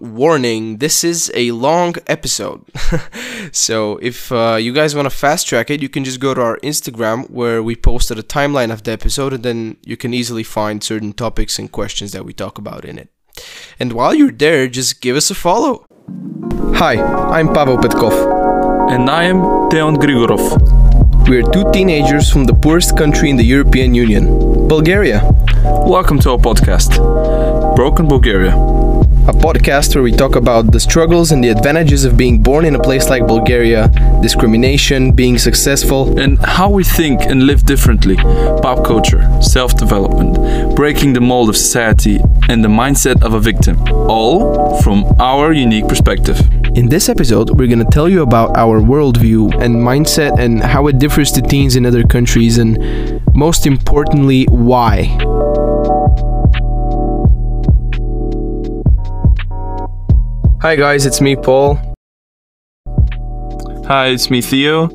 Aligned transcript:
warning 0.00 0.78
this 0.78 1.04
is 1.04 1.30
a 1.34 1.52
long 1.52 1.94
episode. 2.06 2.64
So 3.52 3.96
if 3.96 4.30
uh, 4.30 4.58
you 4.60 4.72
guys 4.72 4.94
want 4.94 5.06
to 5.06 5.10
fast 5.10 5.46
track 5.46 5.70
it 5.70 5.82
you 5.82 5.88
can 5.88 6.04
just 6.04 6.20
go 6.20 6.34
to 6.34 6.40
our 6.40 6.58
instagram 6.58 7.28
where 7.30 7.62
we 7.62 7.74
posted 7.74 8.18
a 8.18 8.22
timeline 8.22 8.70
of 8.72 8.84
the 8.84 8.92
episode 8.92 9.32
and 9.32 9.42
then 9.42 9.76
you 9.84 9.96
can 9.96 10.14
easily 10.14 10.44
find 10.44 10.84
certain 10.84 11.12
topics 11.12 11.58
and 11.58 11.72
questions 11.72 12.12
that 12.12 12.24
we 12.24 12.32
talk 12.32 12.58
about 12.58 12.84
in 12.84 12.98
it. 12.98 13.08
And 13.80 13.92
while 13.92 14.14
you're 14.14 14.30
there 14.30 14.68
just 14.68 15.00
give 15.00 15.16
us 15.16 15.30
a 15.30 15.34
follow. 15.34 15.84
Hi 16.74 16.94
i'm 17.36 17.52
pavel 17.52 17.76
petkov. 17.76 18.14
And 18.90 19.10
I 19.10 19.24
am 19.24 19.40
Deon 19.70 19.96
Grigorov. 19.96 20.44
we're 21.28 21.48
two 21.52 21.70
teenagers 21.72 22.30
from 22.30 22.44
the 22.44 22.54
poorest 22.54 22.96
country 22.96 23.30
in 23.30 23.36
the 23.36 23.44
european 23.44 23.94
union 23.94 24.68
bulgaria. 24.68 25.20
Welcome 25.96 26.20
to 26.20 26.30
our 26.30 26.38
podcast, 26.38 26.96
Broken 27.76 28.06
Bulgaria. 28.08 28.54
A 29.28 29.32
podcast 29.32 29.94
where 29.94 30.02
we 30.02 30.12
talk 30.12 30.34
about 30.34 30.72
the 30.72 30.80
struggles 30.80 31.30
and 31.30 31.44
the 31.44 31.48
advantages 31.48 32.04
of 32.04 32.16
being 32.16 32.42
born 32.42 32.64
in 32.64 32.74
a 32.74 32.82
place 32.82 33.10
like 33.10 33.26
Bulgaria, 33.26 33.88
discrimination, 34.22 35.12
being 35.12 35.36
successful, 35.38 36.18
And 36.18 36.38
how 36.38 36.70
we 36.70 36.84
think 36.84 37.20
and 37.22 37.46
live 37.46 37.64
differently, 37.64 38.16
pop 38.16 38.84
culture, 38.84 39.22
self 39.42 39.76
development, 39.76 40.74
breaking 40.74 41.12
the 41.12 41.20
mold 41.20 41.48
of 41.48 41.56
society, 41.56 42.18
and 42.48 42.64
the 42.64 42.68
mindset 42.68 43.22
of 43.22 43.34
a 43.34 43.40
victim. 43.40 43.76
All 44.08 44.80
from 44.82 45.04
our 45.20 45.52
unique 45.52 45.86
perspective. 45.86 46.40
In 46.74 46.88
this 46.88 47.08
episode, 47.08 47.50
we're 47.50 47.66
going 47.66 47.84
to 47.84 47.90
tell 47.90 48.08
you 48.08 48.22
about 48.22 48.56
our 48.56 48.80
worldview 48.80 49.60
and 49.60 49.74
mindset 49.76 50.38
and 50.38 50.62
how 50.62 50.86
it 50.86 50.98
differs 50.98 51.30
to 51.32 51.42
teens 51.42 51.76
in 51.76 51.84
other 51.84 52.04
countries, 52.04 52.58
and 52.58 52.78
most 53.34 53.66
importantly, 53.66 54.44
why. 54.46 55.18
Hi, 60.62 60.76
guys, 60.76 61.06
it's 61.06 61.22
me, 61.22 61.36
Paul. 61.36 61.80
Hi, 63.86 64.08
it's 64.08 64.28
me, 64.28 64.42
Theo. 64.42 64.90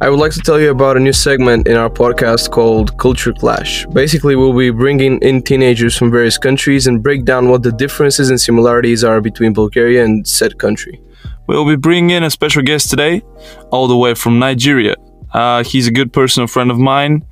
I 0.00 0.10
would 0.10 0.18
like 0.18 0.32
to 0.32 0.40
tell 0.40 0.58
you 0.58 0.72
about 0.72 0.96
a 0.96 1.00
new 1.00 1.12
segment 1.12 1.68
in 1.68 1.76
our 1.76 1.88
podcast 1.88 2.50
called 2.50 2.98
Culture 2.98 3.32
Clash. 3.32 3.86
Basically, 3.86 4.34
we'll 4.34 4.52
be 4.52 4.70
bringing 4.70 5.20
in 5.20 5.42
teenagers 5.42 5.96
from 5.96 6.10
various 6.10 6.38
countries 6.38 6.88
and 6.88 7.04
break 7.04 7.24
down 7.24 7.48
what 7.48 7.62
the 7.62 7.70
differences 7.70 8.30
and 8.30 8.40
similarities 8.40 9.04
are 9.04 9.20
between 9.20 9.52
Bulgaria 9.52 10.04
and 10.04 10.26
said 10.26 10.58
country. 10.58 11.00
We'll 11.46 11.68
be 11.68 11.76
bringing 11.76 12.10
in 12.10 12.24
a 12.24 12.30
special 12.30 12.62
guest 12.64 12.90
today, 12.90 13.22
all 13.70 13.86
the 13.86 13.96
way 13.96 14.14
from 14.14 14.40
Nigeria. 14.40 14.96
Uh, 15.32 15.62
he's 15.62 15.86
a 15.86 15.92
good 15.92 16.12
personal 16.12 16.48
friend 16.48 16.68
of 16.68 16.78
mine, 16.78 17.24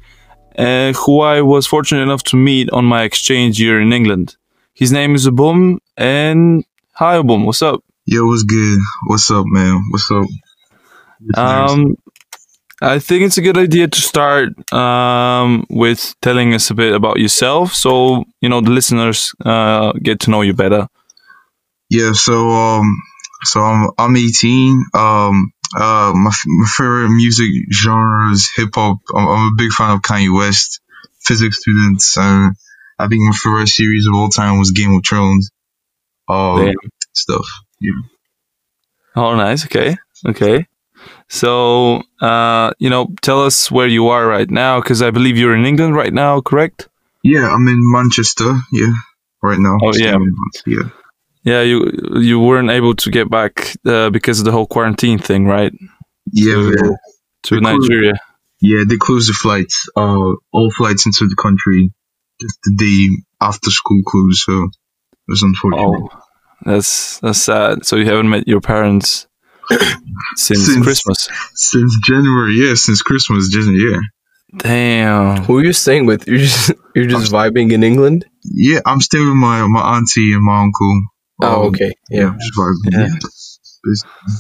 uh, 0.57 0.93
who 0.93 1.23
I 1.23 1.43
was 1.43 1.67
fortunate 1.67 2.03
enough 2.03 2.23
to 2.31 2.37
meet 2.37 2.71
on 2.71 2.85
my 2.85 3.03
exchange 3.03 3.61
year 3.61 3.81
in 3.81 3.93
England. 3.93 4.37
His 4.75 4.93
name 4.93 5.17
is 5.17 5.27
Obum, 5.27 5.79
and 5.97 6.65
hi 6.95 7.17
Obum, 7.17 7.45
what's 7.45 7.63
up? 7.63 7.83
Yo, 8.07 8.27
what's 8.27 8.43
good? 8.43 8.79
What's 9.07 9.31
up, 9.31 9.45
man? 9.47 9.83
What's 9.91 10.11
up? 10.11 10.27
Um, 11.37 11.97
I 12.83 12.99
think 12.99 13.23
it's 13.25 13.39
a 13.39 13.43
good 13.43 13.57
idea 13.57 13.89
to 13.89 14.01
start 14.01 14.51
um, 14.73 15.65
with 15.71 16.15
telling 16.21 16.53
us 16.55 16.71
a 16.71 16.75
bit 16.75 16.95
about 16.95 17.19
yourself, 17.19 17.73
so 17.73 18.25
you 18.41 18.49
know 18.49 18.61
the 18.61 18.71
listeners 18.71 19.33
uh, 19.45 19.93
get 20.03 20.21
to 20.21 20.31
know 20.31 20.43
you 20.43 20.53
better. 20.55 20.89
yeah, 21.91 22.13
so 22.13 22.51
um, 22.51 22.97
so 23.45 23.61
I'm 23.61 23.91
I'm 23.99 24.17
18. 24.17 24.85
Um, 24.95 25.53
uh, 25.75 26.13
my 26.15 26.29
f- 26.31 26.47
my 26.47 26.67
favorite 26.77 27.11
music 27.11 27.49
genre 27.73 28.31
is 28.33 28.51
hip 28.55 28.71
hop. 28.75 28.99
I'm, 29.15 29.27
I'm 29.27 29.53
a 29.53 29.57
big 29.57 29.71
fan 29.73 29.93
of 29.93 30.03
Kanye 30.03 30.35
West. 30.37 30.81
Physics 31.21 31.61
students. 31.61 32.19
Uh, 32.19 32.51
I 32.99 33.09
think 33.09 33.23
my 33.23 33.33
favorite 33.33 33.69
series 33.69 34.07
of 34.07 34.15
all 34.15 34.29
time 34.29 34.59
was 34.59 34.73
Game 34.73 34.95
of 34.95 35.03
Thrones. 35.09 35.51
Um, 36.29 36.65
Damn. 36.65 36.75
stuff. 37.13 37.47
Yeah. 37.81 37.93
Oh, 39.17 39.37
nice. 39.37 39.65
Okay, 39.67 39.97
okay. 40.27 40.67
So, 41.29 42.03
uh, 42.21 42.73
you 42.79 42.91
know, 42.91 43.09
tell 43.23 43.43
us 43.45 43.71
where 43.71 43.87
you 43.87 44.09
are 44.09 44.27
right 44.27 44.51
now, 44.51 44.81
because 44.81 45.03
I 45.03 45.11
believe 45.11 45.37
you're 45.37 45.55
in 45.55 45.65
England 45.67 45.95
right 45.97 46.13
now, 46.13 46.41
correct? 46.41 46.89
Yeah, 47.23 47.49
I'm 47.53 47.67
in 47.69 47.81
Manchester. 47.93 48.55
Yeah, 48.73 48.93
right 49.43 49.59
now. 49.59 49.79
Oh, 49.83 49.89
yeah. 49.89 49.93
Staying 49.93 50.15
in 50.23 50.35
Manchester, 50.37 50.71
Yeah. 50.71 50.91
Yeah, 51.47 51.61
you 51.61 51.91
you 52.17 52.41
weren't 52.41 52.71
able 52.71 52.95
to 52.95 53.11
get 53.11 53.29
back 53.29 53.77
uh, 53.85 54.09
because 54.09 54.39
of 54.39 54.47
the 54.47 54.53
whole 54.53 54.67
quarantine 54.67 55.19
thing, 55.19 55.45
right? 55.47 55.73
Yeah, 56.33 56.55
To- 56.55 56.71
man. 56.71 56.97
To. 57.43 57.61
Nigeria. 57.61 58.15
Yeah, 58.63 58.85
they 58.89 58.97
closed 58.97 59.29
the 59.29 59.35
flights. 59.35 59.87
Uh, 59.95 60.33
all 60.53 60.71
flights 60.71 61.05
into 61.05 61.27
the 61.29 61.37
country 61.37 61.93
just 62.41 62.59
the 62.65 62.75
day 62.77 63.15
after 63.43 63.69
school 63.71 64.01
closed. 64.07 64.39
So 64.39 64.65
it 64.65 65.29
was 65.29 65.43
unfortunate. 65.43 65.85
Oh, 65.85 66.09
that's 66.65 67.19
that's 67.21 67.41
sad. 67.41 67.85
So 67.87 67.97
you 67.97 68.07
haven't 68.07 68.29
met 68.31 68.47
your 68.49 68.61
parents 68.61 69.27
since, 70.37 70.67
Since- 70.67 70.83
Christmas. 70.85 71.29
Since 71.55 71.99
January, 72.05 72.55
yeah, 72.55 72.75
since 72.75 73.03
Christmas, 73.03 73.49
just 73.49 73.71
yeah, 73.73 73.99
Damn. 74.59 75.43
Who 75.45 75.59
are 75.59 75.65
you 75.65 75.73
staying 75.73 76.07
with? 76.07 76.27
You're 76.29 76.39
just 76.39 76.73
you're 76.95 77.07
just 77.07 77.33
vibing 77.33 77.73
in 77.73 77.83
England. 77.83 78.25
yeah. 78.45 78.81
I'm 78.87 79.01
staying 79.01 79.27
with 79.27 79.37
my 79.37 79.67
my 79.67 79.97
auntie 79.97 80.33
and 80.33 80.43
my 80.45 80.61
uncle. 80.63 81.01
Oh, 81.43 81.63
Um, 81.63 81.67
okay, 81.69 81.93
yeah. 82.11 82.35
just 82.41 82.57
vibing. 82.59 82.93
Yeah. 82.93 83.09
Yeah. 83.09 84.39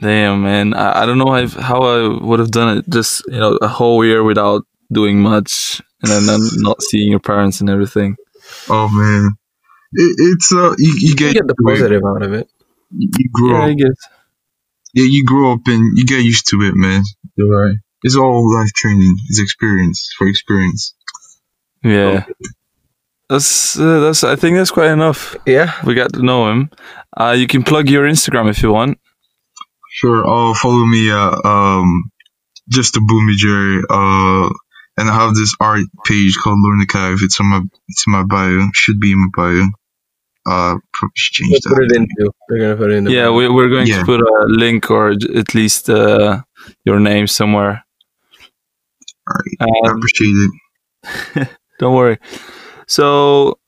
Damn, 0.00 0.42
man. 0.42 0.74
I, 0.74 1.02
I 1.02 1.06
don't 1.06 1.18
know 1.18 1.34
if, 1.36 1.54
how 1.54 1.80
I 1.80 2.24
would 2.24 2.38
have 2.38 2.50
done 2.50 2.78
it. 2.78 2.88
Just 2.88 3.22
you 3.28 3.38
know, 3.38 3.56
a 3.62 3.68
whole 3.68 4.04
year 4.04 4.22
without 4.22 4.62
doing 4.92 5.20
much, 5.20 5.80
and 6.02 6.10
then 6.12 6.26
not- 6.26 6.52
not 6.56 6.82
seeing 6.82 7.10
your 7.10 7.20
parents 7.20 7.60
and 7.60 7.70
everything. 7.70 8.16
Oh 8.68 8.88
man, 8.88 9.30
it, 9.94 10.16
it's 10.18 10.52
uh, 10.52 10.74
you, 10.78 10.92
you 11.00 11.08
You 11.10 11.16
get, 11.16 11.34
get 11.34 11.46
the 11.46 11.54
positive 11.54 12.02
out 12.04 12.22
of 12.22 12.32
it. 12.34 12.48
You, 12.90 13.08
you 13.18 13.30
grow 13.32 13.50
Yeah, 13.60 13.66
I 13.66 13.70
up. 13.72 13.76
guess. 13.78 13.96
Yeah, 14.94 15.04
you 15.08 15.24
grow 15.24 15.52
up 15.54 15.60
and 15.66 15.98
you 15.98 16.04
get 16.06 16.22
used 16.24 16.46
to 16.48 16.60
it, 16.62 16.74
man. 16.74 17.02
You're 17.36 17.50
right. 17.66 17.76
It's 18.02 18.16
all 18.16 18.54
life 18.54 18.72
training. 18.74 19.16
It's 19.28 19.40
experience 19.40 20.12
for 20.16 20.28
experience. 20.28 20.94
Yeah. 21.82 22.26
That's 23.28 23.78
uh, 23.78 24.00
that's. 24.00 24.22
I 24.22 24.36
think 24.36 24.56
that's 24.56 24.70
quite 24.70 24.90
enough. 24.90 25.34
Yeah. 25.46 25.72
We 25.84 25.94
got 25.94 26.12
to 26.12 26.22
know 26.22 26.50
him. 26.50 26.70
Uh, 27.16 27.34
you 27.36 27.46
can 27.46 27.62
plug 27.62 27.88
your 27.88 28.04
Instagram 28.08 28.50
if 28.50 28.62
you 28.62 28.70
want. 28.72 28.98
Sure. 29.90 30.22
Oh, 30.26 30.54
follow 30.54 30.84
me. 30.84 31.10
Uh, 31.10 31.36
um, 31.44 32.10
just 32.68 32.94
Obumijere. 32.94 33.82
Uh, 33.88 34.52
and 34.96 35.08
I 35.10 35.14
have 35.14 35.34
this 35.34 35.54
art 35.60 35.80
page 36.04 36.36
called 36.42 36.58
Learn 36.62 36.78
the 36.78 36.86
Cave. 36.86 37.18
It's 37.22 37.40
on 37.40 37.46
my 37.46 37.62
it's 37.88 38.04
in 38.06 38.12
my 38.12 38.22
bio. 38.24 38.68
Should 38.74 39.00
be 39.00 39.12
in 39.12 39.18
my 39.20 39.28
bio. 39.34 39.64
Uh, 40.46 40.76
change 41.14 41.50
We'll 41.64 41.74
put 41.76 41.84
it 41.84 41.88
that. 41.90 41.96
in 41.96 42.06
too. 42.18 42.30
They're 42.48 42.58
gonna 42.60 42.76
put 42.76 42.90
it 42.90 42.96
in. 42.96 43.04
The 43.04 43.12
Yeah, 43.12 43.30
we, 43.30 43.48
we're 43.48 43.68
going 43.70 43.86
Yeah. 43.86 44.00
to 44.00 44.04
put 44.04 44.20
a 44.20 44.44
link 44.48 44.90
or 44.90 45.10
at 45.12 45.54
least 45.54 45.88
uh, 45.88 46.42
your 46.84 47.00
name 47.00 47.26
somewhere. 47.26 47.82
All 49.28 49.36
right. 49.36 49.56
I 49.60 49.88
Um, 49.90 49.96
appreciate 49.96 50.36
it. 50.46 51.48
don't 51.78 51.94
worry. 51.94 52.18
So 52.86 53.58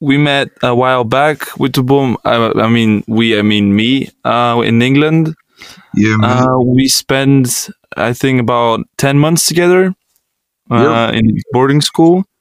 we 0.00 0.18
met 0.18 0.48
a 0.62 0.74
while 0.74 1.04
back 1.04 1.56
with 1.58 1.72
the 1.74 1.82
boom. 1.84 2.16
I, 2.24 2.50
I 2.60 2.68
mean, 2.68 3.04
we. 3.06 3.38
I 3.38 3.42
mean 3.42 3.74
me. 3.76 4.08
Uh, 4.24 4.60
in 4.66 4.82
England, 4.82 5.34
Yeah, 5.94 6.16
uh, 6.22 6.58
we 6.58 6.88
spent 6.88 7.70
I 7.96 8.12
think 8.12 8.40
about 8.40 8.80
ten 8.98 9.18
months 9.18 9.46
together. 9.46 9.94
Uh, 10.70 11.10
in 11.14 11.36
boarding 11.52 11.80
school, 11.82 12.14
That's- 12.14 12.31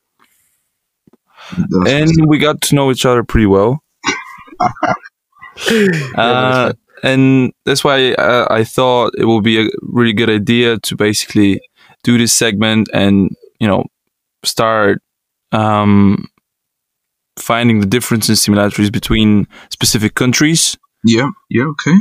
and 1.88 2.10
we 2.28 2.38
got 2.38 2.62
to 2.62 2.76
know 2.76 2.92
each 2.92 3.06
other 3.06 3.24
pretty 3.24 3.48
well. 3.48 3.84
Uh, 6.16 6.72
and 7.04 7.52
that's 7.66 7.84
why 7.84 8.14
uh, 8.14 8.48
I 8.50 8.64
thought 8.64 9.14
it 9.18 9.26
would 9.26 9.44
be 9.44 9.62
a 9.62 9.70
really 9.82 10.14
good 10.14 10.30
idea 10.30 10.80
to 10.80 10.96
basically 10.96 11.62
do 12.04 12.18
this 12.18 12.34
segment 12.34 12.90
and 12.94 13.30
you 13.60 13.68
know 13.68 13.84
start 14.44 15.02
um, 15.52 16.28
finding 17.38 17.80
the 17.80 17.86
differences 17.86 18.30
and 18.30 18.40
similarities 18.40 18.90
between 18.90 19.48
specific 19.70 20.16
countries. 20.16 20.78
yeah. 21.04 21.30
Yeah. 21.50 21.66
Okay. 21.66 21.98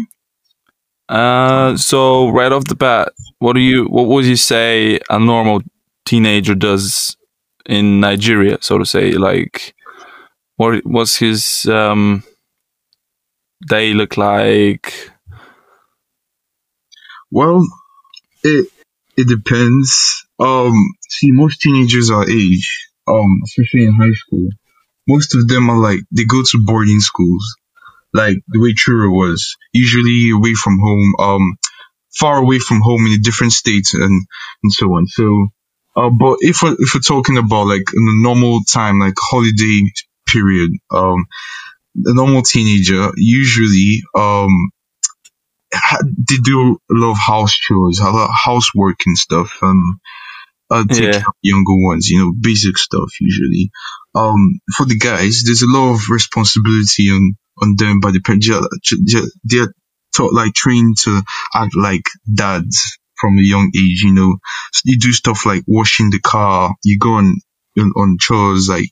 Uh, 1.09 1.77
so 1.77 2.29
right 2.29 2.53
off 2.53 2.65
the 2.65 2.77
bat, 2.77 3.13
what 3.41 3.55
do 3.55 3.61
you 3.61 3.87
what 3.87 4.07
would 4.07 4.25
you 4.25 4.37
say 4.37 5.01
a 5.11 5.19
normal 5.19 5.61
teenager 6.07 6.55
does 6.55 7.17
in 7.67 8.01
Nigeria, 8.01 8.59
so 8.61 8.79
to 8.79 8.87
say? 8.87 9.13
Like, 9.13 9.75
what 10.57 10.85
what's 10.85 11.17
his 11.17 11.67
um, 11.67 12.23
day 13.69 13.95
look 13.95 14.17
like? 14.17 15.11
Well, 17.31 17.65
it 18.43 18.69
it 19.17 19.29
depends. 19.29 20.27
Um, 20.39 20.75
see, 21.09 21.31
most 21.31 21.61
teenagers 21.61 22.11
our 22.11 22.29
age, 22.29 22.89
um, 23.07 23.41
especially 23.45 23.85
in 23.85 23.95
high 23.95 24.13
school, 24.13 24.49
most 25.07 25.35
of 25.35 25.47
them 25.49 25.71
are 25.71 25.79
like 25.79 26.01
they 26.11 26.25
go 26.25 26.43
to 26.43 26.65
boarding 26.65 27.01
schools, 27.01 27.57
like 28.13 28.37
the 28.49 28.61
way 28.61 28.73
Truro 28.73 29.11
was, 29.11 29.57
usually 29.73 30.31
away 30.31 30.55
from 30.55 30.79
home, 30.79 31.15
um, 31.19 31.59
far 32.15 32.39
away 32.39 32.59
from 32.59 32.81
home 32.81 33.07
in 33.07 33.21
different 33.23 33.53
state 33.53 33.89
and 33.93 34.27
and 34.63 34.73
so 34.73 34.87
on. 34.87 35.07
So, 35.07 35.49
uh, 35.97 36.11
but 36.11 36.39
if 36.41 36.63
we're, 36.63 36.75
if 36.79 36.95
we're 36.95 37.01
talking 37.01 37.39
about 37.39 37.67
like 37.69 37.85
in 37.95 38.05
a 38.09 38.23
normal 38.23 38.61
time, 38.73 38.99
like 39.01 39.15
holiday 39.19 39.83
period, 40.27 40.71
um, 40.91 41.27
a 42.07 42.15
normal 42.15 42.43
teenager 42.43 43.11
usually 43.17 44.03
um 44.17 44.51
ha- 45.75 46.03
they 46.29 46.37
do 46.39 46.79
a 46.91 46.95
lot 46.95 47.13
of 47.13 47.19
house 47.19 47.53
chores, 47.55 48.01
a 48.01 48.05
lot 48.05 48.29
of 48.31 48.35
housework 48.35 48.99
and 49.07 49.17
stuff. 49.17 49.59
Um, 49.63 50.01
uh, 50.71 50.85
take 50.93 51.13
Yeah. 51.13 51.13
care 51.13 51.29
of 51.29 51.35
younger 51.43 51.77
ones, 51.77 52.09
you 52.09 52.19
know, 52.19 52.33
basic 52.41 52.79
stuff 52.79 53.11
usually. 53.21 53.71
Um, 54.15 54.61
for 54.77 54.87
the 54.87 54.97
guys, 54.99 55.43
there's 55.45 55.63
a 55.63 55.69
lot 55.71 55.95
of 55.95 56.01
responsibility 56.11 57.11
on 57.11 57.37
on 57.63 57.77
them 57.77 58.01
by 58.01 58.11
the 58.13 58.21
parents. 58.21 58.49
They're, 58.49 59.23
they're 59.45 59.75
taught 60.17 60.33
like 60.35 60.55
trained 60.55 60.97
to 61.05 61.23
act 61.55 61.77
like 61.77 62.03
dads 62.33 62.99
from 63.21 63.39
a 63.39 63.43
young 63.43 63.71
age. 63.77 64.03
You 64.03 64.15
know, 64.15 64.37
you 64.85 64.99
do 64.99 65.13
stuff 65.13 65.47
like 65.47 65.63
washing 65.67 66.11
the 66.11 66.21
car. 66.21 66.75
You 66.85 66.99
go 66.99 67.15
on 67.15 67.37
on, 67.79 67.93
on 67.97 68.17
chores 68.21 68.69
like 68.69 68.91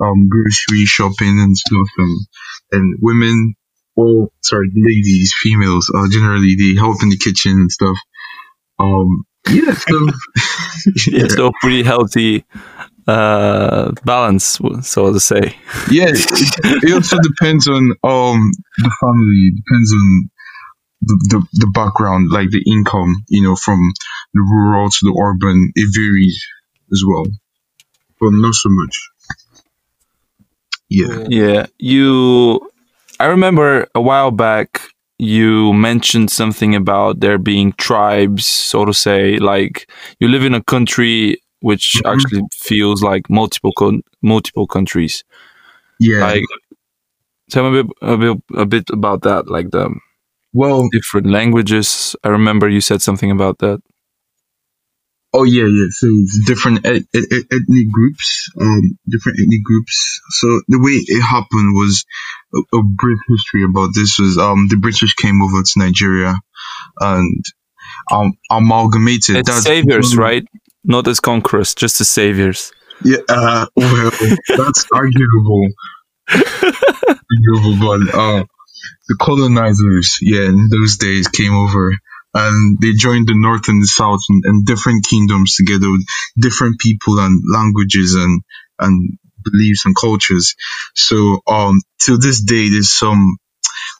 um 0.00 0.28
grocery 0.28 0.84
shopping 0.84 1.40
and 1.40 1.56
stuff, 1.56 1.88
and 1.98 2.26
and 2.72 2.98
women 3.00 3.54
or 3.96 4.28
sorry, 4.42 4.70
ladies, 4.76 5.34
females, 5.42 5.90
uh, 5.94 6.06
generally 6.10 6.54
they 6.54 6.78
help 6.78 7.02
in 7.02 7.08
the 7.08 7.16
kitchen 7.18 7.52
and 7.52 7.70
stuff. 7.72 7.96
Um, 8.78 9.24
yeah, 9.50 9.72
so 9.74 10.06
Yeah, 11.08 11.26
so 11.28 11.50
pretty 11.60 11.82
healthy 11.82 12.44
uh, 13.08 13.92
balance, 14.04 14.60
so 14.82 15.12
to 15.12 15.18
say. 15.20 15.56
yeah, 15.90 16.08
it, 16.10 16.84
it 16.84 16.92
also 16.92 17.16
depends 17.22 17.66
on 17.66 17.90
um 18.04 18.50
the 18.78 18.92
family. 19.00 19.50
It 19.50 19.56
depends 19.56 19.92
on 19.92 20.30
the, 21.08 21.16
the 21.32 21.46
the 21.64 21.70
background, 21.74 22.30
like 22.30 22.50
the 22.50 22.62
income, 22.66 23.24
you 23.28 23.42
know, 23.42 23.56
from 23.56 23.80
the 24.34 24.40
rural 24.40 24.88
to 24.90 24.98
the 25.02 25.14
urban. 25.28 25.72
It 25.74 25.88
varies 25.94 26.38
as 26.92 27.02
well, 27.06 27.26
but 28.20 28.30
not 28.32 28.54
so 28.54 28.68
much. 28.70 28.96
Yeah. 30.88 31.26
Yeah, 31.28 31.66
you. 31.78 32.60
I 33.20 33.26
remember 33.26 33.86
a 33.94 34.00
while 34.00 34.30
back 34.30 34.80
you 35.18 35.72
mentioned 35.72 36.30
something 36.30 36.74
about 36.76 37.20
there 37.20 37.38
being 37.38 37.72
tribes, 37.72 38.46
so 38.46 38.84
to 38.84 38.94
say. 38.94 39.38
Like 39.38 39.90
you 40.20 40.28
live 40.28 40.44
in 40.44 40.54
a 40.54 40.62
country 40.62 41.40
which 41.60 42.00
Mhm. 42.04 42.12
actually 42.12 42.42
feels 42.54 43.02
like 43.02 43.28
multiple 43.28 43.72
con- 43.76 44.02
multiple 44.22 44.66
countries. 44.66 45.24
Yeah. 45.98 46.20
Like, 46.20 46.44
tell 47.50 47.68
me 47.70 47.80
a 47.80 47.82
bit, 47.84 47.92
a 48.02 48.16
bit 48.16 48.42
a 48.54 48.66
bit 48.66 48.90
about 48.90 49.22
that. 49.22 49.48
Like 49.50 49.70
the 49.70 49.90
well, 50.52 50.88
different 50.90 51.26
languages. 51.28 52.16
I 52.24 52.28
remember 52.28 52.68
you 52.68 52.80
said 52.80 53.02
something 53.02 53.30
about 53.30 53.58
that. 53.58 53.80
Oh 55.34 55.44
yeah, 55.44 55.66
yeah. 55.66 55.86
So 55.90 56.08
different 56.46 56.86
et- 56.86 57.04
et- 57.14 57.28
et- 57.30 57.46
ethnic 57.52 57.92
groups, 57.92 58.48
um, 58.58 58.98
different 59.06 59.38
ethnic 59.40 59.62
groups. 59.62 60.20
So 60.30 60.46
the 60.68 60.78
way 60.78 60.92
it 60.92 61.20
happened 61.22 61.74
was 61.74 62.06
a, 62.54 62.78
a 62.78 62.82
brief 62.82 63.18
history 63.28 63.64
about 63.64 63.90
this 63.94 64.18
was 64.18 64.38
um 64.38 64.68
the 64.68 64.76
British 64.76 65.14
came 65.14 65.42
over 65.42 65.62
to 65.62 65.72
Nigeria 65.78 66.34
and 67.00 67.44
um 68.10 68.32
amalgamated. 68.50 69.36
It's 69.36 69.50
That's 69.50 69.64
saviors, 69.64 70.16
right? 70.16 70.46
Not 70.84 71.06
as 71.06 71.20
conquerors, 71.20 71.74
just 71.74 72.00
as 72.00 72.08
saviors. 72.08 72.72
Yeah. 73.04 73.18
Uh, 73.28 73.66
well, 73.76 74.10
that's 74.48 74.86
arguable. 74.92 75.68
arguable, 76.28 77.76
but 77.80 78.14
uh, 78.14 78.44
the 79.08 79.16
colonizers, 79.20 80.18
yeah, 80.20 80.48
in 80.48 80.68
those 80.70 80.96
days 80.96 81.28
came 81.28 81.54
over 81.54 81.92
and 82.34 82.78
they 82.80 82.92
joined 82.92 83.28
the 83.28 83.34
north 83.34 83.68
and 83.68 83.82
the 83.82 83.86
south 83.86 84.20
and, 84.28 84.44
and 84.44 84.66
different 84.66 85.04
kingdoms 85.06 85.54
together 85.56 85.90
with 85.90 86.04
different 86.38 86.78
people 86.78 87.18
and 87.18 87.42
languages 87.52 88.14
and 88.14 88.42
and 88.78 89.18
beliefs 89.44 89.86
and 89.86 89.96
cultures. 89.96 90.54
So 90.94 91.40
um 91.46 91.80
till 92.04 92.18
this 92.18 92.42
day 92.42 92.68
there's 92.68 92.92
some 92.92 93.38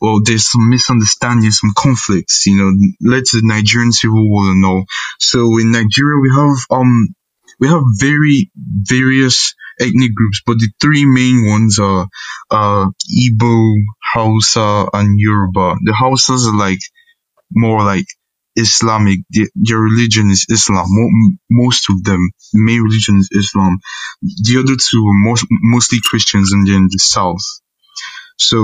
well 0.01 0.21
there's 0.23 0.51
some 0.51 0.69
misunderstandings, 0.69 1.61
some 1.61 1.73
conflicts, 1.77 2.47
you 2.47 2.57
know, 2.57 3.11
led 3.11 3.25
to 3.27 3.41
the 3.41 3.47
Nigerian 3.47 3.93
civil 3.93 4.29
war 4.29 4.51
and 4.51 4.65
all. 4.65 4.85
So 5.19 5.59
in 5.59 5.73
Nigeria 5.73 6.21
we 6.21 6.31
have 6.31 6.57
um 6.71 7.15
we 7.61 7.69
have 7.69 7.83
very 7.99 8.51
various 8.57 9.55
ethnic 9.81 10.15
groups, 10.15 10.43
but 10.47 10.59
the 10.59 10.71
three 10.81 11.05
main 11.07 11.47
ones 11.49 11.79
are 11.79 12.09
uh 12.51 12.87
Igbo, 13.25 13.75
Hausa, 14.15 14.89
and 14.93 15.19
Yoruba. 15.19 15.77
The 15.85 15.93
Hausas 15.93 16.47
are 16.49 16.57
like 16.59 16.81
more 17.53 17.85
like 17.85 18.07
Islamic. 18.57 19.21
The- 19.31 19.51
Their 19.57 19.81
religion 19.81 20.31
is 20.31 20.47
Islam. 20.51 20.87
Mo- 20.89 21.37
most 21.51 21.91
of 21.91 22.05
them, 22.05 22.31
the 22.53 22.61
main 22.63 22.83
religion 22.83 23.19
is 23.19 23.31
Islam. 23.33 23.79
The 24.23 24.59
other 24.59 24.77
two 24.77 25.07
are 25.09 25.15
most, 25.31 25.47
mostly 25.51 25.99
Christians, 26.05 26.53
and 26.53 26.67
then 26.69 26.89
the 26.91 26.99
South. 26.99 27.45
So 28.39 28.59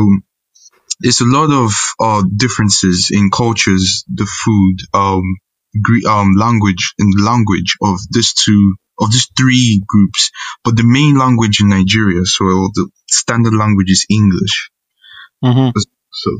there's 1.00 1.20
a 1.23 1.26
lot 1.26 1.50
of 1.52 1.73
uh 2.00 2.25
differences 2.37 3.11
in 3.12 3.31
cultures, 3.31 4.05
the 4.12 4.26
food, 4.44 4.76
um, 4.94 5.25
um, 6.08 6.35
language, 6.37 6.94
and 6.99 7.14
language 7.25 7.76
of 7.82 7.99
these 8.12 8.35
two 8.35 8.76
of 8.99 9.11
these 9.12 9.29
three 9.37 9.82
groups. 9.87 10.31
But 10.64 10.76
the 10.76 10.85
main 10.87 11.17
language 11.19 11.61
in 11.61 11.69
Nigeria, 11.69 12.25
so 12.25 12.44
the 12.75 12.88
standard 13.08 13.55
language 13.55 13.91
is 13.91 14.06
English. 14.11 14.70
So 16.12 16.31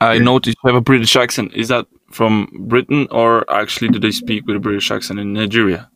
I 0.00 0.14
Yeah. 0.14 0.22
noticed 0.22 0.58
you 0.62 0.68
have 0.68 0.76
a 0.76 0.82
British 0.82 1.16
accent. 1.16 1.52
Is 1.54 1.68
that 1.68 1.86
from 2.12 2.48
Britain 2.68 3.08
or 3.10 3.50
actually 3.50 3.88
do 3.88 3.98
they 3.98 4.12
speak 4.12 4.46
with 4.46 4.56
a 4.56 4.60
British 4.60 4.90
accent 4.90 5.20
in 5.20 5.32
Nigeria? 5.32 5.90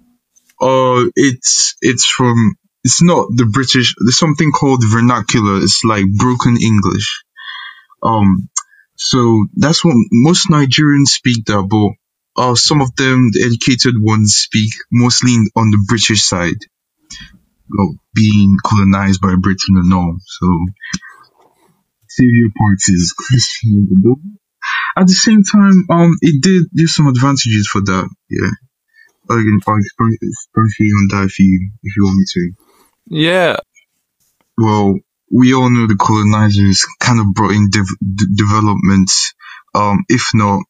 Uh, 0.60 1.05
it's 1.16 1.76
it's 1.82 2.06
from 2.06 2.56
it's 2.84 3.02
not 3.02 3.28
the 3.34 3.46
British. 3.46 3.94
There's 4.00 4.19
something 4.19 4.50
called 4.52 4.82
vernacular. 4.90 5.58
It's 5.58 5.82
like 5.84 6.05
broken 6.16 6.56
English. 6.60 7.22
Um, 8.02 8.49
so 8.96 9.46
that's 9.56 9.84
what 9.84 9.94
most 10.12 10.49
Nigerians 10.50 11.08
speak 11.08 11.44
there, 11.46 11.62
but 11.62 11.90
uh, 12.38 12.55
some 12.55 12.81
of 12.81 12.94
them, 12.96 13.31
the 13.32 13.44
educated 13.44 13.94
ones, 13.99 14.37
speak 14.37 14.73
mostly 14.93 15.35
in- 15.35 15.49
on 15.56 15.70
the 15.70 15.85
British 15.88 16.23
side, 16.25 16.61
well, 17.70 17.94
being 18.14 18.56
colonized 18.64 19.20
by 19.20 19.35
Britain 19.37 19.76
and 19.76 19.93
all. 19.93 20.17
So, 20.25 20.46
savior 22.08 22.49
part 22.58 22.79
is 22.88 23.14
Christian. 23.19 23.88
but 24.02 25.02
At 25.02 25.06
the 25.08 25.14
same 25.14 25.43
time, 25.44 25.85
um, 25.90 26.12
it 26.23 26.43
did 26.43 26.64
there's 26.73 26.94
some 26.94 27.08
advantages 27.08 27.69
for 27.70 27.81
that. 27.82 28.08
Yeah. 28.31 28.50
I 29.31 29.34
can 29.34 29.61
I'll 29.67 29.76
explain 29.76 30.17
explain 30.23 30.69
to 30.76 30.84
you 30.84 30.94
on 30.96 31.08
that 31.20 31.26
if 31.26 31.38
you 31.38 31.70
if 31.82 31.96
you 31.96 32.05
want 32.05 32.17
me 32.19 32.25
to. 32.32 32.52
Yeah. 33.06 33.56
Well, 34.56 34.99
we 35.31 35.55
all 35.55 35.70
know 35.70 35.87
the 35.87 35.96
colonizers 35.96 36.87
kind 37.00 37.20
of 37.20 37.34
brought 37.34 37.52
in 37.52 37.69
dev- 37.70 37.99
d- 38.00 38.26
development. 38.34 39.10
Um, 39.79 40.05
if 40.08 40.23
not, 40.35 40.63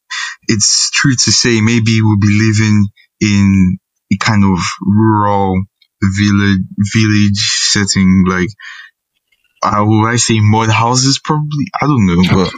it's 0.47 0.91
true 0.91 1.15
to 1.15 1.31
say 1.31 1.61
maybe 1.61 2.01
we'll 2.01 2.19
be 2.19 2.39
living 2.47 2.87
in 3.21 3.77
a 4.13 4.17
kind 4.17 4.43
of 4.43 4.59
rural 4.81 5.63
village 6.01 6.61
village 6.93 7.69
setting, 7.71 8.23
like 8.27 8.49
I 9.63 9.81
would 9.81 10.07
I 10.07 10.15
say 10.17 10.39
mud 10.39 10.69
houses? 10.69 11.19
Probably, 11.23 11.65
I 11.81 11.85
don't 11.87 12.05
know, 12.05 12.23
but 12.31 12.53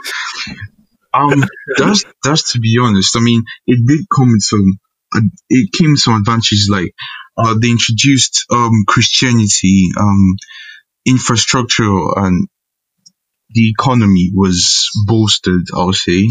um, 1.13 1.43
that's 1.77 2.03
that's 2.23 2.53
to 2.53 2.59
be 2.59 2.77
honest. 2.81 3.15
I 3.17 3.21
mean, 3.21 3.43
it 3.65 3.85
did 3.87 4.05
come 4.15 4.31
with 4.31 4.41
some. 4.41 4.79
Uh, 5.13 5.21
it 5.49 5.69
came 5.77 5.91
with 5.91 5.99
some 5.99 6.15
advantages, 6.15 6.69
like 6.71 6.93
uh, 7.37 7.55
they 7.61 7.69
introduced 7.69 8.45
um 8.51 8.83
Christianity, 8.87 9.89
um 9.97 10.35
infrastructure 11.05 11.97
and 12.17 12.47
the 13.53 13.69
economy 13.69 14.31
was 14.33 14.89
bolstered, 15.07 15.67
I'll 15.73 15.93
say. 15.93 16.29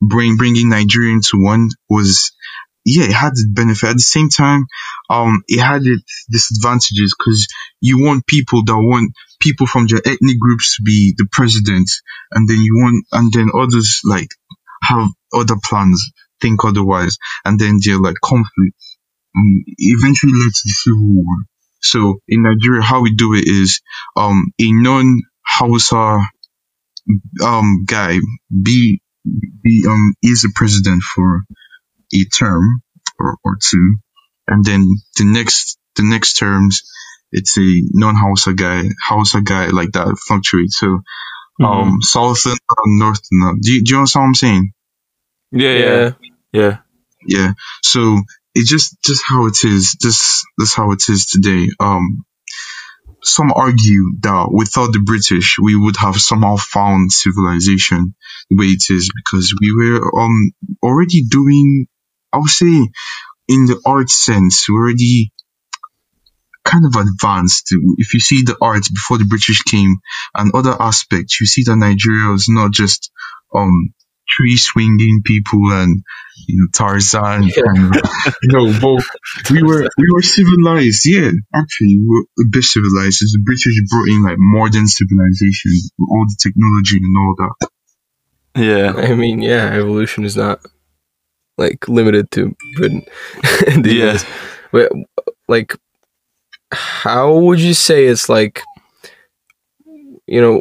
Bring, 0.00 0.36
bringing 0.36 0.68
Nigeria 0.68 1.12
into 1.14 1.42
one 1.42 1.68
was, 1.88 2.32
yeah, 2.84 3.04
it 3.04 3.12
had 3.12 3.32
its 3.32 3.46
benefit. 3.48 3.88
At 3.90 3.96
the 3.96 4.00
same 4.00 4.28
time, 4.28 4.64
um, 5.10 5.42
it 5.48 5.60
had 5.60 5.82
its 5.84 6.26
disadvantages 6.30 7.14
because 7.18 7.46
you 7.80 8.04
want 8.04 8.26
people 8.26 8.64
that 8.64 8.76
want 8.76 9.12
people 9.40 9.66
from 9.66 9.86
their 9.86 10.00
ethnic 10.04 10.38
groups 10.38 10.76
to 10.76 10.82
be 10.82 11.14
the 11.16 11.26
president, 11.32 11.88
and 12.32 12.48
then 12.48 12.58
you 12.58 12.76
want, 12.76 13.04
and 13.12 13.32
then 13.32 13.50
others 13.58 14.00
like 14.04 14.28
have 14.82 15.08
other 15.32 15.56
plans, 15.64 16.02
think 16.40 16.64
otherwise, 16.64 17.16
and 17.44 17.58
then 17.58 17.78
they're 17.84 18.00
like 18.00 18.16
conflicts. 18.22 18.98
Um, 19.36 19.64
eventually 19.78 20.32
led 20.32 20.52
to 20.52 20.62
the 20.64 20.70
civil 20.70 21.02
war. 21.02 21.36
So 21.82 22.20
in 22.28 22.42
Nigeria, 22.42 22.82
how 22.82 23.02
we 23.02 23.14
do 23.14 23.34
it 23.34 23.46
is 23.46 23.80
um 24.16 24.52
a 24.60 24.72
non 24.72 25.22
Hausa 25.46 26.20
um 27.44 27.84
guy 27.86 28.18
be 28.62 29.00
be 29.62 29.84
um 29.88 30.14
is 30.22 30.44
a 30.44 30.50
president 30.54 31.02
for 31.14 31.42
a 32.14 32.24
term 32.38 32.82
or, 33.18 33.36
or 33.44 33.58
two, 33.62 33.96
and 34.48 34.64
then 34.64 34.88
the 35.18 35.24
next 35.24 35.78
the 35.96 36.04
next 36.04 36.34
terms 36.34 36.82
it's 37.32 37.58
a 37.58 37.82
non 37.92 38.16
Hausa 38.16 38.54
guy 38.54 38.84
Hausa 39.08 39.42
guy 39.42 39.68
like 39.68 39.92
that 39.92 40.16
fluctuates. 40.26 40.78
So 40.78 41.00
um 41.64 41.98
south 42.02 42.46
and 42.46 42.58
north 42.98 43.20
and 43.32 43.40
north. 43.40 43.60
Do 43.62 43.72
you, 43.72 43.84
do 43.84 43.92
you 43.92 43.98
understand 43.98 44.22
what 44.24 44.28
I'm 44.28 44.34
saying? 44.34 44.72
Yeah, 45.52 45.72
yeah, 45.72 45.96
Yeah. 45.96 46.12
yeah. 46.52 46.78
Yeah. 47.26 47.52
So 47.82 48.20
it's 48.54 48.70
just 48.70 48.96
just 49.04 49.22
how 49.28 49.46
it 49.46 49.56
is. 49.64 49.96
Just 50.00 50.44
that's 50.58 50.74
how 50.74 50.92
it 50.92 51.02
is 51.08 51.26
today. 51.26 51.68
Um. 51.80 52.24
Some 53.26 53.52
argue 53.52 54.12
that 54.20 54.48
without 54.52 54.92
the 54.92 55.02
British, 55.04 55.56
we 55.62 55.76
would 55.76 55.96
have 55.96 56.16
somehow 56.16 56.56
found 56.56 57.12
civilization 57.12 58.14
the 58.50 58.56
way 58.56 58.66
it 58.66 58.84
is 58.90 59.10
because 59.14 59.54
we 59.60 59.74
were 59.76 60.20
um 60.20 60.52
already 60.82 61.22
doing, 61.24 61.86
I 62.32 62.38
would 62.38 62.50
say, 62.50 62.88
in 63.48 63.66
the 63.66 63.80
art 63.86 64.10
sense, 64.10 64.68
we're 64.68 64.80
already 64.82 65.32
kind 66.64 66.84
of 66.84 66.96
advanced. 66.96 67.74
If 67.98 68.14
you 68.14 68.20
see 68.20 68.42
the 68.42 68.56
arts 68.60 68.90
before 68.90 69.18
the 69.18 69.24
British 69.24 69.62
came 69.62 69.96
and 70.34 70.52
other 70.54 70.76
aspects, 70.80 71.40
you 71.40 71.46
see 71.46 71.62
that 71.66 71.76
Nigeria 71.76 72.30
was 72.32 72.48
not 72.48 72.72
just 72.72 73.10
um 73.54 73.94
tree 74.28 74.56
swinging 74.56 75.22
people 75.24 75.72
and 75.72 76.02
you 76.48 76.56
know 76.58 76.66
Tarzan. 76.74 77.50
Kind 77.50 77.96
of, 77.96 78.02
no, 78.44 78.72
but 78.80 79.04
we 79.50 79.62
were 79.62 79.88
we 79.98 80.06
were 80.12 80.22
civilized. 80.22 81.06
Yeah, 81.06 81.30
actually, 81.54 81.96
we 81.98 82.06
were 82.08 82.24
a 82.44 82.48
bit 82.50 82.64
civilized. 82.64 83.20
The 83.20 83.40
British 83.44 83.80
brought 83.90 84.08
in 84.08 84.22
like 84.24 84.36
modern 84.38 84.86
civilization, 84.86 85.72
all 86.00 86.26
the 86.26 86.36
technology 86.42 86.98
and 86.98 87.16
all 87.16 87.34
that. 87.38 87.68
Yeah. 88.56 88.92
I 88.96 89.14
mean, 89.14 89.42
yeah, 89.42 89.66
evolution 89.74 90.24
is 90.24 90.36
not 90.36 90.60
like 91.58 91.88
limited 91.88 92.30
to 92.32 92.54
Britain. 92.76 93.04
the 93.82 93.92
Yeah. 93.94 94.12
US. 94.14 94.24
But 94.72 94.92
like, 95.48 95.76
how 96.72 97.38
would 97.38 97.60
you 97.60 97.74
say 97.74 98.06
it's 98.06 98.28
like? 98.28 98.62
You 100.26 100.40
know, 100.40 100.60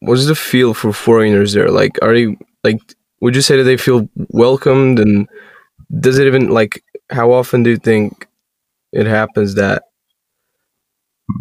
what's 0.00 0.26
the 0.26 0.34
feel 0.34 0.74
for 0.74 0.92
foreigners 0.92 1.52
there? 1.52 1.70
Like, 1.70 1.98
are 2.02 2.12
they 2.12 2.36
like? 2.64 2.80
Would 3.20 3.36
you 3.36 3.42
say 3.42 3.56
that 3.56 3.64
they 3.64 3.76
feel 3.76 4.08
welcomed? 4.30 4.98
And 4.98 5.28
does 6.00 6.18
it 6.18 6.26
even 6.26 6.48
like? 6.48 6.82
How 7.10 7.32
often 7.32 7.62
do 7.62 7.70
you 7.70 7.76
think 7.76 8.26
it 8.92 9.06
happens 9.06 9.54
that? 9.54 9.84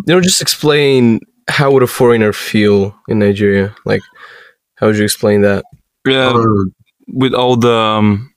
You 0.08 0.16
know, 0.16 0.22
just 0.22 0.42
explain 0.42 1.20
how 1.50 1.72
would 1.72 1.84
a 1.84 1.88
foreigner 1.88 2.34
feel 2.34 2.96
in 3.08 3.20
Nigeria? 3.20 3.76
Like, 3.86 4.02
how 4.76 4.88
would 4.88 4.98
you 4.98 5.04
explain 5.04 5.42
that? 5.42 5.66
Yeah. 6.06 6.30
Uh, 6.30 6.46
with 7.08 7.34
all 7.34 7.56
the 7.56 7.72
um, 7.72 8.34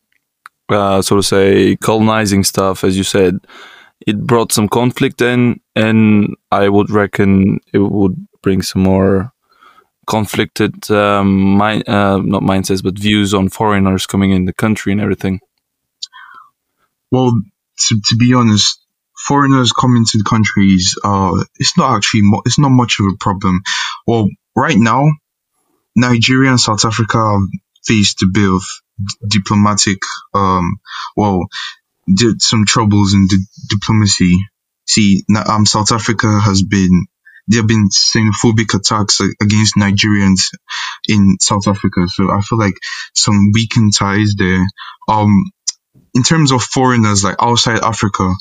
uh, 0.68 1.02
so 1.02 1.16
to 1.16 1.22
say 1.22 1.76
colonizing 1.76 2.44
stuff, 2.44 2.84
as 2.84 2.96
you 2.96 3.04
said, 3.04 3.38
it 4.06 4.26
brought 4.26 4.52
some 4.52 4.68
conflict 4.68 5.20
in, 5.20 5.60
and 5.74 6.34
I 6.50 6.68
would 6.68 6.90
reckon 6.90 7.60
it 7.72 7.78
would 7.78 8.26
bring 8.42 8.62
some 8.62 8.82
more 8.82 9.32
conflicted 10.06 10.90
um, 10.90 11.58
mi- 11.58 11.84
uh, 11.84 12.18
not 12.18 12.42
mindsets, 12.42 12.82
but 12.82 12.98
views 12.98 13.34
on 13.34 13.48
foreigners 13.48 14.06
coming 14.06 14.30
in 14.30 14.44
the 14.44 14.52
country 14.52 14.92
and 14.92 15.00
everything. 15.00 15.40
Well, 17.10 17.32
to, 17.78 18.00
to 18.08 18.16
be 18.16 18.34
honest, 18.34 18.80
foreigners 19.26 19.72
coming 19.72 20.04
to 20.04 20.18
the 20.18 20.24
countries, 20.24 20.98
uh, 21.02 21.42
it's 21.56 21.76
not 21.76 21.96
actually, 21.96 22.22
it's 22.44 22.58
not 22.58 22.70
much 22.70 22.98
of 23.00 23.06
a 23.06 23.16
problem. 23.18 23.60
Well, 24.06 24.28
right 24.54 24.76
now, 24.76 25.06
Nigeria 25.94 26.50
and 26.50 26.60
South 26.60 26.84
Africa 26.84 27.38
faced 27.84 28.22
a 28.22 28.26
bit 28.26 28.48
of 28.48 28.62
diplomatic, 29.26 29.98
um, 30.34 30.78
well, 31.16 31.46
did 32.12 32.42
some 32.42 32.64
troubles 32.66 33.14
in 33.14 33.26
the 33.28 33.44
diplomacy. 33.68 34.36
See, 34.86 35.24
um, 35.48 35.66
South 35.66 35.90
Africa 35.92 36.38
has 36.40 36.62
been, 36.62 37.06
there 37.48 37.60
have 37.60 37.68
been 37.68 37.88
xenophobic 37.88 38.74
attacks 38.74 39.20
against 39.40 39.76
Nigerians 39.76 40.50
in 41.08 41.36
South 41.40 41.68
Africa. 41.68 42.06
So 42.08 42.30
I 42.30 42.40
feel 42.40 42.58
like 42.58 42.74
some 43.14 43.50
weakened 43.54 43.94
ties 43.94 44.34
there. 44.36 44.64
Um, 45.08 45.30
in 46.14 46.22
terms 46.22 46.52
of 46.52 46.62
foreigners 46.62 47.22
like 47.24 47.36
outside 47.40 47.80
Africa, 47.80 48.32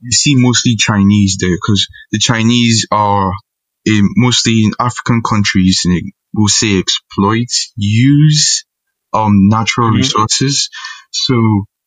you 0.00 0.12
see 0.12 0.34
mostly 0.36 0.76
Chinese 0.76 1.36
there 1.40 1.56
because 1.56 1.86
the 2.12 2.18
Chinese 2.18 2.86
are 2.90 3.32
in 3.84 4.08
mostly 4.16 4.64
in 4.64 4.72
African 4.78 5.22
countries 5.22 5.82
and 5.84 6.12
will 6.34 6.48
say 6.48 6.78
exploit, 6.78 7.48
use 7.76 8.64
um 9.12 9.48
natural 9.48 9.90
Mhm. 9.90 9.96
resources. 9.96 10.68
So 11.12 11.34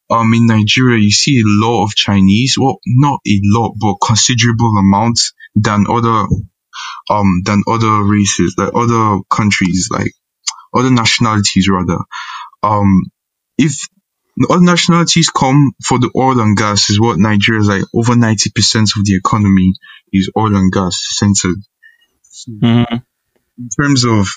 um 0.10 0.34
in 0.34 0.48
Nigeria 0.48 1.00
you 1.00 1.12
see 1.12 1.40
a 1.40 1.44
lot 1.46 1.86
of 1.86 1.96
Chinese, 1.96 2.56
well 2.58 2.80
not 2.86 3.20
a 3.28 3.40
lot 3.44 3.74
but 3.80 3.96
considerable 4.06 4.76
amounts 4.78 5.34
than 5.56 5.86
other 5.90 6.28
um 7.10 7.42
than 7.46 7.64
other 7.68 8.04
races, 8.04 8.56
like 8.58 8.72
other 8.76 9.20
countries, 9.30 9.90
like 9.92 10.12
other 10.76 10.92
nationalities 10.92 11.68
rather. 11.70 12.00
Um 12.64 13.12
if 13.58 13.88
other 14.50 14.62
nationalities 14.62 15.30
come 15.30 15.72
for 15.84 16.00
the 16.00 16.10
oil 16.16 16.40
and 16.40 16.58
gas 16.58 16.90
is 16.90 17.00
what 17.00 17.20
Nigeria 17.20 17.62
is 17.62 17.68
like 17.68 17.84
over 17.94 18.14
90% 18.14 18.98
of 18.98 19.06
the 19.06 19.16
economy 19.16 19.74
is 20.14 20.32
oil 20.38 20.56
and 20.56 20.72
gas 20.72 21.00
centered. 21.10 21.58
Mm-hmm. 22.50 22.96
In 23.58 23.70
terms 23.80 24.06
of 24.06 24.28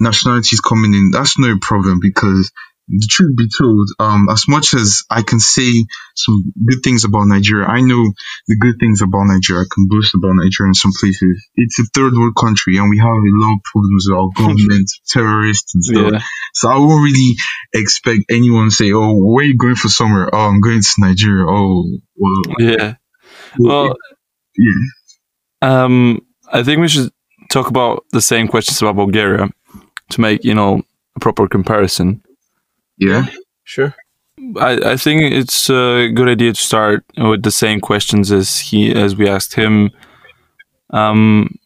nationalities 0.00 0.60
coming 0.60 0.94
in, 0.94 1.10
that's 1.10 1.38
no 1.38 1.56
problem 1.60 1.98
because 2.00 2.52
the 2.88 3.08
truth 3.10 3.36
be 3.36 3.48
told, 3.58 3.88
um, 3.98 4.28
as 4.30 4.44
much 4.48 4.74
as 4.74 5.04
I 5.10 5.22
can 5.22 5.40
say 5.40 5.84
some 6.14 6.52
good 6.66 6.80
things 6.84 7.04
about 7.04 7.26
Nigeria, 7.26 7.66
I 7.66 7.80
know 7.80 8.12
the 8.46 8.56
good 8.60 8.76
things 8.78 9.00
about 9.00 9.24
Nigeria. 9.24 9.62
I 9.62 9.72
can 9.72 9.88
boast 9.88 10.14
about 10.14 10.32
Nigeria 10.34 10.70
in 10.70 10.74
some 10.74 10.92
places. 11.00 11.48
It's 11.54 11.78
a 11.78 11.84
third 11.94 12.12
world 12.12 12.34
country 12.38 12.76
and 12.76 12.90
we 12.90 12.98
have 12.98 13.08
a 13.08 13.34
lot 13.40 13.54
of 13.54 13.60
problems 13.64 14.06
with 14.08 14.18
our 14.18 14.28
government, 14.36 14.90
terrorists 15.08 15.74
and 15.74 15.84
stuff. 15.84 16.12
Yeah. 16.12 16.22
So 16.52 16.68
I 16.68 16.78
won't 16.78 17.04
really 17.04 17.34
expect 17.72 18.24
anyone 18.30 18.68
to 18.68 18.74
say, 18.74 18.92
"Oh, 18.92 19.14
where 19.16 19.44
are 19.44 19.48
you 19.48 19.56
going 19.56 19.76
for 19.76 19.88
summer? 19.88 20.28
Oh, 20.32 20.48
I'm 20.48 20.60
going 20.60 20.82
to 20.82 20.94
Nigeria." 20.98 21.46
Oh, 21.48 21.84
well, 22.16 22.42
Yeah. 22.58 22.94
Well, 23.58 23.96
yeah. 24.56 24.88
Um, 25.62 26.20
I 26.52 26.62
think 26.62 26.80
we 26.80 26.88
should 26.88 27.10
talk 27.50 27.68
about 27.68 28.04
the 28.12 28.20
same 28.20 28.48
questions 28.48 28.80
about 28.82 28.96
Bulgaria 28.96 29.48
to 30.10 30.20
make 30.20 30.44
you 30.44 30.54
know 30.54 30.82
a 31.16 31.20
proper 31.20 31.48
comparison. 31.48 32.22
Yeah, 32.98 33.26
Sure. 33.64 33.94
I, 34.58 34.92
I 34.92 34.96
think 34.96 35.22
it's 35.32 35.70
a 35.70 36.08
good 36.12 36.28
idea 36.28 36.52
to 36.52 36.60
start 36.60 37.04
with 37.16 37.42
the 37.42 37.50
same 37.52 37.80
questions 37.80 38.32
as 38.32 38.58
he 38.58 38.92
as 38.92 39.14
we 39.16 39.28
asked 39.28 39.54
him. 39.54 39.90
Um, 40.90 41.56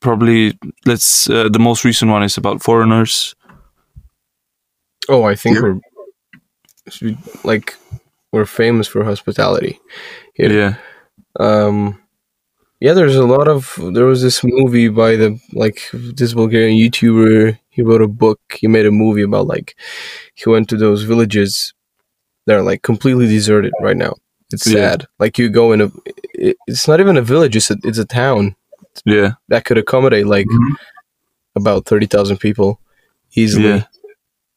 probably 0.00 0.58
let's 0.86 1.28
uh, 1.30 1.48
the 1.50 1.58
most 1.58 1.84
recent 1.84 2.10
one 2.10 2.22
is 2.24 2.38
about 2.38 2.62
foreigners. 2.62 3.34
Oh, 5.08 5.24
I 5.24 5.34
think 5.36 5.56
Yeah. 5.56 5.62
we're 5.62 5.80
like 7.44 7.74
we're 8.32 8.46
famous 8.46 8.88
for 8.88 9.04
hospitality. 9.04 9.78
Yeah, 10.38 10.48
Yeah. 10.48 10.74
Um, 11.38 11.98
yeah, 12.80 12.94
there's 12.94 13.16
a 13.16 13.26
lot 13.26 13.48
of 13.48 13.78
there 13.92 14.06
was 14.06 14.22
this 14.22 14.42
movie 14.42 14.88
by 14.88 15.16
the 15.16 15.38
like 15.52 15.80
this 15.92 16.34
Bulgarian 16.34 16.78
YouTuber. 16.78 17.58
He 17.72 17.82
wrote 17.82 18.02
a 18.02 18.08
book. 18.08 18.38
He 18.60 18.66
made 18.68 18.86
a 18.86 18.90
movie 18.92 19.22
about 19.22 19.46
like 19.46 19.74
he 20.34 20.48
went 20.48 20.68
to 20.68 20.76
those 20.76 21.02
villages 21.02 21.72
that 22.46 22.56
are 22.56 22.62
like 22.70 22.82
completely 22.82 23.26
deserted 23.26 23.72
right 23.80 23.96
now. 23.96 24.14
It's 24.52 24.66
Yeah. 24.66 24.90
sad. 24.90 25.06
Like 25.18 25.38
you 25.38 25.48
go 25.48 25.72
in 25.72 25.80
a, 25.80 25.90
it, 26.34 26.56
it's 26.66 26.86
not 26.86 27.00
even 27.00 27.16
a 27.16 27.22
village. 27.22 27.56
It's 27.56 27.70
a 27.70 27.76
it's 27.82 27.98
a 27.98 28.04
town 28.04 28.54
yeah, 29.06 29.32
that 29.48 29.64
could 29.64 29.78
accommodate 29.78 30.26
like 30.26 30.46
Mhm. 30.46 30.76
about 31.56 31.86
thirty 31.86 32.06
thousand 32.06 32.38
people 32.38 32.78
easily. 33.34 33.68
yeah. 33.68 33.84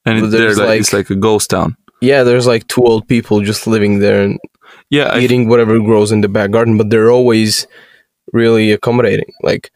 And 0.05 0.25
it, 0.25 0.27
there's, 0.31 0.57
like, 0.60 0.67
like- 0.67 0.79
it's 0.81 0.93
like 0.93 1.10
a 1.10 1.15
ghost 1.15 1.50
town. 1.50 1.77
yeah, 2.01 2.24
there's 2.24 2.45
like 2.48 2.67
two 2.67 2.84
old 2.84 3.07
people 3.07 3.39
just 3.41 3.65
living 3.65 4.00
there 4.00 4.22
and 4.22 4.38
Yeah, 4.89 5.05
I, 5.15 5.19
eating 5.22 5.48
whatever 5.48 5.79
grows 5.79 6.12
in 6.12 6.22
the 6.22 6.27
back 6.27 6.51
garden, 6.51 6.77
but 6.77 6.89
they're 6.89 7.10
always 7.10 7.65
really 8.34 8.72
accommodating. 8.72 9.31
Like, 9.41 9.72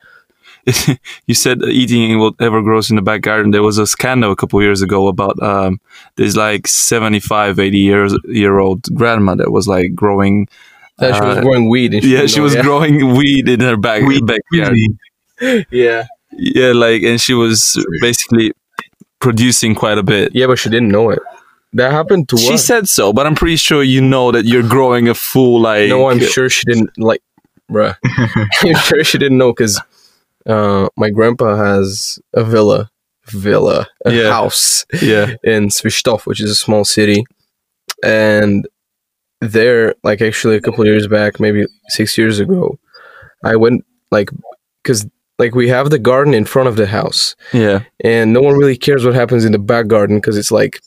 you 1.27 1.35
said 1.35 1.61
eating 1.63 2.19
whatever 2.19 2.61
grows 2.61 2.89
in 2.89 2.95
the 2.95 3.01
back 3.01 3.21
garden. 3.21 3.51
There 3.51 3.63
was 3.63 3.77
a 3.77 3.87
scandal 3.87 4.31
a 4.31 4.35
couple 4.35 4.61
years 4.61 4.81
ago 4.81 5.07
about 5.07 5.41
um, 5.41 5.79
this 6.15 6.35
like 6.35 6.67
75, 6.67 7.59
80 7.59 7.77
years 7.77 8.17
year 8.25 8.59
old 8.59 8.83
grandma 8.93 9.35
that 9.35 9.51
was 9.51 9.67
like 9.67 9.95
growing. 9.95 10.47
that 10.97 11.15
she 11.15 11.21
was 11.21 11.37
uh, 11.37 11.41
growing 11.41 11.69
weed. 11.69 12.03
Yeah, 12.03 12.25
she 12.27 12.37
know, 12.37 12.43
was 12.43 12.55
yeah. 12.55 12.61
growing 12.61 13.15
weed 13.15 13.47
in 13.49 13.61
her 13.61 13.77
back 13.77 14.03
Weed, 14.03 14.25
backyard. 14.25 14.77
Yeah, 15.71 16.05
Yeah, 16.31 16.73
like, 16.73 17.03
and 17.03 17.19
she 17.19 17.33
was 17.33 17.83
basically 18.01 18.53
producing 19.19 19.75
quite 19.75 19.97
a 19.97 20.03
bit. 20.03 20.35
yeah, 20.35 20.47
but 20.47 20.59
she 20.59 20.69
didn't 20.69 20.89
know 20.89 21.09
it. 21.09 21.19
That 21.73 21.91
happened 21.91 22.29
to 22.29 22.35
her. 22.35 22.41
She 22.41 22.53
us. 22.55 22.65
said 22.65 22.89
so, 22.89 23.13
but 23.13 23.27
I'm 23.27 23.35
pretty 23.35 23.57
sure 23.57 23.83
you 23.83 24.01
know 24.01 24.31
that 24.31 24.45
you're 24.45 24.67
growing 24.67 25.07
a 25.07 25.13
full 25.13 25.61
like. 25.61 25.89
no, 25.89 26.09
I'm 26.09 26.19
sure 26.19 26.49
she 26.49 26.63
didn't. 26.65 26.97
Like, 26.97 27.21
bruh, 27.69 27.95
I'm 28.03 28.75
sure 28.75 29.03
she 29.03 29.17
didn't 29.19 29.37
know 29.37 29.53
because 29.53 29.79
uh, 30.49 30.89
my 30.97 31.09
grandpa 31.09 31.55
has 31.55 32.19
a 32.33 32.43
villa, 32.43 32.89
villa, 33.27 33.87
a 34.05 34.11
Yeah. 34.13 34.31
house 34.31 34.85
Yeah, 35.01 35.35
in 35.43 35.69
Svistov, 35.69 36.25
which 36.25 36.41
is 36.41 36.51
a 36.51 36.55
small 36.55 36.83
city, 36.85 37.23
and 38.03 38.67
there, 39.41 39.95
like 40.03 40.21
actually 40.21 40.55
a 40.57 40.61
couple 40.61 40.85
years 40.85 41.07
back, 41.07 41.39
maybe 41.39 41.65
six 41.89 42.17
years 42.17 42.39
ago, 42.39 42.77
I 43.43 43.55
went 43.55 43.85
like 44.11 44.29
because 44.83 45.05
like 45.37 45.55
we 45.55 45.69
have 45.69 45.89
the 45.89 45.99
garden 45.99 46.33
in 46.33 46.45
front 46.45 46.67
of 46.67 46.75
the 46.75 46.87
house, 46.87 47.35
yeah, 47.53 47.83
and 48.03 48.33
no 48.33 48.41
one 48.41 48.55
really 48.57 48.77
cares 48.77 49.05
what 49.05 49.15
happens 49.15 49.45
in 49.45 49.51
the 49.53 49.59
back 49.59 49.87
garden 49.87 50.17
because 50.17 50.37
it's 50.37 50.51
like 50.51 50.79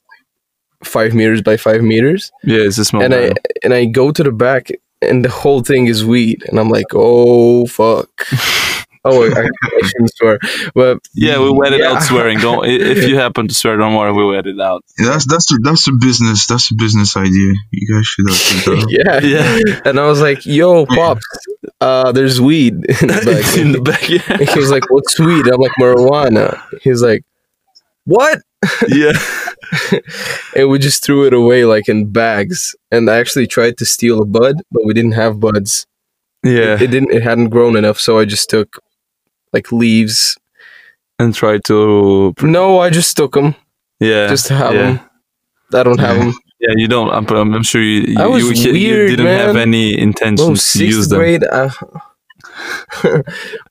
five 0.84 1.14
meters 1.14 1.40
by 1.40 1.56
five 1.56 1.82
meters, 1.82 2.30
yeah. 2.44 2.58
It's 2.66 2.78
a 2.78 2.84
small. 2.84 3.02
and 3.02 3.14
I 3.14 3.32
and 3.64 3.72
I 3.72 3.86
go 3.86 4.10
to 4.10 4.22
the 4.22 4.32
back 4.32 4.68
and 5.00 5.24
the 5.24 5.30
whole 5.30 5.62
thing 5.62 5.86
is 5.86 6.04
weed, 6.04 6.42
and 6.48 6.58
I'm 6.60 6.68
like, 6.68 6.86
oh 6.94 7.66
fuck. 7.66 8.08
oh, 9.04 9.24
I, 9.24 9.48
I 9.62 9.86
shouldn't 9.86 10.14
swear, 10.16 10.38
but 10.74 10.98
Yeah, 11.14 11.40
we 11.40 11.50
wet 11.52 11.72
it 11.72 11.80
Yeah. 11.80 11.92
out 11.92 12.02
swearing. 12.02 12.38
Don't 12.38 12.64
if 12.66 13.08
you 13.08 13.16
happen 13.24 13.48
to 13.48 13.54
swear, 13.54 13.76
don't 13.76 13.94
worry, 13.94 14.12
we 14.12 14.24
wet 14.26 14.46
it 14.46 14.60
out. 14.60 14.84
Yeah, 14.98 15.08
that's 15.10 15.26
that's 15.26 15.50
a, 15.52 15.56
that's 15.62 15.88
a 15.88 15.92
business. 16.00 16.46
That's 16.46 16.70
a 16.70 16.74
business 16.74 17.16
idea. 17.16 17.52
You 17.70 17.94
guys 17.94 18.06
should 18.06 18.28
have 18.28 18.36
said 18.36 18.62
that. 18.78 18.88
yeah, 18.90 19.20
Yeah. 19.66 19.80
And 19.84 19.98
I 20.00 20.06
was 20.06 20.20
like, 20.20 20.46
yo, 20.46 20.86
pops, 20.86 21.24
uh, 21.80 22.12
there's 22.12 22.40
weed 22.40 22.74
in 22.74 23.08
the 23.08 23.22
back. 23.24 23.56
in 23.58 23.72
the 23.72 23.80
back. 23.80 24.08
And 24.10 24.40
Yeah. 24.40 24.52
he 24.52 24.58
was 24.58 24.70
like, 24.70 24.88
what's 24.90 25.18
weed? 25.18 25.46
I'm 25.48 25.60
like, 25.60 25.72
marijuana. 25.80 26.60
He's 26.82 27.02
like, 27.02 27.22
what? 28.04 28.38
yeah. 28.88 29.12
And 30.54 30.68
we 30.68 30.78
just 30.78 31.02
threw 31.04 31.26
it 31.26 31.32
away 31.32 31.64
like 31.64 31.88
in 31.88 32.10
bags. 32.12 32.74
And 32.90 33.08
I 33.10 33.16
actually 33.18 33.46
tried 33.46 33.78
to 33.78 33.84
steal 33.86 34.20
a 34.22 34.26
bud, 34.26 34.56
but 34.70 34.84
we 34.84 34.92
didn't 34.94 35.12
have 35.12 35.40
buds. 35.40 35.86
Yeah. 36.44 36.74
It 36.80 36.88
didn't. 36.90 37.12
It 37.12 37.22
hadn't 37.22 37.50
grown 37.50 37.76
enough, 37.76 37.98
so 38.00 38.18
I 38.18 38.24
just 38.24 38.50
took 38.50 38.78
like 39.52 39.72
leaves. 39.72 40.36
and 41.18 41.34
try 41.34 41.58
to. 41.66 42.34
No, 42.42 42.80
I 42.80 42.90
just 42.90 43.16
took 43.16 43.32
them 43.34 43.54
Yeah. 44.00 44.26
just 44.28 44.46
to 44.48 44.54
have 44.54 44.74
yeah. 44.74 44.82
them. 44.82 45.00
I 45.74 45.82
don't 45.84 46.00
have 46.00 46.16
Yeah. 46.16 46.24
them. 46.24 46.34
Yeah, 46.60 46.74
you 46.76 46.88
don't. 46.88 47.10
I'm, 47.10 47.26
I'm 47.28 47.54
I'm 47.54 47.62
sure 47.64 47.82
you. 47.82 48.02
You, 48.14 48.30
was 48.30 48.64
you, 48.64 48.72
you 48.72 48.94
weird, 48.94 49.10
didn't 49.10 49.26
have 49.26 49.56
any 49.56 49.98
intentions 49.98 50.72
to 50.74 50.84
use 50.86 51.08
them. 51.08 51.18
grade. 51.18 51.44
Uh, 51.44 51.70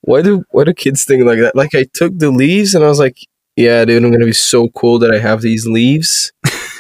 why 0.02 0.22
do 0.22 0.44
why 0.52 0.64
do 0.64 0.74
kids 0.74 1.04
think 1.06 1.24
like 1.26 1.40
that? 1.40 1.56
Like 1.56 1.74
I 1.76 1.86
took 1.94 2.18
the 2.18 2.32
leaves 2.32 2.76
and 2.76 2.84
I 2.84 2.88
was 2.88 3.00
like, 3.00 3.18
yeah, 3.56 3.86
dude, 3.86 4.04
I'm 4.04 4.12
gonna 4.12 4.26
be 4.26 4.34
so 4.34 4.68
cool 4.70 5.00
that 5.00 5.12
I 5.12 5.20
have 5.20 5.42
these 5.42 5.66
leaves. 5.68 6.32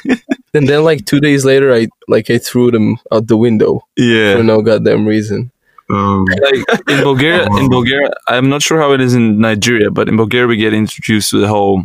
and 0.53 0.67
then 0.67 0.83
like 0.83 1.05
two 1.05 1.19
days 1.19 1.45
later, 1.45 1.73
I 1.73 1.87
like 2.07 2.29
I 2.29 2.37
threw 2.37 2.71
them 2.71 2.97
out 3.11 3.27
the 3.27 3.37
window 3.37 3.81
Yeah. 3.97 4.35
for 4.35 4.43
no 4.43 4.61
goddamn 4.61 5.05
reason. 5.07 5.51
Um, 5.93 6.25
like 6.47 6.63
in 6.93 6.99
Bulgaria, 7.03 7.43
in 7.61 7.67
Bulgaria, 7.69 8.09
I'm 8.27 8.47
not 8.49 8.61
sure 8.61 8.79
how 8.79 8.91
it 8.93 9.01
is 9.01 9.13
in 9.13 9.39
Nigeria, 9.39 9.89
but 9.91 10.07
in 10.09 10.15
Bulgaria 10.17 10.47
we 10.47 10.57
get 10.57 10.73
introduced 10.73 11.29
to 11.31 11.37
the 11.43 11.47
whole 11.47 11.83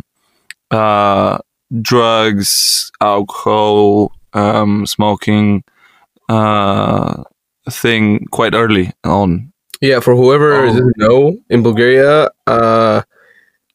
uh, 0.71 1.37
drugs, 1.81 2.91
alcohol, 3.01 4.11
um, 4.33 4.85
smoking 4.85 5.63
uh, 6.29 7.23
thing 7.69 8.25
quite 8.31 8.53
early 8.53 8.91
on. 9.03 9.51
Yeah, 9.81 9.99
for 9.99 10.15
whoever 10.15 10.53
Oh. 10.55 10.65
doesn't 10.67 10.97
know, 10.97 11.37
in 11.49 11.61
Bulgaria, 11.63 12.29
uh, 12.47 13.01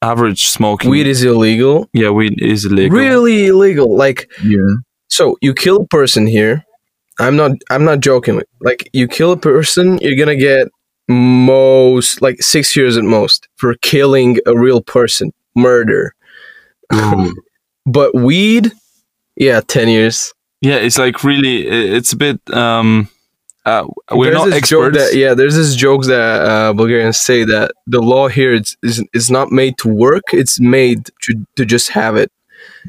Average 0.03 0.49
smoking, 0.49 0.91
weed 0.91 1.07
is 1.07 1.23
illegal. 1.23 1.89
yeah, 1.93 2.11
weed 2.11 2.35
is 2.43 2.65
illegal. 2.65 2.99
Really 2.99 3.47
illegal. 3.47 3.89
Like 4.05 4.29
yeah. 4.43 4.73
So 5.09 5.37
you 5.41 5.55
kill 5.55 5.77
a 5.83 5.87
person 5.87 6.27
here. 6.27 6.65
I'm 7.23 7.37
not. 7.37 7.53
I'm 7.71 7.85
not 7.85 8.01
joking. 8.01 8.43
Like 8.61 8.89
you 8.93 9.09
kill 9.09 9.33
a 9.33 9.37
person, 9.37 9.99
you're 9.99 10.17
gonna 10.17 10.37
get 10.37 10.69
most 11.09 12.23
like 12.23 12.43
six 12.43 12.77
years 12.77 12.97
at 12.97 13.05
most 13.05 13.49
for 13.57 13.75
killing 13.77 14.39
a 14.47 14.57
real 14.59 14.83
person, 14.83 15.33
murder. 15.55 16.15
Oh, 16.93 17.33
But 17.87 18.15
weed, 18.15 18.73
yeah, 19.37 19.61
ten 19.61 19.89
years. 19.89 20.33
Yeah, 20.61 20.77
it's 20.77 20.99
like 20.99 21.25
really, 21.25 21.67
it's 21.67 22.13
a 22.13 22.17
bit. 22.17 22.41
Um, 22.55 23.09
uh, 23.65 23.87
we're 24.13 24.31
There's 24.31 24.35
not 24.39 24.51
this 24.51 24.69
joke 24.69 24.87
experts. 24.87 25.11
that 25.13 25.19
yeah, 25.19 25.35
there's 25.35 25.57
this 25.57 25.75
joke 25.75 26.05
that 26.05 26.43
uh, 26.43 26.73
Bulgarians 26.73 27.19
say 27.21 27.45
that 27.45 27.73
the 27.89 28.01
law 28.01 28.29
here 28.29 28.53
is 28.55 28.77
is 28.83 29.05
is 29.13 29.31
not 29.31 29.51
made 29.51 29.79
to 29.79 29.89
work. 29.89 30.23
It's 30.33 30.61
made 30.61 31.11
to 31.23 31.47
to 31.57 31.65
just 31.65 31.91
have 31.91 32.17
it. 32.17 32.31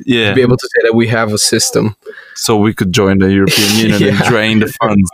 Yeah, 0.06 0.30
To 0.30 0.36
be 0.36 0.42
able 0.42 0.58
to 0.58 0.68
say 0.74 0.88
that 0.88 0.94
we 0.96 1.08
have 1.08 1.34
a 1.34 1.38
system. 1.38 1.96
so 2.36 2.58
we 2.58 2.74
could 2.74 2.92
join 2.92 3.20
the 3.20 3.32
European 3.32 3.72
Union 3.90 4.16
and 4.16 4.24
drain 4.26 4.60
the 4.60 4.72
funds. 4.82 5.10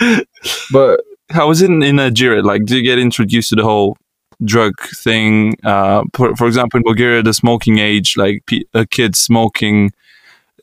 But 0.72 1.00
how 1.30 1.50
is 1.50 1.62
it 1.62 1.70
in, 1.70 1.82
in 1.82 1.96
Nigeria? 1.96 2.42
Like, 2.42 2.64
do 2.64 2.76
you 2.76 2.82
get 2.82 2.98
introduced 2.98 3.50
to 3.50 3.56
the 3.56 3.62
whole 3.62 3.96
drug 4.44 4.74
thing? 4.80 5.56
Uh, 5.62 6.02
for, 6.14 6.34
for 6.36 6.46
example, 6.46 6.78
in 6.78 6.84
Bulgaria, 6.84 7.22
the 7.22 7.34
smoking 7.34 7.78
age, 7.78 8.16
like 8.16 8.42
pe- 8.46 8.64
kid 8.90 9.14
smoking, 9.16 9.92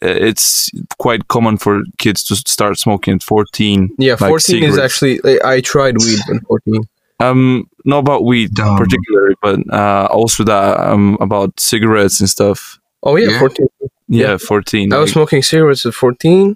uh, 0.01 0.07
it's 0.29 0.69
quite 0.97 1.27
common 1.27 1.57
for 1.57 1.81
kids 1.97 2.23
to 2.25 2.35
start 2.35 2.77
smoking 2.79 3.15
at 3.15 3.23
14. 3.23 3.89
yeah, 3.97 4.11
Like 4.19 4.29
fourteen 4.29 4.63
is 4.63 4.77
actually. 4.77 5.19
I 5.43 5.61
tried 5.61 5.95
weed 5.99 6.19
when 6.27 6.39
fourteen. 6.41 6.81
Um, 7.19 7.69
not 7.85 7.99
about 7.99 8.25
weed 8.25 8.51
Dumb. 8.53 8.77
particularly, 8.77 9.35
but 9.41 9.59
uh, 9.73 10.07
also 10.11 10.43
that 10.43 10.79
um, 10.79 11.17
about 11.19 11.59
cigarettes 11.59 12.19
and 12.19 12.29
stuff. 12.29 12.79
Oh 13.03 13.15
yeah, 13.15 13.29
Yeah. 13.31 13.39
fourteen. 13.39 13.67
Yeah, 14.09 14.27
Yeah. 14.31 14.37
14. 14.37 14.93
I 14.93 14.97
was 14.99 15.09
like- 15.09 15.13
smoking 15.13 15.41
cigarettes 15.43 15.85
at 15.85 15.93
14. 15.93 16.55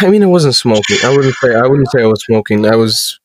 I 0.00 0.08
mean, 0.08 0.22
I 0.22 0.26
wasn't 0.26 0.54
smoking. 0.54 0.96
I 1.04 1.10
wouldn't 1.14 1.34
say 1.36 1.54
I 1.54 1.62
wouldn't 1.66 1.90
say 1.90 2.02
I 2.02 2.06
was 2.06 2.24
smoking. 2.24 2.66
I 2.66 2.74
was 2.74 3.20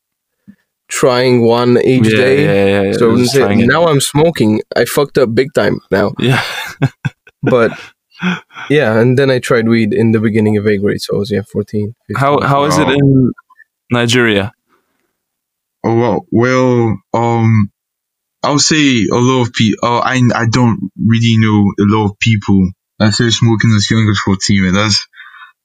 trying 0.89 1.41
one 1.43 1.77
each 1.83 2.05
yeah, 2.11 2.17
day. 2.17 2.43
yeah, 2.45 2.65
yeah, 2.65 2.81
yeah, 2.87 2.93
So 2.97 3.05
I 3.07 3.11
wouldn't 3.11 3.29
say, 3.29 3.55
now 3.55 3.87
I'm 3.87 4.01
smoking. 4.01 4.61
I 4.75 4.85
fucked 4.85 5.17
up 5.17 5.33
big 5.33 5.53
time 5.53 5.79
now. 5.91 6.13
Yeah. 6.19 6.43
But 7.41 7.71
yeah, 8.69 8.99
and 8.99 9.17
then 9.17 9.31
I 9.31 9.39
tried 9.39 9.69
weed 9.69 9.93
in 9.93 10.11
the 10.11 10.19
beginning 10.19 10.57
of 10.57 10.67
eighth 10.67 10.81
grade. 10.81 11.01
So 11.01 11.15
I 11.15 11.19
was 11.19 11.31
yeah 11.31 11.41
14. 11.43 11.95
15. 12.07 12.19
How 12.19 12.41
how 12.41 12.65
is 12.65 12.77
it 12.77 12.89
in 12.89 13.31
Nigeria? 13.91 14.51
Oh 15.83 15.95
well, 15.95 16.25
well, 16.31 16.97
um, 17.13 17.71
I'll 18.43 18.59
say 18.59 19.05
a 19.05 19.15
lot 19.15 19.47
of 19.47 19.53
people. 19.53 19.87
Uh, 19.87 19.99
I 19.99 20.21
I 20.35 20.45
don't 20.49 20.91
really 20.97 21.37
know 21.37 21.73
a 21.79 21.87
lot 21.87 22.11
of 22.11 22.19
people 22.19 22.69
that 22.99 23.13
say 23.13 23.29
smoking 23.29 23.71
as 23.75 23.89
young 23.89 24.07
as 24.09 24.19
fourteen. 24.19 24.63
Man, 24.63 24.73
that's 24.73 25.07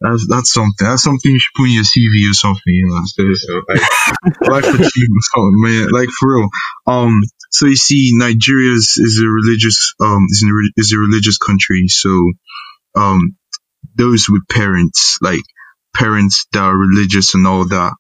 that's 0.00 0.26
that's 0.28 0.52
something. 0.52 0.86
That's 0.86 1.02
something 1.02 1.32
you 1.32 1.38
should 1.38 1.54
put 1.56 1.66
in 1.66 1.74
your 1.74 1.84
CV 1.84 2.30
or 2.30 2.34
something. 2.34 2.62
You 2.74 2.86
know, 2.88 3.02
so, 3.06 3.22
so 3.34 3.62
like, 3.68 4.50
life 4.50 4.64
achievement, 4.66 5.24
something, 5.34 5.60
man. 5.62 5.88
Like 5.90 6.10
for 6.10 6.36
real. 6.36 6.48
Um, 6.86 7.20
so 7.50 7.66
you 7.66 7.76
see, 7.76 8.12
Nigeria 8.14 8.72
is, 8.72 8.98
is 8.98 9.20
a 9.22 9.26
religious 9.26 9.94
um 10.00 10.26
is 10.30 10.44
a, 10.44 10.80
is 10.80 10.92
a 10.92 10.98
religious 10.98 11.38
country. 11.38 11.86
So 11.88 12.10
um, 12.96 13.36
those 13.96 14.26
with 14.28 14.46
parents 14.48 15.18
like 15.22 15.42
parents 15.94 16.46
that 16.52 16.62
are 16.62 16.76
religious 16.76 17.34
and 17.34 17.46
all 17.46 17.66
that 17.66 17.94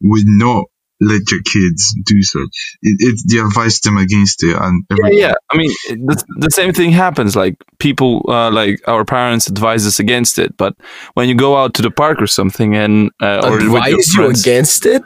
would 0.00 0.26
not 0.26 0.64
let 1.06 1.22
your 1.30 1.40
kids 1.42 1.94
do 2.06 2.22
such. 2.22 2.54
It, 2.82 2.96
it 3.00 3.20
they 3.30 3.38
advise 3.38 3.80
them 3.80 3.96
against 3.96 4.42
it, 4.42 4.56
and 4.56 4.84
Yeah, 4.90 4.96
everything. 4.98 5.18
yeah. 5.20 5.34
I 5.52 5.56
mean, 5.56 5.70
the, 5.88 6.24
the 6.38 6.50
same 6.50 6.72
thing 6.72 6.90
happens. 6.92 7.36
Like 7.36 7.56
people, 7.78 8.24
uh, 8.28 8.50
like 8.50 8.80
our 8.88 9.04
parents 9.04 9.46
advise 9.48 9.86
us 9.86 9.98
against 10.00 10.38
it, 10.38 10.56
but 10.56 10.74
when 11.14 11.28
you 11.28 11.34
go 11.34 11.56
out 11.56 11.74
to 11.74 11.82
the 11.82 11.90
park 11.90 12.20
or 12.20 12.26
something, 12.26 12.74
and 12.74 13.10
uh, 13.22 13.40
or 13.44 13.52
with 13.52 13.62
your 13.62 13.76
Advise 13.76 14.06
you 14.08 14.14
friends- 14.14 14.40
against 14.42 14.86
it? 14.86 15.02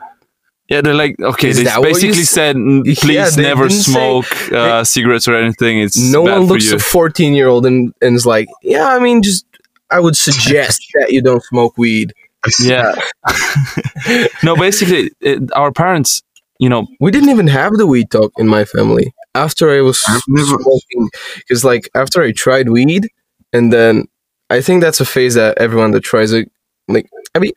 yeah, 0.70 0.82
they're 0.82 0.94
like, 0.94 1.16
okay, 1.18 1.48
Is 1.48 1.56
they 1.56 1.64
that 1.64 1.80
what 1.80 1.88
you 1.88 1.94
basically 1.94 2.24
said, 2.24 2.54
"Mm, 2.56 2.82
Yeah, 2.84 2.94
please 3.00 3.36
never 3.38 3.68
didn't 3.68 3.82
say- 3.84 3.92
smoke 3.92 4.52
uh, 4.52 4.84
cigarettes 4.84 5.26
or 5.26 5.34
anything. 5.34 5.80
It's 5.80 5.96
No 5.98 6.24
bad 6.26 6.38
one 6.38 6.46
for 6.48 6.52
looks 6.54 6.70
you. 6.70 6.76
a 6.76 6.78
14 6.78 7.32
year 7.34 7.48
old 7.48 7.64
and, 7.64 7.94
and 8.02 8.14
is 8.16 8.26
like, 8.26 8.48
yeah, 8.62 8.86
I 8.86 8.98
mean, 8.98 9.22
just 9.22 9.46
I 9.90 9.98
would 10.00 10.16
suggest 10.28 10.82
that 11.00 11.10
you 11.12 11.22
don't 11.22 11.42
smoke 11.44 11.78
weed. 11.78 12.12
Yeah. 12.60 12.94
no, 14.42 14.56
basically, 14.56 15.10
it, 15.20 15.40
our 15.54 15.72
parents, 15.72 16.22
you 16.58 16.68
know, 16.68 16.86
We 17.00 17.10
didn't 17.10 17.30
even 17.30 17.46
have 17.48 17.74
the 17.74 17.86
weed 17.86 18.10
talk 18.10 18.32
in 18.38 18.48
my 18.48 18.64
family 18.64 19.12
after 19.34 19.70
I 19.70 19.80
was 19.80 20.04
never- 20.28 20.46
smoking. 20.62 21.10
Because, 21.36 21.64
like, 21.64 21.88
after 21.94 22.22
I 22.22 22.32
tried 22.32 22.68
weed, 22.68 23.08
and 23.52 23.72
then 23.72 24.04
I 24.50 24.60
think 24.60 24.82
that's 24.82 25.00
a 25.00 25.04
phase 25.04 25.34
that 25.34 25.58
everyone 25.58 25.92
that 25.92 26.00
tries 26.02 26.32
it, 26.32 26.50
like, 26.88 27.08
I 27.34 27.38
mean, 27.38 27.52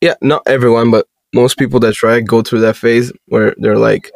yeah, 0.00 0.14
not 0.22 0.42
everyone, 0.46 0.90
but 0.90 1.06
most 1.34 1.58
people 1.58 1.80
that 1.80 1.94
try 1.94 2.16
it 2.16 2.22
go 2.22 2.42
through 2.42 2.60
that 2.60 2.76
phase 2.76 3.12
where 3.26 3.54
they're 3.58 3.78
like, 3.78 4.10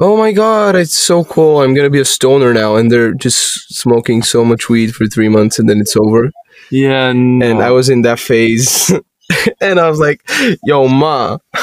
oh 0.00 0.16
my 0.16 0.32
god, 0.32 0.74
it's 0.76 0.98
so 0.98 1.24
cool. 1.24 1.60
I'm 1.60 1.74
going 1.74 1.86
to 1.86 1.90
be 1.90 2.00
a 2.00 2.04
stoner 2.04 2.52
now. 2.52 2.76
And 2.76 2.90
they're 2.90 3.14
just 3.14 3.74
smoking 3.74 4.22
so 4.22 4.44
much 4.44 4.68
weed 4.68 4.94
for 4.94 5.06
three 5.06 5.28
months 5.28 5.58
and 5.58 5.68
then 5.68 5.80
it's 5.80 5.96
over. 5.96 6.30
yeah, 6.70 7.12
no. 7.12 7.46
And 7.50 7.62
I 7.62 7.70
was 7.70 7.88
in 7.88 8.02
that 8.02 8.18
phase. 8.20 8.92
and 9.60 9.78
I 9.80 9.88
was 9.88 10.00
like, 10.00 10.22
yo, 10.64 10.88
ma. 10.88 11.38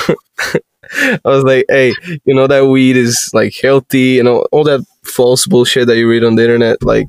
I 0.91 1.19
was 1.23 1.43
like, 1.43 1.65
hey, 1.69 1.93
you 2.25 2.33
know 2.33 2.47
that 2.47 2.65
weed 2.65 2.97
is 2.97 3.29
like 3.33 3.53
healthy 3.61 4.17
you 4.17 4.23
know, 4.23 4.39
all 4.51 4.63
that 4.63 4.83
false 5.03 5.45
bullshit 5.45 5.87
that 5.87 5.97
you 5.97 6.09
read 6.09 6.23
on 6.23 6.35
the 6.35 6.43
internet. 6.43 6.81
Like, 6.83 7.07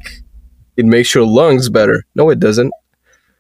it 0.77 0.85
makes 0.85 1.15
your 1.15 1.27
lungs 1.27 1.69
better. 1.69 2.05
No, 2.15 2.31
it 2.31 2.41
doesn't. 2.41 2.73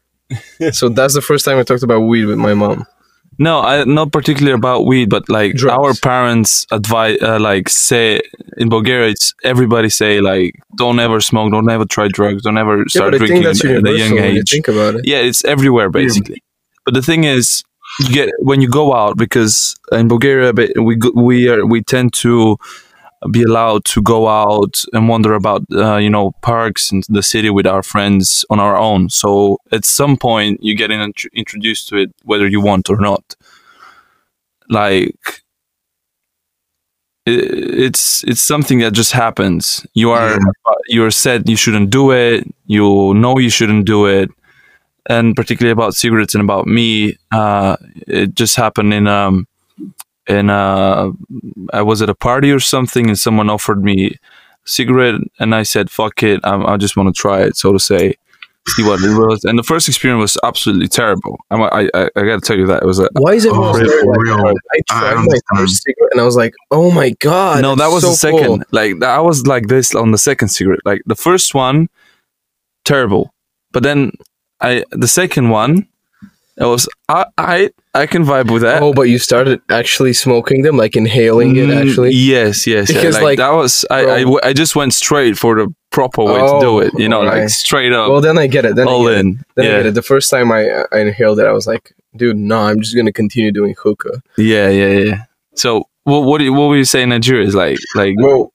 so 0.72 0.88
that's 0.88 1.14
the 1.14 1.20
first 1.20 1.44
time 1.44 1.58
I 1.58 1.62
talked 1.62 1.82
about 1.82 2.00
weed 2.00 2.26
with 2.26 2.38
my 2.38 2.54
mom. 2.54 2.86
No, 3.38 3.60
I, 3.60 3.84
not 3.84 4.12
particularly 4.12 4.54
about 4.54 4.84
weed, 4.84 5.08
but 5.08 5.30
like 5.30 5.54
Drugs. 5.54 5.78
our 5.78 5.94
parents 5.94 6.66
advise, 6.70 7.16
uh, 7.22 7.38
like 7.40 7.70
say 7.70 8.20
in 8.58 8.68
Bulgaria, 8.68 9.08
it's 9.08 9.32
everybody 9.42 9.88
say 9.88 10.20
like 10.20 10.52
don't 10.76 11.00
ever 11.00 11.20
smoke, 11.20 11.50
don't 11.50 11.70
ever 11.70 11.86
try 11.86 12.08
drugs, 12.08 12.42
don't 12.42 12.58
ever 12.58 12.84
start 12.88 13.12
but 13.12 13.22
I 13.22 13.26
think 13.26 13.42
drinking 13.42 13.50
at 13.50 13.64
a 13.64 13.68
universal 13.68 13.96
young 13.96 14.14
when 14.16 14.34
you 14.34 14.40
age. 14.40 14.50
think 14.50 14.68
about 14.68 14.96
it. 14.96 15.06
Yeah, 15.06 15.18
it's 15.18 15.42
everywhere 15.46 15.88
basically. 15.88 16.42
But 16.84 16.94
the 16.94 17.02
thing 17.02 17.24
is, 17.24 17.62
you 18.00 18.14
get 18.14 18.30
when 18.40 18.60
you 18.60 18.68
go 18.68 18.94
out 18.94 19.16
because 19.16 19.76
in 19.92 20.08
Bulgaria 20.08 20.52
we 20.80 20.96
we 21.14 21.48
are 21.48 21.66
we 21.66 21.82
tend 21.82 22.12
to 22.14 22.56
be 23.30 23.42
allowed 23.42 23.84
to 23.84 24.00
go 24.02 24.28
out 24.28 24.84
and 24.92 25.08
wander 25.08 25.34
about 25.34 25.62
uh, 25.72 25.96
you 25.96 26.08
know 26.10 26.32
parks 26.42 26.90
in 26.92 27.02
the 27.08 27.22
city 27.22 27.50
with 27.50 27.66
our 27.66 27.82
friends 27.82 28.44
on 28.50 28.60
our 28.60 28.76
own. 28.78 29.10
So 29.10 29.58
at 29.72 29.84
some 29.84 30.16
point 30.16 30.62
you 30.62 30.74
get 30.76 30.90
in, 30.90 31.12
introduced 31.34 31.88
to 31.90 31.96
it 31.96 32.10
whether 32.24 32.46
you 32.48 32.60
want 32.62 32.88
or 32.90 32.96
not. 32.98 33.36
like 34.68 35.42
it, 37.26 37.78
it's 37.86 38.24
it's 38.24 38.40
something 38.40 38.78
that 38.80 38.92
just 38.92 39.12
happens. 39.12 39.86
You 39.94 40.10
are 40.10 40.38
you're 40.88 41.10
said 41.10 41.48
you 41.48 41.56
shouldn't 41.56 41.90
do 41.90 42.12
it. 42.12 42.46
You 42.66 43.14
know 43.14 43.38
you 43.38 43.50
shouldn't 43.50 43.86
do 43.86 44.06
it, 44.06 44.30
and 45.08 45.34
particularly 45.36 45.72
about 45.72 45.94
cigarettes 45.94 46.34
and 46.34 46.42
about 46.42 46.66
me, 46.66 47.16
uh, 47.32 47.76
it 48.06 48.34
just 48.34 48.56
happened 48.56 48.92
in 48.94 49.06
um 49.06 49.46
in 50.26 50.50
uh 50.50 51.10
I 51.72 51.82
was 51.82 52.02
at 52.02 52.10
a 52.10 52.14
party 52.14 52.50
or 52.52 52.60
something, 52.60 53.08
and 53.08 53.18
someone 53.18 53.50
offered 53.50 53.82
me 53.82 54.16
cigarette, 54.64 55.20
and 55.38 55.54
I 55.54 55.62
said 55.64 55.90
fuck 55.90 56.22
it, 56.22 56.40
I'm, 56.44 56.66
I 56.66 56.76
just 56.76 56.96
want 56.96 57.14
to 57.14 57.18
try 57.20 57.40
it, 57.42 57.56
so 57.56 57.72
to 57.72 57.78
say. 57.78 58.14
See 58.76 58.82
what 58.84 59.00
it 59.02 59.16
was, 59.18 59.42
and 59.44 59.58
the 59.58 59.62
first 59.62 59.88
experience 59.88 60.20
was 60.20 60.38
absolutely 60.44 60.86
terrible. 60.86 61.40
I'm, 61.50 61.62
I, 61.62 61.88
I 61.94 62.04
I 62.14 62.22
gotta 62.28 62.42
tell 62.42 62.58
you 62.58 62.66
that 62.66 62.82
it 62.82 62.86
was 62.86 62.98
a 62.98 63.08
Why 63.14 63.32
is 63.32 63.46
it 63.46 63.52
Oh, 63.54 63.72
so 63.72 63.78
for 63.78 64.06
like 64.06 64.18
real. 64.20 64.36
that? 64.36 64.54
I 64.74 64.76
I 64.76 65.14
tried 65.14 65.24
my 65.24 65.38
first 65.56 65.82
cigarette 65.82 66.12
and 66.12 66.20
I 66.20 66.24
was 66.24 66.36
like, 66.36 66.52
oh 66.70 66.90
my 66.90 67.10
god. 67.20 67.62
no, 67.62 67.74
that 67.74 67.88
was 67.88 68.02
so 68.02 68.10
the 68.10 68.16
second. 68.16 68.44
cool. 68.46 68.62
Like 68.70 69.02
I 69.02 69.18
was 69.20 69.46
like 69.46 69.68
this 69.68 69.94
on 69.94 70.10
the 70.12 70.18
second 70.18 70.48
cigarette. 70.48 70.80
Like 70.84 71.00
the 71.06 71.14
first 71.16 71.54
one, 71.54 71.88
terrible. 72.84 73.32
But 73.72 73.82
then 73.82 74.12
I 74.60 74.84
the 74.92 75.08
second 75.08 75.48
one, 75.50 75.86
it 76.56 76.64
was 76.64 76.88
I 77.08 77.26
I 77.38 77.70
I 77.94 78.06
can 78.06 78.24
vibe 78.24 78.50
with 78.52 78.62
that. 78.62 78.82
Oh, 78.82 78.92
but 78.92 79.02
you 79.08 79.18
started 79.18 79.60
actually 79.70 80.12
smoking 80.12 80.62
them, 80.62 80.76
like 80.76 80.94
inhaling 80.96 81.56
it 81.56 81.68
Mm, 81.68 81.80
actually? 81.88 82.10
Yes, 82.12 82.66
yes. 82.66 82.88
yeah. 82.90 82.96
Because, 83.00 83.14
Like, 83.16 83.22
like, 83.24 83.38
that 83.38 83.50
was 83.50 83.84
I, 83.90 84.00
I 84.00 84.04
bro- 84.04 84.18
w- 84.20 84.40
I 84.44 84.52
just 84.52 84.76
went 84.76 84.94
straight 84.94 85.36
for 85.36 85.56
the 85.56 85.74
proper 85.90 86.22
way 86.22 86.38
to 86.38 86.58
do 86.60 86.68
Oh, 86.68 86.78
it. 86.78 86.92
You 86.96 87.08
know, 87.08 87.22
like 87.22 87.48
straight 87.48 87.92
up, 87.92 88.08
Well, 88.10 88.20
then 88.20 88.38
I 88.38 88.46
get 88.46 88.64
it. 88.64 88.76
Then 88.76 88.86
all 88.86 89.08
I 89.08 89.10
get 89.12 89.16
It. 89.16 89.20
in. 89.20 89.44
Then 89.56 89.64
I 89.66 89.76
get 89.78 89.86
it. 89.86 89.94
The 89.94 90.02
first 90.02 90.30
time 90.30 90.52
I, 90.52 90.84
I 90.92 90.98
inhaled 91.00 91.40
it, 91.40 91.46
I 91.46 91.52
was 91.52 91.66
like, 91.66 91.92
dude, 92.14 92.36
no, 92.36 92.58
I'm 92.60 92.80
just 92.80 92.94
gonna 92.94 93.12
continue 93.12 93.50
doing 93.50 93.74
hookah. 93.82 94.22
yeah, 94.36 94.68
yeah, 94.68 94.98
yeah. 94.98 95.22
So 95.56 95.88
what 96.04 96.20
what 96.24 96.38
do 96.38 96.44
you, 96.44 96.52
what 96.52 96.68
would 96.68 96.76
you 96.78 96.84
say 96.84 97.04
Nigeria 97.06 97.44
is 97.46 97.54
like? 97.56 97.78
Like 97.96 98.14
Well, 98.18 98.52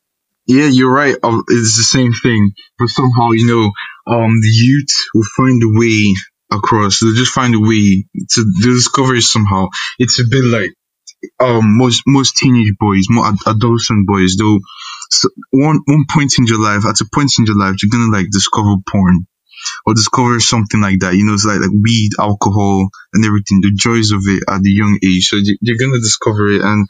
yeah, 0.48 0.68
you're 0.68 0.94
right. 0.94 1.16
Um, 1.24 1.44
it's 1.50 1.76
the 1.76 1.84
same 1.84 2.14
thing, 2.14 2.54
but 2.80 2.88
somehow 2.88 3.32
you 3.32 3.48
know, 3.48 3.72
um, 4.08 4.40
the 4.42 4.50
youth 4.52 4.94
will 5.14 5.28
find 5.38 5.62
a 5.64 5.70
way 5.80 6.14
across. 6.52 7.00
They'll 7.00 7.16
just 7.16 7.34
find 7.34 7.56
a 7.56 7.60
way 7.60 8.06
to 8.32 8.54
discover 8.62 9.16
it 9.16 9.24
somehow. 9.24 9.68
It's 10.00 10.20
a 10.20 10.26
bit 10.30 10.46
like 10.46 10.72
um 11.40 11.78
most 11.78 12.04
most 12.08 12.38
teenage 12.38 12.74
boys, 12.80 13.06
more 13.10 13.26
ad- 13.28 13.46
adolescent 13.48 14.08
boys. 14.08 14.36
They'll 14.38 14.60
so 15.10 15.30
one 15.52 15.80
one 15.86 16.06
point 16.12 16.34
in 16.40 16.46
your 16.48 16.62
life, 16.62 16.86
at 16.86 17.02
a 17.02 17.08
point 17.14 17.32
in 17.40 17.46
your 17.46 17.58
life, 17.58 17.76
you're 17.82 17.92
gonna 17.92 18.12
like 18.16 18.30
discover 18.32 18.76
porn. 18.90 19.28
Or 19.86 19.94
discover 19.96 20.40
something 20.40 20.82
like 20.82 21.00
that, 21.00 21.16
you 21.16 21.26
know, 21.26 21.34
it's 21.34 21.46
like, 21.46 21.60
like 21.62 21.72
weed, 21.72 22.12
alcohol, 22.20 22.90
and 23.14 23.26
everything, 23.26 23.62
the 23.62 23.72
joys 23.76 24.12
of 24.12 24.22
it 24.28 24.44
at 24.50 24.62
the 24.62 24.72
young 24.72 25.00
age. 25.04 25.28
So 25.28 25.38
you- 25.38 25.58
you're 25.62 25.78
gonna 25.80 26.00
discover 26.00 26.48
it, 26.52 26.62
and 26.62 26.88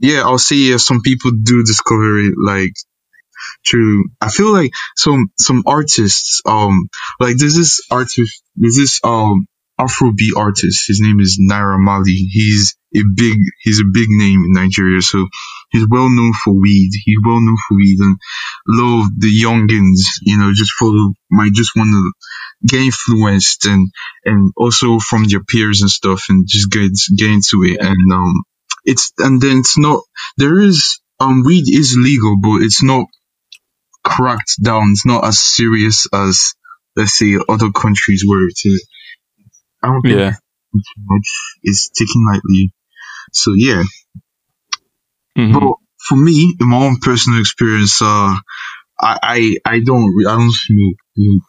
yeah, 0.00 0.22
I'll 0.22 0.38
say 0.38 0.56
yeah, 0.56 0.76
some 0.78 1.02
people 1.02 1.32
do 1.32 1.64
discover 1.64 2.18
it 2.20 2.34
like 2.42 2.72
through. 3.68 4.04
I 4.20 4.28
feel 4.28 4.52
like 4.52 4.72
some 4.96 5.30
some 5.38 5.62
artists, 5.66 6.42
um, 6.46 6.88
like 7.20 7.36
there's 7.36 7.56
this 7.56 7.80
artist, 7.90 8.42
there's 8.56 8.76
this 8.76 9.00
um 9.04 9.46
Afrobeat 9.78 10.36
artist. 10.36 10.86
His 10.86 11.00
name 11.00 11.18
is 11.20 11.40
Naira 11.40 11.78
Marley. 11.80 12.12
He's 12.12 12.76
a 12.94 13.02
big, 13.16 13.38
he's 13.62 13.80
a 13.80 13.90
big 13.92 14.06
name 14.08 14.44
in 14.44 14.52
Nigeria. 14.52 15.02
So 15.02 15.26
he's 15.70 15.86
well 15.90 16.08
known 16.08 16.32
for 16.44 16.54
weed. 16.54 16.90
He's 17.04 17.18
well 17.24 17.40
known 17.40 17.56
for 17.68 17.76
weed, 17.76 17.98
and 17.98 18.16
a 18.68 18.72
lot 18.80 19.02
of 19.02 19.08
the 19.18 19.26
youngins, 19.42 19.98
you 20.22 20.38
know, 20.38 20.52
just 20.54 20.72
follow, 20.78 21.12
might 21.30 21.52
just 21.54 21.72
want 21.74 21.90
to 21.90 22.12
get 22.68 22.82
influenced 22.82 23.66
and 23.66 23.90
and 24.24 24.52
also 24.56 25.00
from 25.00 25.24
their 25.24 25.42
peers 25.42 25.80
and 25.80 25.90
stuff, 25.90 26.24
and 26.28 26.46
just 26.46 26.70
get 26.70 26.92
get 27.16 27.30
into 27.30 27.64
it. 27.64 27.80
And 27.80 28.12
um, 28.12 28.44
it's 28.84 29.12
and 29.18 29.40
then 29.40 29.58
it's 29.58 29.76
not 29.76 30.02
there 30.36 30.60
is 30.60 31.00
um 31.18 31.42
weed 31.44 31.64
is 31.68 31.96
legal, 31.98 32.36
but 32.40 32.62
it's 32.62 32.82
not 32.82 33.06
cracked 34.04 34.62
down. 34.62 34.90
It's 34.92 35.06
not 35.06 35.24
as 35.26 35.38
serious 35.40 36.06
as 36.12 36.54
let's 36.96 37.18
say 37.18 37.36
other 37.48 37.70
countries 37.72 38.24
where 38.26 38.46
it 38.46 38.58
is. 38.64 38.86
I 39.82 39.88
don't 39.88 40.02
think 40.02 40.16
yeah, 40.18 40.30
too 40.32 41.02
much 41.04 41.28
is 41.64 41.90
taken 41.98 42.24
lightly. 42.30 42.72
So 43.32 43.52
yeah, 43.56 43.82
mhm. 45.38 45.52
but 45.54 45.74
for 46.08 46.16
me, 46.16 46.54
in 46.60 46.68
my 46.68 46.76
own 46.86 46.98
personal 47.00 47.40
experience, 47.40 48.00
uh, 48.02 48.36
I 49.00 49.18
I, 49.22 49.56
I 49.66 49.80
don't 49.80 50.14
I 50.26 50.36
don't 50.36 50.52
smoke. 50.52 50.96
The 51.16 51.40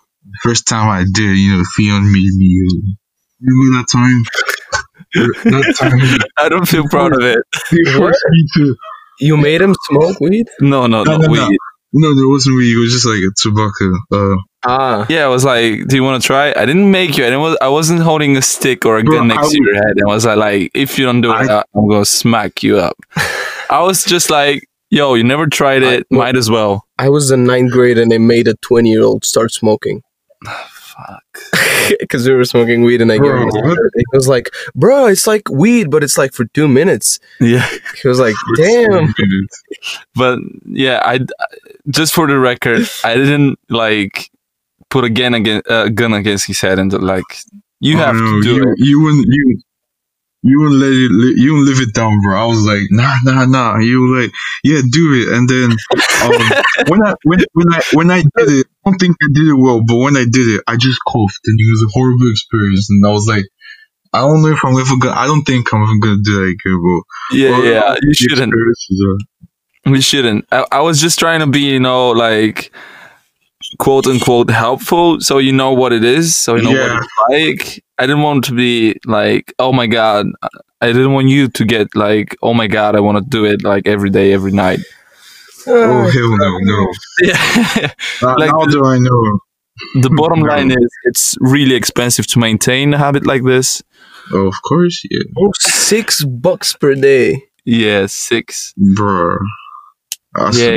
first 0.44 0.68
time 0.68 0.90
I 0.90 1.04
did, 1.04 1.38
you 1.38 1.58
know, 1.58 1.64
Theon 1.78 2.12
made 2.12 2.34
me. 2.38 2.62
Uh, 2.68 2.94
remember 3.42 3.78
that 3.78 3.88
time? 3.92 4.24
that 5.46 5.76
time 5.80 6.28
I 6.38 6.50
don't 6.50 6.68
feel 6.68 6.88
proud 6.90 7.14
of 7.14 7.22
it. 7.24 7.40
he 7.70 7.84
forced 7.94 8.26
me 8.30 8.46
to. 8.58 8.76
You 9.20 9.38
made 9.38 9.62
him 9.62 9.76
smoke 9.90 10.20
weed? 10.20 10.48
No, 10.60 10.88
no, 10.88 11.04
No, 11.04 11.18
no. 11.18 11.18
no, 11.18 11.30
we, 11.30 11.38
no. 11.38 11.50
No, 11.98 12.14
there 12.14 12.28
wasn't 12.28 12.58
weed. 12.58 12.74
It 12.76 12.80
was 12.80 12.92
just 12.92 13.06
like 13.08 13.24
a 13.24 13.32
tobacco. 13.42 13.88
Uh, 14.12 14.36
Ah. 14.68 15.06
Yeah, 15.10 15.26
I 15.26 15.28
was 15.28 15.46
like, 15.46 15.88
"Do 15.88 15.96
you 15.96 16.04
want 16.04 16.22
to 16.22 16.26
try?" 16.26 16.50
I 16.56 16.66
didn't 16.66 16.90
make 16.90 17.18
you. 17.18 17.24
I 17.26 17.30
didn't. 17.30 17.58
I 17.62 17.70
wasn't 17.70 18.02
holding 18.02 18.36
a 18.36 18.42
stick 18.42 18.84
or 18.86 18.98
a 18.98 19.04
Bro, 19.04 19.18
gun 19.20 19.28
next 19.28 19.48
I 19.48 19.52
to 19.52 19.58
your 19.64 19.76
head. 19.76 19.96
I 20.02 20.08
was 20.08 20.26
like, 20.26 20.38
like, 20.38 20.72
"If 20.74 20.98
you 20.98 21.06
don't 21.06 21.22
do 21.22 21.30
it, 21.32 21.36
I- 21.50 21.60
I, 21.60 21.64
I'm 21.76 21.88
gonna 21.88 22.04
smack 22.06 22.64
you 22.64 22.78
up." 22.80 22.98
I 23.70 23.82
was 23.84 24.04
just 24.04 24.30
like, 24.32 24.68
"Yo, 24.90 25.14
you 25.14 25.24
never 25.24 25.46
tried 25.48 25.84
I- 25.84 25.94
it. 25.98 26.08
Might 26.10 26.36
as 26.36 26.50
well." 26.50 26.84
I 26.98 27.10
was 27.10 27.30
in 27.32 27.44
ninth 27.46 27.72
grade 27.72 27.98
and 28.00 28.12
they 28.12 28.18
made 28.18 28.48
a 28.48 28.56
20 28.56 28.90
year 28.90 29.04
old 29.04 29.24
start 29.24 29.52
smoking. 29.54 30.02
Fuck. 30.96 31.24
Because 32.00 32.28
we 32.28 32.34
were 32.34 32.46
smoking 32.46 32.82
weed 32.84 33.00
and 33.02 33.12
I 33.12 33.18
gave 33.20 33.26
him 33.32 33.32
a 33.32 33.36
Bro, 33.38 33.46
what? 33.46 33.54
cigarette. 33.54 33.92
He 33.96 34.04
was 34.14 34.28
like, 34.28 34.50
bro, 34.74 35.06
it's 35.06 35.28
like 35.28 35.48
weed, 35.50 35.92
but 35.92 36.04
it's 36.04 36.18
like 36.18 36.34
for 36.34 36.46
two 36.46 36.68
minutes. 36.68 37.20
Yeah, 37.40 37.68
He 38.02 38.08
was 38.08 38.20
like, 38.20 38.34
damn. 38.58 39.14
but 40.16 40.40
yeah, 40.66 41.02
I 41.06 41.20
just 41.90 42.14
for 42.14 42.26
the 42.26 42.40
record, 42.40 42.90
I 43.04 43.14
didn't 43.16 43.60
like 43.70 44.32
put 44.90 45.04
a 45.04 45.10
gun 45.12 45.36
against 45.36 45.70
uh, 45.70 45.90
gun 45.90 46.14
against 46.14 46.48
his 46.48 46.60
head 46.60 46.80
and 46.80 46.92
like 46.94 47.38
you 47.82 47.98
Oh, 47.98 48.00
have 48.00 48.16
no, 48.16 48.22
to 48.22 48.42
do 48.42 48.56
you, 48.56 48.64
it. 48.72 48.76
You 48.80 49.02
wouldn't 49.02 49.26
you 49.30 49.62
you 50.48 50.60
wouldn't 50.62 50.80
let 50.80 50.92
it 50.94 51.10
li- 51.12 51.34
you 51.38 51.54
wouldn't 51.54 51.70
live 51.70 51.82
it 51.88 51.94
down, 51.96 52.22
bro. 52.22 52.38
I 52.38 52.46
was 52.46 52.62
like, 52.66 52.86
nah, 52.92 53.16
nah, 53.26 53.46
nah. 53.46 53.80
You 53.80 53.98
were 54.02 54.22
like, 54.22 54.32
yeah, 54.64 54.82
do 54.92 55.06
it. 55.18 55.34
And 55.36 55.50
then 55.50 55.72
um, 56.24 56.62
when 56.88 57.02
I 57.04 57.16
when 57.24 57.40
when 57.54 57.74
I 57.74 57.82
when 57.94 58.12
I 58.12 58.22
did 58.22 58.50
it, 58.62 58.68
I 58.86 58.90
don't 58.92 59.00
think 59.00 59.18
I 59.24 59.28
did 59.34 59.48
it 59.48 59.58
well, 59.58 59.82
but 59.86 59.98
when 59.98 60.16
I 60.16 60.26
did 60.30 60.48
it, 60.56 60.62
I 60.68 60.78
just 60.78 61.00
coughed, 61.08 61.42
and 61.46 61.58
it 61.60 61.68
was 61.72 61.82
a 61.84 61.92
horrible 61.98 62.30
experience. 62.30 62.88
And 62.92 63.06
I 63.06 63.10
was 63.12 63.28
like, 63.28 63.46
I 64.14 64.20
don't 64.22 64.44
know 64.44 64.50
if 64.54 64.60
I'm 64.64 64.78
ever 64.78 64.98
gonna. 65.02 65.16
I 65.20 65.26
don't 65.26 65.44
think 65.44 65.74
I'm 65.74 65.82
ever 65.82 65.98
gonna 66.00 66.22
do 66.24 66.32
that 66.38 66.48
again, 66.54 66.80
bro. 66.82 67.02
Yeah, 67.32 67.50
Well, 67.50 67.66
yeah, 67.66 67.96
you 68.04 68.14
shouldn't. 68.14 68.54
We 69.88 70.02
shouldn't. 70.02 70.46
I, 70.52 70.66
I 70.72 70.82
was 70.82 71.02
just 71.02 71.20
trying 71.20 71.40
to 71.42 71.48
be, 71.48 71.62
you 71.62 71.80
know, 71.80 72.12
like 72.12 72.72
quote 73.80 74.08
unquote 74.08 74.50
helpful, 74.50 75.20
so 75.22 75.38
you 75.40 75.52
know 75.54 75.74
what 75.74 75.92
it 75.94 76.04
is, 76.04 76.36
so 76.36 76.56
you 76.56 76.64
know 76.64 76.72
Yeah. 76.72 77.00
what 77.00 77.08
it's 77.34 77.66
like. 77.76 77.85
I 77.98 78.06
didn't 78.08 78.24
want 78.24 78.44
to 78.46 78.54
be 78.56 78.96
like, 79.06 79.54
oh 79.60 79.72
my 79.74 79.88
god. 79.88 80.28
I 80.82 80.88
didn't 80.88 81.14
want 81.14 81.30
you 81.30 81.48
to 81.48 81.66
get 81.66 81.88
like, 81.96 82.36
oh 82.42 82.54
my 82.54 82.68
god, 82.68 82.96
I 82.96 83.00
want 83.00 83.18
to 83.24 83.30
do 83.30 83.46
it 83.46 83.64
like 83.64 83.88
every 83.88 84.10
day, 84.10 84.34
every 84.34 84.52
night. 84.52 84.80
Oh 85.68 86.02
Uh, 86.06 86.12
hell 86.12 86.38
no, 86.38 86.58
no. 86.60 86.94
Yeah. 87.22 87.92
Now, 88.22 88.36
Like 88.38 88.52
now 88.52 88.66
the- 88.66 88.72
do 88.72 88.86
I 88.86 88.98
know? 89.00 89.40
the 90.02 90.10
bottom 90.16 90.40
No. 90.40 90.48
line 90.54 90.72
is, 90.72 90.92
it's 91.04 91.36
really 91.40 91.76
expensive 91.76 92.28
to 92.28 92.40
maintain 92.40 92.94
a 92.94 92.98
habit 92.98 93.26
like 93.26 93.44
this. 93.44 93.82
Oh, 94.32 94.48
of 94.48 94.56
course, 94.68 95.02
yeah, 95.10 95.20
oh, 95.38 95.52
six 95.60 96.24
bucks 96.24 96.74
per 96.74 96.96
day. 96.96 97.44
Yeah, 97.66 98.06
six. 98.08 98.74
bro. 98.96 99.36
That's 100.34 100.58
Yeah, 100.60 100.76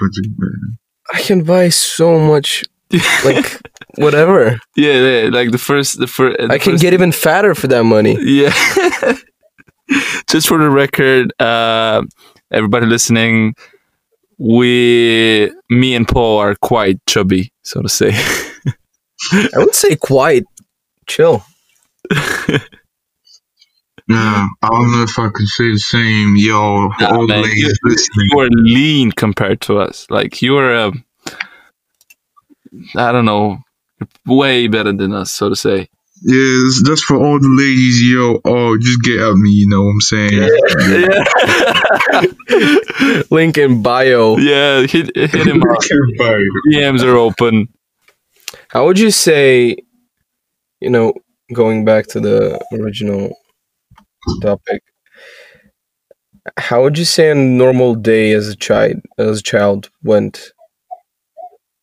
budget, 0.00 0.32
man. 0.38 0.78
I 1.12 1.20
can 1.22 1.42
buy 1.44 1.68
so 1.70 2.18
much, 2.18 2.64
like, 3.24 3.60
whatever. 3.96 4.58
yeah, 4.76 5.22
yeah. 5.22 5.28
Like 5.30 5.50
the 5.50 5.58
first, 5.58 5.98
the 5.98 6.06
first. 6.06 6.36
I 6.50 6.58
can 6.58 6.76
get 6.76 6.92
even 6.92 7.12
fatter 7.12 7.54
for 7.54 7.66
that 7.68 7.84
money. 7.84 8.16
Yeah. 8.20 8.52
Just 10.28 10.48
for 10.48 10.58
the 10.58 10.70
record, 10.70 11.32
uh, 11.40 12.02
everybody 12.52 12.86
listening, 12.86 13.54
we, 14.38 15.50
me 15.70 15.94
and 15.94 16.06
Paul 16.06 16.38
are 16.38 16.54
quite 16.56 17.04
chubby, 17.06 17.52
so 17.62 17.80
to 17.80 17.88
say. 17.88 18.10
I 19.32 19.48
would 19.56 19.74
say 19.74 19.96
quite 19.96 20.44
chill. 21.06 21.42
Yeah, 24.08 24.46
I 24.62 24.68
don't 24.68 24.90
know 24.90 25.02
if 25.02 25.18
I 25.18 25.28
can 25.28 25.46
say 25.46 25.70
the 25.70 25.78
same. 25.78 26.34
Yo, 26.36 26.88
Nah, 26.98 27.14
all 27.14 27.26
the 27.26 27.34
man, 27.34 27.42
ladies 27.42 27.78
you 28.16 28.40
are 28.40 28.48
lean 28.48 29.12
compared 29.12 29.60
to 29.62 29.78
us. 29.78 30.06
Like 30.08 30.40
you 30.40 30.56
are, 30.56 30.74
um, 30.74 31.04
I 32.96 33.12
don't 33.12 33.24
know, 33.24 33.58
way 34.26 34.66
better 34.68 34.92
than 34.92 35.12
us, 35.12 35.30
so 35.32 35.48
to 35.48 35.56
say. 35.56 35.88
Yeah, 36.20 36.66
it's 36.66 36.82
just 36.82 37.04
for 37.04 37.16
all 37.16 37.38
the 37.38 37.48
ladies, 37.48 38.02
yo. 38.02 38.40
Oh, 38.44 38.76
just 38.76 39.00
get 39.02 39.20
at 39.20 39.36
me. 39.36 39.50
You 39.50 39.68
know 39.68 39.84
what 39.84 39.90
I'm 39.90 40.00
saying? 40.00 40.32
Yeah, 40.32 40.48
Link 43.30 43.56
in 43.56 43.82
bio. 43.82 44.36
yeah. 44.38 44.80
Hit, 44.86 45.14
hit 45.14 45.32
him 45.46 45.62
up. 45.62 45.78
Bye. 46.18 46.42
DMs 46.72 47.04
are 47.04 47.16
open. 47.16 47.68
How 48.68 48.84
would 48.86 48.98
you 48.98 49.10
say, 49.12 49.76
you 50.80 50.90
know, 50.90 51.14
going 51.52 51.84
back 51.84 52.08
to 52.08 52.18
the 52.20 52.58
original 52.72 53.36
topic, 54.42 54.82
How 56.56 56.82
would 56.82 56.98
you 56.98 57.04
say 57.04 57.30
a 57.30 57.34
normal 57.34 57.94
day 57.94 58.32
as 58.32 58.48
a 58.48 58.56
child 58.56 58.96
as 59.18 59.40
a 59.40 59.42
child 59.42 59.90
went 60.02 60.52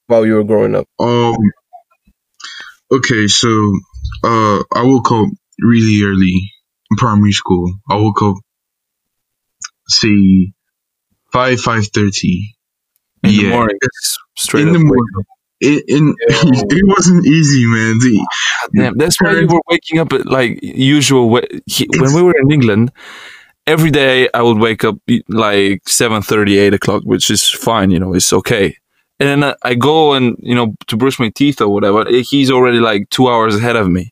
while 0.07 0.25
you 0.25 0.35
were 0.35 0.43
growing 0.43 0.75
up? 0.75 0.87
Um. 0.99 1.35
Okay, 2.91 3.27
so 3.27 3.49
uh, 4.23 4.59
I 4.73 4.83
woke 4.83 5.11
up 5.11 5.27
really 5.59 6.03
early 6.03 6.51
in 6.91 6.97
primary 6.97 7.31
school. 7.31 7.73
I 7.89 7.95
woke 7.95 8.21
up, 8.21 8.35
say, 9.87 10.53
five 11.31 11.59
five 11.59 11.87
thirty. 11.87 12.55
In 13.23 13.31
Yeah. 13.31 13.41
the 13.41 13.49
morning, 13.49 13.77
straight 14.37 14.67
In 14.67 14.73
the 14.73 14.79
morning. 14.79 15.25
It, 15.61 15.83
in, 15.87 16.15
Yeah. 16.29 16.35
it 16.69 16.87
wasn't 16.87 17.25
easy, 17.25 17.65
man. 17.65 17.97
The. 17.99 18.27
Damn, 18.75 18.97
that's 18.97 19.19
why 19.19 19.29
you 19.31 19.35
parents- 19.47 19.53
were 19.53 19.61
waking 19.67 19.99
up 19.99 20.13
at 20.13 20.25
like 20.27 20.59
usual. 20.61 21.29
wa- 21.29 21.41
When 21.97 22.13
we 22.13 22.21
were 22.21 22.35
in 22.39 22.51
England, 22.51 22.91
every 23.65 23.89
day 23.89 24.29
I 24.33 24.43
would 24.43 24.59
wake 24.59 24.83
up 24.83 24.97
like 25.27 25.81
7.30, 25.85 26.57
8 26.59 26.73
o'clock, 26.75 27.01
which 27.03 27.31
is 27.31 27.49
fine. 27.49 27.89
You 27.89 27.99
know, 27.99 28.13
it's 28.13 28.31
okay. 28.31 28.77
And 29.19 29.30
then 29.30 29.43
I- 29.43 29.56
I 29.69 29.75
go 29.75 30.13
and 30.13 30.36
you 30.39 30.56
know 30.56 30.75
to 30.88 30.97
brush 30.97 31.19
my 31.19 31.30
teeth 31.30 31.62
or 31.62 31.69
whatever. 31.69 32.06
He's 32.10 32.51
already 32.51 32.80
like 32.80 33.10
two 33.10 33.28
hours 33.30 33.56
ahead 33.56 33.75
of 33.75 33.88
me. 33.89 34.12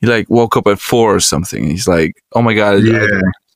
He 0.00 0.06
like 0.06 0.28
woke 0.30 0.56
up 0.56 0.66
at 0.66 0.80
four 0.80 1.14
or 1.14 1.20
something. 1.20 1.64
He's 1.68 1.88
like, 1.88 2.12
"Oh 2.34 2.40
my 2.42 2.54
god, 2.54 2.82
Yeah. 2.82 3.06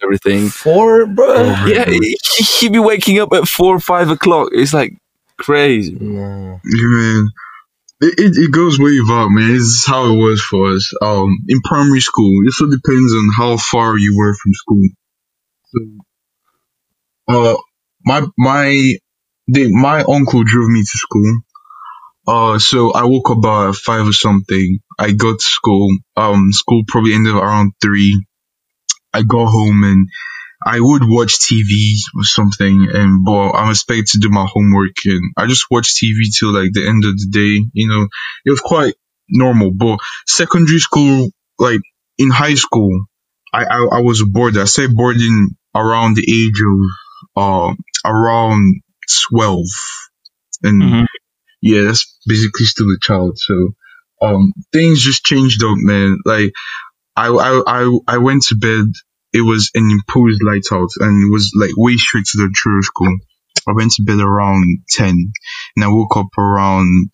everything." 0.03 0.49
Four, 0.49 1.07
bro. 1.07 1.27
Oh, 1.29 1.67
Yeah, 1.67 1.89
he, 1.89 2.17
he 2.59 2.69
be 2.69 2.79
waking 2.81 3.19
up 3.21 3.33
at 3.33 3.49
four, 3.49 3.77
or 3.77 3.81
five 3.81 4.11
o'clock. 4.11 4.49
It's 4.53 4.75
like 4.75 4.97
crazy. 5.39 5.97
No. 6.01 6.61
Yeah, 6.65 6.87
man. 6.99 7.29
It, 8.05 8.15
it, 8.19 8.33
it 8.37 8.51
goes 8.53 8.79
way 8.81 8.99
back, 9.09 9.31
man. 9.31 9.55
It's 9.55 9.87
how 9.87 10.13
it 10.13 10.17
was 10.17 10.43
for 10.43 10.73
us. 10.73 10.93
Um, 11.01 11.39
in 11.49 11.61
primary 11.63 12.01
school, 12.01 12.33
it 12.45 12.49
also 12.49 12.67
depends 12.67 13.13
on 13.15 13.29
how 13.39 13.57
far 13.57 13.97
you 13.97 14.17
were 14.17 14.35
from 14.35 14.53
school. 14.55 14.89
So, 15.71 15.79
uh, 17.29 17.57
my 18.05 18.27
my 18.37 18.97
they, 19.53 19.69
my 19.71 20.01
uncle 20.03 20.45
drove 20.45 20.69
me 20.69 20.81
to 20.81 20.99
school. 20.99 21.41
Uh, 22.27 22.59
so 22.59 22.93
I 22.93 23.05
woke 23.05 23.31
up 23.31 23.39
about 23.39 23.77
five 23.77 24.07
or 24.07 24.13
something. 24.13 24.79
I 24.99 25.13
got 25.13 25.39
to 25.41 25.45
school. 25.45 25.97
Um, 26.17 26.53
school 26.53 26.83
probably 26.87 27.15
ended 27.15 27.35
around 27.35 27.73
three. 27.83 28.25
I 29.13 29.23
got 29.23 29.47
home 29.47 29.83
and 29.85 30.09
I 30.65 30.79
would 30.81 31.03
watch 31.05 31.39
TV 31.41 31.97
or 32.17 32.25
something, 32.25 32.89
and 32.93 33.25
but 33.25 33.51
I'm 33.53 33.71
expected 33.71 34.07
to 34.13 34.19
do 34.19 34.29
my 34.31 34.47
homework, 34.49 34.95
and 35.07 35.33
I 35.37 35.47
just 35.47 35.67
watched 35.71 35.97
TV 35.97 36.15
till 36.39 36.53
like 36.53 36.73
the 36.73 36.87
end 36.87 37.05
of 37.05 37.19
the 37.19 37.29
day. 37.31 37.67
You 37.73 37.89
know, 37.89 38.07
it 38.45 38.51
was 38.51 38.61
quite 38.61 38.95
normal. 39.29 39.73
But 39.73 39.99
secondary 40.27 40.79
school, 40.79 41.31
like 41.59 41.81
in 42.19 42.31
high 42.31 42.55
school, 42.55 43.07
I 43.53 43.65
I, 43.65 43.99
I 43.99 44.01
was 44.03 44.23
bored. 44.25 44.57
I 44.57 44.65
say 44.65 44.87
boarding 44.87 45.57
around 45.75 46.17
the 46.17 46.27
age 46.31 46.61
of 46.71 46.79
uh 47.43 47.75
around 48.05 48.83
twelve, 49.31 49.67
and 50.63 50.83
Mhm. 50.83 51.07
yeah, 51.61 51.83
that's 51.83 52.19
basically 52.27 52.67
still 52.67 52.91
a 52.91 52.99
child. 53.01 53.39
So 53.39 53.55
um, 54.23 54.53
things 54.73 55.03
just 55.03 55.25
changed 55.25 55.63
up, 55.65 55.77
man. 55.79 56.19
Like 56.25 56.53
I 57.17 57.29
I 57.29 57.63
I 57.67 57.99
I 58.09 58.19
went 58.19 58.43
to 58.45 58.57
bed 58.57 58.87
it 59.35 59.41
was 59.41 59.71
an 59.75 59.89
imposed 59.91 60.43
light 60.43 60.67
out 60.73 60.91
and 61.01 61.27
it 61.27 61.33
was 61.33 61.53
like 61.57 61.71
way 61.77 61.97
straight 61.97 62.27
to 62.27 62.39
the 62.39 62.51
church 62.55 62.85
school. 62.85 63.17
I 63.67 63.73
went 63.73 63.93
to 63.93 64.03
bed 64.03 64.21
around 64.21 64.65
10 64.91 65.09
and 65.77 65.85
I 65.85 65.89
woke 65.89 66.17
up 66.19 66.29
around 66.37 67.09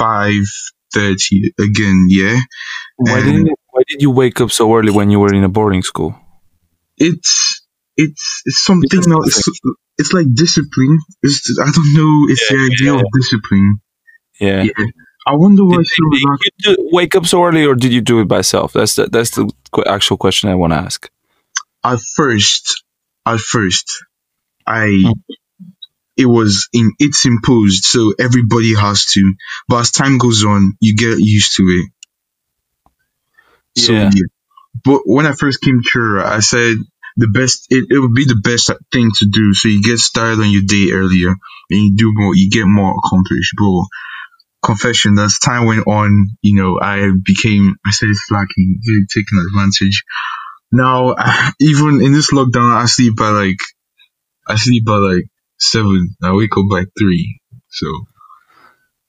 5.30 0.00 1.52
again, 1.60 2.06
yeah. 2.08 2.38
Why 2.96 3.18
And- 3.18 3.26
didn't 3.46 3.58
Why 3.72 3.82
did 3.88 4.02
you 4.02 4.10
wake 4.10 4.40
up 4.40 4.50
so 4.50 4.74
early 4.76 4.90
when 4.90 5.10
you 5.10 5.20
were 5.20 5.32
in 5.32 5.44
a 5.44 5.48
boarding 5.48 5.82
school? 5.82 6.14
It's, 6.98 7.49
it's, 8.00 8.42
it's 8.46 8.62
something 8.64 9.12
else. 9.12 9.38
It's, 9.38 9.60
it's 9.98 10.12
like 10.12 10.26
discipline. 10.34 10.98
It's, 11.22 11.58
I 11.60 11.70
don't 11.70 11.94
know. 11.94 12.26
It's 12.32 12.50
Yeah, 12.50 12.56
the 12.56 12.64
idea 12.72 12.92
yeah, 12.94 13.00
of 13.00 13.06
discipline. 13.14 13.80
Yeah. 14.40 14.62
Yeah. 14.64 14.86
I 15.26 15.34
wonder 15.36 15.64
why 15.64 15.76
Did, 15.78 15.86
did 15.86 16.52
you 16.64 16.76
do, 16.76 16.88
wake 16.92 17.14
up 17.14 17.26
so 17.26 17.44
early, 17.44 17.64
or 17.66 17.74
did 17.74 17.92
you 17.92 18.00
do 18.00 18.20
it 18.20 18.28
by 18.28 18.38
yourself? 18.38 18.72
That's 18.72 18.96
the 18.96 19.06
that's 19.06 19.30
the 19.32 19.50
qu- 19.70 19.84
actual 19.84 20.16
question 20.16 20.48
I 20.50 20.54
want 20.54 20.72
to 20.72 20.78
ask. 20.78 21.10
at 21.84 22.00
first, 22.00 22.82
at 23.26 23.38
first, 23.40 24.04
I, 24.66 24.86
Mm. 25.04 25.12
it 26.16 26.26
was 26.26 26.68
in, 26.72 26.92
it's 26.98 27.26
imposed, 27.26 27.84
so 27.84 28.14
everybody 28.18 28.74
has 28.74 29.04
to. 29.12 29.34
But 29.68 29.80
as 29.80 29.90
time 29.90 30.18
goes 30.18 30.44
on, 30.44 30.74
you 30.80 30.96
get 30.96 31.18
used 31.18 31.56
to 31.56 31.62
it. 31.64 31.90
So 33.76 33.92
Yeah. 33.92 34.10
yeah. 34.14 34.26
But 34.84 35.02
when 35.04 35.26
I 35.26 35.32
first 35.32 35.60
came 35.60 35.80
to 35.92 36.22
I 36.24 36.40
said 36.40 36.76
the 37.20 37.28
best, 37.28 37.66
it, 37.70 37.86
it 37.90 37.98
would 38.00 38.14
be 38.14 38.24
the 38.24 38.40
best 38.42 38.70
thing 38.92 39.10
to 39.18 39.26
do. 39.30 39.54
So 39.54 39.68
you 39.68 39.82
get 39.82 39.98
started 39.98 40.40
on 40.40 40.50
your 40.50 40.62
day 40.66 40.90
earlier 40.92 41.28
and 41.28 41.80
you 41.80 41.96
do 41.96 42.12
more, 42.14 42.34
you 42.34 42.50
get 42.50 42.66
more 42.66 42.94
accomplished. 42.98 43.54
But 43.58 43.84
confession, 44.66 45.18
as 45.18 45.38
time 45.38 45.66
went 45.66 45.86
on, 45.86 46.28
you 46.42 46.56
know, 46.56 46.78
I 46.80 47.10
became, 47.24 47.76
I 47.86 47.90
said 47.92 48.08
slacking, 48.12 48.80
really 48.86 49.06
taking 49.14 49.38
advantage. 49.48 50.02
Now, 50.72 51.14
even 51.60 52.00
in 52.02 52.12
this 52.12 52.32
lockdown, 52.32 52.74
I 52.74 52.86
sleep 52.86 53.16
by 53.16 53.30
like, 53.30 53.58
I 54.48 54.56
sleep 54.56 54.84
by 54.84 54.96
like 54.96 55.24
seven. 55.58 56.16
I 56.22 56.32
wake 56.32 56.56
up 56.56 56.64
by 56.70 56.84
three. 56.98 57.40
So, 57.68 57.86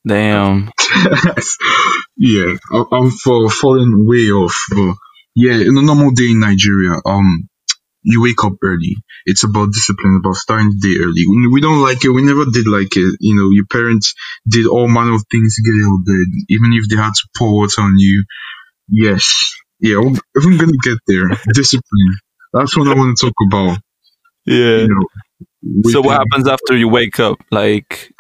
Damn. 0.07 0.71
yeah, 2.17 2.55
I- 2.73 2.85
I'm 2.91 3.11
for 3.11 3.49
falling 3.49 4.05
way 4.07 4.29
off. 4.31 4.55
But 4.69 4.95
yeah, 5.35 5.53
in 5.53 5.77
a 5.77 5.81
normal 5.81 6.11
day 6.11 6.31
in 6.31 6.39
Nigeria, 6.39 6.99
um, 7.05 7.47
you 8.03 8.21
wake 8.23 8.43
up 8.43 8.53
early. 8.63 8.95
It's 9.25 9.43
about 9.43 9.71
discipline, 9.73 10.17
about 10.19 10.35
starting 10.35 10.71
the 10.71 10.79
day 10.81 11.03
early. 11.03 11.25
We 11.51 11.61
don't 11.61 11.81
like 11.81 12.03
it. 12.05 12.09
We 12.09 12.23
never 12.23 12.45
did 12.51 12.67
like 12.67 12.95
it. 12.95 13.17
You 13.19 13.35
know, 13.35 13.49
your 13.51 13.65
parents 13.67 14.13
did 14.49 14.67
all 14.67 14.87
manner 14.87 15.15
of 15.15 15.23
things 15.31 15.55
to 15.55 15.61
get 15.63 15.75
you 15.77 15.91
out 15.93 16.05
bed, 16.05 16.27
even 16.49 16.71
if 16.73 16.89
they 16.89 16.97
had 16.97 17.13
to 17.13 17.29
pour 17.37 17.53
water 17.55 17.81
on 17.81 17.97
you. 17.99 18.25
Yes. 18.89 19.25
Yeah, 19.79 19.97
I'm 19.99 20.15
if 20.15 20.45
I'm 20.45 20.57
gonna 20.57 20.73
get 20.83 20.99
there, 21.07 21.29
discipline. 21.53 22.15
That's 22.53 22.77
what 22.77 22.87
I 22.87 22.95
want 22.95 23.17
to 23.17 23.27
talk 23.27 23.35
about. 23.47 23.79
Yeah. 24.45 24.85
You 24.85 24.87
know, 24.89 25.07
So 25.91 26.01
what 26.01 26.17
happens 26.17 26.47
after 26.47 26.75
you 26.77 26.87
wake 26.89 27.19
up? 27.19 27.39
Like, 27.51 28.11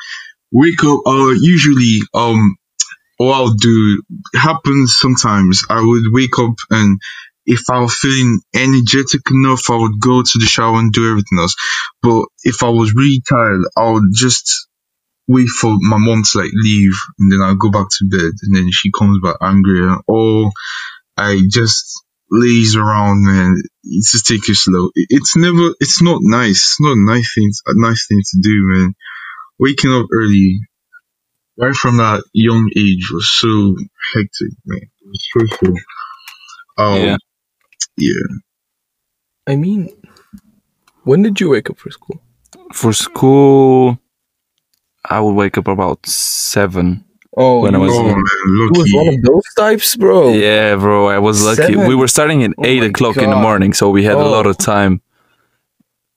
wake 0.51 0.83
up 0.83 0.99
uh 1.07 1.31
usually 1.39 1.99
um 2.13 2.55
what 3.17 3.33
I'll 3.35 3.53
do 3.55 4.03
happens 4.35 4.97
sometimes 4.99 5.63
I 5.69 5.81
would 5.81 6.03
wake 6.11 6.39
up 6.39 6.55
and 6.71 6.99
if 7.45 7.69
I 7.69 7.79
was 7.79 7.95
feeling 7.95 8.39
energetic 8.55 9.21
enough 9.31 9.69
I 9.69 9.77
would 9.77 9.99
go 9.99 10.21
to 10.21 10.39
the 10.39 10.45
shower 10.45 10.79
and 10.79 10.91
do 10.91 11.09
everything 11.09 11.39
else 11.39 11.55
but 12.01 12.25
if 12.43 12.63
I 12.63 12.69
was 12.69 12.93
really 12.93 13.21
tired 13.27 13.61
I 13.77 13.91
would 13.91 14.09
just 14.13 14.67
wait 15.27 15.47
for 15.47 15.75
my 15.79 15.97
mom 15.97 16.23
to 16.23 16.39
like 16.39 16.51
leave 16.53 16.93
and 17.19 17.31
then 17.31 17.41
I'll 17.41 17.55
go 17.55 17.71
back 17.71 17.87
to 17.89 18.09
bed 18.09 18.31
and 18.41 18.55
then 18.55 18.69
she 18.71 18.91
comes 18.97 19.19
back 19.23 19.37
angry 19.41 19.87
or 20.07 20.51
I 21.17 21.41
just 21.49 21.85
laze 22.29 22.75
around 22.75 23.25
man 23.25 23.55
just 23.83 24.25
take 24.25 24.47
it 24.47 24.55
slow 24.55 24.89
it's 24.95 25.35
never 25.35 25.73
it's 25.81 26.01
not 26.01 26.19
nice 26.21 26.51
it's 26.51 26.77
not 26.79 26.95
a 26.95 27.05
nice 27.05 27.33
thing 27.35 27.51
a 27.67 27.73
nice 27.75 28.07
thing 28.07 28.21
to 28.21 28.39
do 28.41 28.55
man 28.71 28.95
waking 29.61 29.91
up 29.93 30.07
early, 30.11 30.59
right 31.57 31.75
from 31.75 31.97
that 31.97 32.23
young 32.33 32.69
age, 32.75 33.09
was 33.13 33.31
so 33.31 33.75
hectic, 34.13 34.57
man. 34.65 34.81
It 34.81 35.07
was 35.07 35.23
stressful. 35.23 35.75
Um, 36.77 37.01
Yeah. 37.01 37.17
Yeah. 37.97 38.27
I 39.47 39.55
mean, 39.55 39.89
when 41.03 41.21
did 41.23 41.39
you 41.39 41.49
wake 41.49 41.69
up 41.69 41.77
for 41.79 41.91
school? 41.91 42.21
for 42.73 42.93
school, 42.93 43.99
I 45.09 45.19
would 45.19 45.33
wake 45.33 45.57
up 45.57 45.67
about 45.67 46.05
seven. 46.05 47.03
Oh, 47.35 47.61
When 47.61 47.75
I 47.75 47.77
was- 47.77 47.91
Oh 47.93 48.03
was, 48.03 48.13
man, 48.13 48.23
you 48.45 48.69
was 48.73 48.93
one 48.93 49.07
of 49.15 49.21
those 49.23 49.43
types, 49.57 49.95
bro. 49.95 50.31
Yeah, 50.33 50.75
bro, 50.75 51.07
I 51.07 51.17
was 51.19 51.43
lucky. 51.43 51.73
Seven? 51.73 51.87
We 51.87 51.95
were 51.95 52.07
starting 52.07 52.43
at 52.43 52.51
Oh 52.57 52.65
eight 52.65 52.79
my 52.81 52.85
o'clock 52.87 53.17
in 53.17 53.29
the 53.29 53.35
morning, 53.35 53.73
so 53.73 53.89
we 53.89 54.03
had 54.03 54.15
a 54.15 54.27
lot 54.35 54.45
Oh. 54.45 54.49
of 54.51 54.57
time. 54.57 55.01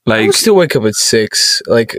I 0.06 0.10
Like, 0.10 0.26
would 0.26 0.34
still 0.34 0.56
wake 0.56 0.76
up 0.76 0.84
at 0.84 0.94
six. 0.94 1.62
Like, 1.66 1.98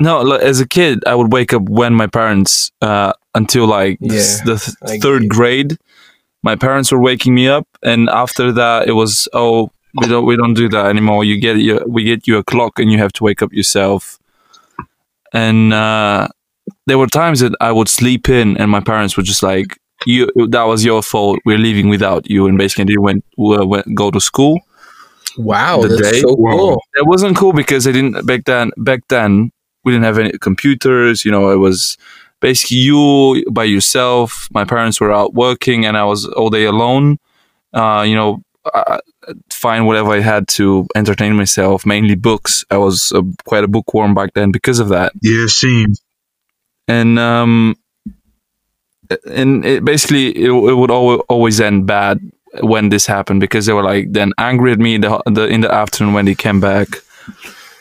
no, 0.00 0.20
like, 0.22 0.40
as 0.42 0.60
a 0.60 0.66
kid, 0.68 1.02
I 1.06 1.14
would 1.14 1.32
wake 1.32 1.52
up 1.54 1.62
when 1.68 1.94
my 1.94 2.06
parents, 2.08 2.72
uh, 2.82 3.12
until 3.34 3.66
like 3.66 3.98
the 4.00 4.16
s- 4.16 4.38
Yeah, 4.40 4.44
the 4.54 4.56
th- 4.58 5.02
third 5.02 5.22
get 5.22 5.26
it. 5.26 5.28
grade, 5.36 5.78
my 6.44 6.56
parents 6.56 6.92
were 6.92 7.00
waking 7.00 7.34
me 7.34 7.48
up, 7.48 7.66
and 7.82 8.08
after 8.10 8.52
that, 8.52 8.86
it 8.86 8.92
was 8.92 9.28
oh, 9.32 9.70
we 10.00 10.06
don't 10.06 10.26
we 10.26 10.36
don't 10.36 10.54
do 10.54 10.68
that 10.68 10.86
anymore. 10.86 11.24
You 11.24 11.40
get 11.40 11.56
your 11.56 11.80
we 11.86 12.04
get 12.04 12.26
you 12.28 12.36
a 12.38 12.44
clock, 12.44 12.78
and 12.78 12.92
you 12.92 12.98
have 12.98 13.12
to 13.14 13.24
wake 13.24 13.42
up 13.42 13.52
yourself. 13.52 14.18
And 15.32 15.72
uh, 15.72 16.28
there 16.86 16.98
were 16.98 17.06
times 17.08 17.40
that 17.40 17.52
I 17.60 17.72
would 17.72 17.88
sleep 17.88 18.28
in, 18.28 18.56
and 18.58 18.70
my 18.70 18.80
parents 18.80 19.16
were 19.16 19.22
just 19.24 19.42
like, 19.42 19.78
"You, 20.06 20.28
that 20.50 20.64
was 20.64 20.84
your 20.84 21.02
fault. 21.02 21.38
We're 21.44 21.58
leaving 21.58 21.88
without 21.88 22.30
you." 22.30 22.46
And 22.46 22.58
basically, 22.58 22.84
they 22.92 22.98
went, 22.98 23.24
went 23.36 23.94
go 23.94 24.10
to 24.10 24.20
school. 24.20 24.60
wow, 25.38 25.80
The 25.82 25.88
that's 25.88 26.10
day? 26.12 26.20
so 26.20 26.36
cool. 26.36 26.80
It 26.94 27.06
wasn't 27.06 27.36
cool 27.36 27.52
because 27.52 27.86
I 27.88 27.92
didn't 27.92 28.26
back 28.26 28.44
then. 28.44 28.70
Back 28.76 29.00
then, 29.08 29.50
we 29.84 29.92
didn't 29.92 30.04
have 30.04 30.18
any 30.18 30.38
computers. 30.38 31.24
You 31.24 31.32
know, 31.32 31.50
it 31.50 31.56
was 31.58 31.96
basically 32.44 32.76
you 32.88 33.44
by 33.50 33.64
yourself. 33.74 34.48
My 34.58 34.64
parents 34.64 35.00
were 35.00 35.12
out 35.20 35.32
working, 35.32 35.86
and 35.86 35.96
I 35.96 36.04
was 36.12 36.20
all 36.38 36.50
day 36.50 36.66
alone. 36.74 37.06
Uh, 37.72 38.04
you 38.06 38.14
know, 38.14 38.30
uh, 38.74 38.98
find 39.50 39.86
whatever 39.86 40.10
I 40.18 40.20
had 40.20 40.44
to 40.58 40.86
entertain 40.94 41.32
myself, 41.42 41.84
mainly 41.86 42.16
books. 42.16 42.64
I 42.70 42.76
was 42.76 43.12
uh, 43.16 43.22
quite 43.50 43.64
a 43.64 43.68
bookworm 43.68 44.14
back 44.14 44.30
then 44.34 44.52
because 44.52 44.78
of 44.84 44.88
that. 44.90 45.10
Yeah, 45.22 45.46
same. 45.48 45.92
and 46.86 47.18
um 47.18 47.74
and 49.26 49.64
it 49.64 49.84
basically 49.84 50.26
it, 50.36 50.50
it 50.50 50.74
would 50.80 50.90
al- 50.90 51.24
always 51.34 51.60
end 51.60 51.86
bad 51.86 52.18
when 52.60 52.88
this 52.90 53.06
happened 53.06 53.40
because 53.40 53.64
they 53.66 53.72
were 53.72 53.82
like 53.92 54.12
then 54.12 54.32
angry 54.38 54.72
at 54.72 54.78
me 54.78 54.98
the, 54.98 55.10
the 55.26 55.44
in 55.54 55.60
the 55.60 55.72
afternoon 55.72 56.14
when 56.14 56.24
they 56.24 56.34
came 56.34 56.60
back 56.60 56.88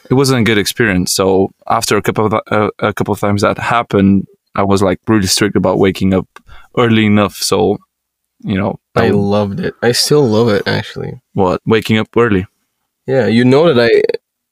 it 0.10 0.16
wasn't 0.16 0.40
a 0.40 0.44
good 0.44 0.58
experience 0.58 1.12
so 1.20 1.50
after 1.68 1.98
a 1.98 2.02
couple 2.02 2.26
of 2.26 2.32
th- 2.32 2.48
uh, 2.52 2.70
a 2.80 2.94
couple 2.94 3.14
of 3.14 3.20
times 3.20 3.42
that 3.42 3.58
happened 3.58 4.26
i 4.56 4.64
was 4.64 4.82
like 4.82 5.00
really 5.08 5.28
strict 5.28 5.56
about 5.56 5.80
waking 5.80 6.14
up 6.14 6.28
early 6.78 7.06
enough 7.06 7.36
so 7.36 7.78
you 8.42 8.58
know 8.58 8.80
I 8.96 9.08
I 9.08 9.10
loved 9.10 9.60
it. 9.60 9.74
I 9.82 9.92
still 9.94 10.26
love 10.28 10.50
it 10.50 10.68
actually. 10.68 11.22
what 11.34 11.62
waking 11.66 11.98
up 11.98 12.10
early 12.16 12.46
Yeah, 13.08 13.28
you 13.28 13.44
know 13.46 13.74
that 13.74 13.80
I 13.90 13.92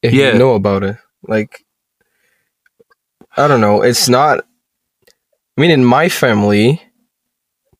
if 0.01 0.13
Yeah. 0.13 0.33
you 0.33 0.39
know 0.39 0.55
about 0.55 0.83
it. 0.83 0.97
Like 1.27 1.63
I 3.37 3.47
don't 3.47 3.61
know, 3.61 3.81
it's 3.81 4.09
not 4.09 4.45
I 5.57 5.61
mean 5.61 5.71
in 5.71 5.85
my 5.85 6.09
family 6.09 6.81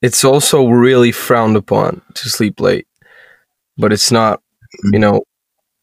it's 0.02 0.24
also 0.24 0.68
really 0.68 1.12
frowned 1.12 1.56
upon 1.58 2.02
to 2.16 2.30
sleep 2.30 2.60
late. 2.60 2.88
But 3.78 3.94
it's 3.94 4.12
not, 4.12 4.42
you 4.92 5.00
know, 5.00 5.22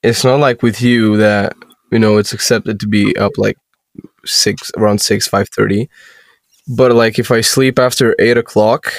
it's 0.02 0.24
not 0.24 0.40
like 0.40 0.62
with 0.62 0.82
you 0.82 1.16
that, 1.18 1.54
you 1.92 1.98
know, 2.00 2.18
it's 2.18 2.32
accepted 2.32 2.80
to 2.80 2.88
be 2.88 3.16
up 3.16 3.32
like 3.38 3.56
six 4.26 4.70
around 4.76 5.00
six, 5.00 5.28
five 5.28 5.48
thirty. 5.50 5.88
But 6.68 6.92
like 6.92 7.18
if 7.18 7.30
I 7.30 7.40
sleep 7.40 7.78
after 7.78 8.14
eight 8.18 8.36
o'clock, 8.36 8.92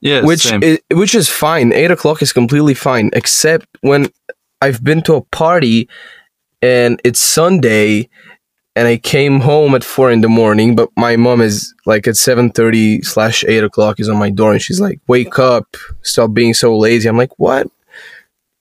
yeah 0.00 0.22
which 0.22 0.40
same. 0.40 0.62
i 0.62 0.78
which 0.92 1.14
is 1.14 1.28
fine. 1.28 1.72
Eight 1.72 1.90
o'clock 1.90 2.22
is 2.22 2.32
completely 2.32 2.74
fine, 2.74 3.10
except 3.12 3.66
when 3.82 4.10
I've 4.60 4.82
been 4.82 5.02
to 5.02 5.14
a 5.14 5.22
party 5.22 5.88
and 6.62 7.00
it's 7.04 7.20
Sunday, 7.20 8.08
and 8.74 8.88
I 8.88 8.96
came 8.96 9.40
home 9.40 9.74
at 9.74 9.84
four 9.84 10.10
in 10.10 10.20
the 10.20 10.28
morning. 10.28 10.74
But 10.74 10.88
my 10.96 11.16
mom 11.16 11.40
is 11.40 11.74
like 11.86 12.06
at 12.08 12.16
seven 12.16 12.50
thirty 12.50 13.02
slash 13.02 13.44
eight 13.44 13.64
o'clock 13.64 14.00
is 14.00 14.08
on 14.08 14.16
my 14.16 14.30
door, 14.30 14.52
and 14.52 14.62
she's 14.62 14.80
like, 14.80 15.00
"Wake 15.06 15.38
up! 15.38 15.76
Stop 16.02 16.32
being 16.32 16.54
so 16.54 16.76
lazy." 16.76 17.08
I'm 17.08 17.16
like, 17.16 17.38
"What? 17.38 17.68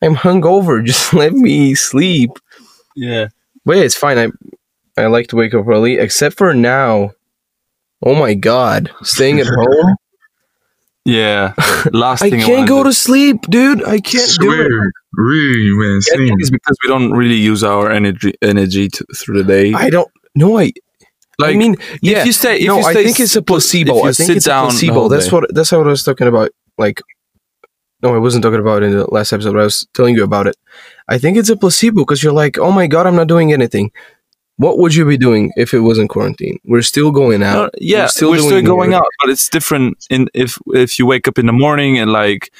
I'm 0.01 0.15
hungover. 0.15 0.83
Just 0.85 1.13
let 1.13 1.33
me 1.33 1.75
sleep." 1.75 2.31
yeah 2.95 3.27
But 3.65 3.77
yeah, 3.77 3.83
it's 3.83 3.95
fine. 3.97 4.17
I 4.17 4.27
I 5.01 5.07
like 5.07 5.27
to 5.27 5.35
wake 5.35 5.53
up 5.53 5.67
early, 5.67 5.97
except 5.97 6.37
for 6.37 6.53
now. 6.53 7.11
Oh 8.03 8.15
my 8.15 8.33
god, 8.33 8.91
staying 9.03 9.39
at 9.39 9.47
home. 9.47 9.95
yeah 11.07 11.53
last 11.93 12.19
thing 12.21 12.33
I 12.33 12.37
thing 12.37 12.45
can't 12.45 12.57
wanna 12.57 12.67
go 12.67 12.83
to 12.83 12.91
sleep, 12.91 13.43
dude. 13.49 13.81
I 13.85 14.01
can't 14.01 14.29
do 14.41 14.51
it. 14.51 14.91
Really, 15.13 15.71
man. 15.71 16.01
I 16.13 16.17
think 16.17 16.41
it's 16.41 16.49
because 16.49 16.77
we 16.83 16.89
don't 16.89 17.11
really 17.11 17.35
use 17.35 17.63
our 17.63 17.89
energy 17.89 18.33
energy 18.41 18.89
to, 18.89 19.05
through 19.15 19.41
the 19.41 19.47
day 19.47 19.73
I 19.73 19.89
don't. 19.89 20.11
No, 20.35 20.59
I. 20.59 20.73
like 21.39 21.55
I 21.55 21.57
mean, 21.57 21.77
yeah. 22.01 22.19
if 22.19 22.25
you 22.27 22.33
stay, 22.33 22.59
if 22.59 22.67
no, 22.67 22.79
you 22.79 22.85
I 22.85 22.93
think 22.93 23.19
it's 23.19 23.35
a 23.35 23.41
placebo. 23.41 23.99
I 23.99 24.11
think 24.11 24.27
sit 24.27 24.37
it's 24.37 24.45
down 24.45 24.65
a 24.65 24.67
placebo. 24.67 25.07
That's 25.07 25.31
what. 25.31 25.45
That's 25.53 25.71
what 25.71 25.87
I 25.87 25.89
was 25.89 26.03
talking 26.03 26.27
about. 26.27 26.51
Like, 26.77 27.01
no, 28.03 28.13
I 28.13 28.19
wasn't 28.19 28.43
talking 28.43 28.59
about 28.59 28.83
it 28.83 28.87
in 28.87 28.97
the 28.97 29.11
last 29.11 29.33
episode. 29.33 29.53
But 29.53 29.61
I 29.61 29.63
was 29.63 29.87
telling 29.95 30.15
you 30.15 30.23
about 30.23 30.45
it. 30.45 30.55
I 31.07 31.17
think 31.17 31.37
it's 31.37 31.49
a 31.49 31.57
placebo 31.57 32.01
because 32.01 32.21
you're 32.21 32.33
like, 32.33 32.59
oh 32.59 32.71
my 32.71 32.85
god, 32.85 33.07
I'm 33.07 33.15
not 33.15 33.27
doing 33.27 33.51
anything. 33.51 33.91
What 34.57 34.79
would 34.79 34.95
you 34.95 35.05
be 35.05 35.17
doing 35.17 35.51
if 35.55 35.73
it 35.73 35.81
wasn't 35.81 36.09
quarantine? 36.09 36.59
We're 36.65 36.81
still 36.81 37.11
going 37.11 37.43
out. 37.43 37.71
No, 37.73 37.79
yeah, 37.79 38.03
we're 38.03 38.07
still 38.07 38.35
still, 38.37 38.61
going 38.63 38.91
work. 38.91 39.01
out, 39.01 39.09
but 39.21 39.29
it's 39.29 39.49
different. 39.49 40.03
In 40.09 40.27
if 40.33 40.57
if 40.73 40.97
you 40.97 41.05
wake 41.05 41.27
up 41.27 41.37
in 41.37 41.45
the 41.45 41.53
morning 41.53 41.99
and 41.99 42.11
like, 42.11 42.51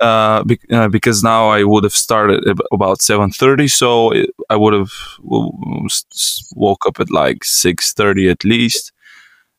uh, 0.00 0.44
be, 0.44 0.58
uh 0.70 0.88
because 0.88 1.24
now 1.24 1.48
I 1.48 1.64
would 1.64 1.82
have 1.84 1.92
started 1.94 2.44
about 2.72 3.02
seven 3.02 3.30
thirty, 3.32 3.66
so 3.68 4.12
it, 4.12 4.30
I 4.48 4.56
would 4.56 4.72
have 4.74 4.92
w- 5.24 5.50
w- 5.60 5.84
s- 5.86 6.04
s- 6.12 6.52
woke 6.54 6.86
up 6.86 7.00
at 7.00 7.10
like 7.10 7.42
six 7.44 7.92
thirty 7.92 8.28
at 8.30 8.44
least. 8.44 8.92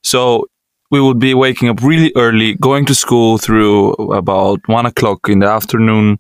So 0.04 0.48
we 0.92 1.02
would 1.02 1.20
be 1.20 1.34
waking 1.34 1.70
up 1.70 1.82
really 1.84 2.12
early, 2.16 2.56
going 2.56 2.86
to 2.86 2.96
school 2.96 3.38
through 3.38 3.92
about 4.14 4.60
one 4.68 4.86
o'clock 4.86 5.28
in 5.30 5.40
the 5.40 5.48
afternoon, 5.48 6.20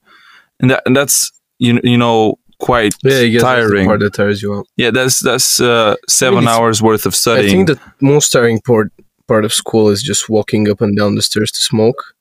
and 0.59 0.69
that 0.71 0.83
and 0.85 0.95
that's 0.97 1.31
you 1.59 1.79
you 1.83 1.97
know 1.97 2.35
quite 2.61 2.93
Yeah, 3.03 3.17
I 3.19 3.27
guess 3.29 3.41
the 3.41 3.47
tiring. 3.47 3.85
part 3.87 3.99
that 4.01 4.13
tires 4.13 4.41
you 4.41 4.53
out. 4.55 4.65
Yeah, 4.77 4.91
that's 4.91 5.19
that's 5.19 5.59
uh, 5.59 5.95
seven 6.07 6.43
it's- 6.43 6.55
hours 6.57 6.81
worth 6.81 7.05
of 7.05 7.15
studying. 7.15 7.47
I 7.47 7.51
think 7.51 7.67
the 7.67 7.79
most 8.05 8.31
tiring 8.31 8.59
part 8.61 8.91
part 9.27 9.45
of 9.45 9.51
school 9.53 9.89
is 9.89 10.01
just 10.03 10.29
walking 10.29 10.69
up 10.69 10.81
and 10.81 10.95
down 10.97 11.15
the 11.15 11.21
stairs 11.21 11.51
to 11.51 11.61
smoke. 11.61 12.01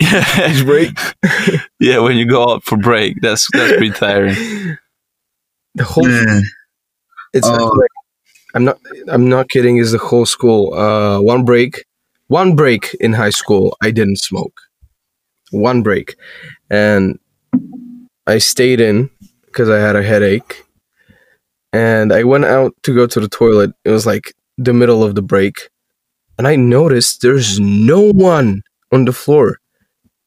Yeah, 0.00 0.64
break. 0.64 0.90
yeah, 1.78 1.98
when 2.00 2.16
you 2.16 2.26
go 2.26 2.42
out 2.50 2.64
for 2.64 2.76
break, 2.76 3.20
that's 3.22 3.48
that's 3.52 3.72
pretty 3.76 3.92
tiring. 4.04 4.34
The 5.76 5.84
whole 5.84 6.08
Man. 6.08 6.42
It's 7.32 7.46
Oh. 7.48 7.66
like, 7.80 7.90
I'm 8.54 8.64
not 8.64 8.78
I'm 9.08 9.28
not 9.28 9.48
kidding. 9.48 9.76
Is 9.78 9.92
the 9.92 9.98
whole 9.98 10.26
school 10.26 10.74
uh, 10.74 11.20
one 11.20 11.44
break, 11.44 11.84
one 12.26 12.56
break 12.56 12.94
in 13.00 13.12
high 13.12 13.30
school? 13.30 13.76
I 13.82 13.90
didn't 13.92 14.18
smoke. 14.18 14.56
One 15.52 15.82
break, 15.82 16.16
and 16.70 17.18
I 18.26 18.38
stayed 18.38 18.80
in 18.80 19.10
because 19.54 19.70
I 19.70 19.78
had 19.78 19.94
a 19.94 20.02
headache, 20.02 20.64
and 21.72 22.12
I 22.12 22.24
went 22.24 22.44
out 22.44 22.74
to 22.82 22.94
go 22.94 23.06
to 23.06 23.20
the 23.20 23.28
toilet. 23.28 23.70
It 23.84 23.90
was 23.90 24.04
like 24.04 24.34
the 24.58 24.74
middle 24.74 25.04
of 25.04 25.14
the 25.14 25.22
break, 25.22 25.70
and 26.36 26.48
I 26.48 26.56
noticed 26.56 27.22
there's 27.22 27.60
no 27.60 28.10
one 28.12 28.62
on 28.92 29.04
the 29.04 29.12
floor. 29.12 29.58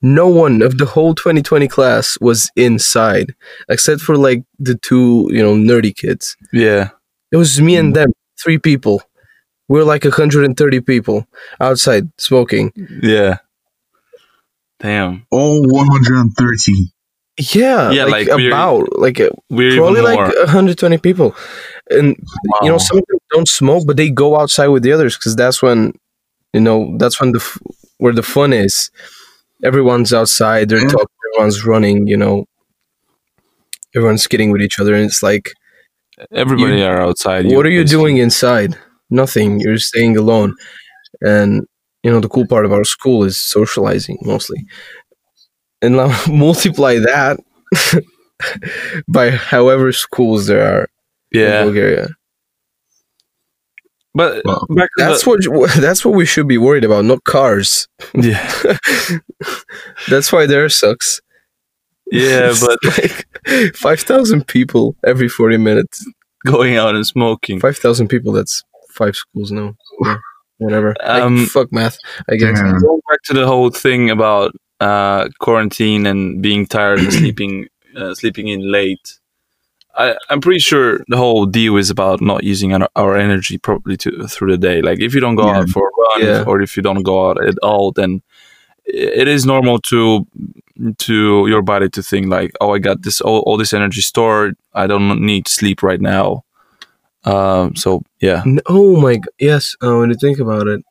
No 0.02 0.30
one 0.30 0.62
of 0.62 0.78
the 0.78 0.86
whole 0.86 1.14
2020 1.14 1.68
class 1.68 2.18
was 2.22 2.50
inside, 2.56 3.36
except 3.68 4.00
for 4.00 4.16
like 4.16 4.44
the 4.60 4.76
two, 4.76 5.28
you 5.30 5.44
know, 5.44 5.56
nerdy 5.56 5.94
kids. 5.94 6.38
Yeah, 6.54 6.92
It 7.32 7.38
was 7.38 7.60
me 7.60 7.76
and 7.76 7.92
mm. 7.92 7.96
them, 7.96 8.14
three 8.42 8.60
people. 8.60 9.02
We're 9.68 9.84
like 9.84 10.06
130 10.06 10.80
people 10.82 11.28
outside 11.60 12.10
smoking. 12.18 12.72
yeah. 13.04 13.40
Damn, 14.80 15.26
All 15.32 15.64
130. 15.68 16.94
Yeah, 17.40 17.92
Yeah, 17.92 18.06
like, 18.06 18.28
like, 18.28 18.40
about 18.48 18.98
like 18.98 19.20
uh, 19.20 19.30
probably 19.50 20.02
like 20.02 20.18
120 20.38 20.98
people, 20.98 21.36
and 21.92 22.16
you 22.64 22.70
know 22.70 22.80
some 22.80 22.98
of 22.98 23.04
them 23.08 23.20
don't 23.32 23.48
smoke, 23.48 23.84
but 23.86 23.96
they 23.98 24.10
go 24.10 24.40
outside 24.40 24.68
with 24.70 24.82
the 24.84 24.92
others 24.92 25.16
because 25.18 25.36
that's 25.36 25.62
when, 25.62 25.94
you 26.54 26.62
know, 26.62 26.96
that's 26.98 27.20
when 27.22 27.34
the 27.34 27.40
f- 27.40 27.60
where 28.00 28.14
the 28.14 28.24
fun 28.24 28.54
is. 28.54 28.90
Everyone's 29.64 30.14
outside, 30.14 30.70
they're 30.70 30.80
Yeah. 30.82 30.88
talking, 30.88 31.16
everyone's 31.34 31.64
running, 31.66 32.08
you 32.08 32.18
know, 32.18 32.46
everyone's 33.96 34.28
kidding 34.28 34.52
with 34.52 34.62
each 34.62 34.80
other, 34.80 34.94
and 34.96 35.06
it's 35.06 35.22
like, 35.24 35.52
everybody 36.32 36.82
are 36.84 37.02
outside. 37.02 37.46
what 37.48 37.66
are 37.66 37.70
you 37.70 37.84
basically. 37.84 38.04
doing 38.04 38.18
inside? 38.18 38.78
Nothing. 39.10 39.60
You're 39.60 39.78
staying 39.78 40.18
alone. 40.18 40.56
And 41.22 41.66
you 42.04 42.12
know 42.12 42.20
the 42.20 42.30
cool 42.30 42.48
part 42.48 42.66
of 42.66 42.72
our 42.72 42.84
school 42.84 43.24
is 43.24 43.42
socializing 43.42 44.18
mostly. 44.22 44.66
And 45.82 45.96
now 45.98 46.10
multiply 46.28 46.98
that 47.00 47.40
by 49.08 49.30
however 49.32 49.92
schools 49.92 50.48
there 50.48 50.64
are 50.66 50.90
in 51.32 51.42
Yeah, 51.42 51.64
Bulgaria. 51.64 52.08
but 54.14 54.44
Wow. 54.46 54.66
back 54.70 54.90
That's 54.98 55.24
the, 55.24 55.30
what 55.52 55.70
that's 55.80 56.04
what 56.06 56.16
we 56.16 56.26
should 56.26 56.48
be 56.48 56.58
worried 56.58 56.84
about, 56.84 57.06
not 57.06 57.24
cars. 57.24 57.88
yeah, 58.16 58.78
That's 60.10 60.32
why 60.32 60.46
there 60.48 60.70
sucks. 60.70 61.22
yeah, 62.12 62.54
but 62.62 62.80
like 62.86 63.76
five 63.76 64.00
thousand 64.02 64.48
people 64.48 64.96
every 65.06 65.30
forty 65.30 65.58
minutes. 65.58 66.06
going 66.46 66.78
out 66.78 66.96
and 66.96 67.06
smoking. 67.06 67.60
Five 67.60 67.78
thousand 67.78 68.08
people. 68.08 68.32
That's 68.32 68.64
five 68.92 69.16
schools 69.16 69.52
now. 69.52 69.76
Yeah, 70.04 70.18
whatever. 70.58 70.96
Like, 71.06 71.22
Um, 71.24 71.46
fuck 71.46 71.72
math. 71.74 71.98
I 72.32 72.36
guess. 72.38 72.60
Damn. 72.60 72.80
Going 72.80 73.02
back 73.10 73.22
to 73.26 73.34
the 73.34 73.46
whole 73.46 73.70
thing 73.70 74.10
about 74.10 74.52
uh, 74.80 75.30
quarantine 75.40 76.06
and 76.06 76.42
being 76.42 76.66
tired 76.66 77.00
and 77.00 77.12
sleeping, 77.14 77.68
uh, 77.96 78.14
sleeping 78.16 78.48
in 78.48 78.72
late. 78.72 79.20
I, 79.98 80.16
I'm 80.30 80.42
pretty 80.42 80.60
sure 80.60 81.04
the 81.08 81.18
whole 81.18 81.46
deal 81.48 81.76
is 81.78 81.90
about 81.90 82.22
not 82.22 82.44
using 82.44 82.72
our, 82.74 82.88
our 82.96 83.18
energy 83.18 83.58
properly 83.58 83.98
to 83.98 84.28
through 84.28 84.52
the 84.52 84.58
day. 84.58 84.82
Like 84.82 85.00
if 85.00 85.16
you 85.16 85.20
don't 85.22 85.36
go 85.36 85.48
Yeah. 85.48 85.58
out 85.60 85.70
for 85.70 85.88
a 85.88 85.92
run, 86.02 86.22
Yeah. 86.30 86.44
or 86.46 86.62
if 86.62 86.78
you 86.78 86.84
don't 86.84 87.02
go 87.04 87.30
out 87.30 87.44
at 87.44 87.58
all, 87.64 87.92
then 87.92 88.22
it 88.86 89.28
is 89.28 89.46
normal 89.46 89.80
to 89.90 90.26
to 91.00 91.48
your 91.48 91.64
body 91.64 91.90
to 91.90 92.04
think 92.04 92.28
like, 92.28 92.52
oh, 92.62 92.76
I 92.76 92.80
got 92.80 93.02
this 93.02 93.20
all, 93.22 93.40
all 93.48 93.58
this 93.58 93.74
energy 93.74 94.02
stored. 94.02 94.56
I 94.76 94.86
don't 94.86 95.20
need 95.22 95.46
to 95.48 95.52
sleep 95.52 95.82
right 95.82 96.00
now. 96.00 96.44
Um. 97.26 97.76
So 97.76 98.04
yeah, 98.22 98.44
Oh 98.68 99.02
my 99.02 99.16
god! 99.16 99.30
Yes, 99.40 99.76
uh, 99.84 99.98
when 99.98 100.10
you 100.12 100.16
think 100.16 100.40
about 100.40 100.68
it, 100.68 100.82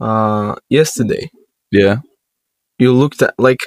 uh, 0.00 0.56
yesterday 0.68 1.30
yeah, 1.70 1.98
you 2.78 2.92
looked 2.92 3.22
at 3.22 3.34
like 3.38 3.60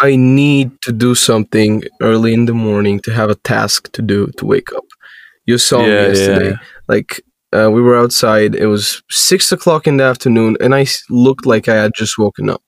I 0.00 0.16
need 0.16 0.70
to 0.82 0.92
do 0.92 1.14
something 1.14 1.82
early 2.00 2.32
in 2.32 2.44
the 2.46 2.54
morning 2.54 3.00
to 3.00 3.12
have 3.12 3.30
a 3.30 3.34
task 3.34 3.90
to 3.92 4.02
do 4.02 4.28
to 4.36 4.46
wake 4.46 4.72
up. 4.72 4.84
You 5.46 5.58
saw 5.58 5.82
me 5.82 5.88
yesterday. 5.88 6.50
yeah. 6.50 6.56
Like 6.88 7.20
uh, 7.52 7.70
we 7.70 7.80
were 7.80 7.96
outside. 7.96 8.54
It 8.54 8.66
was 8.66 9.02
six 9.10 9.50
o'clock 9.52 9.86
in 9.86 9.96
the 9.96 10.04
afternoon, 10.04 10.56
and 10.60 10.74
I 10.74 10.86
looked 11.08 11.46
like 11.46 11.68
I 11.68 11.76
had 11.76 11.92
just 11.96 12.18
woken 12.18 12.50
up. 12.50 12.62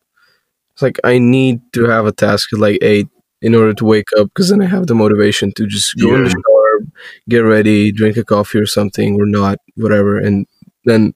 It's 0.72 0.82
like 0.82 0.98
I 1.04 1.18
need 1.18 1.60
to 1.74 1.84
have 1.84 2.06
a 2.06 2.12
task 2.12 2.52
at 2.52 2.58
like 2.58 2.78
eight, 2.82 3.08
in 3.42 3.54
order 3.54 3.74
to 3.74 3.84
wake 3.84 4.08
up 4.18 4.28
because 4.28 4.50
then 4.50 4.62
I 4.62 4.66
have 4.66 4.86
the 4.86 4.94
motivation 4.94 5.52
to 5.56 5.66
just 5.66 5.98
go 5.98 6.14
in 6.14 6.24
the 6.24 6.30
shower, 6.30 6.86
get 7.28 7.40
ready, 7.40 7.92
drink 7.92 8.16
a 8.16 8.24
coffee 8.24 8.58
or 8.58 8.66
something 8.66 9.20
or 9.20 9.26
not, 9.26 9.58
whatever, 9.76 10.18
and 10.18 10.46
then 10.84 11.12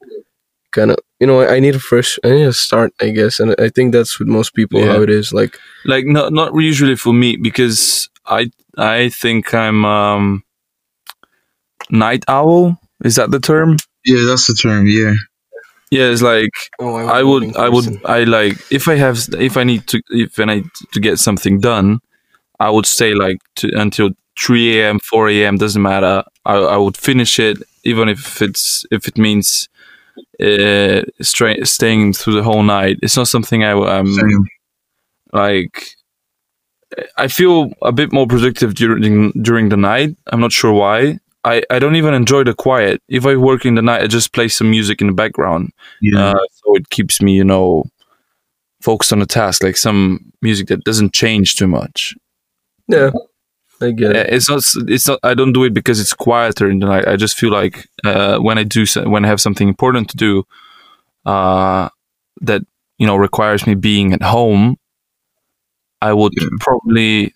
kind 0.74 0.90
of 0.90 0.98
you 1.20 1.26
know 1.26 1.40
I, 1.40 1.56
I 1.56 1.60
need 1.60 1.74
a 1.76 1.78
fresh 1.90 2.18
I 2.24 2.28
need 2.30 2.46
a 2.46 2.52
start 2.52 2.92
I 3.00 3.10
guess, 3.10 3.40
and 3.40 3.54
I 3.58 3.68
think 3.70 3.92
that's 3.92 4.18
with 4.18 4.28
most 4.28 4.54
people 4.54 4.80
Yeah. 4.80 4.92
how 4.92 5.02
it 5.02 5.10
is. 5.10 5.32
Like 5.32 5.58
like 5.84 6.04
not 6.06 6.32
not 6.32 6.52
usually 6.54 6.96
for 6.96 7.12
me 7.14 7.36
because 7.36 8.08
I 8.26 8.50
I 8.76 9.08
think 9.10 9.54
I'm 9.54 9.84
um 9.84 10.42
night 11.90 12.24
owl. 12.28 12.78
Is 13.04 13.16
that 13.16 13.30
the 13.30 13.40
term? 13.40 13.76
Yeah, 14.04 14.24
that's 14.26 14.46
the 14.46 14.54
term. 14.54 14.86
Yeah. 14.86 15.14
Yeah, 15.90 16.10
it's 16.12 16.22
like 16.22 16.50
oh, 16.80 16.96
I'm 16.96 17.26
would 17.26 17.42
morning 17.42 17.56
I 17.56 17.68
would. 17.68 18.04
I 18.04 18.24
like 18.24 18.56
if 18.72 18.88
I 18.88 18.96
have 18.96 19.18
if 19.38 19.56
I 19.56 19.64
need 19.64 19.86
to 19.88 20.00
if 20.10 20.38
and 20.38 20.50
I 20.50 20.54
need 20.56 20.70
to 20.92 21.00
get 21.00 21.18
something 21.18 21.60
done, 21.60 22.00
I 22.58 22.70
would 22.70 22.86
stay 22.86 23.14
like 23.14 23.38
to, 23.56 23.68
until 23.76 24.10
three 24.40 24.80
a.m. 24.80 24.98
four 24.98 25.28
a.m. 25.28 25.56
doesn't 25.56 25.82
matter. 25.82 26.24
I 26.44 26.54
I 26.56 26.76
would 26.76 26.96
finish 26.96 27.38
it 27.38 27.58
even 27.84 28.08
if 28.08 28.42
it's 28.42 28.84
if 28.90 29.06
it 29.06 29.18
means 29.18 29.68
uh 30.40 31.02
stra- 31.22 31.64
staying 31.66 32.12
through 32.14 32.34
the 32.34 32.42
whole 32.42 32.62
night. 32.62 32.98
It's 33.02 33.16
not 33.16 33.28
something 33.28 33.64
I 33.64 33.72
um 33.72 34.12
Same. 34.12 34.44
like 35.32 35.90
I 37.18 37.28
feel 37.28 37.72
a 37.82 37.92
bit 37.92 38.12
more 38.12 38.26
productive 38.26 38.74
during 38.74 39.32
during 39.42 39.68
the 39.70 39.76
night. 39.76 40.16
I'm 40.28 40.40
not 40.40 40.52
sure 40.52 40.72
why. 40.72 41.18
I, 41.46 41.62
I 41.68 41.78
don't 41.78 41.96
even 41.96 42.14
enjoy 42.14 42.44
the 42.44 42.54
quiet. 42.54 43.02
If 43.08 43.26
I 43.26 43.36
work 43.36 43.66
in 43.66 43.74
the 43.74 43.82
night, 43.82 44.00
I 44.02 44.06
just 44.06 44.32
play 44.32 44.48
some 44.48 44.70
music 44.70 45.02
in 45.02 45.08
the 45.08 45.12
background, 45.12 45.72
Yeah. 46.00 46.30
uh, 46.30 46.34
so 46.52 46.74
it 46.76 46.88
keeps 46.88 47.20
me, 47.20 47.34
you 47.34 47.44
know, 47.44 47.84
focused 48.80 49.12
on 49.12 49.18
the 49.18 49.26
task. 49.26 49.62
Like 49.62 49.76
some 49.76 50.32
music 50.40 50.68
that 50.68 50.84
doesn't 50.84 51.12
change 51.12 51.56
too 51.56 51.66
much. 51.66 52.14
yeah, 52.88 53.10
I 53.84 53.90
get 53.92 54.16
it. 54.16 54.26
It's 54.32 54.48
not. 54.50 54.62
It's 54.88 55.06
not. 55.08 55.18
I 55.22 55.34
don't 55.34 55.52
do 55.52 55.64
it 55.64 55.74
because 55.74 56.00
it's 56.00 56.12
quieter 56.14 56.68
in 56.70 56.78
the 56.80 56.86
night. 56.86 57.06
I 57.06 57.16
just 57.16 57.36
feel 57.38 57.50
like 57.52 57.86
uh, 58.04 58.38
when 58.38 58.58
I 58.58 58.64
do 58.64 58.84
when 59.04 59.24
I 59.24 59.28
have 59.28 59.40
something 59.40 59.68
important 59.68 60.08
to 60.10 60.16
do, 60.16 60.44
uh, 61.26 61.88
that 62.40 62.62
you 62.98 63.06
know 63.06 63.16
requires 63.16 63.66
me 63.66 63.74
being 63.74 64.12
at 64.12 64.22
home, 64.22 64.76
I 66.00 66.12
would 66.12 66.32
Yeah. 66.40 66.48
probably 66.60 67.32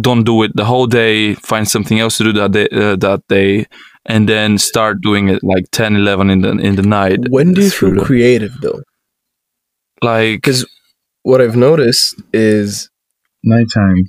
don't 0.00 0.24
do 0.24 0.42
it 0.44 0.52
the 0.54 0.64
whole 0.64 0.86
day. 0.86 1.34
Find 1.34 1.66
something 1.68 1.98
else 2.00 2.18
to 2.18 2.24
do 2.24 2.32
that 2.34 2.52
day, 2.52 2.68
uh, 2.72 2.96
that 2.96 3.22
day, 3.28 3.66
and 4.06 4.28
then 4.28 4.58
start 4.58 5.00
doing 5.00 5.28
it 5.28 5.42
like 5.42 5.64
10, 5.72 5.96
11 5.96 6.30
in 6.30 6.40
the 6.42 6.50
in 6.68 6.76
the 6.76 6.82
night. 6.82 7.18
When 7.30 7.52
do 7.54 7.62
you 7.62 7.70
feel 7.70 7.94
the- 7.94 8.04
creative 8.04 8.52
though? 8.60 8.82
like? 10.02 10.36
Because 10.42 10.66
what 11.22 11.40
I've 11.40 11.56
noticed 11.56 12.14
is 12.32 12.88
Nighttime 13.44 14.04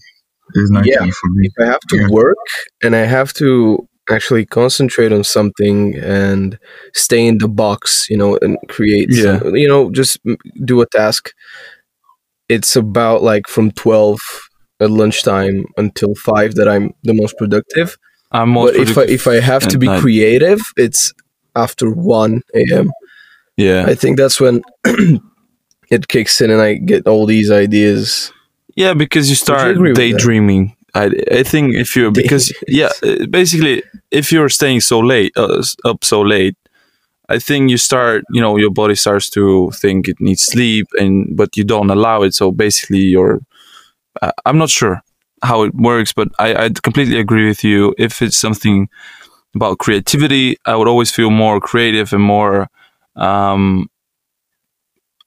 is 0.55 0.69
nighttime 0.71 1.05
Yeah. 1.07 1.11
for 1.11 1.29
me. 1.35 1.47
if 1.47 1.53
I 1.59 1.65
have 1.71 1.79
to 1.89 1.97
Yeah. 1.97 2.07
work 2.09 2.37
and 2.83 2.95
I 2.95 3.05
have 3.05 3.33
to 3.33 3.87
actually 4.09 4.45
concentrate 4.45 5.11
on 5.11 5.23
something 5.23 5.95
and 5.97 6.57
stay 6.95 7.27
in 7.27 7.37
the 7.37 7.47
box, 7.47 8.07
you 8.09 8.17
know, 8.17 8.37
and 8.41 8.57
create, 8.67 9.07
Yeah. 9.11 9.39
some, 9.39 9.55
you 9.55 9.67
know, 9.67 9.91
just 9.91 10.17
do 10.65 10.81
a 10.81 10.85
task. 10.87 11.31
It's 12.47 12.75
about 12.75 13.21
like 13.21 13.47
from 13.47 13.71
12 13.71 14.19
at 14.79 14.89
lunchtime 14.89 15.65
until 15.77 16.15
5 16.15 16.55
that 16.55 16.67
I'm 16.67 16.93
the 17.03 17.13
most 17.13 17.37
productive. 17.37 17.97
I'm 18.31 18.49
more. 18.49 18.67
but 18.67 18.75
if 18.77 18.97
I, 18.97 19.03
if 19.03 19.27
I 19.27 19.39
have 19.39 19.67
to 19.67 19.77
be 19.77 19.87
night. 19.87 20.01
creative, 20.01 20.59
it's 20.77 21.13
after 21.55 21.91
1 21.91 22.41
a.m. 22.55 22.91
yeah, 23.57 23.85
I 23.87 23.93
think 23.95 24.17
that's 24.17 24.39
when 24.39 24.61
it 25.91 26.07
kicks 26.07 26.39
in 26.41 26.49
and 26.51 26.61
I 26.61 26.75
get 26.75 27.07
all 27.07 27.25
these 27.25 27.51
ideas. 27.51 28.31
Yeah, 28.79 28.93
because 28.93 29.29
you 29.29 29.35
start 29.35 29.75
that? 29.77 29.93
daydreaming. 29.95 30.75
I 30.95 31.11
I 31.39 31.43
think 31.43 31.75
if 31.75 31.95
you 31.95 32.11
because 32.11 32.53
yeah, 32.67 32.91
uh, 33.03 33.25
basically 33.29 33.83
if 34.11 34.31
you're 34.31 34.49
staying 34.49 34.81
so 34.81 34.99
late 34.99 35.33
uh, 35.35 35.61
up 35.83 36.05
so 36.05 36.21
late, 36.21 36.55
I 37.29 37.39
think 37.39 37.69
you 37.71 37.77
start 37.77 38.23
you 38.31 38.41
know 38.41 38.57
your 38.57 38.71
body 38.71 38.95
starts 38.95 39.29
to 39.31 39.71
think 39.81 40.07
it 40.07 40.17
needs 40.21 40.43
sleep 40.43 40.87
and 41.01 41.35
but 41.35 41.57
you 41.57 41.65
don't 41.65 41.91
allow 41.91 42.23
it. 42.23 42.33
So 42.33 42.51
basically 42.51 43.03
you're 43.15 43.41
uh, 44.21 44.31
I'm 44.45 44.57
not 44.57 44.69
sure 44.69 45.01
how 45.43 45.63
it 45.63 45.75
works, 45.75 46.13
but 46.13 46.29
I 46.39 46.65
I 46.65 46.69
completely 46.83 47.19
agree 47.19 47.47
with 47.49 47.63
you. 47.63 47.93
If 47.97 48.21
it's 48.21 48.37
something 48.39 48.87
about 49.55 49.79
creativity, 49.79 50.57
I 50.65 50.75
would 50.75 50.87
always 50.87 51.11
feel 51.11 51.31
more 51.31 51.59
creative 51.59 52.13
and 52.13 52.23
more 52.23 52.67
um 53.15 53.89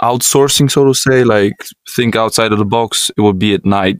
outsourcing, 0.03 0.71
so 0.71 0.85
to 0.85 0.95
say, 0.95 1.25
like 1.25 1.55
think 1.97 2.17
outside 2.17 2.53
of 2.53 2.59
the 2.59 2.65
box, 2.65 3.11
it 3.17 3.21
would 3.21 3.39
be 3.39 3.55
at 3.55 3.65
night. 3.65 3.99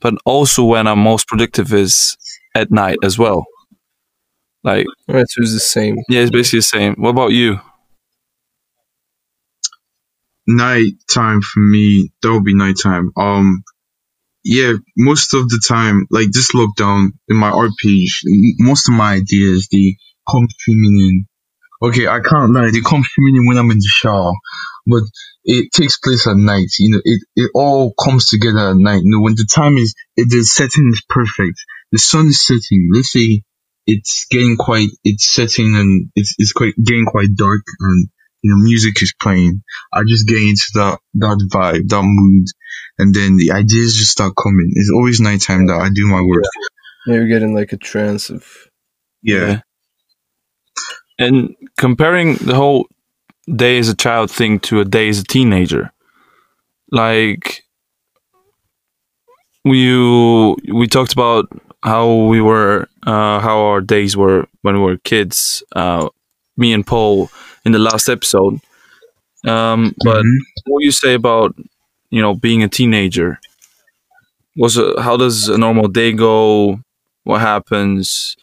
But 0.00 0.14
also 0.24 0.64
when 0.64 0.86
I'm 0.86 0.98
most 1.00 1.26
productive 1.26 1.72
is 1.72 2.16
at 2.54 2.70
night 2.70 2.98
as 3.02 3.18
well. 3.18 3.44
Like, 4.62 4.86
It's 5.08 5.34
the 5.36 5.58
same. 5.58 5.96
yeah, 6.08 6.20
it's 6.20 6.30
basically 6.30 6.58
the 6.58 6.62
same. 6.62 6.94
What 6.98 7.10
about 7.10 7.32
you? 7.32 7.58
Night 10.46 10.92
time 11.12 11.40
for 11.40 11.60
me, 11.60 12.10
that 12.22 12.32
would 12.32 12.44
be 12.44 12.54
nighttime. 12.54 13.10
Um, 13.16 13.62
yeah, 14.44 14.72
most 14.96 15.32
of 15.34 15.48
the 15.48 15.62
time, 15.68 16.06
like 16.10 16.28
this 16.32 16.52
lockdown 16.54 17.08
in 17.28 17.36
my 17.36 17.50
art 17.50 17.70
page, 17.82 18.20
most 18.58 18.88
of 18.88 18.94
my 18.94 19.14
ideas 19.14 19.68
they 19.70 19.96
come 20.30 20.46
streaming 20.58 20.98
in. 20.98 21.26
Okay, 21.82 22.06
I 22.08 22.20
can't 22.20 22.52
lie, 22.52 22.70
they 22.70 22.80
come 22.80 23.02
streaming 23.02 23.36
in 23.36 23.46
when 23.46 23.58
I'm 23.58 23.70
in 23.70 23.78
the 23.78 23.88
shower, 23.88 24.32
but 24.86 25.02
it 25.44 25.72
takes 25.72 25.98
place 25.98 26.26
at 26.26 26.36
night. 26.36 26.68
You 26.78 26.92
know, 26.92 27.00
it 27.04 27.22
it 27.36 27.50
all 27.54 27.92
comes 27.94 28.28
together 28.28 28.70
at 28.70 28.76
night. 28.76 29.02
You 29.02 29.10
know, 29.10 29.20
when 29.20 29.34
the 29.34 29.48
time 29.52 29.76
is, 29.76 29.94
it, 30.16 30.28
the 30.30 30.42
setting 30.42 30.90
is 30.92 31.02
perfect. 31.08 31.58
The 31.92 31.98
sun 31.98 32.26
is 32.28 32.44
setting. 32.46 32.90
Let's 32.92 33.12
say 33.12 33.42
it's 33.86 34.26
getting 34.30 34.56
quite, 34.56 34.88
it's 35.04 35.32
setting 35.32 35.76
and 35.76 36.10
it's 36.14 36.34
it's 36.38 36.52
quite 36.52 36.74
getting 36.82 37.06
quite 37.06 37.34
dark 37.34 37.62
and 37.80 38.08
you 38.42 38.50
know 38.50 38.62
music 38.62 39.02
is 39.02 39.14
playing. 39.20 39.62
I 39.92 40.02
just 40.06 40.28
get 40.28 40.38
into 40.38 40.66
that 40.74 40.98
that 41.14 41.48
vibe, 41.52 41.88
that 41.88 42.02
mood, 42.04 42.46
and 42.98 43.14
then 43.14 43.36
the 43.36 43.52
ideas 43.52 43.96
just 43.96 44.12
start 44.12 44.34
coming. 44.40 44.70
It's 44.72 44.90
always 44.94 45.20
nighttime 45.20 45.66
that 45.66 45.80
I 45.80 45.88
do 45.92 46.06
my 46.06 46.22
work. 46.22 46.44
You're 47.06 47.28
getting 47.28 47.54
like 47.54 47.72
a 47.72 47.78
trance 47.78 48.30
of 48.30 48.46
Yeah, 49.22 49.60
And 51.18 51.54
comparing 51.78 52.36
the 52.36 52.54
whole 52.54 52.86
day 53.54 53.78
as 53.78 53.88
a 53.88 53.94
child 53.96 54.30
thing 54.30 54.60
to 54.60 54.80
a 54.80 54.84
day 54.84 55.08
as 55.08 55.20
a 55.20 55.24
teenager, 55.24 55.92
like 56.92 57.64
we 59.64 60.54
we 60.72 60.86
talked 60.86 61.12
about 61.12 61.48
how 61.82 62.12
we 62.26 62.40
were 62.40 62.88
uh, 63.06 63.40
how 63.40 63.60
our 63.60 63.80
days 63.80 64.16
were 64.16 64.46
when 64.62 64.76
we 64.76 64.80
were 64.82 64.96
kids. 64.98 65.62
Uh, 65.74 66.08
me 66.56 66.72
and 66.72 66.86
Paul 66.86 67.30
in 67.64 67.72
the 67.72 67.78
last 67.78 68.08
episode. 68.08 68.60
Um, 69.46 69.94
but 70.04 70.24
Mhm. 70.24 70.38
what 70.66 70.84
you 70.84 70.92
say 70.92 71.14
about 71.14 71.56
you 72.10 72.22
know 72.22 72.34
being 72.34 72.62
a 72.64 72.68
teenager? 72.68 73.40
Was 74.56 74.76
it, 74.76 74.98
how 75.00 75.16
does 75.16 75.48
a 75.48 75.58
normal 75.58 75.88
day 75.88 76.12
go? 76.12 76.80
What 77.24 77.40
happens? 77.40 78.36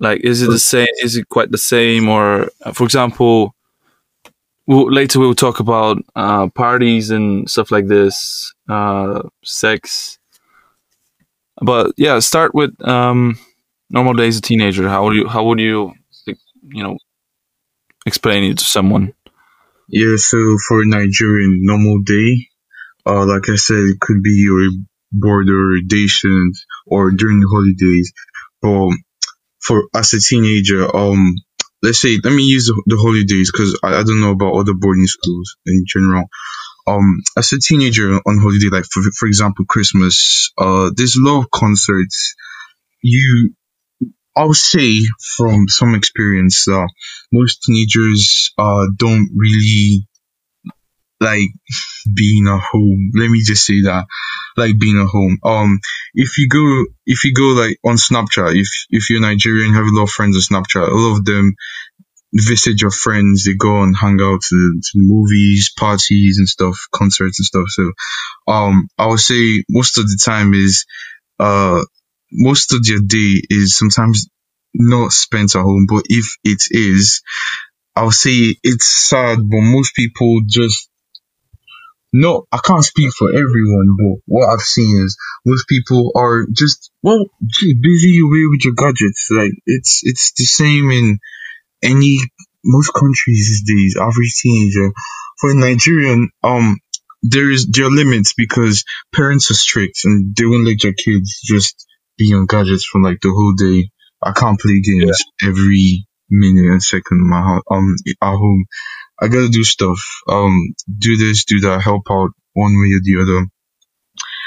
Like, 0.00 0.20
is 0.22 0.42
it 0.42 0.50
the 0.50 0.58
same? 0.58 0.88
Is 1.02 1.16
it 1.16 1.28
quite 1.28 1.50
the 1.50 1.58
same? 1.58 2.08
Or, 2.08 2.48
uh, 2.64 2.72
for 2.72 2.84
example, 2.84 3.54
we'll, 4.66 4.92
later 4.92 5.18
we'll 5.18 5.34
talk 5.34 5.60
about 5.60 5.98
uh, 6.14 6.48
parties 6.48 7.10
and 7.10 7.48
stuff 7.48 7.70
like 7.70 7.86
this, 7.86 8.54
uh, 8.68 9.22
sex. 9.44 10.18
But 11.60 11.92
yeah, 11.96 12.18
start 12.18 12.54
with 12.54 12.70
um, 12.86 13.38
normal 13.90 14.14
days 14.14 14.38
a 14.38 14.42
teenager. 14.42 14.88
How 14.88 15.04
would 15.04 15.14
you? 15.14 15.26
How 15.26 15.44
would 15.44 15.58
you? 15.58 15.94
You 16.68 16.82
know, 16.82 16.98
explain 18.04 18.44
it 18.44 18.58
to 18.58 18.64
someone? 18.64 19.14
yeah. 19.88 20.16
So 20.16 20.56
for 20.68 20.82
a 20.82 20.86
Nigerian 20.86 21.60
normal 21.62 22.00
day, 22.02 22.48
uh, 23.06 23.24
like 23.26 23.48
I 23.48 23.56
said, 23.56 23.76
it 23.76 24.00
could 24.00 24.22
be 24.22 24.34
your 24.34 24.70
border 25.12 25.78
dations 25.86 26.58
or 26.86 27.10
during 27.10 27.40
the 27.40 27.48
holidays. 27.48 28.12
But 28.60 28.96
for 29.60 29.88
as 29.94 30.12
a 30.12 30.20
teenager, 30.20 30.94
um, 30.94 31.36
let's 31.82 32.00
say 32.00 32.18
let 32.22 32.32
me 32.32 32.44
use 32.44 32.66
the, 32.66 32.82
the 32.86 32.96
holidays 32.96 33.50
because 33.52 33.78
I, 33.82 34.00
I 34.00 34.02
don't 34.02 34.20
know 34.20 34.32
about 34.32 34.54
other 34.54 34.74
boarding 34.74 35.06
schools 35.06 35.56
in 35.66 35.84
general. 35.86 36.24
Um, 36.86 37.22
as 37.36 37.52
a 37.52 37.58
teenager 37.58 38.12
on 38.14 38.38
holiday, 38.38 38.68
like 38.70 38.84
for 38.84 39.02
for 39.18 39.26
example 39.26 39.64
Christmas, 39.68 40.52
uh, 40.58 40.90
there's 40.94 41.16
a 41.16 41.24
lot 41.24 41.40
of 41.40 41.50
concerts. 41.50 42.34
You, 43.02 43.54
I'll 44.36 44.54
say 44.54 45.00
from 45.36 45.68
some 45.68 45.94
experience, 45.94 46.68
uh, 46.68 46.86
most 47.32 47.62
teenagers 47.62 48.52
uh 48.58 48.86
don't 48.96 49.30
really 49.34 50.06
like 51.20 51.48
being 52.14 52.46
at 52.48 52.60
home. 52.60 53.10
Let 53.14 53.30
me 53.30 53.42
just 53.44 53.64
say 53.64 53.82
that, 53.82 54.06
like 54.56 54.78
being 54.78 55.00
at 55.00 55.08
home. 55.08 55.38
Um, 55.44 55.80
if 56.14 56.38
you 56.38 56.48
go, 56.48 56.84
if 57.06 57.24
you 57.24 57.34
go 57.34 57.60
like 57.60 57.78
on 57.84 57.96
Snapchat, 57.96 58.58
if 58.58 58.68
if 58.90 59.10
you're 59.10 59.20
Nigerian, 59.20 59.74
have 59.74 59.86
a 59.86 59.90
lot 59.96 60.04
of 60.04 60.10
friends 60.10 60.36
on 60.36 60.62
Snapchat, 60.62 60.88
a 60.88 60.94
lot 60.94 61.18
of 61.18 61.24
them 61.24 61.54
visit 62.32 62.80
your 62.80 62.90
friends. 62.90 63.44
They 63.44 63.54
go 63.54 63.82
and 63.82 63.96
hang 63.96 64.20
out 64.20 64.40
to, 64.42 64.80
to 64.82 64.92
movies, 64.96 65.72
parties 65.76 66.38
and 66.38 66.48
stuff, 66.48 66.78
concerts 66.92 67.40
and 67.40 67.46
stuff. 67.46 67.68
So, 67.68 67.92
um, 68.52 68.88
I 68.98 69.06
would 69.06 69.20
say 69.20 69.64
most 69.68 69.98
of 69.98 70.04
the 70.04 70.20
time 70.24 70.54
is, 70.54 70.84
uh, 71.38 71.82
most 72.32 72.72
of 72.72 72.80
your 72.84 73.00
day 73.00 73.40
is 73.50 73.76
sometimes 73.76 74.28
not 74.74 75.12
spent 75.12 75.54
at 75.54 75.62
home, 75.62 75.86
but 75.88 76.04
if 76.08 76.26
it 76.44 76.62
is, 76.70 77.22
I'll 77.94 78.10
say 78.10 78.56
it's 78.62 79.08
sad, 79.08 79.38
but 79.38 79.60
most 79.60 79.94
people 79.94 80.40
just 80.46 80.90
no, 82.20 82.46
I 82.52 82.58
can't 82.64 82.84
speak 82.84 83.12
for 83.12 83.30
everyone, 83.30 83.96
but 83.98 84.22
what 84.26 84.48
I've 84.52 84.60
seen 84.60 85.04
is 85.04 85.16
most 85.44 85.68
people 85.68 86.12
are 86.16 86.46
just 86.52 86.90
well 87.02 87.24
busy 87.50 88.20
away 88.20 88.44
with 88.50 88.64
your 88.64 88.74
gadgets. 88.74 89.28
Like 89.30 89.52
it's 89.66 90.00
it's 90.04 90.32
the 90.36 90.44
same 90.44 90.90
in 90.90 91.18
any 91.82 92.18
most 92.64 92.92
countries 92.92 93.64
these 93.66 93.76
days. 93.76 93.96
Average 94.00 94.34
teenager 94.42 94.92
for 95.40 95.50
a 95.50 95.54
Nigerian, 95.54 96.30
um, 96.42 96.78
there 97.22 97.50
is 97.50 97.66
there 97.68 97.86
are 97.86 97.90
limits 97.90 98.32
because 98.36 98.84
parents 99.14 99.50
are 99.50 99.54
strict 99.54 100.00
and 100.04 100.34
they 100.36 100.46
won't 100.46 100.66
let 100.66 100.78
their 100.82 100.94
kids 100.94 101.40
just 101.44 101.86
be 102.18 102.32
on 102.34 102.46
gadgets 102.46 102.84
for 102.84 103.00
like 103.00 103.20
the 103.20 103.30
whole 103.30 103.54
day. 103.54 103.90
I 104.22 104.32
can't 104.32 104.58
play 104.58 104.80
games 104.80 105.22
every 105.42 106.06
minute 106.30 106.70
and 106.72 106.82
second 106.82 107.20
in 107.20 107.28
my 107.28 107.60
um 107.70 107.94
at 108.08 108.16
home. 108.34 108.64
I 109.20 109.28
gotta 109.28 109.48
do 109.48 109.64
stuff. 109.64 109.98
Um, 110.28 110.74
do 110.98 111.16
this, 111.16 111.44
do 111.44 111.60
that, 111.60 111.80
help 111.82 112.02
out 112.10 112.30
one 112.54 112.72
way 112.72 112.90
or 112.94 113.00
the 113.02 113.22
other. 113.22 113.46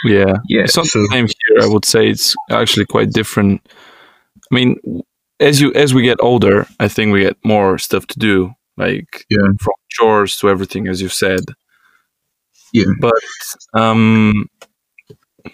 Yeah, 0.05 0.37
Yeah, 0.47 0.63
It's 0.63 0.73
so- 0.73 0.83
the 0.83 1.07
same 1.11 1.25
here. 1.27 1.63
I 1.63 1.67
would 1.67 1.85
say 1.85 2.09
it's 2.09 2.35
actually 2.51 2.85
quite 2.85 3.11
different. 3.11 3.61
I 4.51 4.55
mean, 4.55 4.77
as 5.39 5.59
you 5.61 5.73
as 5.73 5.93
we 5.93 6.03
get 6.03 6.17
older, 6.21 6.67
I 6.79 6.87
think 6.87 7.11
we 7.13 7.21
get 7.21 7.37
more 7.43 7.77
stuff 7.77 8.05
to 8.07 8.19
do, 8.19 8.53
like 8.77 9.25
Yeah. 9.29 9.47
from 9.59 9.73
chores 9.89 10.37
to 10.37 10.49
everything, 10.49 10.87
as 10.87 11.01
you 11.01 11.09
said. 11.09 11.41
Yeah. 12.73 12.85
But 12.99 13.13
um, 13.73 14.45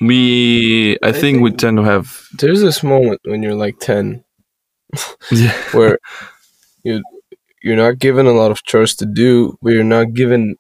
we, 0.02 0.98
I, 1.04 1.10
I 1.10 1.12
think, 1.12 1.42
we 1.42 1.52
tend 1.52 1.78
to 1.78 1.84
have. 1.84 2.28
There's 2.38 2.62
this 2.62 2.84
moment 2.84 3.22
when 3.26 3.42
you're 3.44 3.56
like 3.56 3.80
10 3.80 4.24
Yeah. 5.32 5.54
where 5.74 5.98
you 6.84 7.02
you're 7.66 7.76
not 7.76 7.98
given 7.98 8.28
a 8.28 8.32
lot 8.32 8.52
of 8.52 8.64
chores 8.64 8.96
to 8.98 9.08
do, 9.08 9.58
but 9.60 9.74
you're 9.74 9.84
not 9.84 10.14
given 10.14 10.56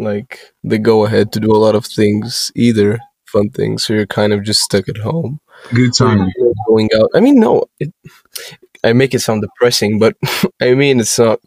like 0.00 0.52
the 0.64 0.78
go 0.78 1.06
ahead 1.06 1.32
to 1.32 1.38
do 1.38 1.52
a 1.52 1.62
lot 1.64 1.76
of 1.76 1.86
things 1.86 2.50
either, 2.56 2.98
fun 3.26 3.50
things. 3.50 3.84
So 3.84 3.94
you're 3.94 4.04
kind 4.06 4.32
of 4.32 4.42
just 4.42 4.60
stuck 4.60 4.88
at 4.88 4.96
home. 4.96 5.38
Good 5.72 5.94
time. 5.96 6.28
Going 6.66 6.90
out. 6.96 7.08
I 7.14 7.20
mean, 7.20 7.38
no, 7.38 7.66
it, 7.78 7.94
I 8.82 8.92
make 8.92 9.14
it 9.14 9.20
sound 9.20 9.42
depressing, 9.42 10.00
but 10.00 10.16
I 10.60 10.74
mean 10.74 10.98
it's 10.98 11.18
not. 11.20 11.38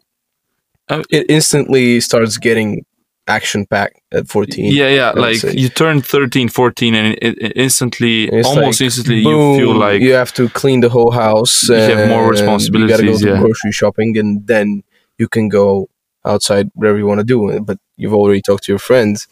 Uh, 0.88 1.02
It 1.10 1.26
instantly 1.28 2.00
starts 2.00 2.38
getting 2.38 2.86
action 3.26 3.66
packed 3.66 4.00
at 4.10 4.28
14. 4.28 4.72
Yeah, 4.72 4.88
yeah. 4.88 5.10
Like 5.10 5.36
say. 5.36 5.52
you 5.54 5.68
turn 5.68 6.00
13, 6.00 6.48
14, 6.48 6.94
and 6.94 7.18
it, 7.20 7.38
it 7.38 7.52
instantly, 7.56 8.24
It's 8.24 8.48
almost 8.48 8.80
like, 8.80 8.86
instantly, 8.86 9.22
Boom, 9.22 9.58
you 9.58 9.66
feel 9.66 9.76
like 9.76 10.00
you 10.00 10.12
have 10.12 10.32
to 10.34 10.48
clean 10.50 10.80
the 10.80 10.88
whole 10.88 11.10
house. 11.10 11.68
You 11.68 11.74
have 11.74 12.08
more 12.08 12.32
and 12.32 12.40
You 12.62 12.88
gotta 12.88 13.02
go 13.02 13.18
to 13.18 13.26
yeah. 13.26 13.38
grocery 13.40 13.72
shopping, 13.72 14.16
and 14.18 14.46
then 14.46 14.82
you 15.18 15.28
can 15.28 15.48
go 15.48 15.88
outside 16.24 16.70
wherever 16.74 16.98
you 16.98 17.06
want 17.06 17.20
to 17.20 17.24
do. 17.24 17.60
But 17.60 17.78
you've 17.96 18.14
already 18.14 18.42
talked 18.42 18.64
to 18.64 18.72
your 18.72 18.78
friends, 18.78 19.26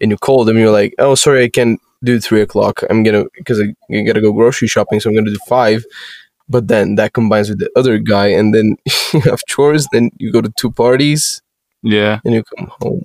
and 0.00 0.10
you 0.10 0.16
call 0.16 0.44
them. 0.44 0.58
You're 0.58 0.70
like, 0.70 0.94
"Oh, 0.98 1.14
sorry, 1.14 1.44
I 1.44 1.48
can't 1.48 1.80
do 2.04 2.20
three 2.20 2.40
o'clock. 2.42 2.82
I'm 2.90 3.02
gonna 3.02 3.24
because 3.36 3.60
I, 3.60 3.74
I 3.96 4.02
gotta 4.02 4.20
go 4.20 4.32
grocery 4.32 4.68
shopping, 4.68 5.00
so 5.00 5.10
I'm 5.10 5.16
gonna 5.16 5.30
do 5.30 5.38
five. 5.48 5.84
But 6.48 6.68
then 6.68 6.94
that 6.96 7.12
combines 7.12 7.50
with 7.50 7.58
the 7.58 7.70
other 7.76 7.98
guy, 7.98 8.28
and 8.28 8.54
then 8.54 8.76
you 9.12 9.20
have 9.20 9.40
chores. 9.48 9.86
Then 9.92 10.10
you 10.18 10.32
go 10.32 10.40
to 10.40 10.50
two 10.58 10.70
parties, 10.70 11.42
yeah. 11.82 12.20
and 12.24 12.34
you 12.34 12.42
come 12.56 12.70
home. 12.80 13.02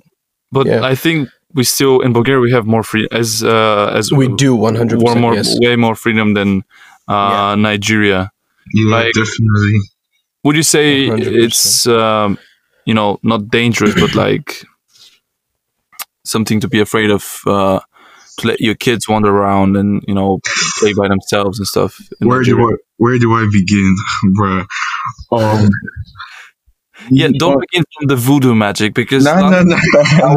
But 0.50 0.66
Yeah. 0.66 0.82
I 0.84 0.94
think 0.94 1.28
we 1.52 1.64
still 1.64 2.00
in 2.00 2.12
Bulgaria 2.12 2.40
we 2.40 2.52
have 2.52 2.66
more 2.66 2.82
free 2.82 3.06
as 3.12 3.42
uh, 3.44 3.90
as 3.98 4.10
We 4.12 4.28
do 4.28 4.54
100. 4.56 5.00
more, 5.00 5.14
more 5.16 5.34
yes. 5.34 5.56
way 5.60 5.76
more 5.76 5.94
freedom 5.94 6.34
than 6.34 6.64
uh, 7.08 7.54
Nigeria. 7.58 8.30
Yeah, 8.72 8.96
Like- 8.96 9.12
definitely. 9.12 9.78
Would 10.44 10.56
you 10.56 10.62
say 10.62 11.08
100%. 11.08 11.44
it's 11.44 11.86
um, 11.86 12.38
you 12.84 12.94
know 12.94 13.18
not 13.22 13.48
dangerous, 13.48 13.94
but 13.94 14.14
like 14.14 14.64
something 16.24 16.60
to 16.60 16.68
be 16.68 16.80
afraid 16.80 17.10
of? 17.10 17.40
Uh, 17.46 17.80
to 18.38 18.48
let 18.48 18.60
your 18.60 18.74
kids 18.74 19.08
wander 19.08 19.30
around 19.30 19.76
and 19.76 20.02
you 20.06 20.14
know 20.14 20.40
play 20.78 20.92
by 20.92 21.08
themselves 21.08 21.58
and 21.58 21.66
stuff. 21.66 22.00
Where 22.18 22.42
do 22.42 22.58
I 22.68 22.74
where 22.96 23.18
do 23.18 23.32
I 23.32 23.48
begin, 23.50 23.96
bruh? 24.38 24.66
Um, 25.32 25.68
Yeah, 27.10 27.28
don't 27.38 27.60
begin 27.60 27.84
from 27.98 28.06
the 28.08 28.16
voodoo 28.16 28.54
magic 28.54 28.94
because 28.94 29.24
no, 29.24 29.34
no, 29.36 29.62
no, 29.62 29.62
no. 30.18 30.36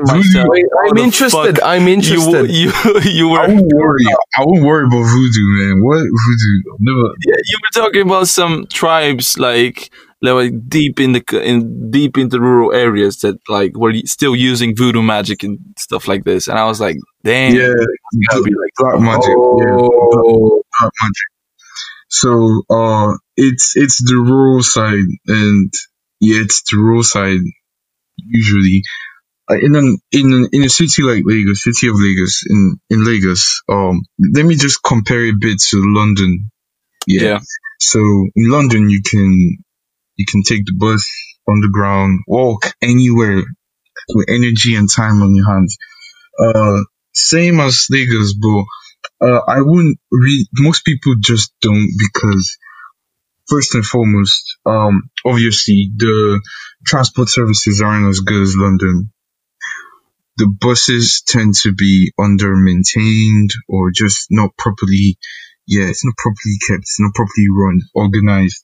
myself, 0.00 0.46
Wait, 0.48 0.64
how 0.72 0.90
I'm 0.90 0.98
interested. 0.98 1.56
fuck 1.58 1.64
I'm 1.64 1.82
You 1.88 1.94
interested. 1.94 2.50
you 2.50 2.70
you 3.04 3.32
I 3.34 3.48
were 3.48 3.54
won't 3.54 3.72
worry. 3.74 4.04
I 4.36 4.44
won't 4.44 4.62
worry 4.64 4.84
about 4.86 5.02
voodoo, 5.04 5.48
man. 5.58 5.82
What 5.82 5.98
voodoo? 5.98 6.76
Never. 6.80 7.08
Yeah, 7.26 7.36
you 7.44 7.58
were 7.62 7.82
talking 7.82 8.02
about 8.02 8.28
some 8.28 8.66
tribes 8.66 9.38
like 9.38 9.90
that 10.22 10.34
were 10.34 10.50
deep 10.50 10.98
in 11.00 11.12
the 11.12 11.22
in 11.42 11.90
deep 11.90 12.18
into 12.18 12.40
rural 12.40 12.72
areas 12.72 13.18
that 13.20 13.36
like 13.48 13.76
were 13.76 13.94
still 14.04 14.34
using 14.34 14.74
voodoo 14.76 15.02
magic 15.02 15.42
and 15.42 15.58
stuff 15.78 16.08
like 16.08 16.24
this, 16.24 16.48
and 16.48 16.58
I 16.58 16.64
was 16.66 16.80
like, 16.80 16.96
damn, 17.24 17.54
Yeah, 17.54 17.72
gotta 18.30 18.42
be 18.42 18.50
like 18.50 18.72
black 18.78 19.00
magic. 19.00 19.28
Yeah, 19.28 19.76
Oh, 19.78 20.62
black 20.80 20.92
magic. 21.02 21.28
So, 22.08 22.62
uh, 22.70 23.14
it's 23.36 23.76
it's 23.76 24.02
the 24.02 24.16
rural 24.16 24.62
side, 24.62 25.06
and 25.26 25.72
yeah, 26.20 26.40
it's 26.40 26.62
the 26.70 26.78
rural 26.78 27.02
side 27.02 27.40
usually. 28.16 28.82
In 29.50 29.76
an 29.76 29.96
in 30.12 30.32
an, 30.32 30.48
in 30.52 30.64
a 30.64 30.68
city 30.68 31.02
like 31.02 31.22
Lagos, 31.24 31.62
city 31.62 31.88
of 31.88 31.94
Lagos, 31.96 32.42
in 32.48 32.78
in 32.90 33.04
Lagos, 33.04 33.62
um, 33.68 34.02
let 34.34 34.44
me 34.44 34.56
just 34.56 34.82
compare 34.82 35.24
a 35.24 35.32
bit 35.32 35.58
to 35.70 35.82
London. 35.96 36.50
Yeah. 37.06 37.22
Yeah. 37.22 37.38
So 37.80 38.00
in 38.36 38.50
London, 38.50 38.90
you 38.90 39.00
can 39.02 39.58
you 40.16 40.26
can 40.30 40.42
take 40.42 40.66
the 40.66 40.74
bus, 40.76 41.08
underground, 41.48 42.20
walk 42.26 42.74
anywhere 42.82 43.42
with 44.14 44.26
energy 44.28 44.74
and 44.74 44.90
time 44.90 45.22
on 45.22 45.34
your 45.34 45.46
hands. 45.46 45.78
Uh, 46.38 46.82
same 47.12 47.60
as 47.60 47.86
Lagos, 47.90 48.34
but 48.34 48.64
uh, 49.20 49.40
I 49.46 49.60
wouldn't 49.60 49.98
read. 50.10 50.46
Most 50.54 50.84
people 50.84 51.14
just 51.20 51.52
don't 51.60 51.90
because 51.98 52.58
first 53.48 53.74
and 53.74 53.84
foremost, 53.84 54.56
um, 54.66 55.10
obviously 55.24 55.90
the 55.96 56.40
transport 56.86 57.28
services 57.28 57.80
aren't 57.82 58.08
as 58.08 58.20
good 58.20 58.42
as 58.42 58.54
London. 58.56 59.12
The 60.36 60.54
buses 60.60 61.22
tend 61.26 61.54
to 61.62 61.72
be 61.72 62.12
under 62.18 62.54
maintained 62.54 63.50
or 63.68 63.90
just 63.90 64.28
not 64.30 64.56
properly. 64.56 65.18
Yeah, 65.66 65.88
it's 65.88 66.04
not 66.04 66.16
properly 66.16 66.56
kept. 66.66 66.80
It's 66.80 67.00
not 67.00 67.14
properly 67.14 67.46
run, 67.50 67.82
organized. 67.94 68.62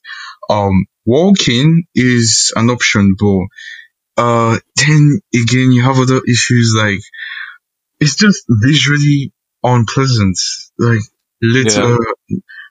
Um, 0.49 0.85
walking 1.05 1.83
is 1.93 2.53
an 2.55 2.69
option, 2.69 3.15
but 3.19 4.23
uh, 4.23 4.57
then 4.77 5.19
again, 5.33 5.71
you 5.71 5.83
have 5.83 5.99
other 5.99 6.21
issues 6.27 6.73
like 6.77 7.01
it's 7.99 8.15
just 8.15 8.45
visually 8.49 9.31
unpleasant. 9.65 10.37
Like 10.79 10.99
little 11.41 11.97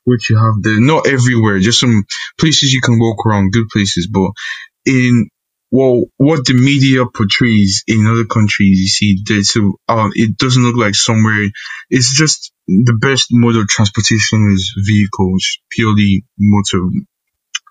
what 0.05 0.29
you 0.29 0.37
have 0.37 0.63
there, 0.63 0.81
not 0.81 1.07
everywhere. 1.07 1.59
Just 1.61 1.81
some 1.81 2.05
places 2.39 2.73
you 2.73 2.81
can 2.81 2.99
walk 2.99 3.25
around, 3.27 3.53
good 3.53 3.69
places, 3.73 4.09
but 4.13 4.31
in 4.87 5.29
well, 5.71 6.05
what 6.19 6.45
the 6.45 6.55
media 6.55 7.05
portrays 7.05 7.83
in 7.89 8.07
other 8.07 8.25
countries, 8.27 8.79
you 8.79 8.87
see, 8.87 9.19
there's 9.27 9.53
so 9.53 9.73
um, 9.89 10.13
it 10.15 10.37
doesn't 10.39 10.63
look 10.63 10.77
like 10.77 10.95
somewhere. 10.95 11.49
It's 11.91 12.15
just 12.17 12.53
the 12.69 12.97
best 13.01 13.29
mode 13.33 13.57
of 13.57 13.67
transportation 13.67 14.53
is 14.55 14.73
vehicles, 14.87 15.59
purely 15.71 16.25
motor, 16.39 16.79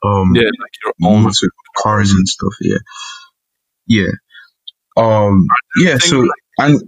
um, 0.03 0.35
yeah, 0.35 0.41
like 0.59 0.73
your 0.83 0.93
own. 1.11 1.23
motor 1.23 1.49
cars 1.77 2.11
and 2.11 2.27
stuff. 2.27 2.53
Yeah, 2.59 2.77
yeah, 3.87 4.11
um, 4.97 5.47
yeah. 5.79 5.97
So 5.97 6.19
like- 6.21 6.29
and 6.59 6.81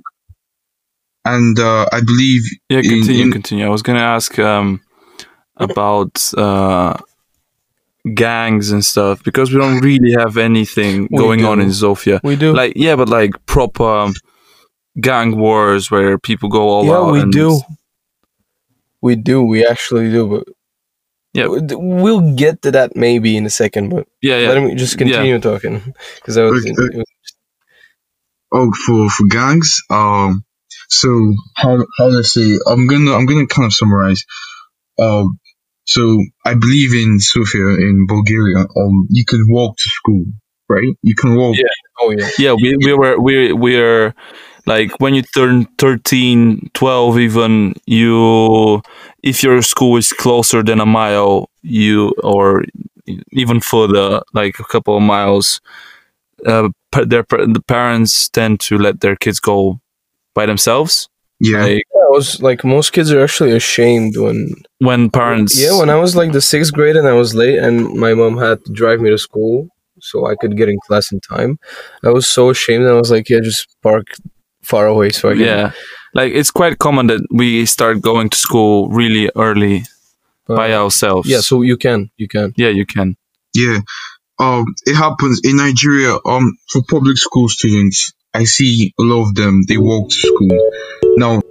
and 1.26 1.58
uh, 1.60 1.86
I 1.92 2.02
believe 2.02 2.44
Yeah, 2.70 2.82
continue, 2.82 3.26
in- 3.26 3.32
continue. 3.32 3.66
I 3.66 3.70
was 3.70 3.82
gonna 3.82 4.00
ask 4.16 4.38
um 4.40 4.82
about 5.58 6.34
uh 6.38 6.94
gangs 8.14 8.72
and 8.72 8.84
stuff 8.86 9.24
because 9.24 9.52
we 9.52 9.58
don't 9.60 9.82
really 9.82 10.14
have 10.14 10.38
anything 10.38 11.08
We 11.12 11.18
going 11.18 11.44
on 11.46 11.60
in 11.60 11.72
Sofia. 11.74 12.20
we 12.24 12.36
do. 12.36 12.54
Like 12.54 12.74
yeah, 12.76 12.96
but 12.96 13.10
like 13.10 13.34
proper 13.46 14.12
gang 15.02 15.38
wars 15.38 15.90
where 15.92 16.18
people 16.20 16.50
go 16.50 16.70
all 16.70 16.86
yeah, 16.86 16.94
out. 16.98 17.12
we 17.12 17.20
and- 17.22 17.32
do. 17.32 17.60
We 19.02 19.16
do. 19.16 19.44
We 19.44 19.66
actually 19.68 20.10
do. 20.12 20.28
But 20.28 20.48
Yeah. 21.34 21.48
we'll 21.50 22.34
get 22.36 22.62
to 22.62 22.72
that 22.72 22.96
maybe 22.96 23.36
in 23.38 23.46
a 23.46 23.50
second. 23.50 23.90
But 23.90 24.08
Yeah, 24.22 24.38
yeah. 24.40 24.50
let 24.54 24.64
me 24.64 24.74
just 24.76 24.98
continue 24.98 25.40
talking 25.40 25.94
because 26.16 26.38
I 26.38 26.44
was. 26.44 26.62
Okay. 26.66 26.72
it 26.72 26.96
was- 26.98 27.06
Oh, 28.52 28.72
for 28.86 29.10
for 29.10 29.26
gangs. 29.28 29.82
Um, 29.90 30.45
so 30.90 31.10
how 31.56 31.78
how 31.98 32.10
do 32.10 32.20
I 32.20 32.22
say? 32.22 32.60
I'm 32.68 32.88
gonna 32.88 33.14
I'm 33.14 33.26
gonna 33.26 33.48
kind 33.48 33.66
of 33.66 33.74
summarize. 33.74 34.26
Um, 35.00 35.40
So 35.86 36.04
I 36.46 36.54
believe 36.56 36.94
in 36.96 37.20
Sofia 37.20 37.68
in 37.88 38.08
Bulgaria. 38.08 38.60
Um, 38.82 39.08
you 39.10 39.26
can 39.26 39.42
walk 39.50 39.78
to 39.78 39.90
school, 40.00 40.26
right? 40.70 40.94
You 41.02 41.16
can 41.16 41.36
walk. 41.36 41.56
Yeah. 41.58 41.76
Oh 42.02 42.12
yeah. 42.12 42.30
Yeah, 42.40 42.54
we, 42.54 42.76
we 42.78 42.94
were 42.94 43.20
we 43.20 43.54
we're 43.54 44.14
like 44.66 44.92
when 45.00 45.14
you 45.16 45.24
turn 45.24 45.66
13, 45.78 46.70
12 46.74 47.20
even 47.20 47.74
you 47.86 48.82
if 49.24 49.44
your 49.44 49.62
school 49.62 49.98
is 49.98 50.12
closer 50.14 50.64
than 50.64 50.80
a 50.82 50.86
mile, 50.86 51.50
you 51.62 52.14
or 52.24 52.64
even 53.32 53.60
further, 53.62 54.22
like 54.34 54.60
a 54.60 54.64
couple 54.64 54.98
of 54.98 55.04
miles, 55.04 55.62
uh, 56.46 56.70
pa- 56.92 57.06
their 57.06 57.24
the 57.30 57.64
parents 57.68 58.30
tend 58.30 58.60
to 58.62 58.78
let 58.78 59.02
their 59.02 59.16
kids 59.16 59.40
go 59.40 59.80
by 60.36 60.46
themselves. 60.46 61.10
Yeah. 61.40 61.64
Like 61.64 61.84
I 61.96 62.10
was 62.18 62.42
like 62.42 62.64
most 62.64 62.94
kids 62.94 63.12
are 63.12 63.24
actually 63.24 63.52
ashamed 63.56 64.16
when 64.18 64.54
when 64.80 65.10
parents, 65.10 65.60
yeah 65.62 65.78
when 65.80 65.90
I 65.90 65.96
was 65.96 66.16
like 66.16 66.32
the 66.32 66.42
sixth 66.42 66.72
grade 66.74 66.96
and 66.96 67.08
I 67.08 67.14
was 67.14 67.34
late 67.36 67.58
and 67.60 67.76
my 68.06 68.14
mom 68.14 68.38
had 68.38 68.64
to 68.66 68.72
drive 68.72 69.02
me 69.02 69.10
to 69.10 69.18
school 69.18 69.68
so 70.00 70.28
I 70.32 70.36
could 70.40 70.56
get 70.56 70.70
in 70.70 70.78
class 70.88 71.12
in 71.12 71.20
time. 71.20 71.58
I 72.04 72.10
was 72.10 72.28
so 72.28 72.50
ashamed 72.52 72.84
and 72.84 72.94
I 72.94 73.00
was 73.00 73.12
like, 73.12 73.30
yeah, 73.30 73.40
just 73.44 73.68
park 73.82 74.08
far 74.64 74.86
away 74.88 75.10
so 75.10 75.30
I 75.30 75.34
can. 75.34 75.42
yeah, 75.42 75.72
like 76.14 76.32
it's 76.34 76.52
quite 76.52 76.78
common 76.80 77.08
that 77.08 77.22
we 77.32 77.66
start 77.66 78.02
going 78.02 78.30
to 78.30 78.38
school 78.38 78.90
really 78.90 79.30
early 79.36 79.84
Uh, 80.48 80.56
by 80.56 80.74
ourselves. 80.74 81.28
yeah, 81.28 81.42
so 81.42 81.64
you 81.64 81.76
can, 81.78 82.10
you 82.22 82.28
can. 82.28 82.54
yeah, 82.56 82.70
you 82.80 82.86
can. 82.86 83.16
Yeah. 83.56 83.80
Um, 84.38 84.64
it 84.86 84.96
happens 84.96 85.42
in 85.44 85.56
Nigeria. 85.58 86.14
Um, 86.26 86.46
for 86.72 86.82
public 86.96 87.18
school 87.18 87.48
students, 87.50 88.14
I 88.36 88.44
see 88.44 88.94
a 89.00 89.04
lot 89.04 89.30
of 89.30 89.36
them. 89.36 89.62
They 89.66 89.78
walk 89.78 90.10
to 90.10 90.16
school. 90.16 90.72
Now, 91.16 91.42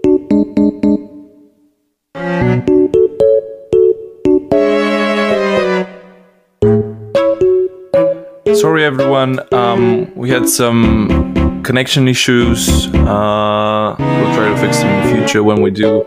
Sorry, 8.55 8.85
everyone. 8.85 9.41
Um, 9.53 10.15
we 10.15 10.29
had 10.29 10.47
some 10.47 11.63
connection 11.65 12.07
issues. 12.07 12.87
Uh, 12.89 13.97
we'll 13.99 14.35
try 14.35 14.49
to 14.51 14.57
fix 14.59 14.81
them 14.81 14.89
in 14.89 15.09
the 15.09 15.17
future 15.17 15.43
when 15.43 15.63
we 15.63 15.71
do 15.71 16.07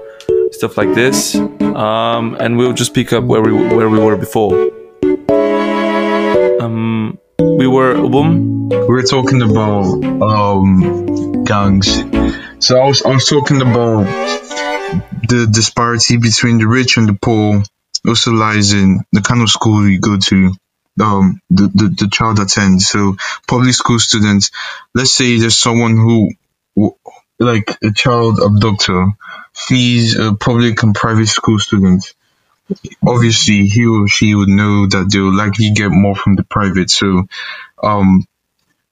stuff 0.52 0.78
like 0.78 0.94
this. 0.94 1.36
Um, 1.36 2.38
and 2.40 2.56
we'll 2.56 2.74
just 2.74 2.94
pick 2.94 3.14
up 3.14 3.24
where 3.24 3.42
we 3.42 3.52
where 3.52 3.90
we 3.90 3.98
were 3.98 4.16
before. 4.16 4.54
Um, 6.62 7.18
we 7.40 7.66
were 7.66 7.96
boom. 8.08 8.57
We're 8.70 9.04
talking 9.04 9.42
about 9.42 10.04
um 10.22 11.44
gangs. 11.44 11.88
So 12.60 12.80
I 12.80 12.88
was 12.88 13.02
I 13.04 13.14
was 13.14 13.28
talking 13.28 13.62
about 13.62 14.06
the 15.30 15.48
disparity 15.52 16.18
between 16.18 16.58
the 16.58 16.68
rich 16.68 16.98
and 16.98 17.08
the 17.08 17.14
poor. 17.14 17.64
Also 18.08 18.32
lies 18.32 18.74
in 18.74 19.02
the 19.12 19.22
kind 19.22 19.42
of 19.42 19.50
school 19.50 19.88
you 19.88 20.00
go 20.00 20.18
to. 20.18 20.52
Um, 21.00 21.42
the, 21.52 21.68
the, 21.68 21.96
the 22.06 22.10
child 22.12 22.40
attends. 22.40 22.88
So 22.88 23.18
public 23.48 23.74
school 23.74 24.00
students, 24.00 24.50
let's 24.96 25.14
say 25.14 25.38
there's 25.38 25.58
someone 25.58 25.96
who, 25.96 26.94
like 27.38 27.78
a 27.84 27.92
child 27.92 28.40
abductor, 28.40 29.08
fees 29.54 30.18
a 30.18 30.34
public 30.34 30.82
and 30.82 30.96
private 30.96 31.28
school 31.28 31.60
student. 31.60 32.14
Obviously, 33.06 33.68
he 33.68 33.86
or 33.86 34.08
she 34.08 34.34
would 34.34 34.50
know 34.50 34.88
that 34.88 35.10
they'll 35.12 35.36
likely 35.36 35.72
get 35.72 35.92
more 35.92 36.16
from 36.16 36.36
the 36.36 36.44
private. 36.44 36.90
So, 36.90 37.28
um, 37.84 38.26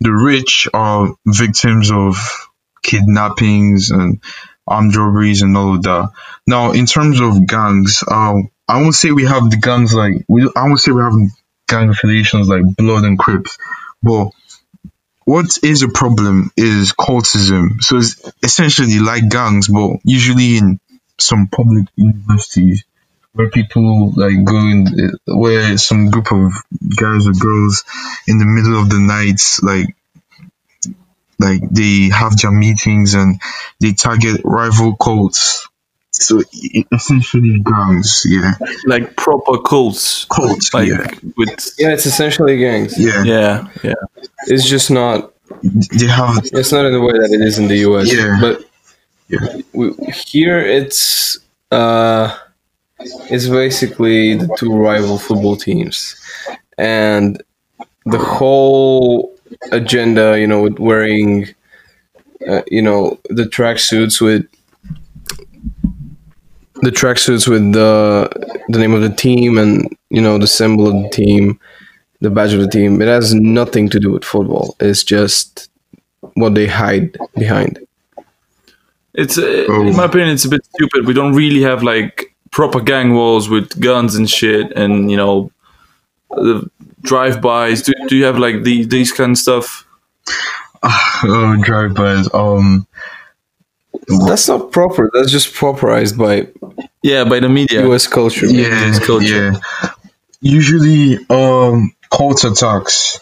the 0.06 0.12
rich 0.14 0.68
are 0.72 1.16
victims 1.26 1.90
of 1.92 2.16
kidnappings 2.84 3.90
and 3.90 4.22
armed 4.68 4.96
robberies 4.96 5.42
and 5.42 5.58
all 5.58 5.76
of 5.76 5.82
that. 5.82 6.12
Now, 6.46 6.74
in 6.74 6.86
terms 6.86 7.20
of 7.20 7.48
gangs, 7.48 8.04
um, 8.08 8.52
I 8.68 8.82
won't 8.82 8.94
say 8.94 9.12
we 9.12 9.26
have 9.26 9.50
the 9.50 9.58
gangs 9.58 9.96
like 9.96 10.24
we. 10.28 10.48
I 10.56 10.68
won't 10.68 10.80
say 10.80 10.92
we 10.92 11.02
have 11.02 11.16
gang 11.68 11.90
affiliations 11.90 12.48
like 12.48 12.76
Blood 12.76 13.04
and 13.04 13.18
Crips, 13.18 13.58
but 14.04 14.30
what 15.24 15.58
is 15.64 15.82
a 15.82 15.90
problem 15.90 16.52
is 16.56 16.94
cultism. 16.94 17.82
So 17.82 17.98
it's 17.98 18.22
essentially 18.44 19.00
like 19.00 19.28
gangs, 19.30 19.68
but 19.68 19.98
usually 20.04 20.58
in 20.58 20.80
some 21.18 21.48
public 21.48 21.88
universities 21.96 22.84
where 23.36 23.50
people 23.50 24.12
like 24.16 24.44
go 24.46 24.58
in, 24.58 25.12
where 25.28 25.78
some 25.78 26.10
group 26.10 26.32
of 26.32 26.52
guys 26.96 27.28
or 27.28 27.34
girls 27.34 27.84
in 28.28 28.40
the 28.40 28.46
middle 28.46 28.80
of 28.82 28.90
the 28.90 29.00
night, 29.00 29.42
like 29.62 29.96
like 31.40 31.62
they 31.70 32.10
have 32.16 32.38
their 32.38 32.52
meetings 32.52 33.14
and 33.14 33.42
they 33.82 33.92
target 33.94 34.42
rival 34.44 34.96
cults. 34.96 35.68
So 36.12 36.42
essentially 36.94 37.60
gangs, 37.60 38.24
yeah, 38.26 38.54
Like 38.86 39.18
proper 39.18 39.58
cults. 39.62 40.24
cults, 40.26 40.74
Like 40.74 40.88
yeah, 40.88 41.08
with 41.36 41.50
Yeah, 41.78 41.90
it's 41.92 42.06
essentially 42.06 42.58
gangs. 42.58 42.98
yeah. 42.98 43.24
yeah, 43.26 43.68
yeah. 43.84 43.94
It's 44.48 44.66
just 44.66 44.90
not. 44.90 45.34
They 45.62 46.08
have 46.08 46.40
It's 46.54 46.72
not 46.72 46.86
in 46.86 46.94
the 46.94 47.02
way 47.02 47.12
that 47.12 47.32
it 47.34 47.42
is 47.42 47.60
in 47.60 47.68
the 47.68 47.78
U.S. 47.80 48.14
Yeah. 48.14 48.38
But 48.40 48.64
Yeah. 49.28 49.62
we, 49.74 49.92
here 50.14 50.60
it's 50.62 51.38
uh, 51.72 52.34
it's 53.32 53.48
basically 53.48 54.36
the 54.36 54.48
two 54.58 54.74
rival 54.76 55.18
football 55.18 55.56
teams, 55.56 56.16
and 56.78 57.42
the 58.06 58.18
whole 58.18 59.34
agenda, 59.72 60.40
you 60.40 60.48
know, 60.48 60.62
with 60.62 60.80
wearing, 60.80 61.48
uh, 62.48 62.62
you 62.68 62.82
know, 62.82 63.20
the 63.30 63.44
tracksuits 63.44 64.20
with 64.22 64.46
the 66.82 66.92
tracksuits 66.92 67.48
with 67.48 67.72
the 67.74 68.30
the 68.70 68.78
name 68.78 68.94
of 68.94 69.02
the 69.02 69.10
team 69.10 69.58
and 69.58 69.88
you 70.10 70.22
know 70.22 70.38
the 70.38 70.48
symbol 70.48 70.88
of 70.88 70.94
the 71.04 71.10
team, 71.10 71.60
the 72.22 72.30
badge 72.30 72.54
of 72.54 72.60
the 72.60 72.68
team. 72.68 73.02
It 73.02 73.08
has 73.08 73.34
nothing 73.34 73.90
to 73.90 74.00
do 74.00 74.12
with 74.12 74.24
football. 74.24 74.76
It's 74.80 75.04
just 75.04 75.70
what 76.36 76.54
they 76.56 76.68
hide 76.68 77.18
behind. 77.36 77.80
It's 79.14 79.38
uh, 79.38 79.66
Oh. 79.70 79.88
in 79.88 79.96
my 79.96 80.06
opinion, 80.06 80.30
it's 80.30 80.44
a 80.46 80.50
bit 80.50 80.66
stupid. 80.76 81.08
We 81.08 81.14
don't 81.14 81.34
really 81.34 81.62
have 81.62 81.82
like 81.84 82.35
proper 82.56 82.80
gang 82.80 83.14
wars 83.14 83.50
with 83.50 83.78
guns 83.82 84.16
and 84.16 84.30
shit, 84.30 84.72
and 84.78 85.12
you 85.12 85.18
know, 85.18 85.52
the 86.30 86.70
drive-bys. 87.02 87.82
Do, 87.82 87.94
do 88.08 88.16
you 88.16 88.24
have 88.24 88.40
like 88.40 88.64
the, 88.64 88.86
these 88.86 89.12
kind 89.12 89.32
of 89.34 89.38
stuff? 89.38 89.86
oh, 90.84 91.58
drive-bys. 91.62 92.34
Um, 92.34 92.88
That's 94.28 94.48
not 94.48 94.72
proper. 94.72 95.12
That's 95.14 95.32
just 95.32 95.54
properized 95.54 96.18
by 96.18 96.48
Yeah, 97.04 97.26
by 97.26 97.42
the 97.42 97.50
media. 97.50 97.82
U.S. 97.88 98.08
culture. 98.08 98.46
yeah, 98.48 98.88
it's 98.90 99.06
culture. 99.06 99.52
yeah. 99.52 99.90
Usually, 100.40 101.18
um, 101.30 101.94
cult 102.10 102.44
attacks. 102.46 103.20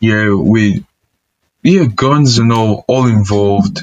Yeah, 0.00 0.34
with 0.34 0.84
yeah, 1.64 1.86
guns 1.86 2.38
and 2.38 2.52
all, 2.52 2.84
all 2.86 3.06
involved, 3.06 3.80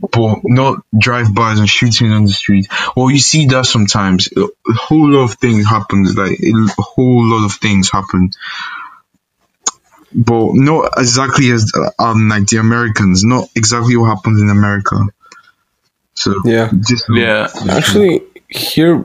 but 0.00 0.38
not 0.44 0.84
drive-bys 0.96 1.58
and 1.58 1.68
shooting 1.68 2.12
on 2.12 2.24
the 2.26 2.32
street. 2.32 2.68
Well, 2.96 3.10
you 3.10 3.18
see 3.18 3.46
that 3.46 3.66
sometimes. 3.66 4.28
A 4.36 4.44
a 4.44 4.72
whole 4.72 5.10
lot 5.10 5.24
of 5.24 5.34
things 5.34 5.66
happens. 5.66 6.16
Like 6.16 6.38
a 6.40 6.82
whole 6.82 7.28
lot 7.28 7.44
of 7.44 7.52
things 7.54 7.90
happen. 7.90 8.30
But 10.14 10.54
not 10.54 10.92
exactly 10.96 11.50
as 11.50 11.72
um 11.98 12.28
like 12.28 12.46
the 12.46 12.58
Americans, 12.58 13.24
not 13.24 13.48
exactly 13.56 13.96
what 13.96 14.06
happens 14.16 14.40
in 14.40 14.48
America. 14.48 14.96
So 16.14 16.34
Yeah. 16.44 16.70
just 16.88 17.06
Yeah, 17.10 17.48
Actually, 17.68 18.22
here 18.48 19.04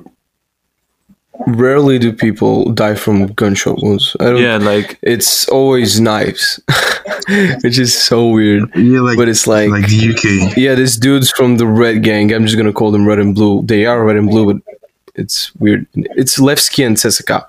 rarely 1.48 2.00
do 2.00 2.12
people 2.14 2.72
die 2.74 2.96
from 2.96 3.28
gunshot 3.34 3.82
wounds. 3.82 4.16
I 4.20 4.26
don't. 4.26 4.42
yeah, 4.42 4.58
like 4.58 5.00
It's 5.02 5.48
always 5.50 6.00
knives, 6.00 6.60
which 7.64 7.78
is 7.80 7.98
so 7.98 8.30
weird. 8.30 8.70
yeah, 8.76 9.00
like 9.02 9.18
But 9.18 9.30
it's 9.30 9.48
like, 9.48 9.70
like 9.70 9.88
the 9.88 10.10
UK. 10.50 10.58
yeah, 10.58 10.76
these 10.76 10.98
dudes 10.98 11.32
from 11.32 11.58
the 11.58 11.68
Red 11.68 12.04
Gang. 12.04 12.32
I'm 12.34 12.46
just 12.46 12.58
gonna 12.58 12.74
call 12.74 12.92
them 12.92 13.08
Red 13.08 13.20
and 13.20 13.34
Blue. 13.36 13.62
They 13.64 13.86
are 13.86 14.04
Red 14.04 14.18
and 14.18 14.30
Blue, 14.30 14.54
but 14.54 14.62
it's 15.16 15.54
weird. 15.56 15.86
It's 15.96 16.40
Levski 16.40 16.86
and 16.86 16.98
CSKA. 16.98 17.46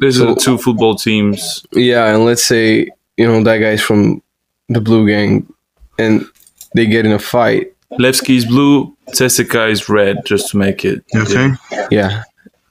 these 0.00 0.16
So- 0.16 0.28
are 0.30 0.34
the 0.34 0.40
two 0.40 0.58
football 0.58 0.94
teams. 0.96 1.64
Yeah, 1.72 2.12
and 2.14 2.24
let's 2.24 2.44
say 2.44 2.90
you 3.16 3.26
know 3.26 3.42
that 3.44 3.58
guy's 3.58 3.80
from 3.82 4.22
the 4.68 4.80
Blue 4.80 5.06
Gang, 5.06 5.46
and 5.98 6.26
they 6.74 6.86
get 6.86 7.04
in 7.06 7.12
a 7.12 7.18
fight. 7.18 7.72
Levski 8.00 8.36
is 8.36 8.46
blue, 8.46 8.96
CSKA 9.10 9.70
is 9.70 9.86
red, 9.90 10.24
just 10.24 10.48
to 10.50 10.56
make 10.56 10.82
it. 10.82 11.04
Okay. 11.14 11.52
Yeah, 11.90 12.22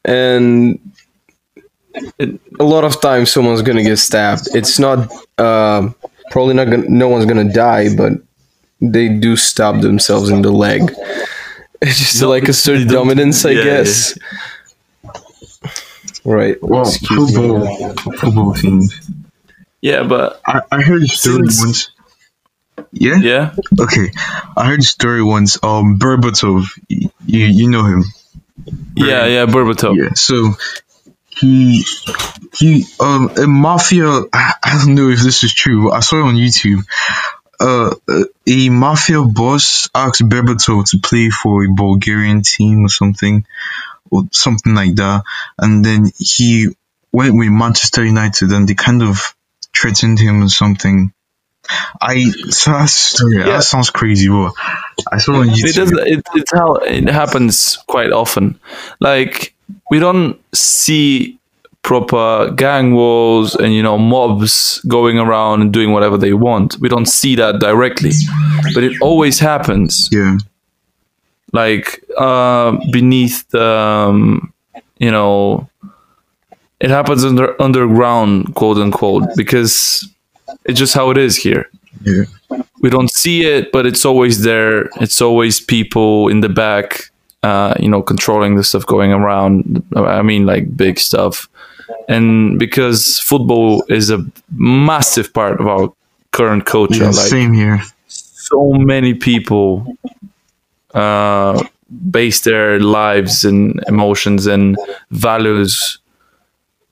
and 0.05 0.79
It- 2.17 2.39
a 2.59 2.63
lot 2.63 2.83
of 2.85 3.01
times 3.01 3.31
someone's 3.31 3.61
gonna 3.61 3.83
get 3.83 3.97
stabbed. 3.97 4.47
It's 4.55 4.79
not 4.79 5.11
uh, 5.37 5.89
probably 6.31 6.53
not 6.53 6.69
gonna. 6.69 6.87
No 6.89 7.09
one's 7.09 7.25
gonna 7.25 7.51
die, 7.51 7.93
but 7.95 8.13
they 8.79 9.09
do 9.09 9.35
stab 9.35 9.81
themselves 9.81 10.29
in 10.29 10.41
the 10.41 10.51
leg. 10.51 10.91
It's 11.83 11.97
just 11.97 12.21
No, 12.21 12.29
like 12.29 12.47
a 12.47 12.53
certain 12.53 12.87
they 12.87 12.93
dominance, 12.93 13.43
I 13.43 13.51
yeah, 13.51 13.63
guess. 13.63 14.13
Right. 16.23 16.61
Well, 16.61 16.83
Excuse 16.87 17.35
me. 17.35 17.47
football, 17.47 18.13
football 18.17 18.53
teams. 18.53 18.93
Yeah, 19.81 20.03
but 20.03 20.39
I, 20.45 20.61
I 20.71 20.81
heard 20.81 21.01
a 21.01 21.07
story 21.07 21.47
Since- 21.49 21.65
once. 21.65 21.89
Yeah? 22.93 23.15
yeah, 23.17 23.55
Okay. 23.79 24.11
I 24.55 24.67
heard 24.67 24.79
a 24.79 24.83
story 24.83 25.23
once. 25.23 25.57
Um, 25.63 25.97
Berbatov, 25.97 26.65
you 26.87 27.09
you 27.25 27.69
know 27.69 27.85
him. 27.85 28.03
Yeah, 28.95 29.25
yeah, 29.25 29.45
Berbatov. 29.45 29.95
Yeah. 29.97 30.13
So 30.13 30.53
he 31.29 31.83
he 32.53 32.85
um 32.99 33.31
a 33.37 33.47
mafia. 33.47 34.07
I, 34.33 34.53
I 34.63 34.83
don't 34.83 34.95
know 34.95 35.09
if 35.09 35.19
this 35.19 35.43
is 35.43 35.53
true. 35.53 35.89
But 35.89 35.95
I 35.95 35.99
saw 36.01 36.19
it 36.19 36.23
on 36.23 36.35
YouTube. 36.35 36.83
Uh, 37.59 37.93
a 38.47 38.69
mafia 38.69 39.21
boss 39.21 39.87
asked 39.93 40.27
Berbatov 40.27 40.89
to 40.89 40.99
play 40.99 41.29
for 41.29 41.63
a 41.63 41.69
Bulgarian 41.71 42.41
team 42.41 42.85
or 42.85 42.89
something, 42.89 43.45
or 44.09 44.23
something 44.31 44.73
like 44.73 44.95
that, 44.95 45.23
and 45.59 45.85
then 45.85 46.11
he 46.17 46.69
went 47.11 47.35
with 47.35 47.49
Manchester 47.49 48.03
United, 48.03 48.51
and 48.51 48.67
they 48.67 48.73
kind 48.73 49.03
of 49.03 49.35
threatened 49.75 50.19
him 50.19 50.43
or 50.43 50.49
something. 50.49 51.13
I 52.01 52.23
so 52.49 52.71
that's, 52.71 53.21
yeah, 53.21 53.39
Yeah. 53.39 53.45
that 53.57 53.63
sounds 53.63 53.89
crazy, 53.89 54.27
but 54.29 54.53
I 55.11 55.17
saw 55.17 55.33
it 55.33 55.37
on 55.39 55.47
YouTube. 55.49 55.69
it 55.69 55.75
does 55.75 55.91
it, 55.91 56.23
it's 56.35 56.51
how 56.51 56.75
it 56.75 57.07
happens 57.09 57.77
quite 57.87 58.11
often. 58.11 58.59
Like 58.99 59.53
we 59.89 59.99
don't 59.99 60.39
see 60.53 61.37
proper 61.83 62.51
gang 62.51 62.93
wars 62.93 63.55
and 63.55 63.73
you 63.73 63.81
know 63.81 63.97
mobs 63.97 64.79
going 64.87 65.17
around 65.17 65.61
and 65.61 65.73
doing 65.73 65.91
whatever 65.91 66.17
they 66.17 66.33
want. 66.33 66.77
We 66.79 66.89
don't 66.89 67.07
see 67.07 67.35
that 67.37 67.59
directly 67.59 68.11
but 68.73 68.83
it 68.83 68.93
always 69.01 69.39
happens. 69.39 70.07
Yeah, 70.11 70.37
like 71.53 72.03
uh, 72.17 72.77
beneath 72.91 73.47
the 73.49 73.65
um, 73.65 74.53
you 74.99 75.11
know 75.11 75.67
it 76.79 76.89
happens 76.89 77.23
under 77.25 77.59
underground 77.61 78.53
quote 78.55 78.77
unquote 78.77 79.23
because 79.35 80.07
it's 80.65 80.79
just 80.79 80.93
how 80.93 81.09
it 81.09 81.17
is 81.17 81.35
here 81.35 81.69
yeah, 82.03 82.23
we 82.81 82.89
don't 82.89 83.11
see 83.11 83.45
it, 83.45 83.71
but 83.71 83.85
it's 83.85 84.05
always 84.05 84.43
there. 84.43 84.89
It's 84.99 85.21
always 85.21 85.59
people 85.59 86.29
in 86.29 86.41
the 86.41 86.49
back, 86.49 87.11
uh, 87.43 87.75
you 87.79 87.89
know, 87.89 88.01
controlling 88.01 88.55
the 88.55 88.63
stuff 88.63 88.85
going 88.85 89.11
around. 89.11 89.83
I 89.95 90.21
mean, 90.21 90.45
like 90.45 90.75
big 90.75 90.99
stuff. 90.99 91.47
And 92.07 92.57
because 92.57 93.19
football 93.19 93.83
is 93.89 94.09
a 94.09 94.25
massive 94.51 95.33
part 95.33 95.59
of 95.59 95.67
our 95.67 95.93
current 96.31 96.65
culture, 96.65 97.03
yeah. 97.03 97.07
like 97.07 97.15
same 97.15 97.53
here. 97.53 97.81
so 98.07 98.73
many 98.73 99.13
people 99.13 99.97
uh, 100.93 101.63
base 102.09 102.41
their 102.41 102.79
lives 102.79 103.45
and 103.45 103.81
emotions 103.87 104.47
and 104.47 104.77
values 105.11 105.99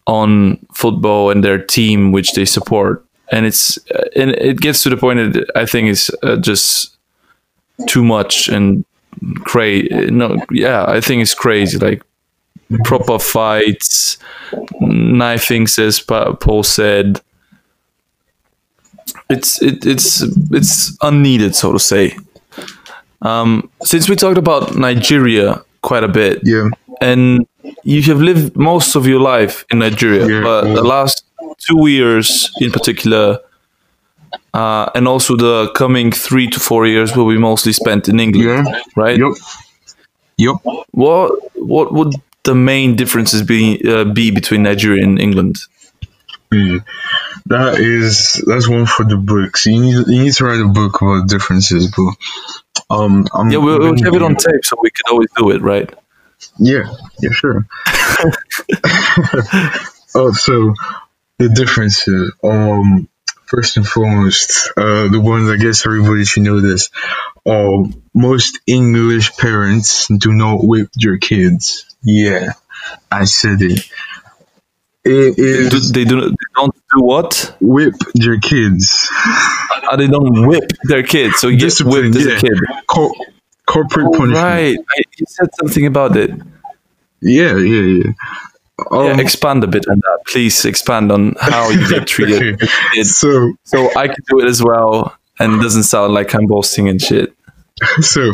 on 0.07 0.57
football 0.73 1.29
and 1.29 1.43
their 1.43 1.59
team 1.61 2.11
which 2.11 2.33
they 2.33 2.45
support 2.45 3.05
and 3.31 3.45
it's 3.45 3.77
uh, 3.95 4.05
and 4.15 4.31
it 4.31 4.59
gets 4.61 4.83
to 4.83 4.89
the 4.89 4.97
point 4.97 5.33
that 5.33 5.49
i 5.55 5.65
think 5.65 5.87
is 5.89 6.09
uh, 6.23 6.35
just 6.37 6.97
too 7.87 8.03
much 8.03 8.47
and 8.49 8.85
crazy 9.43 9.87
no 10.11 10.37
yeah 10.51 10.85
i 10.87 11.01
think 11.01 11.21
it's 11.21 11.33
crazy 11.35 11.77
like 11.77 12.01
proper 12.83 13.17
fights 13.19 14.17
knifings 14.79 15.79
as 15.79 15.99
Pa- 15.99 16.33
paul 16.33 16.63
said. 16.63 17.21
It's 19.29 19.61
it, 19.61 19.85
it's 19.85 20.21
it's 20.51 20.97
unneeded 21.01 21.55
so 21.55 21.71
to 21.73 21.79
say. 21.79 22.15
Um, 23.21 23.69
since 23.83 24.07
we 24.09 24.15
talked 24.15 24.37
about 24.37 24.75
nigeria 24.75 25.61
quite 25.81 26.03
a 26.03 26.07
bit 26.07 26.39
Yeah, 26.43 26.69
and 27.01 27.45
you 27.83 28.01
have 28.03 28.21
lived 28.21 28.55
most 28.55 28.95
of 28.95 29.05
your 29.07 29.19
life 29.19 29.65
in 29.71 29.79
Nigeria, 29.79 30.27
Yeah. 30.27 30.43
but 30.43 30.73
the 30.73 30.83
last 30.83 31.23
two 31.57 31.87
years 31.87 32.51
in 32.59 32.71
particular, 32.71 33.39
uh, 34.53 34.89
and 34.95 35.07
also 35.07 35.35
the 35.35 35.71
coming 35.75 36.11
three 36.11 36.47
to 36.47 36.59
four 36.59 36.85
years 36.85 37.15
will 37.15 37.29
be 37.29 37.37
mostly 37.37 37.73
spent 37.73 38.09
in 38.09 38.19
England, 38.19 38.67
yeah. 38.67 38.81
right? 38.95 39.17
Yup. 39.17 39.33
Yup. 40.37 40.61
What 40.91 41.31
what 41.55 41.93
would 41.93 42.13
the 42.43 42.55
main 42.55 42.95
differences 42.95 43.43
be 43.43 43.81
uh, 43.87 44.05
be 44.05 44.31
between 44.31 44.63
Nigeria 44.63 45.03
and 45.03 45.19
England? 45.19 45.57
Yeah. 46.51 46.79
That 47.45 47.79
is 47.79 48.43
that's 48.45 48.67
one 48.67 48.85
for 48.85 49.05
the 49.05 49.17
books. 49.17 49.65
You 49.65 49.81
need 49.81 50.07
you 50.07 50.23
need 50.23 50.33
to 50.33 50.45
write 50.45 50.61
a 50.61 50.67
book 50.67 51.01
about 51.01 51.27
differences, 51.27 51.91
but 51.91 52.13
um, 52.89 53.27
I'm, 53.33 53.51
Yeah, 53.51 53.59
we'll, 53.59 53.79
we'll 53.79 54.03
have 54.03 54.13
it 54.13 54.21
on 54.21 54.35
tape, 54.35 54.63
so 54.63 54.75
we 54.81 54.89
can 54.89 55.11
always 55.11 55.29
do 55.35 55.51
it, 55.51 55.61
right? 55.61 55.93
Yeah, 56.57 56.93
yeah, 57.21 57.31
sure. 57.31 57.67
oh, 60.15 60.31
so 60.31 60.73
the 61.39 61.49
differences. 61.49 62.33
Um, 62.43 63.09
first 63.45 63.77
and 63.77 63.87
foremost, 63.87 64.71
uh, 64.77 65.07
the 65.07 65.19
ones 65.19 65.49
I 65.49 65.57
guess 65.57 65.85
everybody 65.85 66.23
should 66.25 66.43
know 66.43 66.61
this. 66.61 66.89
Um, 67.45 68.03
most 68.13 68.59
English 68.67 69.35
parents 69.37 70.07
do 70.07 70.33
not 70.33 70.63
whip 70.63 70.89
their 70.95 71.17
kids. 71.17 71.85
Yeah, 72.03 72.53
I 73.11 73.23
said 73.25 73.61
it. 73.61 73.89
It 75.03 75.71
Do, 75.71 75.79
they 75.79 76.03
do 76.03 76.21
they 76.21 76.35
don't 76.55 76.75
do 76.75 77.01
what? 77.01 77.55
whip 77.61 77.95
their 78.13 78.37
kids. 78.39 79.09
Uh, 79.89 79.95
they 79.95 80.07
don't 80.07 80.45
whip 80.47 80.71
their 80.83 81.03
kids, 81.03 81.37
so 81.39 81.47
you 81.47 81.57
get 81.57 81.75
whipped 81.79 82.15
as 82.15 82.25
yeah. 82.25 82.33
a 82.33 82.39
kid. 82.39 82.59
Co- 82.87 83.15
corporate 83.65 84.13
punishment. 84.13 84.33
Right, 84.33 84.77
I, 84.77 85.01
you 85.17 85.25
said 85.27 85.49
something 85.55 85.85
about 85.85 86.15
it. 86.17 86.31
Yeah, 87.21 87.57
yeah, 87.57 87.81
yeah. 87.81 88.11
Um, 88.91 89.05
yeah, 89.05 89.19
expand 89.19 89.63
a 89.63 89.67
bit 89.67 89.87
on 89.87 89.99
that. 89.99 90.19
Please 90.27 90.65
expand 90.65 91.11
on 91.11 91.35
how 91.39 91.69
you 91.69 91.87
get 91.89 92.07
treated. 92.07 92.61
So, 93.03 93.53
so 93.63 93.89
I 93.95 94.07
can 94.07 94.23
do 94.27 94.39
it 94.39 94.47
as 94.47 94.61
well, 94.63 95.15
and 95.39 95.53
it 95.55 95.61
doesn't 95.61 95.83
sound 95.83 96.13
like 96.13 96.33
I'm 96.35 96.47
boasting 96.47 96.89
and 96.89 97.01
shit. 97.01 97.33
so 98.01 98.33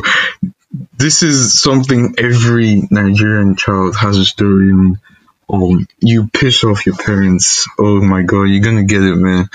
this 0.98 1.24
is 1.24 1.62
something 1.62 2.16
every 2.18 2.88
Nigerian 2.90 3.56
child 3.56 3.96
has 3.98 4.18
a 4.18 4.26
story 4.26 4.70
in. 4.70 5.00
Um, 5.48 5.88
you 6.00 6.28
piss 6.28 6.64
off 6.64 6.86
your 6.86 6.96
parents. 6.96 7.68
Oh 7.78 8.02
my 8.02 8.24
god, 8.24 8.44
you're 8.44 8.64
gonna 8.64 8.84
get 8.84 9.04
it, 9.04 9.16
man. 9.16 9.50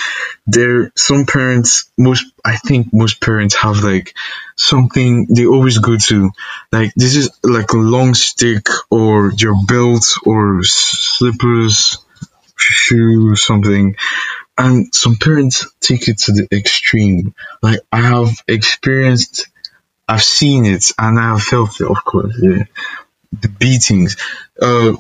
There, 0.47 0.93
some 0.97 1.27
parents, 1.27 1.91
most, 1.99 2.27
I 2.45 2.57
think 2.57 2.93
most 2.93 3.21
parents 3.21 3.55
have 3.57 3.83
like 3.83 4.15
something 4.57 5.27
they 5.35 5.47
always 5.47 5.79
go 5.79 5.97
to. 5.97 6.31
Like 6.71 6.93
this 6.95 7.17
is 7.17 7.31
like 7.43 7.73
a 7.73 7.77
long 7.77 8.15
stick 8.15 8.67
or 8.91 9.33
your 9.37 9.57
belt 9.67 10.07
or 10.25 10.63
slippers, 10.63 11.99
shoe, 12.57 13.35
something. 13.35 13.97
And 14.57 14.95
some 14.95 15.17
parents 15.17 15.67
take 15.81 16.07
it 16.09 16.19
to 16.19 16.33
the 16.33 16.49
extreme. 16.53 17.35
Like 17.63 17.81
I 17.91 18.03
have 18.03 18.31
experienced 18.47 19.49
I've 20.11 20.25
seen 20.25 20.67
it 20.67 20.87
and 20.99 21.21
I 21.21 21.29
have 21.31 21.43
felt 21.43 21.81
it, 21.81 21.87
of 21.87 22.05
course. 22.05 22.37
Yeah, 22.43 22.65
the 23.31 23.49
beatings, 23.49 24.17
uh, 24.61 24.97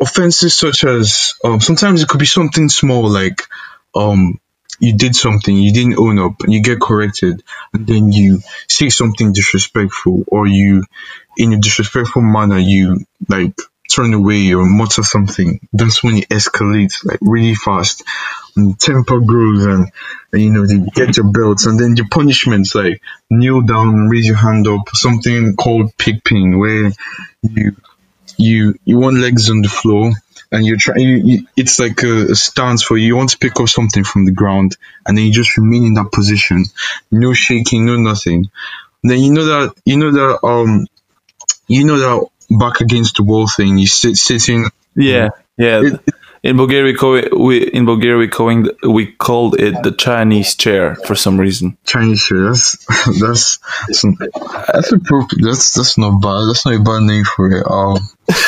offenses 0.00 0.56
such 0.56 0.84
as 0.84 1.34
um, 1.44 1.60
sometimes 1.60 2.02
it 2.02 2.08
could 2.08 2.20
be 2.20 2.26
something 2.26 2.68
small 2.68 3.08
like 3.08 3.42
um, 3.94 4.40
you 4.78 4.96
did 4.96 5.14
something 5.14 5.56
you 5.56 5.72
didn't 5.72 5.98
own 5.98 6.18
up 6.18 6.40
and 6.40 6.52
you 6.52 6.62
get 6.62 6.80
corrected 6.80 7.42
and 7.72 7.86
then 7.86 8.12
you 8.12 8.40
say 8.68 8.88
something 8.88 9.32
disrespectful 9.32 10.24
or 10.28 10.46
you 10.46 10.84
in 11.36 11.52
a 11.52 11.58
disrespectful 11.58 12.22
manner 12.22 12.58
you 12.58 13.04
like 13.28 13.54
turn 13.90 14.14
away 14.14 14.54
or 14.54 14.64
mutter 14.64 15.02
something. 15.02 15.60
That's 15.72 16.02
when 16.02 16.18
it 16.18 16.28
escalates 16.28 17.04
like 17.04 17.18
really 17.20 17.54
fast. 17.54 18.04
And 18.56 18.78
temper 18.78 19.20
grows 19.20 19.64
and, 19.64 19.90
and 20.32 20.42
you 20.42 20.50
know 20.50 20.66
they 20.66 20.78
get 20.78 21.16
your 21.16 21.30
belts 21.30 21.66
and 21.66 21.78
then 21.78 21.96
your 21.96 22.08
punishments 22.08 22.74
like 22.74 23.02
kneel 23.28 23.62
down, 23.62 24.08
raise 24.08 24.26
your 24.26 24.36
hand 24.36 24.66
up, 24.66 24.88
something 24.92 25.56
called 25.56 25.96
pig 25.96 26.24
pin 26.24 26.58
where 26.58 26.92
you 27.42 27.76
you 28.40 28.74
you 28.84 28.98
want 28.98 29.16
legs 29.16 29.50
on 29.50 29.60
the 29.62 29.68
floor 29.68 30.12
and 30.52 30.66
you're 30.66 30.76
trying 30.76 31.00
you, 31.00 31.16
you, 31.30 31.46
it's 31.56 31.78
like 31.78 32.02
a, 32.02 32.32
a 32.32 32.34
stance 32.34 32.82
for 32.82 32.96
you. 32.96 33.06
you 33.08 33.16
want 33.16 33.30
to 33.30 33.38
pick 33.38 33.60
up 33.60 33.68
something 33.68 34.04
from 34.04 34.24
the 34.24 34.32
ground 34.32 34.76
and 35.06 35.16
then 35.16 35.24
you 35.26 35.32
just 35.32 35.56
remain 35.56 35.84
in 35.84 35.94
that 35.94 36.10
position 36.12 36.64
no 37.10 37.32
shaking 37.34 37.86
no 37.86 37.96
nothing 37.96 38.46
then 39.02 39.18
you 39.20 39.32
know 39.32 39.44
that 39.44 39.74
you 39.84 39.96
know 39.96 40.10
that 40.12 40.46
um 40.46 40.86
you 41.68 41.84
know 41.84 41.98
that 41.98 42.26
back 42.58 42.80
against 42.80 43.16
the 43.16 43.22
wall 43.22 43.46
thing 43.46 43.78
you 43.78 43.86
sit 43.86 44.16
sitting 44.16 44.66
Yeah, 44.94 45.28
yeah. 45.56 45.82
It- 45.84 46.00
in 46.42 46.56
Bulgaria, 46.56 46.94
we 47.36 47.62
in 47.64 47.84
Bulgaria 47.84 48.16
we 48.18 48.28
calling 48.28 48.68
we 48.82 49.12
called 49.12 49.60
it 49.60 49.74
the 49.82 49.92
Chinese 49.92 50.54
chair 50.54 50.94
for 51.06 51.14
some 51.14 51.38
reason. 51.38 51.76
Chinese 51.84 52.20
shit. 52.20 52.38
That's 52.38 52.78
that's 53.20 53.58
that's, 53.88 54.02
that's 54.72 54.92
appropriate. 54.92 55.44
That's 55.44 55.74
that's 55.74 55.98
not 55.98 56.20
bad. 56.22 56.48
That's 56.48 56.64
not 56.64 56.74
a 56.74 56.80
bad 56.80 57.02
name 57.02 57.24
for 57.24 57.50
it. 57.52 57.64
Um, 57.70 57.98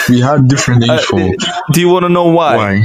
we 0.08 0.20
had 0.20 0.48
different 0.48 0.80
names 0.86 1.04
for 1.04 1.20
Do 1.72 1.80
you 1.80 1.88
want 1.88 2.04
to 2.04 2.08
know 2.08 2.28
why? 2.28 2.56
why. 2.56 2.84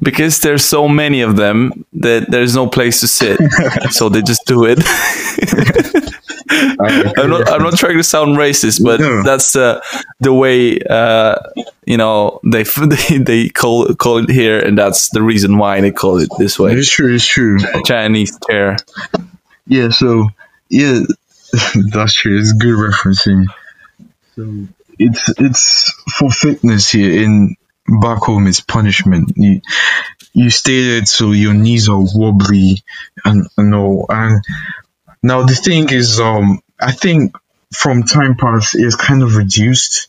Because 0.00 0.40
there's 0.40 0.64
so 0.64 0.88
many 0.88 1.20
of 1.20 1.36
them 1.36 1.84
that 1.92 2.30
there's 2.30 2.54
no 2.54 2.68
place 2.68 3.00
to 3.00 3.08
sit, 3.08 3.38
so 3.90 4.08
they 4.08 4.22
just 4.22 4.46
do 4.46 4.64
it. 4.64 4.78
I'm 6.50 7.30
not. 7.30 7.48
I'm 7.48 7.62
not 7.62 7.76
trying 7.76 7.96
to 7.96 8.02
sound 8.02 8.36
racist, 8.36 8.82
but 8.82 9.00
No. 9.00 9.22
that's 9.22 9.52
the 9.52 9.82
the 10.20 10.32
way 10.32 10.78
uh, 10.80 11.36
you 11.86 11.96
know 11.96 12.40
they 12.44 12.62
they 13.08 13.18
they 13.18 13.48
call 13.48 13.94
call 13.94 14.18
it 14.18 14.30
here, 14.30 14.58
and 14.58 14.76
that's 14.78 15.10
the 15.10 15.22
reason 15.22 15.58
why 15.58 15.80
they 15.80 15.90
call 15.90 16.18
it 16.18 16.30
this 16.38 16.58
way. 16.58 16.72
It's 16.72 16.90
true. 16.90 17.14
It's 17.14 17.26
true. 17.26 17.58
Chinese 17.84 18.38
chair. 18.48 18.76
Yeah. 19.66 19.90
So 19.90 20.28
yeah, 20.70 21.00
that's 21.92 22.14
true. 22.14 22.38
It's 22.38 22.52
good 22.52 22.76
referencing. 22.76 23.44
So 24.36 24.66
it's 24.98 25.28
it's 25.38 25.92
for 26.18 26.30
fitness 26.30 26.90
here 26.90 27.22
in 27.24 27.56
back 28.00 28.18
home 28.18 28.46
is 28.46 28.60
punishment. 28.60 29.32
You 29.36 29.60
you 30.32 30.50
stay 30.50 30.86
there 30.88 31.00
till 31.02 31.34
your 31.34 31.54
knees 31.54 31.88
are 31.88 32.00
wobbly 32.00 32.82
and 33.24 33.46
and 33.56 33.74
all. 33.74 34.06
And 34.08 34.42
now 35.22 35.44
the 35.44 35.54
thing 35.54 35.90
is, 35.90 36.20
um, 36.20 36.60
I 36.80 36.92
think 36.92 37.36
from 37.72 38.02
time 38.02 38.36
past 38.36 38.74
it's 38.74 38.96
kind 38.96 39.22
of 39.22 39.36
reduced. 39.36 40.08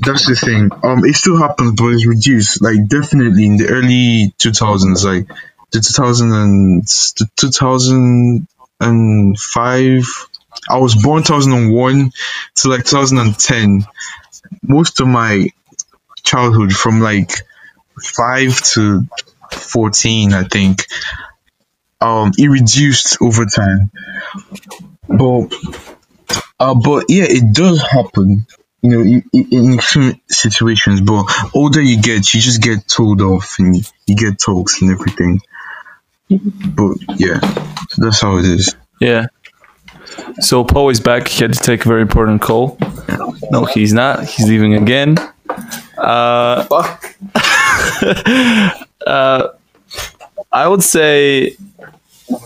That's 0.00 0.26
the 0.26 0.36
thing. 0.36 0.70
Um, 0.84 1.04
it 1.04 1.14
still 1.14 1.36
happens, 1.36 1.72
but 1.72 1.88
it's 1.88 2.06
reduced. 2.06 2.62
Like 2.62 2.86
definitely 2.88 3.46
in 3.46 3.56
the 3.56 3.68
early 3.68 4.34
two 4.38 4.52
thousands, 4.52 5.04
like 5.04 5.28
the 5.72 5.80
two 5.80 5.92
thousand 5.92 6.32
and 6.32 6.82
the 6.84 7.28
two 7.36 7.50
thousand 7.50 8.46
and 8.80 9.38
five. 9.38 10.04
I 10.68 10.78
was 10.78 10.94
born 10.94 11.22
two 11.22 11.32
thousand 11.34 11.52
and 11.52 11.72
one 11.72 12.12
to 12.56 12.68
like 12.68 12.84
two 12.84 12.96
thousand 12.96 13.18
and 13.18 13.38
ten. 13.38 13.84
Most 14.62 15.00
of 15.00 15.08
my 15.08 15.48
childhood, 16.22 16.72
from 16.72 17.00
like 17.00 17.32
five 18.00 18.60
to 18.72 19.06
fourteen, 19.50 20.32
I 20.32 20.44
think, 20.44 20.86
um, 22.04 22.32
it 22.36 22.48
reduced 22.48 23.16
over 23.22 23.46
time. 23.46 23.90
But 25.08 25.54
uh, 26.60 26.74
but 26.74 27.06
yeah, 27.08 27.24
it 27.26 27.54
does 27.54 27.80
happen. 27.82 28.46
You 28.82 28.90
know, 28.90 29.00
in, 29.00 29.24
in 29.32 29.48
in 29.50 29.74
extreme 29.74 30.20
situations. 30.28 31.00
But 31.00 31.24
older 31.54 31.80
you 31.80 32.00
get, 32.00 32.34
you 32.34 32.40
just 32.40 32.60
get 32.62 32.86
told 32.86 33.22
off 33.22 33.56
and 33.58 33.76
you, 33.76 33.82
you 34.06 34.16
get 34.16 34.38
talks 34.38 34.82
and 34.82 34.90
everything. 34.90 35.40
But 36.28 36.96
yeah, 37.16 37.40
so 37.88 38.04
that's 38.04 38.20
how 38.20 38.36
it 38.36 38.44
is. 38.44 38.76
Yeah. 39.00 39.26
So 40.40 40.64
Paul 40.64 40.90
is 40.90 41.00
back. 41.00 41.28
He 41.28 41.42
had 41.42 41.54
to 41.54 41.60
take 41.60 41.84
a 41.86 41.88
very 41.88 42.02
important 42.02 42.42
call. 42.42 42.78
No, 43.50 43.64
he's 43.64 43.92
not. 43.92 44.24
He's 44.24 44.48
leaving 44.48 44.74
again. 44.74 45.16
Uh, 45.96 46.64
Fuck. 46.64 47.16
uh, 49.06 49.48
I 50.52 50.68
would 50.68 50.82
say 50.82 51.56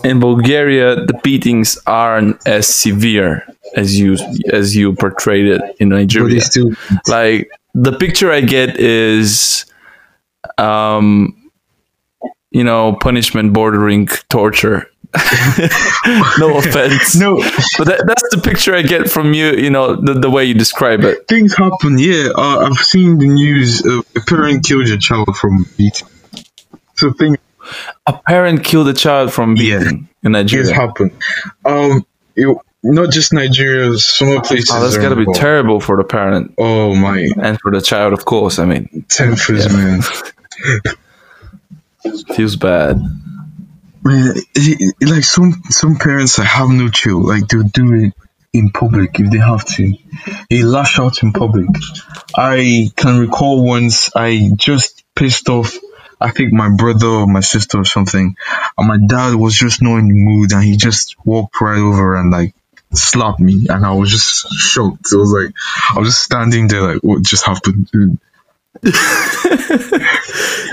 in 0.03 0.19
Bulgaria 0.19 0.95
the 0.95 1.19
beatings 1.23 1.77
aren't 1.87 2.35
as 2.47 2.67
severe 2.67 3.45
as 3.75 3.99
you 3.99 4.17
as 4.51 4.75
you 4.75 4.93
portrayed 4.93 5.45
it 5.45 5.61
in 5.79 5.89
Nigeria. 5.89 6.41
still 6.41 6.71
like 7.07 7.49
the 7.73 7.93
picture 7.93 8.31
I 8.31 8.41
get 8.41 8.77
is, 8.77 9.65
um, 10.57 11.51
you 12.51 12.63
know, 12.63 12.97
punishment 12.99 13.53
bordering 13.53 14.07
torture. 14.29 14.89
no 16.37 16.57
offense, 16.59 17.15
no 17.15 17.37
but 17.79 17.87
that, 17.87 18.03
that's 18.05 18.29
the 18.29 18.39
picture 18.43 18.75
I 18.75 18.83
get 18.83 19.09
from 19.09 19.33
you. 19.33 19.53
You 19.53 19.71
know, 19.71 19.95
the, 19.95 20.13
the 20.13 20.29
way 20.29 20.45
you 20.45 20.53
describe 20.53 21.03
it. 21.03 21.27
things 21.27 21.55
happen. 21.55 21.97
Yeah, 21.97 22.29
uh, 22.35 22.69
I've 22.69 22.85
seen 22.85 23.17
the 23.17 23.27
news. 23.27 23.83
Uh, 23.83 24.01
a 24.15 24.19
parent 24.21 24.63
killed 24.63 24.87
a 24.87 24.99
child 24.99 25.35
from 25.35 25.65
beating. 25.77 26.07
So 26.95 27.11
things 27.11 27.37
A 28.07 28.13
parent 28.13 28.63
killed 28.63 28.87
a 28.87 28.93
child 28.93 29.33
from 29.33 29.55
Yeah. 29.57 29.89
in 30.23 30.31
Nigeria. 30.31 30.69
It 30.69 30.73
happened. 30.75 31.11
Um, 31.65 32.05
it, 32.35 32.57
not 32.83 33.11
just 33.11 33.33
Nigeria. 33.33 33.97
Some 33.97 34.29
other 34.29 34.41
places. 34.41 34.69
Oh, 34.71 34.81
that's 34.81 34.97
got 34.97 35.09
to 35.09 35.15
be 35.15 35.25
terrible 35.33 35.79
for 35.79 35.97
the 35.97 36.03
parent 36.05 36.53
Oh 36.57 36.95
my, 36.95 37.27
and 37.41 37.59
for 37.59 37.71
the 37.71 37.81
child, 37.81 38.13
of 38.13 38.25
course. 38.25 38.59
I 38.59 38.65
mean, 38.65 39.05
ten 39.09 39.35
fizz, 39.35 39.71
man. 39.73 40.01
feels 42.35 42.55
bad. 42.55 42.99
It- 44.05 44.95
like 45.01 45.23
some 45.23 45.61
some 45.69 45.97
parents 45.97 46.39
like, 46.39 46.47
have 46.47 46.69
no 46.69 46.89
chill. 46.89 47.21
Like 47.25 47.47
they'll 47.47 47.63
do 47.63 47.93
it 47.95 48.13
in 48.53 48.71
public 48.71 49.19
if 49.19 49.29
they 49.29 49.37
have 49.37 49.65
to. 49.65 49.93
They 50.49 50.63
lash 50.63 50.97
out 50.99 51.21
in 51.21 51.33
public. 51.33 51.67
I 52.35 52.89
can 52.95 53.19
recall 53.19 53.63
once 53.65 54.09
I 54.15 54.49
just 54.55 55.03
pissed 55.15 55.49
off. 55.49 55.77
I 56.19 56.31
think 56.31 56.53
my 56.53 56.69
brother 56.69 57.07
or 57.07 57.27
my 57.27 57.39
sister 57.39 57.79
or 57.79 57.85
something, 57.85 58.35
and 58.77 58.87
my 58.87 58.97
dad 58.97 59.35
was 59.35 59.55
just 59.55 59.81
not 59.81 59.97
in 59.97 60.07
the 60.07 60.13
mood, 60.13 60.51
and 60.51 60.63
he 60.63 60.77
just 60.77 61.15
walked 61.25 61.61
right 61.61 61.79
over 61.79 62.15
and 62.15 62.31
like 62.31 62.53
slapped 62.93 63.39
me, 63.39 63.67
and 63.69 63.85
I 63.85 63.93
was 63.93 64.11
just 64.11 64.51
shocked. 64.53 65.11
It 65.11 65.17
was 65.17 65.31
like 65.31 65.53
I 65.95 65.99
was 65.99 66.09
just 66.09 66.23
standing 66.23 66.67
there, 66.67 66.93
like 66.93 67.03
what 67.03 67.21
just 67.21 67.45
happened? 67.45 67.89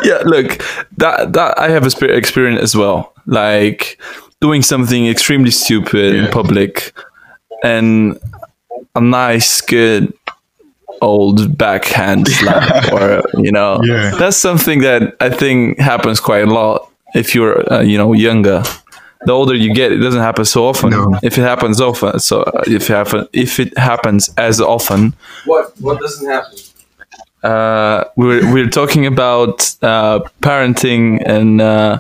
yeah 0.05 0.19
look 0.25 0.63
that 0.99 1.33
that 1.33 1.59
i 1.59 1.69
have 1.69 1.85
a 1.85 2.15
experience 2.15 2.61
as 2.61 2.77
well 2.77 3.13
like 3.25 4.01
doing 4.41 4.63
something 4.63 5.09
extremely 5.09 5.51
stupid 5.51 6.15
in 6.15 6.31
public 6.31 6.93
and 7.65 8.21
a 8.95 9.01
nice 9.01 9.61
good 9.61 10.13
old 11.01 11.57
backhand 11.59 12.29
slap 12.39 12.93
or 12.93 13.23
you 13.43 13.53
know 13.53 13.81
Yeah. 13.83 14.11
that's 14.19 14.37
something 14.37 14.81
that 14.83 15.15
i 15.21 15.29
think 15.31 15.79
happens 15.79 16.21
quite 16.21 16.43
a 16.49 16.53
lot 16.53 16.89
if 17.15 17.35
you're 17.35 17.57
uh, 17.73 17.81
you 17.83 17.99
know 17.99 18.13
younger 18.15 18.63
the 19.27 19.33
older 19.33 19.55
you 19.55 19.73
get 19.75 19.93
it 19.93 19.99
doesn't 19.99 20.21
happen 20.23 20.45
so 20.45 20.67
often 20.67 20.91
No. 20.91 21.19
if 21.23 21.39
it 21.39 21.43
happens 21.43 21.81
often 21.81 22.19
so 22.21 22.43
if 22.67 22.89
it 22.91 22.95
happen 22.95 23.27
if 23.33 23.59
it 23.59 23.77
happens 23.79 24.31
as 24.37 24.61
often 24.61 25.15
What? 25.47 25.73
What 25.81 26.01
doesn't 26.01 26.29
happen? 26.29 26.59
uh, 27.43 28.05
we're 28.17 28.43
we're 28.53 28.69
talking 28.71 29.07
about 29.07 29.75
uh, 29.83 30.21
parenting 30.41 31.23
and 31.27 31.61
uh, 31.61 31.99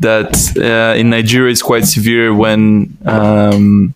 that 0.00 0.32
uh, 0.56 0.98
in 0.98 1.10
Nigeria 1.10 1.50
it's 1.52 1.62
quite 1.62 1.84
severe 1.84 2.34
when 2.34 2.96
um, 3.06 3.94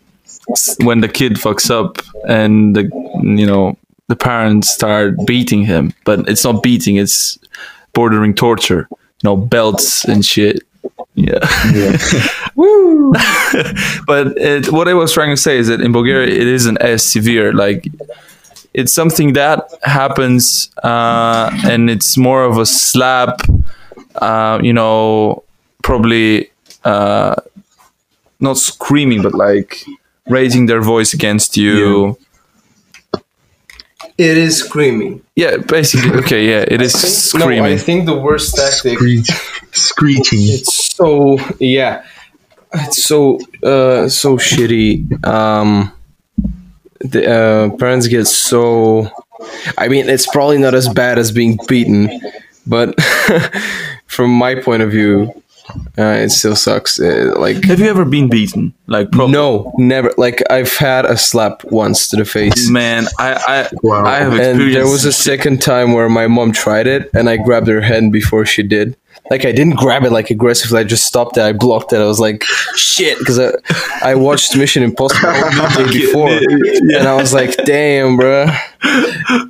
when 0.84 1.00
the 1.00 1.08
kid 1.08 1.32
fucks 1.34 1.70
up 1.70 1.98
and 2.28 2.76
the 2.76 2.82
you 3.40 3.46
know 3.46 3.76
the 4.08 4.16
parents 4.16 4.70
start 4.70 5.14
beating 5.26 5.64
him, 5.64 5.92
but 6.04 6.28
it's 6.28 6.44
not 6.44 6.62
beating; 6.62 6.96
it's 6.96 7.38
bordering 7.92 8.34
torture. 8.34 8.88
You 8.90 9.24
know, 9.24 9.36
belts 9.36 10.04
and 10.04 10.24
shit. 10.24 10.62
Yeah. 11.14 11.38
Woo! 12.54 13.12
but 14.06 14.36
it, 14.36 14.70
what 14.70 14.88
I 14.88 14.94
was 14.94 15.12
trying 15.12 15.30
to 15.30 15.36
say 15.36 15.58
is 15.58 15.68
that 15.68 15.80
in 15.80 15.92
Bulgaria 15.92 16.28
it 16.28 16.46
isn't 16.46 16.78
as 16.78 17.02
severe. 17.04 17.52
Like 17.52 17.88
it's 18.76 18.92
something 18.92 19.32
that 19.32 19.72
happens 19.82 20.70
uh, 20.82 21.50
and 21.64 21.88
it's 21.88 22.16
more 22.18 22.44
of 22.44 22.58
a 22.58 22.66
slap 22.66 23.40
uh, 24.16 24.60
you 24.62 24.72
know 24.72 25.42
probably 25.82 26.50
uh, 26.84 27.34
not 28.38 28.58
screaming 28.58 29.22
but 29.22 29.34
like 29.34 29.84
raising 30.28 30.66
their 30.66 30.82
voice 30.82 31.14
against 31.14 31.56
you 31.56 32.18
It 34.18 34.38
is 34.38 34.58
screaming. 34.60 35.22
yeah, 35.36 35.58
basically 35.58 36.10
okay 36.20 36.48
yeah 36.48 36.64
it 36.66 36.80
is 36.80 36.92
screaming. 36.94 37.58
No, 37.58 37.64
I 37.64 37.76
think 37.76 38.06
the 38.06 38.18
worst 38.18 38.56
tactic. 38.56 38.98
Screech, 38.98 39.30
screeching. 39.72 40.38
It's 40.42 40.94
so 40.96 41.38
yeah. 41.60 42.04
It's 42.72 43.04
so 43.04 43.38
uh 43.62 44.08
so 44.08 44.36
shitty. 44.36 45.24
Um, 45.24 45.92
the 47.00 47.30
uh, 47.30 47.76
parents 47.76 48.06
get 48.08 48.26
so. 48.26 49.10
I 49.78 49.88
mean, 49.88 50.08
it's 50.08 50.26
probably 50.26 50.58
not 50.58 50.74
as 50.74 50.88
bad 50.88 51.18
as 51.18 51.30
being 51.30 51.58
beaten, 51.68 52.20
but 52.66 52.98
from 54.06 54.30
my 54.30 54.54
point 54.56 54.82
of 54.82 54.90
view, 54.90 55.42
uh, 55.98 56.02
it 56.24 56.30
still 56.30 56.56
sucks. 56.56 57.00
Uh, 57.00 57.34
like 57.36 57.64
have 57.64 57.80
you 57.80 57.86
ever 57.86 58.04
been 58.04 58.28
beaten 58.28 58.74
like 58.86 59.10
proper? 59.10 59.30
no, 59.32 59.72
never. 59.78 60.12
Like 60.16 60.42
I've 60.50 60.74
had 60.76 61.04
a 61.06 61.16
slap 61.16 61.64
once 61.64 62.08
to 62.10 62.16
the 62.16 62.24
face. 62.24 62.70
man 62.70 63.06
I 63.18 63.34
I, 63.46 63.68
Wow. 63.82 64.04
I 64.04 64.16
have 64.16 64.32
And 64.32 64.60
there 64.60 64.86
was 64.86 65.04
a 65.04 65.12
second 65.12 65.62
time 65.62 65.92
where 65.92 66.08
my 66.08 66.26
mom 66.26 66.52
tried 66.52 66.86
it, 66.86 67.10
and 67.14 67.28
I 67.28 67.36
grabbed 67.36 67.68
her 67.68 67.80
hand 67.80 68.12
before 68.12 68.46
she 68.46 68.62
did. 68.62 68.96
Like 69.30 69.44
I 69.44 69.52
didn't 69.52 69.76
grab 69.76 70.04
it 70.04 70.12
like 70.12 70.30
aggressively. 70.30 70.78
I 70.78 70.84
just 70.84 71.06
stopped 71.06 71.36
it. 71.36 71.42
I 71.42 71.52
blocked 71.52 71.92
it. 71.92 72.00
I 72.00 72.04
was 72.04 72.20
like, 72.20 72.44
"Shit," 72.76 73.18
because 73.18 73.38
I, 73.38 73.50
I 74.02 74.14
watched 74.14 74.56
Mission 74.56 74.82
Impossible 74.82 75.32
the 75.32 75.90
day 75.92 75.92
before, 75.92 76.28
and 76.28 77.08
I 77.08 77.14
was 77.14 77.34
like, 77.34 77.56
"Damn, 77.64 78.16
bruh. 78.16 78.56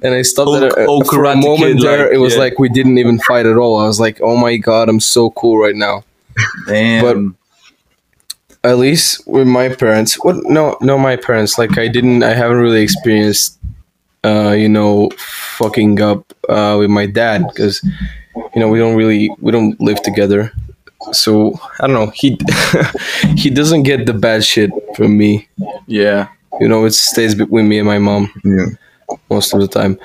And 0.03 0.14
I 0.14 0.23
stopped 0.23 0.62
it 0.62 0.73
oh, 0.77 1.05
for 1.05 1.25
a 1.25 1.37
moment 1.37 1.81
Kid, 1.81 1.83
there. 1.83 2.07
like, 2.07 2.14
it 2.14 2.19
was 2.19 2.35
yeah. 2.35 2.41
like 2.41 2.59
we 2.59 2.71
didn't 2.71 2.97
even 2.97 3.19
fight 3.21 3.45
at 3.45 3.59
all. 3.59 3.79
I 3.79 3.87
was 3.87 4.01
like, 4.01 4.19
"Oh 4.23 4.37
my 4.37 4.57
god, 4.57 4.89
I'm 4.89 5.01
so 5.01 5.31
cool 5.31 5.59
right 5.59 5.77
now." 5.77 6.05
Damn. 6.67 7.37
At 8.64 8.79
least 8.79 9.27
with 9.29 9.47
my 9.47 9.69
parents. 9.69 10.23
What? 10.25 10.37
No, 10.45 10.77
no, 10.81 10.99
my 10.99 11.17
parents. 11.17 11.59
Like 11.59 11.79
I 11.79 11.87
didn't. 11.87 12.23
I 12.23 12.35
haven't 12.35 12.57
really 12.59 12.83
experienced, 12.83 13.59
uh, 14.25 14.51
you 14.51 14.69
know, 14.69 15.11
fucking 15.17 16.01
up 16.01 16.33
uh, 16.49 16.77
with 16.79 16.91
my 16.91 17.07
dad 17.07 17.47
because, 17.47 17.87
you 18.55 18.61
know, 18.61 18.68
we 18.68 18.78
don't 18.78 18.97
really 18.97 19.30
we 19.41 19.53
don't 19.53 19.80
live 19.80 20.01
together. 20.03 20.53
So 21.12 21.59
I 21.80 21.87
don't 21.87 21.95
know. 21.95 22.11
He 22.14 22.39
he 23.37 23.51
doesn't 23.51 23.84
get 23.84 24.07
the 24.07 24.14
bad 24.14 24.45
shit 24.45 24.70
from 24.97 25.16
me. 25.18 25.49
yeah 25.87 26.28
You 26.61 26.68
know, 26.68 26.84
it 26.87 26.93
stays 26.95 27.34
between 27.34 27.68
me 27.68 27.78
and 27.78 27.87
my 27.87 27.99
mom 27.99 28.32
Yeah. 28.45 28.66
most 29.30 29.55
of 29.55 29.61
the 29.61 29.68
time. 29.68 29.99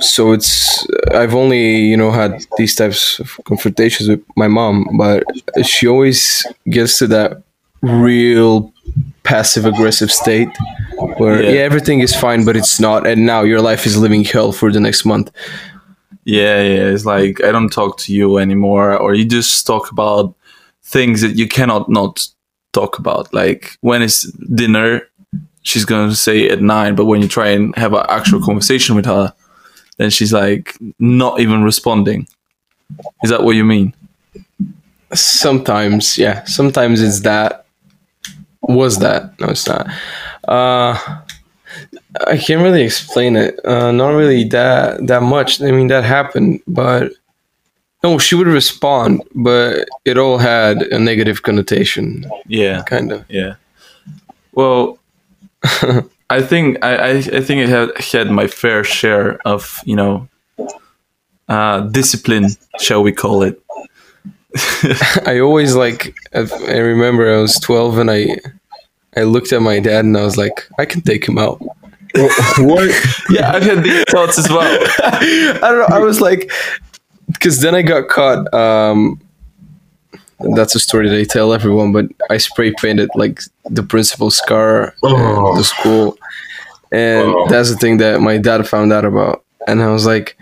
So 0.00 0.32
it's 0.32 0.86
I've 1.12 1.34
only 1.34 1.64
you 1.90 1.96
know 1.96 2.10
had 2.10 2.32
these 2.58 2.74
types 2.74 3.18
of 3.18 3.38
confrontations 3.44 4.08
with 4.08 4.22
my 4.36 4.48
mom, 4.48 4.86
but 4.98 5.24
she 5.64 5.88
always 5.88 6.46
gets 6.70 6.98
to 6.98 7.06
that 7.08 7.42
real 7.82 8.72
passive 9.22 9.64
aggressive 9.66 10.10
state 10.12 10.48
where 11.18 11.42
Yeah. 11.42 11.50
yeah. 11.50 11.60
everything 11.62 12.00
is 12.00 12.14
fine, 12.14 12.44
but 12.44 12.56
it's 12.56 12.78
not, 12.80 13.06
and 13.06 13.26
now 13.26 13.42
your 13.42 13.60
life 13.60 13.84
is 13.86 13.96
living 13.96 14.24
hell 14.24 14.52
for 14.52 14.70
the 14.72 14.80
next 14.80 15.04
month. 15.04 15.30
Yeah, 16.26 16.60
yeah. 16.60 16.90
It's 16.90 17.06
like 17.06 17.42
I 17.44 17.52
don't 17.52 17.72
talk 17.72 17.98
to 17.98 18.12
you 18.12 18.38
anymore, 18.38 18.98
or 18.98 19.14
you 19.14 19.24
just 19.24 19.64
talk 19.64 19.92
about 19.92 20.34
things 20.82 21.20
that 21.20 21.36
you 21.36 21.46
cannot 21.46 21.88
not 21.88 22.26
talk 22.72 22.98
about. 22.98 23.32
Like 23.32 23.78
when 23.80 24.02
it's 24.02 24.22
dinner, 24.32 25.08
she's 25.62 25.84
gonna 25.84 26.16
say 26.16 26.48
at 26.48 26.60
nine, 26.60 26.96
but 26.96 27.04
when 27.06 27.22
you 27.22 27.28
try 27.28 27.50
and 27.50 27.74
have 27.76 27.92
an 27.94 28.04
actual 28.08 28.42
conversation 28.42 28.96
with 28.96 29.06
her, 29.06 29.32
then 29.98 30.10
she's 30.10 30.32
like 30.32 30.76
not 30.98 31.38
even 31.38 31.62
responding. 31.62 32.26
Is 33.22 33.30
that 33.30 33.44
what 33.44 33.54
you 33.54 33.64
mean? 33.64 33.94
Sometimes, 35.14 36.18
yeah. 36.18 36.42
Sometimes 36.44 37.00
it's 37.00 37.20
that. 37.20 37.66
Was 38.62 38.98
that? 38.98 39.38
No, 39.38 39.46
it's 39.50 39.68
not. 39.68 39.86
Uh, 40.48 40.98
I 42.26 42.36
can't 42.36 42.62
really 42.62 42.82
explain 42.82 43.36
it. 43.36 43.58
Uh, 43.64 43.90
not 43.92 44.10
really 44.10 44.44
that 44.50 45.06
that 45.06 45.22
much. 45.22 45.60
I 45.60 45.70
mean, 45.70 45.88
that 45.88 46.04
happened, 46.04 46.60
but 46.66 47.12
no, 48.04 48.18
she 48.18 48.34
would 48.36 48.46
respond, 48.46 49.22
but 49.34 49.88
it 50.04 50.16
all 50.18 50.38
had 50.38 50.82
a 50.92 50.98
negative 50.98 51.42
connotation, 51.42 52.24
Yeah, 52.46 52.82
kind 52.84 53.10
of. 53.12 53.24
yeah. 53.28 53.54
Well, 54.52 54.98
I 56.30 56.40
think 56.42 56.84
I, 56.84 56.94
I, 56.96 57.10
I 57.38 57.40
think 57.40 57.66
I 57.66 57.66
had 57.66 57.90
had 57.98 58.30
my 58.30 58.46
fair 58.46 58.84
share 58.84 59.38
of 59.44 59.80
you 59.84 59.96
know 59.96 60.28
uh, 61.48 61.80
discipline, 61.80 62.48
shall 62.80 63.02
we 63.02 63.12
call 63.12 63.42
it? 63.42 63.60
I 65.26 65.38
always 65.40 65.74
like. 65.74 66.14
I 66.34 66.46
I 66.68 66.78
remember 66.78 67.32
I 67.34 67.40
was 67.40 67.58
twelve 67.58 67.98
and 67.98 68.10
I, 68.10 68.36
I 69.16 69.22
looked 69.24 69.52
at 69.52 69.62
my 69.62 69.80
dad 69.80 70.04
and 70.04 70.16
I 70.16 70.22
was 70.24 70.36
like, 70.36 70.66
I 70.78 70.84
can 70.86 71.00
take 71.02 71.26
him 71.28 71.38
out. 71.38 71.60
What? 72.58 72.90
Yeah, 73.30 73.52
I've 73.52 73.62
had 73.62 73.82
these 73.84 74.04
thoughts 74.10 74.38
as 74.38 74.48
well. 74.48 74.78
I 75.04 75.58
don't 75.60 75.78
know. 75.90 75.96
I 75.96 75.98
was 75.98 76.20
like, 76.20 76.50
because 77.32 77.60
then 77.60 77.74
I 77.74 77.82
got 77.82 78.08
caught. 78.08 78.52
Um, 78.54 79.20
that's 80.54 80.74
a 80.74 80.80
story 80.80 81.08
that 81.08 81.18
I 81.18 81.24
tell 81.24 81.52
everyone, 81.54 81.92
but 81.92 82.06
I 82.30 82.36
spray 82.36 82.72
painted 82.74 83.08
like 83.14 83.40
the 83.70 83.82
principal's 83.82 84.40
car 84.40 84.94
Oh. 85.02 85.56
the 85.56 85.64
school, 85.64 86.18
and 86.92 87.28
Oh. 87.28 87.46
that's 87.48 87.70
the 87.70 87.76
thing 87.76 87.96
that 87.98 88.20
my 88.20 88.36
dad 88.38 88.68
found 88.68 88.92
out 88.92 89.04
about, 89.06 89.44
and 89.66 89.82
I 89.82 89.88
was 89.88 90.04
like, 90.06 90.36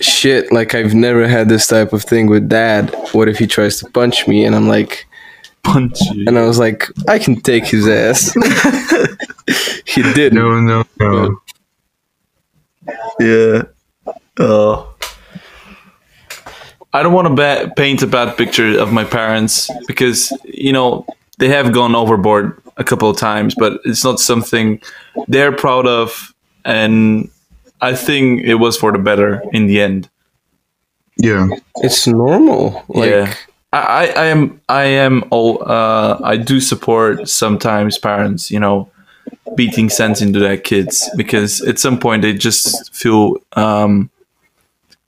shit, 0.00 0.50
like 0.52 0.74
I've 0.74 0.92
never 0.94 1.28
had 1.28 1.48
this 1.48 1.66
type 1.68 1.92
of 1.92 2.02
thing 2.02 2.26
with 2.26 2.48
dad. 2.48 2.92
What 3.12 3.28
if 3.28 3.38
he 3.38 3.46
tries 3.46 3.78
to 3.78 3.88
punch 3.90 4.26
me? 4.26 4.44
And 4.44 4.56
I'm 4.56 4.66
like, 4.68 5.06
Punch 5.62 6.00
you. 6.12 6.24
and 6.26 6.38
I 6.38 6.42
was 6.42 6.58
like, 6.58 6.86
I 7.06 7.18
can 7.18 7.40
take 7.40 7.66
his 7.66 7.86
ass. 7.86 8.34
he 9.86 10.02
did. 10.14 10.32
No, 10.32 10.60
no, 10.60 10.84
no. 10.98 11.40
Yeah. 13.18 13.62
Oh. 14.38 14.94
I 16.92 17.02
don't 17.02 17.12
want 17.12 17.28
to 17.28 17.34
ba- 17.34 17.72
paint 17.76 18.02
a 18.02 18.06
bad 18.06 18.36
picture 18.36 18.78
of 18.78 18.92
my 18.92 19.04
parents 19.04 19.70
because 19.86 20.32
you 20.44 20.72
know 20.72 21.06
they 21.38 21.48
have 21.48 21.72
gone 21.72 21.94
overboard 21.94 22.60
a 22.76 22.84
couple 22.84 23.08
of 23.08 23.16
times, 23.16 23.54
but 23.54 23.80
it's 23.84 24.04
not 24.04 24.18
something 24.18 24.80
they're 25.28 25.52
proud 25.52 25.86
of, 25.86 26.34
and 26.64 27.30
I 27.80 27.94
think 27.94 28.42
it 28.42 28.56
was 28.56 28.76
for 28.76 28.92
the 28.92 28.98
better 28.98 29.42
in 29.52 29.66
the 29.66 29.80
end. 29.80 30.08
Yeah. 31.16 31.48
It's 31.76 32.06
normal. 32.06 32.84
Like, 32.88 33.10
yeah, 33.10 33.34
I, 33.72 33.78
I, 33.78 34.04
I 34.06 34.24
am, 34.26 34.60
I 34.68 34.84
am, 34.84 35.24
all, 35.30 35.62
uh, 35.62 36.18
I 36.22 36.36
do 36.36 36.60
support 36.60 37.28
sometimes 37.28 37.98
parents, 37.98 38.50
you 38.50 38.58
know, 38.58 38.90
beating 39.56 39.88
sense 39.88 40.20
into 40.20 40.38
their 40.38 40.56
kids 40.56 41.08
because 41.16 41.60
at 41.62 41.78
some 41.78 41.98
point 41.98 42.22
they 42.22 42.32
just 42.34 42.94
feel 42.94 43.36
um, 43.52 44.10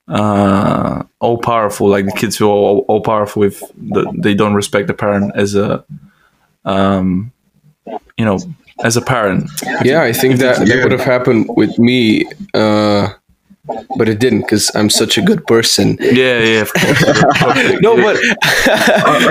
uh, 0.08 1.02
all 1.20 1.38
powerful. 1.38 1.88
Like 1.88 2.06
the 2.06 2.12
kids 2.12 2.36
feel 2.36 2.48
all, 2.48 2.84
all 2.88 3.00
powerful 3.00 3.42
if 3.44 3.60
the, 3.76 4.12
they 4.18 4.34
don't 4.34 4.54
respect 4.54 4.88
the 4.88 4.94
parent 4.94 5.32
as 5.36 5.54
a, 5.54 5.84
um, 6.64 7.32
you 8.16 8.24
know, 8.24 8.38
as 8.84 8.96
a 8.96 9.02
parent. 9.02 9.50
Yeah, 9.84 10.02
I 10.02 10.12
think 10.12 10.36
that, 10.38 10.66
that 10.66 10.82
would 10.82 10.92
have 10.92 11.00
happened 11.00 11.48
with 11.56 11.78
me, 11.78 12.24
uh, 12.54 13.10
but 13.96 14.08
it 14.08 14.18
didn't 14.18 14.40
because 14.42 14.70
I'm 14.74 14.90
such 14.90 15.18
a 15.18 15.22
good 15.22 15.46
person. 15.46 15.96
Yeah, 16.00 16.40
yeah. 16.40 16.60
Of 16.62 16.72
course. 16.72 17.04
No, 17.80 17.96
but 17.96 18.18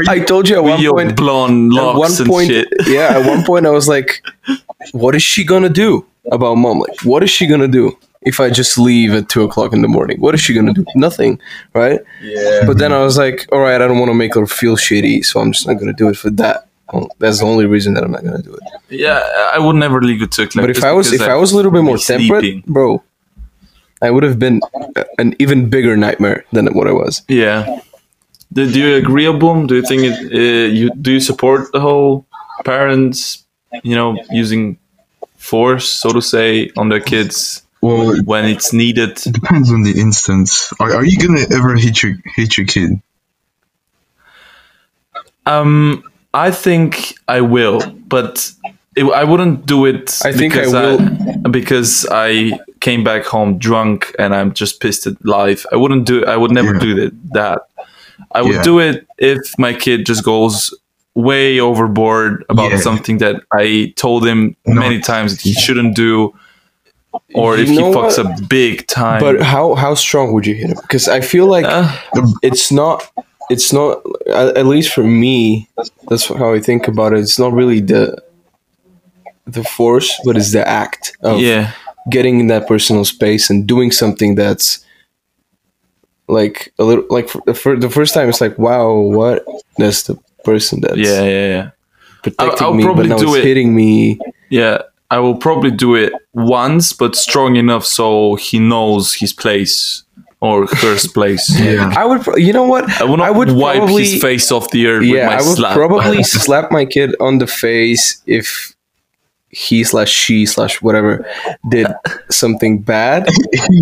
I 0.10 0.20
told 0.26 0.48
you 0.48 0.56
at 0.58 0.64
one 0.64 0.84
point. 0.84 1.18
blonde 1.18 1.74
At 1.74 1.82
locks 1.84 2.00
one 2.00 2.12
and 2.22 2.28
point, 2.28 2.48
shit. 2.48 2.68
yeah, 2.88 3.18
at 3.18 3.26
one 3.26 3.44
point 3.44 3.66
I 3.66 3.72
was 3.72 3.88
like, 3.88 4.24
"What 4.94 5.16
is 5.16 5.24
she 5.24 5.44
gonna 5.44 5.70
do 5.70 6.06
about 6.32 6.56
mom? 6.56 6.80
Like, 6.80 7.02
what 7.04 7.24
is 7.24 7.30
she 7.30 7.48
gonna 7.48 7.68
do 7.68 7.98
if 8.22 8.40
I 8.40 8.50
just 8.50 8.78
leave 8.78 9.14
at 9.14 9.30
two 9.30 9.44
o'clock 9.44 9.74
in 9.74 9.82
the 9.82 9.88
morning? 9.88 10.20
What 10.20 10.34
is 10.36 10.42
she 10.42 10.54
gonna 10.54 10.74
do? 10.74 10.86
Nothing, 10.96 11.40
right?" 11.74 12.00
Yeah. 12.22 12.66
But 12.66 12.78
then 12.78 12.92
I 12.94 13.04
was 13.04 13.18
like, 13.18 13.48
"All 13.52 13.60
right, 13.60 13.82
I 13.82 13.88
don't 13.88 14.00
want 14.00 14.10
to 14.10 14.16
make 14.16 14.36
her 14.36 14.46
feel 14.48 14.76
shitty, 14.76 15.24
so 15.26 15.40
I'm 15.40 15.52
just 15.52 15.68
not 15.68 15.76
gonna 15.80 15.94
do 15.94 16.10
it 16.10 16.18
for 16.18 16.30
that." 16.32 16.68
Well, 16.94 17.08
that's 17.20 17.40
the 17.40 17.46
only 17.46 17.66
reason 17.66 17.94
that 17.94 18.04
I'm 18.04 18.12
not 18.12 18.24
gonna 18.24 18.42
do 18.44 18.54
it. 18.54 18.64
Yeah, 18.90 19.22
I 19.56 19.60
would 19.60 19.76
never 19.78 20.02
leave 20.02 20.22
it 20.22 20.32
to 20.34 20.44
a 20.44 20.48
But 20.56 20.70
if 20.70 20.84
I 20.84 20.92
was 20.92 21.08
if 21.08 21.14
because 21.14 21.28
I 21.30 21.36
was 21.36 21.54
a 21.54 21.56
little 21.56 21.72
bit 21.72 21.84
more 21.84 21.98
temperate, 21.98 22.42
sleeping. 22.42 22.64
bro, 22.68 23.02
I 24.02 24.12
would 24.12 24.24
have 24.24 24.38
been 24.40 24.60
an 25.18 25.36
even 25.40 25.70
bigger 25.70 25.96
nightmare 25.96 26.44
than 26.52 26.68
what 26.74 26.88
I 26.88 26.92
was. 26.92 27.22
Yeah. 27.30 27.80
Do, 28.54 28.70
do 28.70 28.80
you 28.80 28.96
agree, 28.98 29.24
Obum? 29.26 29.68
Do 29.68 29.76
you 29.76 29.82
think 29.84 30.02
it? 30.04 30.16
Uh, 30.34 30.68
you 30.74 30.90
do 31.02 31.14
you 31.14 31.22
support 31.22 31.72
the 31.72 31.80
whole 31.80 32.26
parents, 32.66 33.46
you 33.84 33.96
know, 33.96 34.18
using 34.32 34.78
force, 35.38 35.90
so 35.90 36.10
to 36.12 36.22
say, 36.22 36.70
on 36.78 36.90
their 36.90 37.00
kids 37.00 37.64
Well, 37.82 38.16
when 38.24 38.46
it's 38.46 38.74
needed? 38.74 39.12
It 39.26 39.34
depends 39.34 39.72
on 39.72 39.82
the 39.84 40.00
instance. 40.00 40.72
Are, 40.80 40.94
are 40.96 41.06
you 41.06 41.18
gonna 41.18 41.46
ever 41.52 41.76
hit 41.76 42.04
your 42.04 42.14
hit 42.36 42.58
your 42.58 42.68
kid? 42.68 43.02
Um, 45.46 46.04
I 46.34 46.52
think 46.52 47.16
I 47.28 47.42
will, 47.42 47.82
but 48.08 48.52
it, 48.96 49.04
I 49.06 49.24
wouldn't 49.24 49.66
do 49.66 49.86
it. 49.86 50.20
I 50.24 50.32
think 50.32 50.56
I 50.56 50.60
because 50.66 50.74
will- 50.74 51.50
because 51.52 52.06
I 52.12 52.60
came 52.80 53.04
back 53.04 53.26
home 53.26 53.58
drunk 53.58 54.14
and 54.20 54.34
I'm 54.34 54.54
just 54.54 54.80
pissed 54.82 55.08
at 55.08 55.24
life. 55.26 55.66
I 55.72 55.76
wouldn't 55.76 56.06
do. 56.06 56.26
I 56.26 56.38
would 56.38 56.52
never 56.52 56.74
Yeah. 56.74 56.80
do 56.80 56.96
that. 56.96 57.14
That 57.34 57.62
I 58.32 58.42
would 58.42 58.56
Yeah. 58.56 58.64
do 58.64 58.80
it 58.80 59.08
if 59.18 59.40
my 59.58 59.74
kid 59.74 60.06
just 60.06 60.24
goes 60.24 60.74
way 61.16 61.60
overboard 61.60 62.46
about 62.50 62.72
Yeah. 62.72 62.78
something 62.80 63.18
that 63.20 63.42
I 63.54 63.94
told 63.96 64.26
him 64.26 64.56
No. 64.66 64.80
many 64.82 65.00
times 65.00 65.32
that 65.36 65.42
he 65.42 65.54
shouldn't 65.54 65.96
do, 65.96 66.34
or 67.36 67.58
You 67.58 67.64
if 67.64 67.70
he 67.70 67.78
fucks 67.78 68.18
what? 68.18 68.20
up 68.20 68.50
big 68.50 68.88
time. 68.88 69.20
But 69.20 69.42
how 69.42 69.76
how 69.76 69.96
strong 69.96 70.34
would 70.34 70.46
you 70.48 70.56
hit 70.56 70.70
him? 70.70 70.78
Because 70.82 71.08
I 71.10 71.20
feel 71.22 71.48
like 71.48 71.66
Uh, 71.66 71.92
it's 72.42 72.72
not 72.72 73.12
it's 73.50 73.74
not 73.74 74.02
at 74.58 74.66
least 74.66 74.94
for 74.94 75.04
me. 75.04 75.68
That's 76.10 76.26
how 76.28 76.54
I 76.54 76.60
think 76.62 76.88
about 76.88 77.12
it. 77.14 77.20
It's 77.20 77.38
not 77.40 77.52
really 77.54 77.82
the 77.82 78.16
the 79.46 79.64
force, 79.64 80.10
but 80.24 80.38
it's 80.38 80.52
the 80.54 80.66
act 80.66 81.18
of 81.24 81.42
yeah, 81.42 81.72
getting 82.10 82.40
in 82.40 82.48
that 82.48 82.68
personal 82.68 83.04
space 83.04 83.50
and 83.50 83.68
doing 83.68 83.92
something 83.92 84.36
that's 84.36 84.86
like 86.30 86.72
a 86.80 86.84
little 86.86 87.04
like 87.10 87.28
for 87.28 87.42
the, 87.46 87.76
the 87.76 87.90
first 87.90 88.14
time 88.14 88.30
it's 88.30 88.40
like 88.40 88.58
wow 88.58 88.94
what 88.94 89.44
that's 89.78 90.04
the 90.04 90.16
person 90.44 90.82
that's 90.82 90.98
yeah, 90.98 91.24
yeah, 91.24 91.48
yeah. 91.48 91.70
protecting 92.24 92.68
I'll 92.68 92.74
me 92.74 92.84
but 92.84 92.88
probably 92.94 93.08
now 93.10 93.18
do 93.18 93.30
it's 93.36 93.38
it. 93.38 93.44
hitting 93.46 93.76
me 93.76 94.20
Yeah, 94.50 94.82
I 95.10 95.20
will 95.20 95.36
probably 95.36 95.72
do 95.72 95.96
it 95.96 96.14
once, 96.34 96.94
but 96.94 97.16
strong 97.16 97.56
enough 97.58 97.86
so 97.86 98.36
he 98.36 98.60
knows 98.60 99.14
his 99.14 99.34
place 99.34 100.04
or 100.40 100.66
her 100.66 100.98
place. 101.14 101.46
Yeah. 101.60 101.94
I 101.96 102.06
would 102.06 102.22
pro- 102.22 102.36
you 102.38 102.52
know 102.54 102.64
what 102.64 102.90
I 103.02 103.04
would 103.04 103.18
not 103.20 103.28
I 103.28 103.32
would 103.32 103.52
wipe 103.52 103.78
probably 103.78 104.04
his 104.06 104.22
face 104.22 104.52
off 104.52 104.72
the 104.72 104.88
earth 104.88 105.04
yeah 105.04 105.14
with 105.14 105.26
my 105.26 105.34
I 105.38 105.42
would 105.48 105.58
slap. 105.58 105.74
probably 105.76 106.24
slap 106.46 106.72
my 106.72 106.86
kid 106.86 107.16
on 107.20 107.38
the 107.40 107.48
face 107.48 108.22
if 108.26 108.74
he 109.52 109.84
slash 109.84 110.10
she 110.10 110.46
slash 110.46 110.82
whatever 110.82 111.26
did 111.70 111.88
something 112.30 112.80
bad 112.80 113.26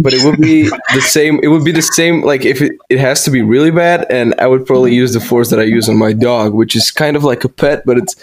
but 0.02 0.14
it 0.14 0.24
would 0.26 0.40
be 0.40 0.64
the 0.94 1.02
same 1.02 1.40
it 1.44 1.48
would 1.48 1.64
be 1.64 1.72
the 1.72 1.82
same 1.82 2.22
like 2.22 2.44
if 2.44 2.62
it, 2.62 2.74
it 2.90 3.00
has 3.00 3.24
to 3.24 3.32
be 3.32 3.42
really 3.42 3.70
bad 3.70 4.06
and 4.10 4.34
i 4.40 4.48
would 4.48 4.66
probably 4.66 4.94
use 4.94 5.14
the 5.14 5.20
force 5.20 5.50
that 5.50 5.60
i 5.60 5.64
use 5.64 5.88
on 5.88 5.96
my 5.96 6.12
dog 6.12 6.54
which 6.54 6.76
is 6.76 6.90
kind 6.90 7.16
of 7.16 7.24
like 7.24 7.44
a 7.44 7.50
pet 7.50 7.84
but 7.86 7.98
it's 7.98 8.16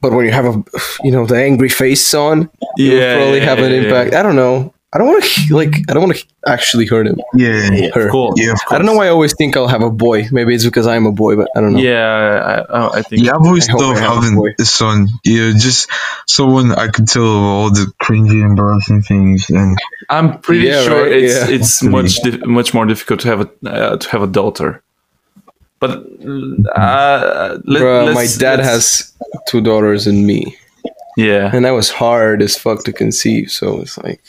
but 0.00 0.12
when 0.12 0.24
you 0.24 0.32
have 0.32 0.46
a 0.46 0.64
you 1.04 1.10
know 1.10 1.26
the 1.26 1.36
angry 1.36 1.68
face 1.68 2.14
on 2.14 2.42
it 2.42 2.48
would 2.48 3.16
probably 3.18 3.38
yeah, 3.38 3.44
have 3.44 3.58
an 3.58 3.72
yeah, 3.72 3.80
impact. 3.80 4.14
I 4.14 4.22
don't 4.22 4.36
know 4.36 4.72
i 4.92 4.98
don't 4.98 5.08
want 5.08 5.22
to 5.24 5.54
like 5.54 5.74
i 5.88 5.92
don't 5.92 6.02
want 6.04 6.16
to 6.16 6.24
actually 6.46 6.86
hurt 6.86 7.06
him 7.06 7.16
Yeah. 7.34 7.90
her 7.94 8.08
Cool. 8.10 8.34
Yeah, 8.36 8.52
of 8.52 8.60
course. 8.64 8.72
i 8.72 8.78
don't 8.78 8.86
know 8.86 8.94
why 8.94 9.06
i 9.06 9.08
always 9.10 9.34
think 9.34 9.56
i'll 9.56 9.66
have 9.76 9.82
a 9.82 9.90
boy 9.90 10.28
maybe 10.30 10.54
it's 10.54 10.64
because 10.64 10.86
i'm 10.86 11.06
a 11.06 11.12
boy 11.12 11.34
but 11.36 11.48
i 11.56 11.60
don't 11.60 11.72
know 11.74 11.80
Yeah, 11.80 12.64
I, 12.70 12.98
I 12.98 13.02
think. 13.02 13.24
Yeah, 13.24 13.34
I've 13.34 13.42
always 13.50 13.68
I 13.68 13.72
thought 13.72 13.96
I 13.96 14.00
have 14.00 14.18
a 14.18 14.22
having 14.22 14.54
a 14.58 14.64
son, 14.64 15.08
yeah, 15.24 15.52
just 15.66 15.90
someone 16.26 16.72
I 16.72 16.86
could 16.88 17.08
tell 17.08 17.24
all 17.26 17.70
the 17.70 17.86
cringy, 18.02 18.40
embarrassing 18.50 19.02
things, 19.02 19.50
and 19.50 19.76
I'm 20.08 20.38
pretty 20.40 20.66
Yeah, 20.68 20.82
sure 20.84 21.02
right, 21.02 21.12
it's 21.12 21.34
yeah. 21.34 21.54
it's 21.56 21.82
much 21.82 22.12
dif- 22.22 22.44
much 22.46 22.72
more 22.72 22.86
difficult 22.86 23.20
to 23.20 23.28
have 23.28 23.40
a 23.46 23.48
uh, 23.68 23.96
to 23.98 24.06
have 24.10 24.22
a 24.22 24.26
daughter. 24.40 24.82
But 25.78 25.90
uh, 25.90 27.58
let, 27.64 27.82
Bruh, 27.82 28.04
let's- 28.06 28.14
my 28.14 28.26
dad 28.40 28.58
let's- 28.60 28.68
has 28.70 29.12
two 29.48 29.60
daughters 29.60 30.06
and 30.06 30.26
me 30.26 30.56
yeah. 31.16 31.50
and 31.52 31.64
that 31.64 31.72
was 31.72 31.90
hard 31.90 32.42
as 32.42 32.56
fuck 32.56 32.84
to 32.84 32.92
conceive 32.92 33.50
so 33.50 33.80
it's 33.80 33.98
like 33.98 34.22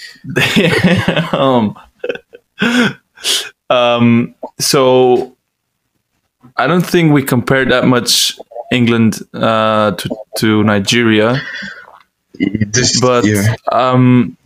um, 1.33 1.77
um, 3.69 4.35
so 4.59 5.35
I 6.55 6.67
don't 6.67 6.85
think 6.85 7.13
we 7.13 7.23
compare 7.23 7.65
that 7.65 7.85
much 7.85 8.37
England 8.71 9.19
uh, 9.33 9.91
to 9.91 10.09
to 10.39 10.63
Nigeria, 10.63 11.41
This, 12.33 12.99
but 12.99 13.25
yeah, 13.25 13.55
um, 13.71 14.37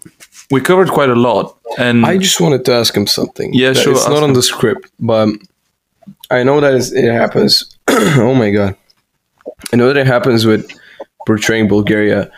we 0.50 0.62
covered 0.62 0.90
quite 0.90 1.10
a 1.10 1.16
lot. 1.16 1.58
And 1.78 2.06
I 2.06 2.18
just 2.18 2.40
wanted 2.42 2.66
to 2.66 2.74
ask 2.74 2.96
him 2.96 3.08
something. 3.08 3.54
Yeah, 3.54 3.74
sure, 3.74 3.94
It's 3.94 4.08
not 4.08 4.24
on 4.24 4.30
him. 4.30 4.36
the 4.36 4.44
script, 4.44 4.92
but 5.00 5.30
I 6.30 6.44
know 6.44 6.60
that 6.60 6.74
it 6.94 7.12
happens. 7.12 7.78
oh 7.88 8.34
my 8.36 8.52
god, 8.52 8.76
I 9.72 9.76
know 9.76 9.88
that 9.88 9.98
it 9.98 10.08
happens 10.08 10.46
with 10.46 10.70
portraying 11.26 11.68
Bulgaria. 11.68 12.32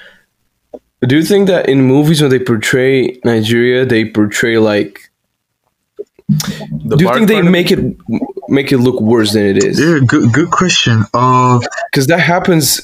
Do 1.02 1.16
you 1.18 1.24
think 1.24 1.48
that 1.48 1.68
in 1.68 1.82
movies 1.82 2.22
when 2.22 2.32
they 2.32 2.40
portray 2.40 3.20
Nigeria, 3.26 3.86
they 3.86 4.06
portray 4.06 4.58
like? 4.58 5.10
the 6.30 6.96
do 6.98 7.04
you 7.06 7.14
think 7.14 7.28
they 7.28 7.42
make 7.42 7.70
it 7.72 7.80
make 8.48 8.72
it 8.72 8.78
look 8.78 9.00
worse 9.02 9.34
than 9.34 9.46
it 9.46 9.64
is? 9.64 9.80
yeah, 9.80 10.00
good, 10.06 10.32
good 10.32 10.52
question. 10.52 11.04
Uh, 11.14 11.60
Because 11.92 12.08
that 12.08 12.20
happens 12.20 12.82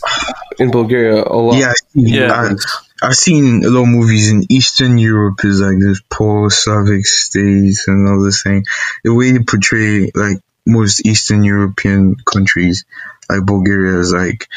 in 0.60 0.72
Bulgaria 0.72 1.24
a 1.24 1.38
lot. 1.38 1.56
yeah, 1.58 1.70
I 1.72 1.74
see- 1.74 2.12
Yeah. 2.20 2.32
I, 2.34 3.08
I've 3.08 3.16
seen 3.16 3.64
a 3.64 3.70
lot 3.70 3.84
of 3.84 3.88
movies 3.88 4.30
in 4.30 4.44
Eastern 4.50 4.98
Europe 4.98 5.46
is 5.46 5.62
like 5.62 5.80
this 5.80 6.02
poor 6.10 6.50
Slavic 6.50 7.06
states 7.06 7.88
and 7.88 8.06
all 8.10 8.22
this 8.22 8.44
thing. 8.44 8.66
The 9.06 9.14
way 9.14 9.32
they 9.32 9.40
portray 9.40 10.12
like 10.14 10.40
most 10.66 11.06
Eastern 11.06 11.46
European 11.46 12.18
countries, 12.34 12.84
like 13.30 13.46
Bulgaria, 13.46 14.00
is 14.00 14.12
like, 14.12 14.50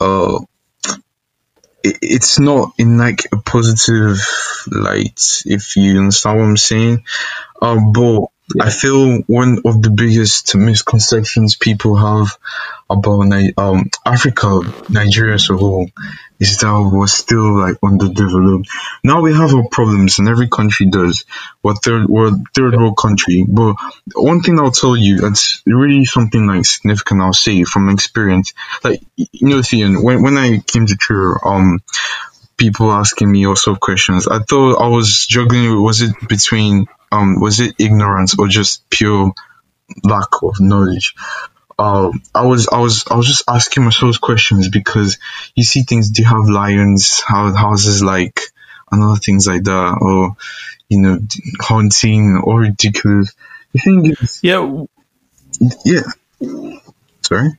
uh, 0.00 0.38
it, 0.38 0.44
it's 1.82 2.38
not 2.38 2.72
in 2.78 2.98
like 2.98 3.26
a 3.32 3.36
positive 3.36 4.18
light. 4.70 5.42
If 5.46 5.76
you 5.76 5.98
understand 5.98 6.38
what 6.38 6.44
I'm 6.46 6.56
saying, 6.56 7.04
um, 7.62 7.92
but 7.92 8.26
I 8.60 8.70
feel 8.70 9.18
one 9.26 9.58
of 9.64 9.82
the 9.82 9.90
biggest 9.90 10.54
misconceptions 10.56 11.56
people 11.56 11.96
have 11.96 12.38
about 12.88 13.24
Ni- 13.26 13.52
um 13.58 13.90
Africa, 14.06 14.60
Nigeria 14.88 15.34
as 15.34 15.50
a 15.50 15.56
whole, 15.56 15.88
is 16.40 16.56
that 16.58 16.90
we're 16.92 17.06
still 17.08 17.58
like 17.58 17.76
underdeveloped. 17.82 18.68
Now 19.04 19.20
we 19.20 19.34
have 19.34 19.54
our 19.54 19.68
problems, 19.70 20.18
and 20.18 20.28
every 20.28 20.48
country 20.48 20.86
does. 20.86 21.26
We're 21.62 21.74
third, 21.74 22.08
we're 22.08 22.28
a 22.28 22.42
third 22.54 22.74
world 22.74 22.96
country. 22.96 23.44
But 23.46 23.74
one 24.14 24.40
thing 24.40 24.58
I'll 24.58 24.70
tell 24.70 24.96
you, 24.96 25.18
that's 25.20 25.62
really 25.66 26.06
something 26.06 26.46
like 26.46 26.64
significant. 26.64 27.20
I'll 27.20 27.34
say 27.34 27.64
from 27.64 27.90
experience, 27.90 28.54
like 28.82 29.02
you 29.16 29.48
know, 29.48 29.62
Theon, 29.62 30.02
when 30.02 30.22
when 30.22 30.38
I 30.38 30.60
came 30.66 30.86
to 30.86 30.96
Truro, 30.96 31.38
um, 31.44 31.80
people 32.56 32.90
asking 32.90 33.30
me 33.30 33.46
also 33.46 33.74
questions. 33.76 34.26
I 34.26 34.38
thought 34.40 34.80
I 34.80 34.88
was 34.88 35.26
juggling. 35.26 35.82
Was 35.82 36.00
it 36.02 36.14
between 36.28 36.86
um, 37.12 37.40
was 37.40 37.60
it 37.60 37.74
ignorance 37.78 38.38
or 38.38 38.48
just 38.48 38.88
pure 38.90 39.32
lack 40.04 40.42
of 40.42 40.60
knowledge? 40.60 41.14
um, 41.78 42.20
I 42.34 42.44
was 42.44 42.68
I 42.68 42.80
was 42.80 43.04
I 43.10 43.14
was 43.16 43.26
just 43.28 43.44
asking 43.48 43.84
myself 43.84 44.20
questions 44.20 44.68
because 44.68 45.18
you 45.54 45.62
see 45.62 45.82
things. 45.82 46.10
Do 46.10 46.22
you 46.22 46.28
have 46.28 46.48
lions? 46.48 47.20
How 47.26 47.52
houses 47.54 48.02
like 48.02 48.40
and 48.90 49.02
other 49.04 49.20
things 49.20 49.46
like 49.46 49.64
that, 49.64 49.98
or 50.00 50.36
you 50.88 51.00
know, 51.00 51.18
haunting 51.60 52.40
or 52.42 52.60
ridiculous. 52.60 53.32
The 53.72 53.78
thing 53.80 54.06
is, 54.20 54.40
Yeah, 54.42 54.84
yeah. 55.84 56.02
Sorry. 57.22 57.50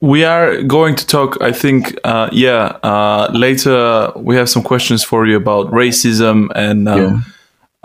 we 0.00 0.24
are 0.24 0.62
going 0.62 0.94
to 0.96 1.06
talk. 1.06 1.42
I 1.42 1.52
think, 1.52 1.98
uh, 2.04 2.28
yeah, 2.32 2.78
uh, 2.82 3.30
later 3.34 4.12
we 4.16 4.36
have 4.36 4.48
some 4.48 4.62
questions 4.62 5.02
for 5.02 5.26
you 5.26 5.36
about 5.36 5.72
racism 5.72 6.48
and 6.54 6.88
um, 6.88 7.24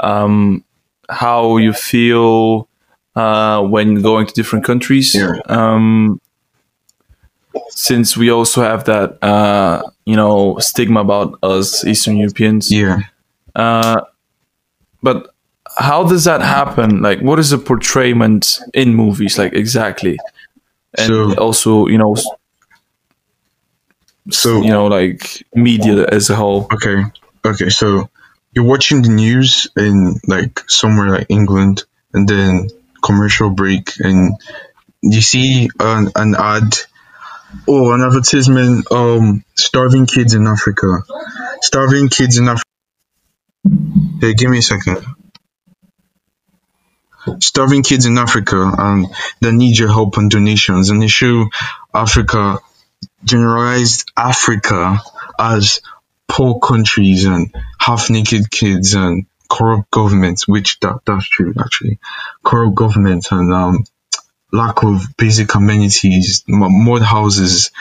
Yeah. 0.03 0.23
um, 0.23 0.63
how 1.11 1.57
you 1.57 1.73
feel 1.73 2.67
uh, 3.15 3.61
when 3.61 4.01
going 4.01 4.25
to 4.25 4.33
different 4.33 4.65
countries. 4.65 5.13
Yeah. 5.13 5.33
Um, 5.45 6.19
since 7.69 8.15
we 8.15 8.29
also 8.31 8.61
have 8.63 8.85
that, 8.85 9.21
uh, 9.23 9.81
you 10.05 10.15
know, 10.15 10.57
stigma 10.59 11.01
about 11.01 11.37
us 11.43 11.83
Eastern 11.85 12.17
Europeans. 12.17 12.71
Yeah. 12.71 12.99
Uh, 13.55 14.01
but 15.03 15.33
how 15.77 16.03
does 16.07 16.23
that 16.25 16.41
happen? 16.41 17.01
Like, 17.01 17.21
what 17.21 17.39
is 17.39 17.49
the 17.49 17.57
portrayment 17.57 18.59
in 18.73 18.95
movies? 18.95 19.37
Like, 19.37 19.53
exactly, 19.53 20.17
and 20.97 21.07
So- 21.07 21.35
also, 21.35 21.87
you 21.87 21.97
know, 21.97 22.15
So 24.29 24.61
you 24.61 24.69
know, 24.69 24.85
like 24.87 25.43
media 25.55 26.05
as 26.07 26.29
a 26.29 26.35
whole. 26.35 26.67
Okay. 26.71 27.03
Okay. 27.43 27.69
So 27.69 28.07
you're 28.53 28.65
watching 28.65 29.01
the 29.01 29.09
news 29.09 29.67
in 29.77 30.19
like 30.27 30.59
somewhere 30.69 31.09
like 31.09 31.27
England, 31.29 31.83
and 32.13 32.27
then 32.27 32.69
commercial 33.01 33.49
break, 33.49 33.93
and 33.99 34.33
you 35.01 35.21
see 35.21 35.69
an, 35.79 36.11
an 36.15 36.35
ad 36.35 36.75
or 37.67 37.95
an 37.95 38.01
advertisement. 38.01 38.91
Um, 38.91 39.43
starving 39.55 40.05
kids 40.05 40.33
in 40.33 40.47
Africa. 40.47 41.03
Starving 41.61 42.09
kids 42.09 42.37
in 42.37 42.47
Africa. 42.47 42.65
Hey, 44.19 44.33
give 44.33 44.49
me 44.49 44.59
a 44.59 44.61
second. 44.61 45.05
Starving 47.39 47.83
kids 47.83 48.05
in 48.05 48.17
Africa, 48.17 48.71
and 48.77 49.05
they 49.39 49.51
need 49.51 49.77
your 49.77 49.89
help 49.89 50.17
and 50.17 50.29
donations, 50.29 50.89
and 50.89 51.01
they 51.01 51.07
show 51.07 51.45
Africa 51.93 52.59
generalized 53.23 54.11
Africa 54.17 55.01
as 55.39 55.81
poor 56.31 56.59
countries 56.59 57.25
and 57.25 57.53
half 57.77 58.09
naked 58.09 58.49
kids 58.49 58.93
and 58.93 59.25
corrupt 59.49 59.91
governments, 59.91 60.47
which 60.47 60.79
that, 60.79 61.01
that's 61.05 61.27
true 61.27 61.53
actually. 61.59 61.99
Corrupt 62.41 62.73
government 62.73 63.27
and 63.31 63.53
um, 63.53 63.83
lack 64.53 64.83
of 64.83 65.03
basic 65.17 65.53
amenities, 65.55 66.45
mud 66.47 67.01
houses. 67.01 67.71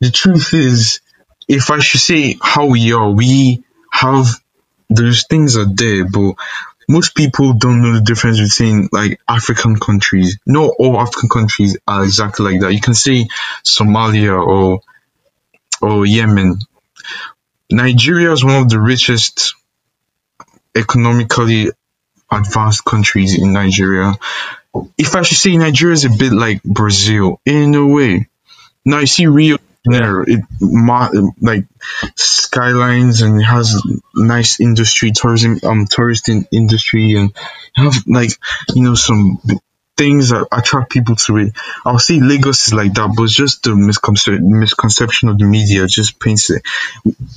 The 0.00 0.10
truth 0.10 0.54
is, 0.54 1.00
if 1.48 1.70
I 1.70 1.80
should 1.80 2.00
say 2.00 2.38
how 2.40 2.66
we 2.66 2.94
are, 2.94 3.10
we 3.10 3.62
have 3.90 4.26
those 4.88 5.26
things 5.28 5.58
are 5.58 5.66
there, 5.66 6.08
but 6.08 6.36
most 6.88 7.14
people 7.14 7.52
don't 7.52 7.82
know 7.82 7.92
the 7.94 8.00
difference 8.00 8.40
between 8.40 8.88
like 8.90 9.20
African 9.28 9.78
countries. 9.78 10.38
Not 10.46 10.72
all 10.78 10.98
African 10.98 11.28
countries 11.28 11.76
are 11.86 12.04
exactly 12.04 12.52
like 12.52 12.60
that. 12.62 12.72
You 12.72 12.80
can 12.80 12.94
say 12.94 13.28
Somalia 13.64 14.34
or 14.34 14.80
or 15.82 16.06
Yemen. 16.06 16.58
Nigeria 17.72 18.32
is 18.32 18.44
one 18.44 18.62
of 18.62 18.68
the 18.68 18.80
richest 18.80 19.54
economically 20.76 21.70
advanced 22.30 22.84
countries 22.84 23.38
in 23.40 23.52
Nigeria. 23.52 24.14
If 24.96 25.16
I 25.16 25.22
should 25.22 25.38
say 25.38 25.56
Nigeria 25.56 25.94
is 25.94 26.04
a 26.04 26.10
bit 26.10 26.32
like 26.32 26.62
Brazil 26.62 27.40
in 27.44 27.74
a 27.74 27.86
way. 27.86 28.28
Now 28.84 28.98
you 28.98 29.06
see 29.06 29.26
Rio 29.26 29.58
Janeiro, 29.84 30.24
it 30.26 30.40
like 31.40 31.64
skylines 32.14 33.22
and 33.22 33.40
it 33.40 33.44
has 33.44 33.82
nice 34.14 34.60
industry, 34.60 35.10
tourism, 35.10 35.58
um, 35.64 35.86
tourist 35.86 36.28
in- 36.28 36.46
industry, 36.52 37.14
and 37.14 37.34
have 37.74 37.94
like 38.06 38.30
you 38.74 38.82
know 38.82 38.94
some 38.94 39.38
things 39.96 40.30
that 40.30 40.46
attract 40.50 40.90
people 40.90 41.16
to 41.16 41.36
it. 41.38 41.52
I'll 41.84 41.98
say 41.98 42.20
Lagos 42.20 42.68
is 42.68 42.74
like 42.74 42.94
that, 42.94 43.12
but 43.16 43.24
it's 43.24 43.34
just 43.34 43.62
the 43.62 43.70
misconce- 43.70 44.40
misconception 44.40 45.28
of 45.28 45.38
the 45.38 45.44
media 45.44 45.86
just 45.86 46.18
paints 46.18 46.50
it. 46.50 46.62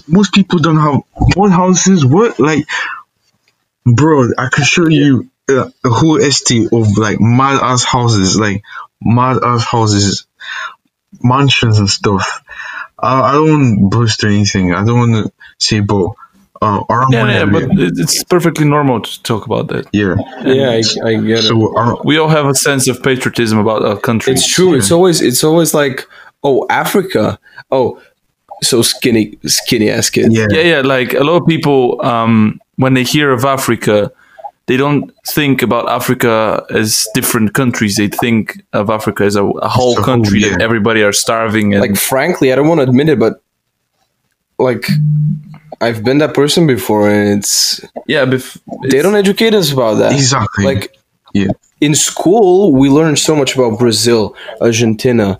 Most 0.07 0.33
people 0.33 0.59
don't 0.59 0.77
have 0.77 1.01
what 1.35 1.51
houses, 1.51 2.05
what 2.05 2.39
like, 2.39 2.65
bro. 3.85 4.29
I 4.37 4.49
could 4.49 4.65
show 4.65 4.87
you 4.87 5.29
a 5.49 5.71
whole 5.85 6.17
estate 6.17 6.69
of 6.71 6.97
like 6.97 7.19
mad 7.19 7.61
ass 7.61 7.83
houses, 7.83 8.39
like 8.39 8.63
mad 9.01 9.39
ass 9.43 9.63
houses, 9.65 10.25
mansions 11.21 11.79
and 11.79 11.89
stuff. 11.89 12.41
I, 12.97 13.21
I 13.21 13.31
don't 13.33 13.49
want 13.49 13.79
to 13.79 13.97
boast 13.97 14.23
or 14.23 14.27
anything. 14.29 14.73
I 14.73 14.83
don't 14.85 14.99
want 14.99 15.25
to 15.25 15.33
say, 15.59 15.81
but 15.81 16.11
uh, 16.61 16.83
around 16.89 17.11
Yeah, 17.13 17.27
yeah, 17.27 17.45
but 17.45 17.63
it's 17.77 18.23
perfectly 18.23 18.65
normal 18.65 19.01
to 19.01 19.23
talk 19.23 19.45
about 19.45 19.67
that. 19.67 19.85
yeah. 19.91 20.15
yeah, 20.43 20.69
I, 20.71 20.81
I 21.07 21.15
get 21.21 21.39
it. 21.39 21.43
So 21.43 22.01
We 22.03 22.17
all 22.17 22.29
have 22.29 22.45
a 22.47 22.55
sense 22.55 22.87
of 22.87 23.01
patriotism 23.03 23.57
about 23.59 23.83
our 23.83 23.97
country. 23.97 24.33
It's 24.33 24.47
true. 24.47 24.73
It's 24.75 24.91
always 24.91 25.21
it's 25.21 25.43
always 25.43 25.73
like, 25.73 26.07
oh, 26.43 26.65
Africa. 26.69 27.37
Oh, 27.71 27.99
so 28.63 28.81
skinny 28.81 29.37
skinny 29.45 29.89
ass 29.89 30.09
kid. 30.09 30.31
yeah, 30.31 30.47
Yeah, 30.49 30.61
yeah. 30.61 30.81
Like 30.81 31.13
a 31.13 31.23
lot 31.23 31.41
of 31.41 31.47
people, 31.47 31.99
um, 32.05 32.59
when 32.77 32.93
they 32.93 33.03
hear 33.03 33.31
of 33.31 33.43
Africa, 33.45 34.11
they 34.67 34.77
don't 34.77 35.11
think 35.27 35.61
about 35.61 35.87
Africa 35.89 36.65
as 36.71 37.05
different 37.13 37.53
countries. 37.53 37.97
They 37.97 38.07
think 38.07 38.63
of 38.73 38.89
Africa 38.89 39.23
as 39.25 39.35
a, 39.35 39.43
a 39.43 39.67
whole 39.67 39.91
As 39.91 39.97
a 39.99 40.01
whole, 40.01 40.03
country 40.03 40.39
that 40.43 40.61
everybody 40.61 41.03
are 41.03 41.13
starving. 41.13 41.73
And 41.73 41.81
Like 41.81 41.97
frankly, 41.97 42.51
I 42.51 42.55
don't 42.55 42.67
want 42.67 42.79
to 42.79 42.87
admit 42.87 43.09
it, 43.09 43.19
but 43.19 43.41
like 44.57 44.87
I've 45.81 46.03
been 46.03 46.19
that 46.19 46.33
person 46.33 46.67
before, 46.67 47.09
and 47.09 47.39
it's 47.39 47.81
yeah, 48.07 48.25
bef- 48.25 48.59
they 48.89 49.01
don't 49.01 49.15
educate 49.15 49.53
us 49.53 49.71
about 49.71 49.95
that. 49.95 50.13
exactly. 50.13 50.65
Like 50.65 50.97
yeah, 51.33 51.47
in 51.81 51.95
school, 51.95 52.71
we 52.73 52.89
learn 52.89 53.15
so 53.15 53.35
much 53.35 53.55
about 53.55 53.77
Brazil, 53.79 54.35
Argentina, 54.61 55.39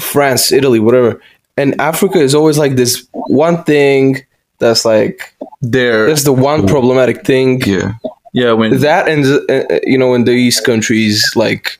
France, 0.00 0.52
Italy, 0.52 0.80
whatever. 0.80 1.20
And 1.56 1.80
Africa 1.80 2.20
is 2.20 2.34
always 2.34 2.56
like 2.56 2.76
this 2.76 3.06
one 3.12 3.64
thing 3.64 4.24
that's 4.58 4.84
like 4.84 5.34
there. 5.60 6.06
that's 6.06 6.24
the 6.24 6.32
one 6.32 6.66
problematic 6.68 7.24
thing. 7.24 7.60
yeah, 7.66 7.94
Yeah, 8.32 8.52
when 8.52 8.80
that 8.80 9.08
and 9.08 9.24
uh, 9.24 9.74
uh, 9.74 9.80
you 9.82 9.98
know 9.98 10.14
in 10.14 10.24
the 10.24 10.32
east 10.32 10.64
countries 10.64 11.32
like 11.34 11.78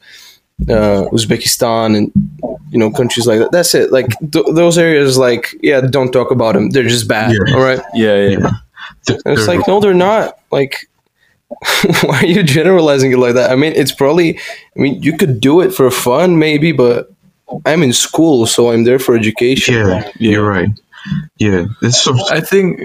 uh, 0.68 1.05
Uzbekistan 1.12 1.97
and 1.97 2.12
you 2.70 2.78
know 2.78 2.90
countries 2.90 3.26
like 3.26 3.39
that. 3.39 3.52
That's 3.52 3.74
it. 3.74 3.93
Like 3.93 4.09
th- 4.32 4.47
those 4.52 4.76
areas, 4.78 5.16
like 5.18 5.55
yeah, 5.62 5.80
don't 5.80 6.12
talk 6.12 6.30
about 6.30 6.55
them. 6.55 6.70
They're 6.70 6.82
just 6.89 7.09
bad. 7.09 7.32
Yeah. 7.32 7.55
All 7.55 7.62
right. 7.62 7.80
yeah, 7.94 8.16
yeah, 8.16 8.28
Yeah. 8.39 8.51
Th- 9.06 9.20
And 9.24 9.35
it's 9.39 9.47
they're- 9.47 9.56
like 9.59 9.68
no, 9.68 9.80
they're 9.80 9.94
not. 9.94 10.39
Like 10.51 10.89
why 12.02 12.20
are 12.20 12.26
you 12.26 12.43
generalizing 12.43 13.12
it 13.12 13.18
like 13.18 13.35
that? 13.35 13.51
I 13.51 13.56
mean, 13.56 13.72
it's 13.74 13.93
probably. 13.93 14.39
I 14.39 14.78
mean, 14.80 15.02
you 15.02 15.16
could 15.16 15.40
do 15.40 15.60
it 15.60 15.72
for 15.72 15.90
fun, 15.90 16.39
maybe, 16.39 16.72
but 16.72 17.10
I'm 17.64 17.82
in 17.82 17.93
school, 17.93 18.47
so 18.47 18.70
I'm 18.70 18.85
there 18.85 18.98
for 18.98 19.16
education. 19.16 19.74
yeah, 19.74 20.10
Yeah. 20.18 20.30
you're 20.32 20.47
right. 20.48 20.68
Yeah, 21.39 21.66
it's 21.80 22.02
so, 22.02 22.12
I 22.30 22.40
think 22.40 22.80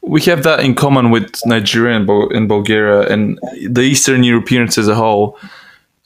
we 0.00 0.20
have 0.22 0.42
that 0.42 0.60
in 0.60 0.74
common 0.74 1.10
with 1.10 1.30
Nigeria 1.46 1.96
and, 1.96 2.06
Bul- 2.06 2.30
and 2.34 2.48
Bulgaria 2.48 3.08
and 3.12 3.38
the 3.68 3.82
Eastern 3.82 4.24
Europeans 4.24 4.76
as 4.76 4.88
a 4.88 4.94
whole. 4.94 5.38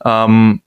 Um, 0.04 0.60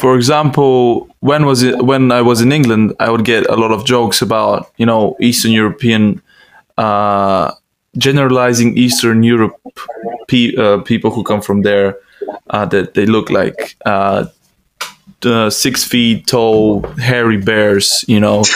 for 0.00 0.16
example, 0.16 1.08
when 1.20 1.46
was 1.46 1.62
it 1.62 1.82
when 1.82 2.12
I 2.12 2.22
was 2.22 2.40
in 2.40 2.52
England, 2.52 2.94
I 3.00 3.10
would 3.10 3.24
get 3.24 3.46
a 3.48 3.56
lot 3.56 3.72
of 3.72 3.84
jokes 3.84 4.22
about 4.22 4.70
you 4.76 4.86
know 4.86 5.16
Eastern 5.20 5.52
European, 5.52 6.20
uh, 6.76 7.52
generalizing 7.96 8.76
Eastern 8.76 9.22
Europe 9.22 9.56
pe- 10.28 10.54
uh, 10.56 10.78
people 10.78 11.10
who 11.10 11.22
come 11.24 11.40
from 11.40 11.62
there 11.62 11.96
uh, 12.50 12.66
that 12.66 12.94
they 12.94 13.06
look 13.06 13.30
like 13.30 13.76
uh, 13.86 14.26
six 15.50 15.84
feet 15.84 16.26
tall 16.26 16.82
hairy 16.98 17.38
bears, 17.38 18.04
you 18.08 18.20
know. 18.20 18.42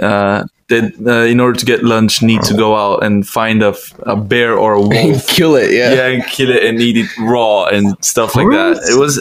Uh, 0.00 0.44
that 0.68 0.94
uh, 1.06 1.26
in 1.26 1.40
order 1.40 1.58
to 1.58 1.66
get 1.66 1.82
lunch 1.82 2.22
need 2.22 2.40
to 2.42 2.54
go 2.54 2.76
out 2.76 3.02
and 3.04 3.26
find 3.26 3.62
a, 3.62 3.68
f- 3.70 3.92
a 4.06 4.16
bear 4.16 4.56
or 4.56 4.74
a 4.74 4.80
wolf. 4.92 5.26
Kill 5.26 5.56
it, 5.56 5.72
yeah. 5.72 5.92
yeah 5.92 6.06
and 6.06 6.24
kill 6.26 6.48
it 6.48 6.64
and 6.64 6.80
eat 6.80 6.96
it 6.96 7.08
raw 7.18 7.64
and 7.64 8.02
stuff 8.04 8.34
like 8.36 8.48
that. 8.50 8.78
It 8.88 8.98
was 8.98 9.18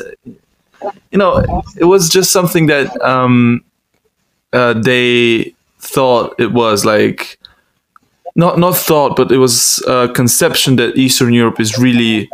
you 1.11 1.17
know 1.17 1.43
it 1.77 1.85
was 1.85 2.09
just 2.09 2.31
something 2.31 2.67
that 2.67 2.89
um 3.01 3.63
uh, 4.53 4.73
they 4.73 5.53
thought 5.79 6.33
it 6.39 6.51
was 6.53 6.85
like 6.85 7.37
not 8.35 8.57
not 8.57 8.75
thought 8.75 9.15
but 9.15 9.31
it 9.31 9.37
was 9.37 9.83
a 9.87 10.07
conception 10.13 10.75
that 10.75 10.95
eastern 10.97 11.33
europe 11.33 11.59
is 11.59 11.77
really 11.77 12.29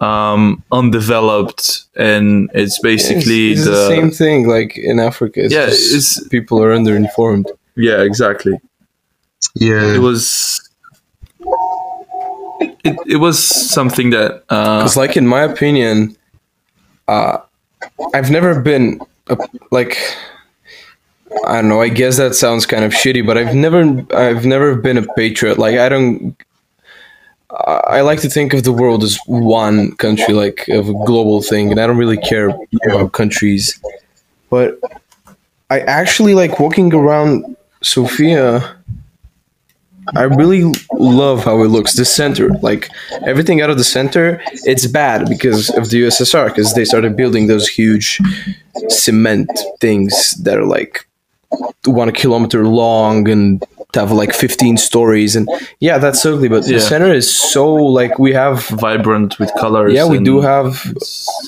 um 0.00 0.62
undeveloped 0.72 1.84
and 1.96 2.50
it's 2.54 2.78
basically 2.80 3.52
it's, 3.52 3.60
it's 3.60 3.68
the, 3.68 3.88
same 3.88 4.10
thing 4.10 4.46
like 4.46 4.76
in 4.76 4.98
Africa. 5.00 5.40
It's 5.44 5.54
Yeah, 5.54 5.66
just 5.66 5.92
it's- 6.18 6.28
people 6.28 6.62
are 6.62 6.74
underinformed. 6.76 7.46
yeah 7.76 8.02
exactly 8.02 8.52
yeah. 9.54 9.94
it 9.94 9.98
was 10.00 10.60
it, 12.84 12.96
it 13.06 13.16
was 13.16 13.38
something 13.38 14.10
that 14.10 14.44
uh 14.48 14.78
Because, 14.78 14.96
like, 14.96 15.16
in 15.16 15.26
my 15.26 15.42
opinion, 15.42 16.16
uh, 17.08 17.38
I've 18.14 18.30
never 18.30 18.60
been 18.60 19.00
a, 19.28 19.36
like, 19.70 19.98
I 21.46 21.56
don't 21.56 21.68
know. 21.68 21.80
I 21.80 21.88
guess 21.88 22.16
that 22.18 22.34
sounds 22.34 22.66
kind 22.66 22.84
of 22.84 22.92
shitty, 22.92 23.26
but 23.26 23.38
I've 23.38 23.54
never, 23.54 24.04
I've 24.14 24.44
never 24.44 24.74
been 24.74 24.98
a 24.98 25.06
patriot. 25.14 25.58
Like, 25.58 25.78
I 25.78 25.88
don't. 25.88 26.36
I 27.54 28.00
like 28.00 28.20
to 28.22 28.30
think 28.30 28.54
of 28.54 28.64
the 28.64 28.72
world 28.72 29.04
as 29.04 29.18
one 29.26 29.94
country, 29.96 30.32
like 30.32 30.66
of 30.68 30.88
a 30.88 30.94
global 31.04 31.42
thing, 31.42 31.70
and 31.70 31.78
I 31.78 31.86
don't 31.86 31.98
really 31.98 32.16
care 32.16 32.48
about 32.86 33.12
countries. 33.12 33.78
But 34.48 34.80
I 35.68 35.80
actually 35.80 36.34
like 36.34 36.58
walking 36.58 36.94
around 36.94 37.56
Sofia. 37.82 38.74
I 40.14 40.22
really 40.22 40.72
love 40.94 41.44
how 41.44 41.62
it 41.62 41.68
looks. 41.68 41.94
The 41.94 42.04
center, 42.04 42.50
like 42.62 42.88
everything 43.26 43.60
out 43.60 43.70
of 43.70 43.78
the 43.78 43.84
center, 43.84 44.42
it's 44.64 44.86
bad 44.86 45.28
because 45.28 45.70
of 45.70 45.90
the 45.90 46.02
USSR 46.02 46.48
because 46.48 46.74
they 46.74 46.84
started 46.84 47.16
building 47.16 47.46
those 47.46 47.68
huge 47.68 48.20
cement 48.88 49.50
things 49.80 50.32
that 50.42 50.58
are 50.58 50.66
like 50.66 51.06
one 51.84 52.10
kilometer 52.12 52.66
long 52.66 53.28
and 53.28 53.64
have 53.94 54.10
like 54.10 54.32
15 54.32 54.76
stories 54.76 55.36
and 55.36 55.48
yeah 55.80 55.98
that's 55.98 56.24
ugly 56.24 56.48
but 56.48 56.66
Yeah. 56.66 56.76
the 56.76 56.80
center 56.80 57.12
is 57.12 57.28
so 57.52 57.74
like 57.74 58.18
we 58.18 58.32
have 58.32 58.66
vibrant 58.68 59.38
with 59.38 59.50
colors 59.58 59.92
yeah 59.92 60.06
we 60.06 60.18
do 60.18 60.40
have 60.40 60.80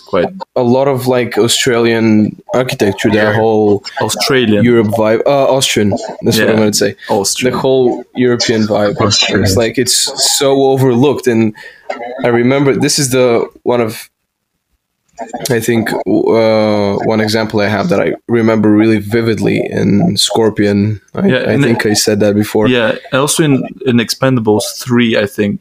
quite 0.07 0.29
a 0.57 0.63
lot 0.63 0.89
of 0.89 1.07
like 1.07 1.39
australian 1.39 2.37
architecture 2.55 3.09
Yeah. 3.09 3.33
whole 3.33 3.83
australian 4.01 4.65
europe 4.65 4.89
vibe 4.89 5.23
uh 5.27 5.47
austrian 5.57 5.91
that's 6.23 6.39
what 6.39 6.51
i'm 6.51 6.57
gonna 6.57 6.73
say 6.73 6.97
the 7.51 7.59
whole 7.63 8.05
European 8.15 8.63
vibe. 8.67 9.01
Austrian. 9.01 9.43
It's 9.45 9.57
like 9.57 9.77
it's 9.79 9.97
so 10.39 10.49
overlooked, 10.73 11.27
and 11.27 11.55
I 12.25 12.29
remember 12.29 12.75
this 12.77 12.99
is 12.99 13.11
the 13.11 13.47
one 13.63 13.81
of 13.81 14.09
I 15.51 15.61
think 15.61 15.93
uh, 15.93 16.97
one 17.05 17.21
example 17.21 17.61
I 17.61 17.69
have 17.69 17.89
that 17.91 18.01
I 18.01 18.15
remember 18.29 18.71
really 18.71 18.99
vividly 18.99 19.59
in 19.71 20.17
Scorpion. 20.17 21.01
I, 21.15 21.27
Yeah, 21.27 21.45
I 21.51 21.61
think 21.61 21.87
I 21.87 21.95
said 21.95 22.21
that 22.21 22.35
before. 22.35 22.69
yeah 22.69 22.97
also 23.13 23.43
in, 23.45 23.55
in 23.87 23.97
expendables 23.99 24.65
3 24.79 25.17
i 25.17 25.27
think 25.27 25.61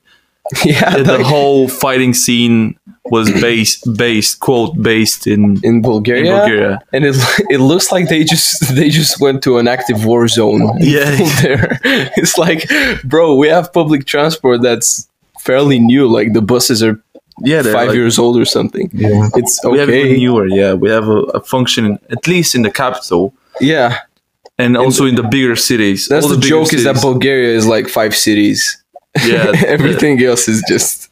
yeah. 0.65 0.97
the 0.97 1.17
like, 1.17 1.25
whole 1.25 1.67
fighting 1.69 2.13
scene 2.13 2.77
was 3.05 3.31
based 3.41 3.81
based 3.97 4.39
quote 4.39 4.81
based 4.81 5.25
in 5.27 5.59
in 5.63 5.81
Bulgaria, 5.81 6.31
in 6.31 6.39
Bulgaria. 6.39 6.79
and 6.91 7.05
it 7.05 7.15
it 7.55 7.59
looks 7.59 7.91
like 7.91 8.09
they 8.09 8.23
just 8.23 8.75
they 8.75 8.89
just 8.89 9.19
went 9.21 9.41
to 9.43 9.57
an 9.57 9.67
active 9.67 10.05
war 10.05 10.27
zone. 10.27 10.61
Yeah. 10.79 11.11
there. 11.41 11.79
It's 12.21 12.37
like, 12.37 12.69
bro, 13.03 13.35
we 13.35 13.47
have 13.47 13.71
public 13.71 14.05
transport 14.05 14.61
that's 14.61 15.07
fairly 15.39 15.79
new. 15.79 16.07
Like 16.07 16.33
the 16.33 16.41
buses 16.41 16.83
are 16.83 17.01
yeah 17.41 17.61
five 17.63 17.87
like- 17.89 17.95
years 17.95 18.17
old 18.19 18.35
or 18.37 18.45
something. 18.45 18.89
Yeah. 18.93 19.29
It's 19.35 19.53
okay. 19.63 19.71
we 19.73 19.79
have 19.79 19.89
even 19.89 20.17
newer 20.17 20.45
yeah 20.47 20.73
we 20.73 20.89
have 20.89 21.07
a, 21.07 21.19
a 21.39 21.41
function 21.53 21.83
at 22.15 22.27
least 22.27 22.55
in 22.55 22.61
the 22.67 22.71
capital 22.71 23.33
Yeah, 23.61 23.89
and 24.57 24.77
also 24.77 25.05
in 25.05 25.15
the 25.15 25.23
bigger 25.35 25.55
cities 25.55 26.07
that's 26.07 26.25
All 26.25 26.31
the, 26.31 26.37
bigger 26.37 26.49
joke 26.55 26.73
is 26.73 26.83
that. 26.83 27.01
Bulgaria 27.01 27.51
is 27.59 27.65
like 27.75 27.87
five 27.99 28.13
cities. 28.27 28.59
yeah 29.25 29.51
Everything 29.75 30.15
else 30.23 30.47
is 30.53 30.59
just. 30.73 31.09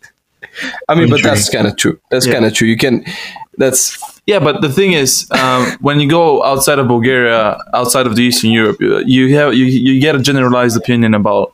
I 0.90 0.96
mean, 0.98 1.10
but 1.14 1.22
that's 1.24 1.50
kind 1.56 1.68
of 1.70 1.74
true. 1.82 1.96
That's 2.12 2.26
Yeah. 2.26 2.34
kind 2.34 2.46
of 2.48 2.52
true. 2.58 2.68
You 2.74 2.78
can. 2.86 2.96
That's 3.62 3.82
Yeah, 4.32 4.40
but 4.48 4.56
the 4.66 4.72
thing 4.80 4.92
is, 5.04 5.12
um, 5.42 5.62
when 5.88 5.98
you 6.02 6.08
go 6.20 6.24
outside 6.50 6.80
of 6.84 6.88
Bulgaria, 6.96 7.40
outside 7.80 8.06
of 8.10 8.14
the 8.18 8.24
Eastern 8.30 8.52
Europe, 8.62 8.78
you, 8.86 8.92
you 9.16 9.24
have 9.38 9.50
you, 9.60 9.66
you 9.88 9.94
get 10.08 10.14
a 10.16 10.22
generalized 10.30 10.76
opinion 10.84 11.12
about 11.22 11.48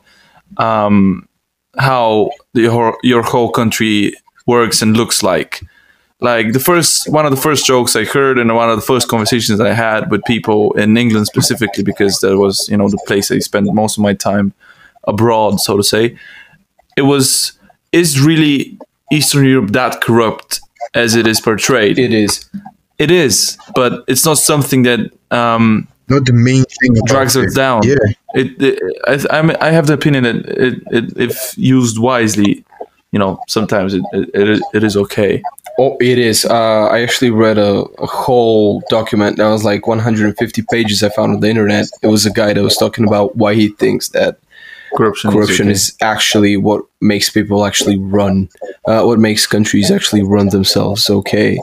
um, 0.68 1.27
how 1.89 2.31
the, 2.53 2.61
your 2.69 2.98
your 3.11 3.23
whole 3.31 3.49
country 3.60 4.14
works 4.47 4.81
and 4.81 4.97
looks 4.97 5.21
like. 5.21 5.61
Like 6.19 6.53
the 6.53 6.59
first 6.59 7.07
one 7.11 7.25
of 7.27 7.31
the 7.31 7.37
first 7.41 7.67
jokes 7.67 7.95
I 7.95 8.03
heard 8.05 8.39
and 8.39 8.53
one 8.55 8.69
of 8.71 8.75
the 8.75 8.81
first 8.81 9.07
conversations 9.07 9.59
I 9.61 9.73
had 9.73 10.09
with 10.09 10.23
people 10.25 10.71
in 10.73 10.97
England 10.97 11.27
specifically, 11.27 11.83
because 11.83 12.19
that 12.21 12.37
was 12.37 12.67
you 12.69 12.77
know 12.77 12.89
the 12.89 12.97
place 13.05 13.29
I 13.31 13.37
spent 13.39 13.71
most 13.73 13.97
of 13.97 14.01
my 14.03 14.15
time 14.15 14.51
abroad, 15.03 15.59
so 15.59 15.77
to 15.77 15.83
say. 15.83 16.17
It 16.95 17.03
was 17.03 17.51
is 17.91 18.19
really 18.19 18.79
Eastern 19.11 19.45
Europe 19.45 19.71
that 19.73 20.01
corrupt 20.01 20.59
as 20.95 21.13
it 21.15 21.27
is 21.27 21.39
portrayed? 21.39 21.99
it 21.99 22.13
is. 22.13 22.49
It 22.97 23.11
is, 23.11 23.57
but 23.75 24.03
it's 24.07 24.25
not 24.25 24.39
something 24.39 24.81
that 24.83 24.99
um, 25.29 25.87
Not 26.07 26.25
the 26.25 26.33
main 26.33 26.63
thing. 26.81 26.95
drags 27.05 27.35
it. 27.35 27.45
us 27.45 27.53
down. 27.53 27.81
Yeah. 27.83 27.95
It, 28.33 28.59
it 28.59 28.79
I, 29.07 29.35
I'm- 29.37 29.55
I 29.61 29.69
have 29.69 29.85
the 29.85 29.93
opinion 29.93 30.23
that 30.23 30.35
it, 30.37 30.81
it, 30.91 31.17
if 31.17 31.53
used 31.57 31.99
wisely, 31.99 32.65
you 33.11 33.19
know, 33.19 33.39
sometimes 33.47 33.93
it, 33.93 34.03
it, 34.11 34.61
it, 34.73 34.84
is, 34.84 34.97
okay. 34.97 35.41
Oh, 35.79 35.97
it 36.01 36.17
is. 36.17 36.45
Uh, 36.45 36.88
I 36.88 37.01
actually 37.01 37.31
read 37.31 37.57
a, 37.57 37.84
a 37.99 38.05
whole 38.05 38.81
document 38.89 39.38
that 39.38 39.49
was 39.49 39.63
like 39.63 39.88
150 39.88 40.63
pages 40.69 41.03
I 41.03 41.09
found 41.09 41.34
on 41.34 41.39
the 41.39 41.49
internet. 41.49 41.88
It 42.01 42.07
was 42.07 42.25
a 42.25 42.31
guy 42.31 42.53
that 42.53 42.63
was 42.63 42.77
talking 42.77 43.07
about 43.07 43.35
why 43.35 43.53
he 43.53 43.69
thinks 43.69 44.09
that 44.09 44.39
Corruption. 44.95 45.31
corruption 45.31 45.69
is, 45.69 45.89
is 45.89 45.97
actually 46.01 46.57
what 46.57 46.84
makes 47.01 47.29
people 47.29 47.65
actually 47.65 47.97
run, 47.99 48.49
uh, 48.88 49.03
what 49.03 49.19
makes 49.19 49.45
countries 49.45 49.91
actually 49.91 50.23
run 50.23 50.49
themselves 50.49 51.09
okay. 51.09 51.59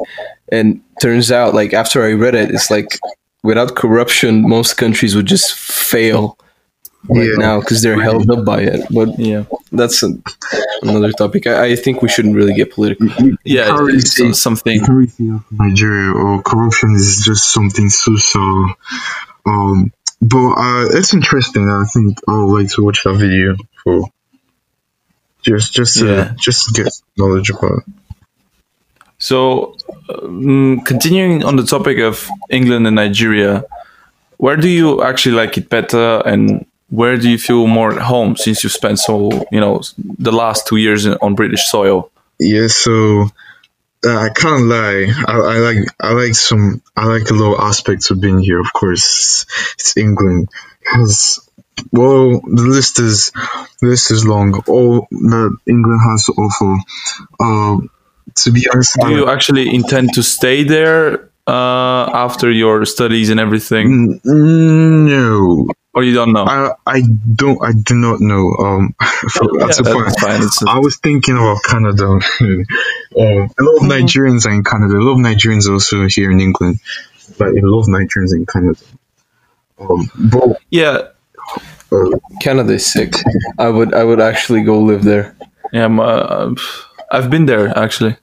And 0.53 0.81
turns 1.01 1.33
out, 1.33 1.55
like 1.55 1.73
after 1.73 2.05
I 2.05 2.13
read 2.13 2.35
it, 2.35 2.51
it's 2.51 2.71
like 2.71 2.99
without 3.43 3.77
corruption, 3.77 4.49
most 4.49 4.75
countries 4.75 5.17
would 5.17 5.27
just 5.27 5.55
fail 5.55 6.39
right 7.09 7.27
Yeah. 7.29 7.37
now 7.37 7.61
because 7.61 7.83
they're 7.83 8.01
held 8.01 8.31
up 8.31 8.45
by 8.45 8.61
it. 8.61 8.87
But. 8.91 9.19
Yeah, 9.19 9.45
that's 9.73 10.03
a, 10.03 10.11
another 10.83 11.13
topic. 11.13 11.47
I, 11.47 11.65
I 11.73 11.77
think 11.77 12.03
we 12.03 12.09
shouldn't 12.09 12.35
really 12.37 12.55
get 12.55 12.73
political. 12.73 13.09
yeah, 13.45 13.67
can't 13.67 13.91
it's 13.91 14.41
something. 14.41 14.81
Nigeria 15.51 16.13
or 16.13 16.43
corruption 16.43 16.95
is 16.95 17.23
just 17.25 17.53
something 17.53 17.89
so 17.91 18.17
so. 18.17 18.41
Um, 19.47 19.93
but 20.23 20.53
uh, 20.57 20.87
it's 20.93 21.13
interesting. 21.13 21.69
I 21.69 21.85
think 21.93 22.19
I 22.29 22.43
would 22.43 22.53
like 22.63 22.71
to 22.73 22.83
watch 22.85 23.03
that 23.05 23.15
video 23.15 23.57
for 23.83 24.09
just 25.43 25.73
just 25.75 25.99
to, 25.99 26.07
Yeah. 26.07 26.33
just 26.37 26.75
to 26.75 26.83
get 26.83 26.93
knowledge 27.19 27.51
about. 27.51 27.79
it. 27.79 27.85
So, 29.19 29.77
um, 30.09 30.81
continuing 30.85 31.45
on 31.45 31.57
the 31.57 31.63
topic 31.65 31.99
of 31.99 32.29
England 32.51 32.87
and 32.87 32.97
Nigeria, 32.97 33.65
where 34.39 34.57
do 34.57 34.69
you 34.69 35.03
actually 35.03 35.35
like 35.37 35.57
it 35.57 35.69
better, 35.69 36.23
and 36.27 36.67
where 36.99 37.17
do 37.17 37.29
you 37.29 37.39
feel 37.39 37.67
more 37.67 37.91
at 37.93 38.03
home 38.03 38.37
since 38.37 38.63
you 38.65 38.71
spent 38.71 38.99
so 38.99 39.31
you 39.51 39.61
know 39.61 39.83
the 40.29 40.33
last 40.33 40.67
two 40.69 40.77
years 40.77 41.07
on 41.07 41.35
British 41.35 41.65
soil? 41.75 42.11
yeah, 42.39 42.67
so 42.69 43.27
uh, 44.07 44.17
I 44.27 44.31
can't 44.31 44.65
lie. 44.65 45.13
I, 45.27 45.37
I 45.55 45.57
like 45.59 45.79
I 46.01 46.13
like 46.13 46.35
some 46.35 46.83
I 46.97 47.07
like 47.07 47.31
a 47.31 47.35
little 47.35 47.61
aspects 47.61 48.11
of 48.11 48.21
being 48.21 48.39
here. 48.39 48.61
Of 48.61 48.73
course, 48.73 49.47
it's 49.75 49.97
England 49.97 50.49
because 50.81 51.41
well 51.91 52.41
the 52.41 52.67
list 52.77 52.99
is 53.01 53.33
the 53.81 53.89
list 53.89 54.11
is 54.11 54.27
long. 54.27 54.63
All 54.69 55.07
that 55.11 55.57
England 55.67 56.01
has 56.09 56.25
to 56.27 56.33
offer. 56.33 56.73
Um, 57.41 57.91
to 58.37 58.51
be 58.51 58.67
honest, 58.73 58.97
Do 59.01 59.11
you 59.11 59.29
actually 59.29 59.75
intend 59.75 60.15
to 60.15 60.23
stay 60.23 60.65
there 60.65 61.31
uh, 61.47 62.05
after 62.27 62.51
your 62.51 62.85
studies 62.85 63.29
and 63.31 63.39
everything, 63.39 64.19
Mm, 64.25 65.07
no, 65.09 65.69
or 65.95 66.03
you 66.03 66.15
don't 66.15 66.33
know? 66.33 66.45
I 66.45 66.73
I 66.87 67.03
don't 67.35 67.63
I 67.63 67.73
do 67.73 67.95
not 67.95 68.21
know. 68.21 68.55
Um, 68.59 68.95
that's 69.59 69.81
Yeah, 69.81 69.91
a 69.91 69.95
point. 69.95 70.07
that's 70.07 70.21
fine. 70.23 70.43
It's 70.43 70.63
I 70.67 70.79
was 70.79 70.97
thinking 70.99 71.37
about 71.37 71.63
Canada. 71.63 72.07
um, 72.07 72.21
a 73.17 73.63
lot 73.63 73.77
of 73.77 73.83
Nigerians 73.83 74.47
are 74.47 74.53
in 74.53 74.65
Canada. 74.65 74.95
A 74.97 75.05
lot 75.05 75.13
of 75.13 75.19
Nigerians 75.19 75.69
also 75.71 76.07
here 76.07 76.31
in 76.31 76.41
England. 76.41 76.81
But 77.39 77.49
a 77.57 77.61
lot 77.63 77.81
of 77.83 77.87
Nigerians 77.89 78.33
in 78.35 78.47
Canada. 78.47 78.79
Um, 79.79 80.11
but 80.17 80.59
yeah, 80.71 81.09
uh, 81.93 82.11
Canada 82.41 82.75
is 82.75 82.91
sick. 82.93 83.15
I 83.59 83.69
would 83.69 83.95
I 83.95 84.05
would 84.05 84.21
actually 84.21 84.63
go 84.63 84.81
live 84.81 85.05
there. 85.05 85.37
yeah. 85.73 85.85
I'm, 85.87 85.99
uh, 86.01 86.55
I've 87.11 87.31
been 87.31 87.47
there 87.47 87.77
actually 87.77 88.17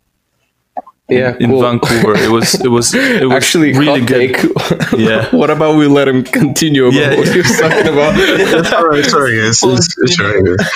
Yeah, 1.11 1.35
in 1.39 1.51
Vancouver. 1.51 2.15
It 2.15 2.29
was 2.29 2.55
it 2.55 2.67
was 2.69 2.93
it 2.93 3.25
was 3.25 3.33
Actually, 3.35 3.73
really 3.73 3.99
hot 3.99 4.07
good. 4.07 4.35
take. 4.35 4.99
Yeah. 4.99 5.29
what 5.35 5.49
about 5.49 5.77
we 5.77 5.87
let 5.87 6.07
him 6.07 6.23
continue 6.23 6.87
about 6.87 6.97
Yeah. 6.99 7.17
what 7.17 7.27
he 7.27 7.37
was 7.39 7.59
talking 7.59 7.87
about? 7.87 8.65
sorry, 8.65 9.03
sorry, 9.03 9.37
guys. 9.41 9.59
It's, 9.63 9.97
it's 9.99 10.19
all 10.19 10.27
right, 10.27 10.43
guys. 10.45 10.69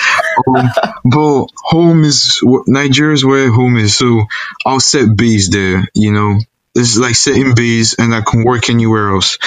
Um, 0.46 0.70
but 1.04 1.46
home 1.56 2.04
is 2.04 2.38
wh- 2.44 2.66
Nigeria's 2.68 3.24
where 3.24 3.50
home 3.50 3.76
is. 3.76 3.96
So 3.96 4.24
I'll 4.64 4.80
set 4.80 5.16
base 5.16 5.48
there. 5.50 5.88
You 5.94 6.12
know, 6.12 6.38
it's 6.76 6.98
like 6.98 7.14
setting 7.14 7.54
base, 7.54 7.94
and 7.94 8.14
I 8.14 8.20
can 8.20 8.44
work 8.44 8.70
anywhere 8.70 9.10
else. 9.10 9.38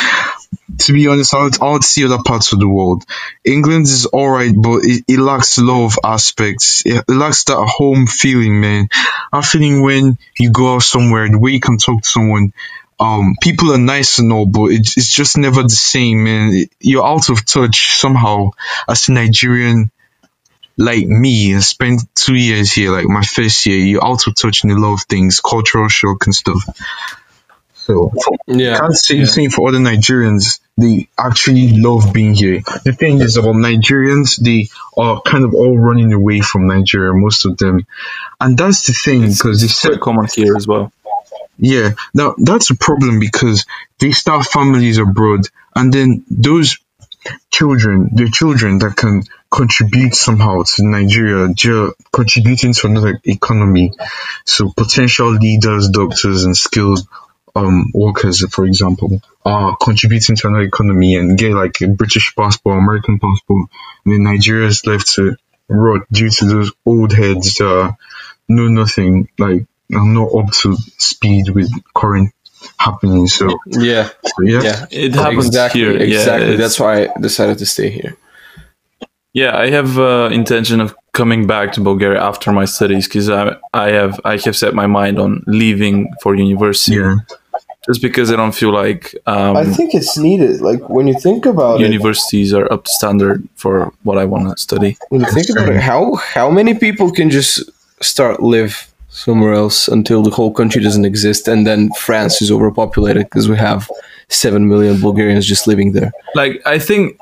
To 0.80 0.93
be 0.93 1.07
honest, 1.07 1.34
I 1.34 1.43
would, 1.43 1.61
I 1.61 1.72
would 1.72 1.84
see 1.84 2.06
other 2.06 2.23
parts 2.26 2.53
of 2.53 2.60
the 2.60 2.68
world. 2.68 3.06
England 3.43 3.85
is 3.85 4.06
alright, 4.07 4.53
but 4.56 4.84
it, 4.84 5.03
it 5.07 5.19
lacks 5.19 5.57
a 5.57 5.64
lot 5.64 5.85
of 5.85 5.99
aspects. 6.03 6.84
It, 6.85 7.03
it 7.07 7.14
lacks 7.14 7.43
that 7.45 7.57
home 7.57 8.07
feeling, 8.07 8.60
man. 8.60 8.89
I'm 9.31 9.43
feeling 9.43 9.81
when 9.84 10.18
you 10.38 10.51
go 10.51 10.76
out 10.76 10.84
somewhere, 10.84 11.30
the 11.30 11.38
way 11.38 11.51
you 11.51 11.60
can 11.60 11.77
talk 11.77 12.01
to 12.01 12.10
someone. 12.10 12.53
Um, 12.99 13.35
people 13.41 13.72
are 13.72 13.77
nice 13.77 14.19
and 14.19 14.31
all, 14.34 14.45
but 14.45 14.72
it, 14.72 14.81
it's 14.97 15.14
just 15.14 15.38
never 15.38 15.64
the 15.64 15.69
same, 15.69 16.23
man. 16.23 16.65
You're 16.80 17.06
out 17.06 17.30
of 17.30 17.45
touch 17.45 17.93
somehow 17.93 18.51
as 18.88 19.07
a 19.07 19.14
Nigerian 19.14 19.91
like 20.80 21.06
me 21.07 21.51
and 21.51 21.61
spent 21.61 22.01
two 22.15 22.35
years 22.35 22.72
here, 22.72 22.91
like 22.91 23.06
my 23.06 23.22
first 23.22 23.65
year, 23.65 23.77
you're 23.77 24.06
out 24.06 24.26
of 24.27 24.35
touch 24.35 24.64
in 24.64 24.72
a 24.72 24.77
lot 24.77 24.93
of 24.93 25.01
things, 25.03 25.41
cultural 25.41 25.89
shock 25.89 26.26
and 26.26 26.34
stuff. 26.34 26.64
So 27.73 28.11
yeah, 28.47 28.77
can't 28.80 28.95
say 28.95 29.19
the 29.19 29.27
same 29.27 29.49
for 29.49 29.68
other 29.68 29.80
Nigerians. 29.80 30.60
They 30.77 31.10
actually 31.18 31.73
love 31.73 32.14
being 32.14 32.34
here. 32.34 32.61
The 32.85 32.93
thing 32.93 33.19
is 33.19 33.35
about 33.35 33.56
Nigerians, 33.56 34.39
they 34.41 34.69
are 34.95 35.22
kind 35.22 35.43
of 35.43 35.53
all 35.53 35.77
running 35.77 36.14
away 36.14 36.39
from 36.39 36.68
Nigeria, 36.68 37.14
most 37.14 37.45
of 37.45 37.57
them. 37.57 37.85
And 38.39 38.57
that's 38.57 38.85
the 38.88 38.93
thing, 38.93 39.27
because 39.27 39.61
It's 39.64 39.76
said 39.76 39.99
quite 39.99 40.01
common 40.01 40.27
here 40.34 40.56
as 40.56 40.65
well. 40.65 40.93
yeah, 41.57 41.89
now 42.14 42.35
that's 42.38 42.69
a 42.69 42.76
problem 42.76 43.19
because 43.19 43.65
they 43.97 44.11
start 44.11 44.45
families 44.45 44.97
abroad, 44.97 45.41
and 45.76 45.91
then 45.91 46.23
those 46.30 46.77
children, 47.51 48.11
the 48.14 48.30
children 48.30 48.80
that 48.80 48.95
can 48.95 49.23
contribute 49.51 50.13
somehow 50.15 50.63
to 50.63 50.84
Nigeria, 50.88 51.53
ju- 51.53 51.93
contributing 52.11 52.73
to 52.73 52.88
another 52.88 53.19
economy. 53.23 53.91
So 54.45 54.71
potential 54.76 55.31
leaders, 55.31 55.89
doctors, 55.89 56.43
and 56.43 56.55
skilled 56.55 56.99
um 57.55 57.91
workers, 57.95 58.45
for 58.53 58.65
example, 58.65 59.21
are 59.43 59.76
contributing 59.77 60.35
to 60.35 60.47
another 60.47 60.65
economy 60.65 61.15
and 61.15 61.38
get 61.38 61.53
like 61.53 61.81
a 61.81 61.88
British 61.88 62.35
passport, 62.35 62.77
American 62.77 63.17
passport, 63.19 63.69
and 64.05 64.13
then 64.13 64.23
Nigeria 64.23 64.67
is 64.67 64.85
left 64.85 65.07
to 65.13 65.35
rot 65.67 66.01
due 66.11 66.30
to 66.30 66.45
those 66.45 66.71
old 66.85 67.11
heads 67.11 67.55
that 67.55 67.67
uh, 67.67 67.91
know 68.47 68.67
nothing, 68.67 69.30
like 69.39 69.65
are 69.93 70.05
not 70.05 70.31
up 70.35 70.51
to 70.51 70.76
speed 70.99 71.49
with 71.49 71.71
current 71.95 72.31
happenings. 72.77 73.34
So 73.34 73.47
yeah, 73.65 74.09
yeah, 74.39 74.61
yeah. 74.61 74.85
It 74.91 75.15
happens 75.15 75.47
exactly, 75.47 75.81
here. 75.81 75.97
Exactly. 75.97 76.43
it's- 76.53 76.59
That's 76.59 76.80
why 76.80 77.05
I 77.07 77.19
decided 77.19 77.57
to 77.59 77.65
stay 77.65 77.89
here. 77.89 78.15
Yeah, 79.34 79.56
I 79.56 79.69
have 79.69 79.99
uh, 79.99 80.30
intention 80.31 80.81
of 80.81 80.95
coming 81.14 81.45
back 81.45 81.72
to 81.73 81.81
Bulgaria 81.81 82.22
after 82.22 82.51
my 82.51 82.65
studies 82.65 83.07
because 83.07 83.30
I 83.30 83.56
I 83.73 83.89
have 83.99 84.19
I 84.26 84.38
have 84.38 84.56
set 84.56 84.73
my 84.73 84.88
mind 84.88 85.19
on 85.19 85.43
leaving 85.45 86.11
for 86.22 86.35
university 86.35 86.97
yeah. 86.97 87.18
just 87.88 88.01
because 88.01 88.31
I 88.34 88.35
don't 88.41 88.56
feel 88.56 88.73
like 88.84 89.03
um, 89.27 89.56
I 89.57 89.65
think 89.65 89.93
it's 89.93 90.18
needed. 90.18 90.61
Like 90.61 90.81
when 90.89 91.07
you 91.07 91.18
think 91.19 91.45
about 91.45 91.80
it, 91.80 91.85
universities 91.91 92.53
are 92.53 92.72
up 92.73 92.85
to 92.85 92.91
standard 92.99 93.47
for 93.56 93.93
what 94.03 94.18
I 94.18 94.26
want 94.26 94.43
to 94.49 94.57
study. 94.57 94.97
when 95.10 95.22
you 95.22 95.31
think 95.38 95.49
about 95.49 95.69
it, 95.69 95.81
how 95.91 96.15
how 96.15 96.49
many 96.49 96.73
people 96.73 97.11
can 97.11 97.30
just 97.30 97.53
start 98.01 98.41
live 98.41 98.73
somewhere 99.10 99.53
else 99.53 99.88
until 99.88 100.22
the 100.23 100.34
whole 100.38 100.53
country 100.60 100.81
doesn't 100.81 101.06
exist, 101.06 101.47
and 101.47 101.68
then 101.68 101.91
France 102.07 102.41
is 102.41 102.49
overpopulated 102.51 103.23
because 103.27 103.47
we 103.47 103.57
have 103.57 103.81
seven 104.30 104.68
million 104.68 104.99
Bulgarians 105.07 105.45
just 105.45 105.68
living 105.68 105.89
there. 105.97 106.11
Like 106.34 106.53
I 106.65 106.80
think 106.80 107.19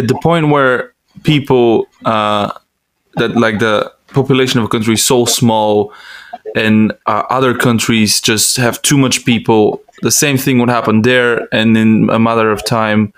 at 0.00 0.08
the 0.08 0.18
point 0.22 0.48
where 0.48 0.95
people 1.22 1.86
uh, 2.04 2.50
that 3.16 3.36
like 3.36 3.58
the 3.58 3.92
population 4.08 4.60
of 4.60 4.66
a 4.66 4.68
country 4.68 4.94
is 4.94 5.04
so 5.04 5.24
small 5.24 5.92
and 6.54 6.92
uh, 7.06 7.24
other 7.28 7.54
countries 7.54 8.20
just 8.20 8.56
have 8.56 8.80
too 8.82 8.96
much 8.96 9.24
people 9.24 9.82
the 10.02 10.10
same 10.10 10.36
thing 10.36 10.58
would 10.58 10.68
happen 10.68 11.02
there 11.02 11.48
and 11.52 11.76
in 11.76 12.08
a 12.10 12.18
matter 12.18 12.50
of 12.50 12.64
time 12.64 13.12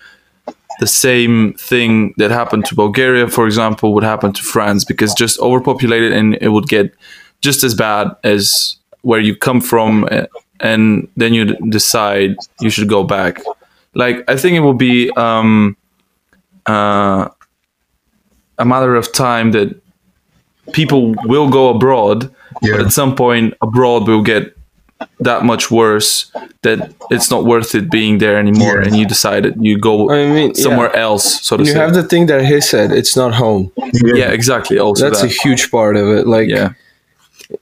the 0.81 0.87
same 0.87 1.53
thing 1.55 2.15
that 2.19 2.31
happened 2.31 2.65
to 2.65 2.75
Bulgaria 2.75 3.29
for 3.29 3.47
example 3.47 3.93
would 3.95 4.05
happen 4.05 4.33
to 4.33 4.43
France 4.43 4.85
because 4.85 5.12
just 5.15 5.39
overpopulated 5.41 6.12
and 6.12 6.37
it 6.41 6.49
would 6.49 6.69
get 6.69 6.95
just 7.41 7.62
as 7.65 7.75
bad 7.75 8.09
as 8.25 8.77
where 9.03 9.20
you 9.20 9.37
come 9.37 9.61
from 9.61 10.09
and 10.61 11.09
then 11.16 11.35
you 11.35 11.57
decide 11.69 12.37
you 12.61 12.70
should 12.70 12.89
go 12.89 13.05
back. 13.05 13.41
Like 13.95 14.25
I 14.29 14.37
think 14.37 14.57
it 14.57 14.61
will 14.61 14.75
be 14.75 15.11
um, 15.16 15.77
uh, 16.66 17.29
a 18.59 18.64
matter 18.64 18.94
of 18.97 19.12
time 19.12 19.52
that 19.52 19.74
people 20.72 21.14
will 21.24 21.48
go 21.48 21.70
abroad, 21.70 22.30
but 22.62 22.80
at 22.80 22.93
some 22.93 23.14
point 23.16 23.55
abroad 23.62 24.06
will 24.09 24.22
get 24.22 24.55
that 25.20 25.44
much 25.44 25.70
worse 25.70 26.30
that 26.62 26.93
it's 27.10 27.30
not 27.30 27.44
worth 27.44 27.74
it 27.74 27.89
being 27.90 28.18
there 28.18 28.36
anymore, 28.36 28.78
Yeah. 28.80 28.86
and 28.89 28.97
you 28.97 29.06
decided 29.06 29.55
you 29.60 29.78
go 29.78 30.10
I 30.10 30.26
mean, 30.28 30.55
somewhere 30.56 30.94
else, 30.97 31.40
so 31.47 31.56
to 31.56 31.62
You 31.62 31.72
say. 31.72 31.78
have 31.78 31.94
the 31.94 32.02
thing 32.02 32.26
that 32.26 32.44
he 32.44 32.60
said, 32.60 32.90
it's 32.90 33.16
not 33.16 33.32
home. 33.35 33.70
yeah, 33.93 34.30
exactly. 34.30 34.78
Also, 34.78 35.09
That's 35.09 35.22
a 35.22 35.28
huge 35.28 35.70
part 35.70 35.97
of 35.97 36.09
it. 36.09 36.26
Like 36.26 36.48
yeah, 36.48 36.70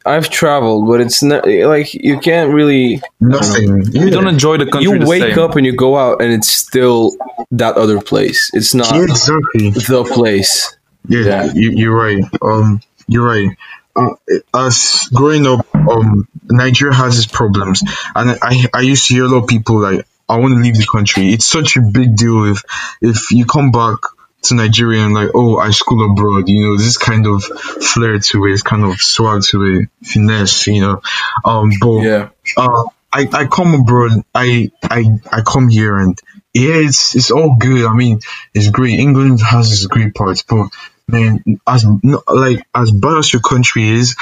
I've 0.06 0.30
traveled, 0.30 0.88
but 0.88 1.00
it's 1.02 1.22
not 1.22 1.46
like 1.46 1.92
you 1.92 2.18
can't 2.18 2.52
really. 2.54 3.02
Nothing. 3.20 3.84
you 3.92 4.08
don't 4.10 4.28
enjoy 4.28 4.56
the 4.56 4.64
country. 4.66 4.90
You 4.90 4.98
the 4.98 5.06
wake 5.06 5.22
same. 5.34 5.38
up 5.38 5.56
and 5.56 5.66
you 5.66 5.76
go 5.76 5.96
out, 5.98 6.22
and 6.22 6.32
it's 6.32 6.48
still 6.48 7.12
that 7.50 7.76
other 7.76 8.00
place. 8.00 8.50
It's 8.54 8.74
not 8.74 8.90
Yeah, 8.94 9.02
exactly. 9.02 9.70
the 9.70 10.04
place. 10.10 10.75
Yeah, 11.08 11.20
Yeah. 11.24 11.52
You, 11.54 11.70
you're 11.72 11.96
right. 11.96 12.24
Um, 12.42 12.80
you're 13.08 13.26
right. 13.26 13.56
Uh, 13.94 14.10
as 14.54 15.08
growing 15.14 15.46
up, 15.46 15.66
um, 15.74 16.28
Nigeria 16.50 16.94
has 16.94 17.16
its 17.18 17.26
problems, 17.26 17.82
and 18.14 18.38
I, 18.42 18.66
I 18.74 18.80
used 18.82 19.08
to 19.08 19.14
hear 19.14 19.24
a 19.24 19.28
lot 19.28 19.44
of 19.44 19.48
people 19.48 19.80
like, 19.80 20.06
"I 20.28 20.36
want 20.38 20.52
to 20.54 20.60
leave 20.60 20.76
the 20.76 20.86
country." 20.90 21.32
It's 21.32 21.46
such 21.46 21.76
a 21.76 21.80
big 21.80 22.14
deal 22.14 22.44
if 22.44 22.62
if 23.00 23.30
you 23.30 23.46
come 23.46 23.70
back 23.70 23.96
to 24.42 24.54
Nigeria 24.54 25.02
and 25.02 25.14
like, 25.14 25.30
"Oh, 25.34 25.56
I 25.56 25.70
school 25.70 26.10
abroad," 26.12 26.46
you 26.46 26.60
know, 26.66 26.76
this 26.76 26.98
kind 26.98 27.26
of 27.26 27.42
flair 27.42 28.18
to 28.18 28.44
it, 28.46 28.62
kind 28.64 28.84
of 28.84 29.00
swag 29.00 29.42
to 29.44 29.62
it, 29.62 29.88
finesse, 30.06 30.66
you 30.66 30.82
know. 30.82 31.00
Um, 31.42 31.70
but 31.80 32.02
Yeah. 32.02 32.28
uh, 32.58 32.84
I, 33.10 33.26
I 33.32 33.46
come 33.46 33.72
abroad. 33.80 34.12
I, 34.34 34.70
I 34.82 35.04
I 35.32 35.40
come 35.40 35.68
here 35.70 35.96
and 35.96 36.18
yeah, 36.52 36.74
it's 36.84 37.14
it's 37.16 37.30
all 37.30 37.56
good. 37.58 37.86
I 37.86 37.94
mean, 37.94 38.20
it's 38.52 38.68
great. 38.68 38.98
England 39.00 39.40
has 39.40 39.72
its 39.72 39.86
great 39.86 40.14
parts, 40.14 40.42
but 40.42 40.68
man, 41.08 41.42
as 41.66 41.84
no- 42.02 42.22
like 42.28 42.66
as 42.74 42.90
bad 42.90 43.18
as 43.18 43.32
your 43.32 43.42
country 43.42 43.88
is, 43.88 44.16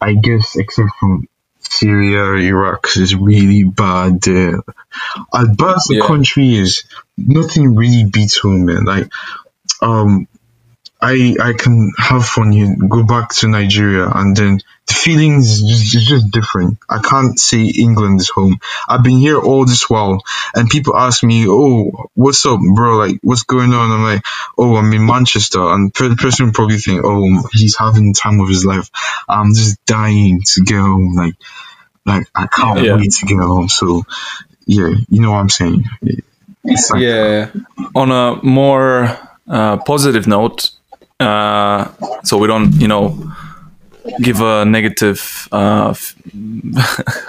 I 0.00 0.14
guess 0.14 0.56
except 0.56 0.90
from 1.00 1.28
Syria, 1.60 2.34
Iraq 2.34 2.88
is 2.96 3.14
really 3.14 3.64
bad. 3.64 4.26
Uh, 4.28 4.60
as 5.34 5.48
bad 5.56 5.76
as 5.76 5.84
the 5.88 5.96
Yeah. 6.00 6.06
country 6.06 6.54
is, 6.56 6.84
nothing 7.16 7.74
really 7.74 8.04
beats 8.10 8.38
home, 8.38 8.66
man. 8.66 8.84
Like, 8.84 9.10
um, 9.80 10.28
I 11.00 11.36
I 11.42 11.52
can 11.54 11.92
have 11.98 12.24
fun 12.26 12.52
here, 12.52 12.76
go 12.88 13.02
back 13.04 13.30
to 13.36 13.48
Nigeria, 13.48 14.08
and 14.08 14.36
then 14.36 14.60
the 14.86 14.94
feelings 14.94 15.60
is 15.62 15.90
just, 16.08 16.30
different. 16.30 16.78
I 16.90 16.98
can't 17.00 17.38
say 17.38 17.64
England 17.66 18.20
is 18.20 18.28
home. 18.28 18.58
I've 18.88 19.02
been 19.02 19.18
here 19.18 19.38
all 19.40 19.64
this 19.64 19.88
while, 19.88 20.22
and 20.54 20.68
people 20.68 20.96
ask 20.96 21.22
me, 21.22 21.46
"Oh, 21.48 22.08
what's 22.14 22.44
up, 22.44 22.60
bro? 22.74 22.96
Like, 22.98 23.18
what's 23.22 23.44
going 23.44 23.72
on?" 23.72 23.90
I'm 23.90 24.02
like, 24.02 24.24
"Oh, 24.58 24.76
I'm 24.76 24.92
in 24.92 25.06
Manchester," 25.06 25.60
and 25.72 25.92
the 25.92 26.16
person 26.16 26.52
probably 26.52 26.78
think, 26.78 27.02
"Oh, 27.04 27.48
he's 27.52 27.76
having 27.78 28.08
the 28.08 28.14
time 28.14 28.40
of 28.40 28.48
his 28.48 28.64
life." 28.64 28.90
I'm 29.28 29.54
just 29.54 29.82
dying 29.86 30.42
to 30.54 30.60
get 30.62 30.78
home. 30.80 31.14
Like, 31.14 31.34
like 32.04 32.26
I 32.34 32.46
can't 32.46 32.80
Yeah. 32.84 32.96
wait 32.96 33.12
to 33.12 33.26
get 33.26 33.38
home. 33.38 33.68
So, 33.68 34.04
yeah, 34.66 34.90
you 35.08 35.20
know 35.22 35.30
what 35.30 35.38
I'm 35.38 35.50
saying. 35.50 35.84
Like, 36.02 37.00
Yeah. 37.00 37.50
on 37.94 38.10
a 38.10 38.38
more 38.44 39.18
uh, 39.48 39.76
positive 39.78 40.26
note, 40.26 40.70
uh, 41.20 41.86
so 42.22 42.38
we 42.38 42.46
don't, 42.48 42.72
you 42.80 42.88
know, 42.88 43.32
give 44.20 44.40
a 44.40 44.64
negative. 44.64 45.48
Uh, 45.52 45.94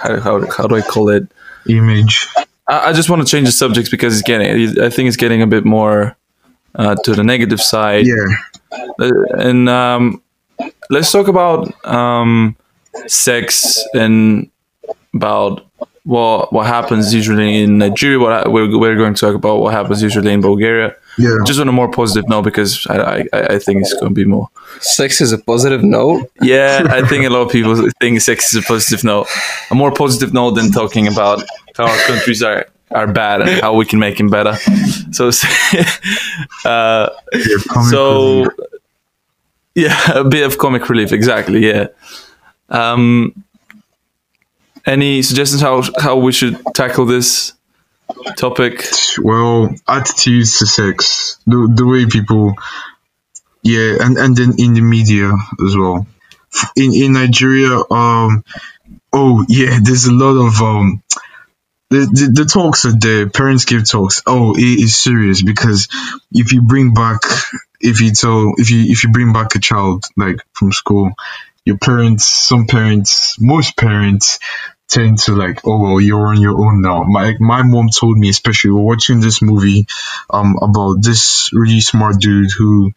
how, 0.02 0.20
how, 0.20 0.50
how 0.50 0.66
do 0.66 0.76
I 0.76 0.82
call 0.82 1.08
it? 1.10 1.28
image. 1.68 2.28
I, 2.68 2.90
I 2.90 2.92
just 2.92 3.10
want 3.10 3.22
to 3.22 3.28
change 3.28 3.46
the 3.46 3.52
subject 3.52 3.90
because 3.90 4.18
it's 4.18 4.26
getting. 4.26 4.80
I 4.80 4.90
think 4.90 5.08
it's 5.08 5.16
getting 5.16 5.42
a 5.42 5.46
bit 5.46 5.64
more 5.64 6.16
uh, 6.74 6.94
to 7.04 7.14
the 7.14 7.24
negative 7.24 7.60
side. 7.60 8.06
Yeah, 8.06 8.26
Uh, 9.00 9.10
and 9.38 9.68
um, 9.68 10.22
let's 10.90 11.10
talk 11.12 11.28
about 11.28 11.72
um, 11.84 12.56
sex 13.06 13.82
and 13.94 14.50
about 15.14 15.66
what 16.04 16.52
what 16.52 16.66
happens 16.66 17.14
usually 17.14 17.62
in 17.62 17.78
Nigeria. 17.78 18.18
What 18.18 18.52
we're, 18.52 18.78
we're 18.78 18.96
going 18.96 19.14
to 19.14 19.20
talk 19.20 19.34
about 19.34 19.60
what 19.60 19.72
happens 19.72 20.02
usually 20.02 20.32
in 20.32 20.40
Bulgaria. 20.40 20.94
Yeah. 21.18 21.38
Just 21.46 21.60
on 21.60 21.68
a 21.68 21.72
more 21.72 21.90
positive 21.90 22.28
note, 22.28 22.42
because 22.42 22.86
I 22.88 22.96
I, 22.96 23.28
I 23.32 23.40
I 23.54 23.58
think 23.58 23.80
it's 23.80 23.94
going 23.94 24.08
to 24.08 24.14
be 24.14 24.24
more. 24.24 24.48
Sex 24.80 25.20
is 25.20 25.32
a 25.32 25.38
positive 25.38 25.82
note. 25.82 26.30
Yeah, 26.40 26.86
I 26.90 27.06
think 27.06 27.24
a 27.24 27.30
lot 27.30 27.42
of 27.42 27.52
people 27.56 27.90
think 28.00 28.20
sex 28.20 28.52
is 28.52 28.64
a 28.64 28.66
positive 28.66 29.04
note. 29.04 29.26
A 29.70 29.74
more 29.74 29.92
positive 29.92 30.32
note 30.32 30.52
than 30.52 30.70
talking 30.72 31.08
about 31.08 31.42
how 31.76 31.86
our 31.86 31.98
countries 32.06 32.42
are 32.42 32.66
are 32.92 33.06
bad 33.06 33.40
and 33.42 33.60
how 33.60 33.74
we 33.74 33.84
can 33.84 33.98
make 33.98 34.16
them 34.16 34.30
better. 34.30 34.54
So, 35.12 35.28
uh, 36.64 37.08
yeah 37.32 37.56
so 37.90 38.46
yeah, 39.76 40.18
a 40.18 40.24
bit 40.24 40.44
of 40.44 40.56
comic 40.56 40.88
relief, 40.88 41.12
exactly. 41.12 41.66
Yeah. 41.66 41.88
Um, 42.70 43.44
any 44.86 45.20
suggestions 45.22 45.60
how 45.60 45.82
how 45.98 46.16
we 46.16 46.32
should 46.32 46.58
tackle 46.74 47.04
this 47.04 47.52
topic? 48.36 48.84
well, 49.18 49.74
attitudes 49.88 50.58
to 50.58 50.66
sex, 50.66 51.38
the 51.46 51.72
the 51.74 51.86
way 51.86 52.06
people, 52.06 52.54
yeah, 53.62 53.96
and 54.00 54.16
and 54.16 54.36
then 54.36 54.54
in 54.58 54.74
the 54.74 54.80
media 54.80 55.32
as 55.66 55.76
well. 55.76 56.06
In 56.76 56.94
in 56.94 57.12
Nigeria, 57.12 57.76
um, 57.90 58.44
oh 59.12 59.44
yeah, 59.48 59.78
there's 59.82 60.06
a 60.06 60.12
lot 60.12 60.36
of 60.36 60.60
um. 60.60 61.02
The, 61.88 61.98
the, 61.98 62.42
the 62.42 62.44
talks 62.46 62.82
that 62.82 63.00
the 63.00 63.30
parents 63.32 63.64
give 63.64 63.88
talks 63.88 64.20
oh 64.26 64.56
it 64.56 64.60
is 64.60 64.98
serious 64.98 65.40
because 65.40 65.86
if 66.32 66.52
you 66.52 66.62
bring 66.62 66.92
back 66.94 67.20
if 67.80 68.00
you 68.00 68.10
tell 68.10 68.54
if 68.56 68.72
you 68.72 68.90
if 68.90 69.04
you 69.04 69.12
bring 69.12 69.32
back 69.32 69.54
a 69.54 69.60
child 69.60 70.04
like 70.16 70.40
from 70.52 70.72
school 70.72 71.12
your 71.64 71.78
parents 71.78 72.24
some 72.24 72.66
parents 72.66 73.36
most 73.38 73.76
parents 73.76 74.40
tend 74.88 75.18
to 75.18 75.34
like, 75.34 75.60
oh 75.66 75.80
well, 75.80 76.00
you're 76.00 76.28
on 76.28 76.40
your 76.40 76.58
own 76.58 76.80
now. 76.80 77.02
My 77.04 77.34
my 77.40 77.62
mom 77.62 77.88
told 77.88 78.18
me, 78.18 78.28
especially 78.28 78.70
we're 78.70 78.80
watching 78.82 79.20
this 79.20 79.42
movie, 79.42 79.86
um, 80.30 80.56
about 80.62 81.02
this 81.02 81.50
really 81.52 81.80
smart 81.80 82.20
dude 82.20 82.50
who 82.56 82.92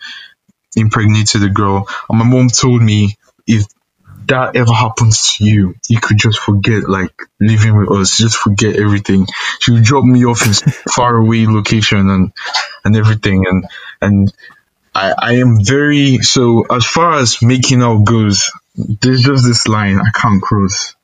impregnated 0.75 1.43
a 1.43 1.49
girl. 1.49 1.87
And 2.09 2.19
my 2.19 2.25
mom 2.25 2.49
told 2.49 2.81
me 2.81 3.15
if 3.47 3.65
that 4.27 4.55
ever 4.55 4.73
happens 4.73 5.37
to 5.37 5.45
you, 5.45 5.75
you 5.87 5.99
could 5.99 6.17
just 6.17 6.39
forget 6.39 6.87
like 6.87 7.13
living 7.39 7.75
with 7.75 7.91
us, 7.91 8.17
just 8.17 8.37
forget 8.37 8.75
everything. 8.75 9.25
She 9.59 9.71
would 9.71 9.83
drop 9.83 10.03
me 10.03 10.25
off 10.25 10.45
in 10.45 10.53
far 10.91 11.15
away 11.15 11.47
location 11.47 12.09
and 12.09 12.31
and 12.85 12.95
everything 12.95 13.45
and 13.47 13.65
and 14.01 14.33
I, 14.93 15.13
I 15.17 15.33
am 15.35 15.63
very 15.63 16.17
so 16.17 16.65
as 16.69 16.85
far 16.85 17.15
as 17.15 17.41
making 17.41 17.81
out 17.81 18.05
goes, 18.05 18.51
there's 18.75 19.23
just 19.23 19.45
this 19.45 19.67
line 19.67 19.99
I 19.99 20.11
can't 20.11 20.41
cross. 20.41 20.95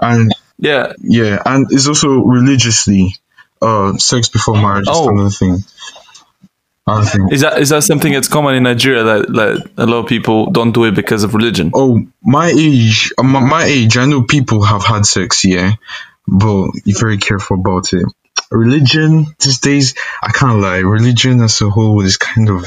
And 0.00 0.32
Yeah, 0.58 0.92
yeah, 1.02 1.42
and 1.44 1.66
it's 1.70 1.86
also 1.86 2.08
religiously, 2.20 3.14
uh, 3.60 3.96
sex 3.98 4.28
before 4.28 4.54
marriage 4.56 4.88
is 4.88 4.96
Oh. 4.96 5.08
another 5.10 5.30
thing. 5.30 5.64
Another 6.86 7.04
thing. 7.06 7.28
is 7.32 7.40
that 7.40 7.58
is 7.60 7.70
that 7.70 7.82
something 7.82 8.12
that's 8.12 8.28
common 8.28 8.54
in 8.54 8.62
Nigeria 8.62 9.02
that, 9.02 9.26
that 9.28 9.70
a 9.76 9.86
lot 9.86 9.98
of 9.98 10.06
people 10.06 10.50
don't 10.52 10.70
do 10.72 10.84
it 10.84 10.94
because 10.94 11.24
of 11.24 11.34
religion? 11.34 11.72
Oh, 11.74 12.00
my 12.22 12.46
age, 12.46 13.12
uh, 13.18 13.22
my, 13.24 13.40
my 13.40 13.64
age, 13.64 13.96
I 13.96 14.06
know 14.06 14.22
people 14.22 14.62
have 14.62 14.84
had 14.84 15.04
sex, 15.04 15.44
yeah, 15.44 15.72
but 16.28 16.68
you're 16.84 16.98
very 16.98 17.18
careful 17.18 17.58
about 17.58 17.92
it. 17.92 18.04
Religion 18.52 19.26
these 19.40 19.58
days, 19.58 19.94
I 20.22 20.30
can't 20.30 20.60
lie, 20.60 20.78
religion 20.78 21.40
as 21.42 21.60
a 21.60 21.68
whole 21.68 22.00
is 22.02 22.16
kind 22.18 22.48
of 22.50 22.64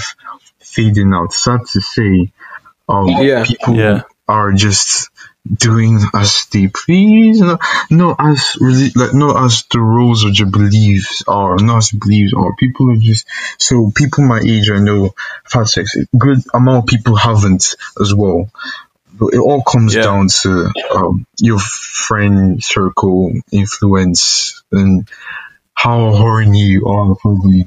fading 0.60 1.14
out. 1.14 1.34
Sad 1.34 1.62
to 1.72 1.80
say, 1.82 2.32
um, 2.90 3.08
Yeah. 3.08 3.46
people 3.46 3.76
Yeah. 3.78 4.02
are 4.28 4.52
just 4.52 5.10
doing 5.54 6.00
as 6.14 6.46
they 6.52 6.68
please, 6.68 7.42
no, 7.42 7.58
not 7.90 8.18
as 8.20 8.56
really, 8.60 8.90
like 8.96 9.14
not 9.14 9.44
as 9.44 9.64
the 9.72 9.80
rules 9.80 10.24
of 10.24 10.38
your 10.38 10.50
beliefs 10.50 11.24
are, 11.28 11.58
not 11.58 11.78
as 11.78 11.92
beliefs 11.92 12.34
are. 12.36 12.56
People 12.56 12.92
are 12.92 12.98
just 12.98 13.28
so 13.58 13.92
people 13.96 14.26
my 14.26 14.40
age 14.40 14.70
I 14.70 14.80
know 14.80 15.14
have 15.44 15.52
had 15.52 15.68
sex. 15.68 15.96
Good 16.18 16.40
amount 16.54 16.84
of 16.84 16.86
people 16.88 17.16
haven't 17.16 17.76
as 18.00 18.14
well. 18.14 18.50
But 19.14 19.34
it 19.34 19.40
all 19.40 19.62
comes 19.64 19.96
Yeah. 19.96 20.04
down 20.04 20.28
to 20.44 20.72
um, 20.96 21.26
your 21.40 21.60
friend 21.60 22.64
circle 22.64 23.34
influence 23.52 24.64
and 24.72 25.10
how 25.74 26.12
horny 26.14 26.60
you 26.60 26.86
are, 26.88 27.16
probably 27.16 27.66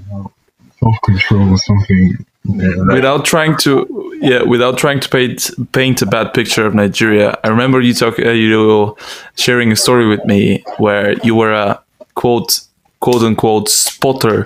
self 0.81 0.97
control 1.05 1.51
or 1.51 1.59
something. 1.59 2.25
Yeah, 2.45 2.75
without 2.93 3.25
trying 3.25 3.57
to 3.59 3.87
yeah 4.21 4.43
without 4.43 4.77
trying 4.77 4.99
to 5.01 5.09
paint 5.09 5.51
paint 5.73 6.03
a 6.03 6.07
bad 6.07 6.35
picture 6.35 6.67
of 6.67 6.75
Nigeria 6.75 7.39
I 7.45 7.49
remember 7.49 7.81
you 7.81 7.95
talk 7.95 8.19
uh, 8.19 8.31
you 8.31 8.59
were 8.67 8.95
sharing 9.37 9.71
a 9.71 9.77
story 9.77 10.07
with 10.09 10.25
me 10.25 10.65
where 10.79 11.13
you 11.23 11.37
were 11.37 11.53
a 11.53 11.81
quote 12.17 12.61
quote 12.99 13.23
unquote 13.23 13.69
spotter 13.69 14.43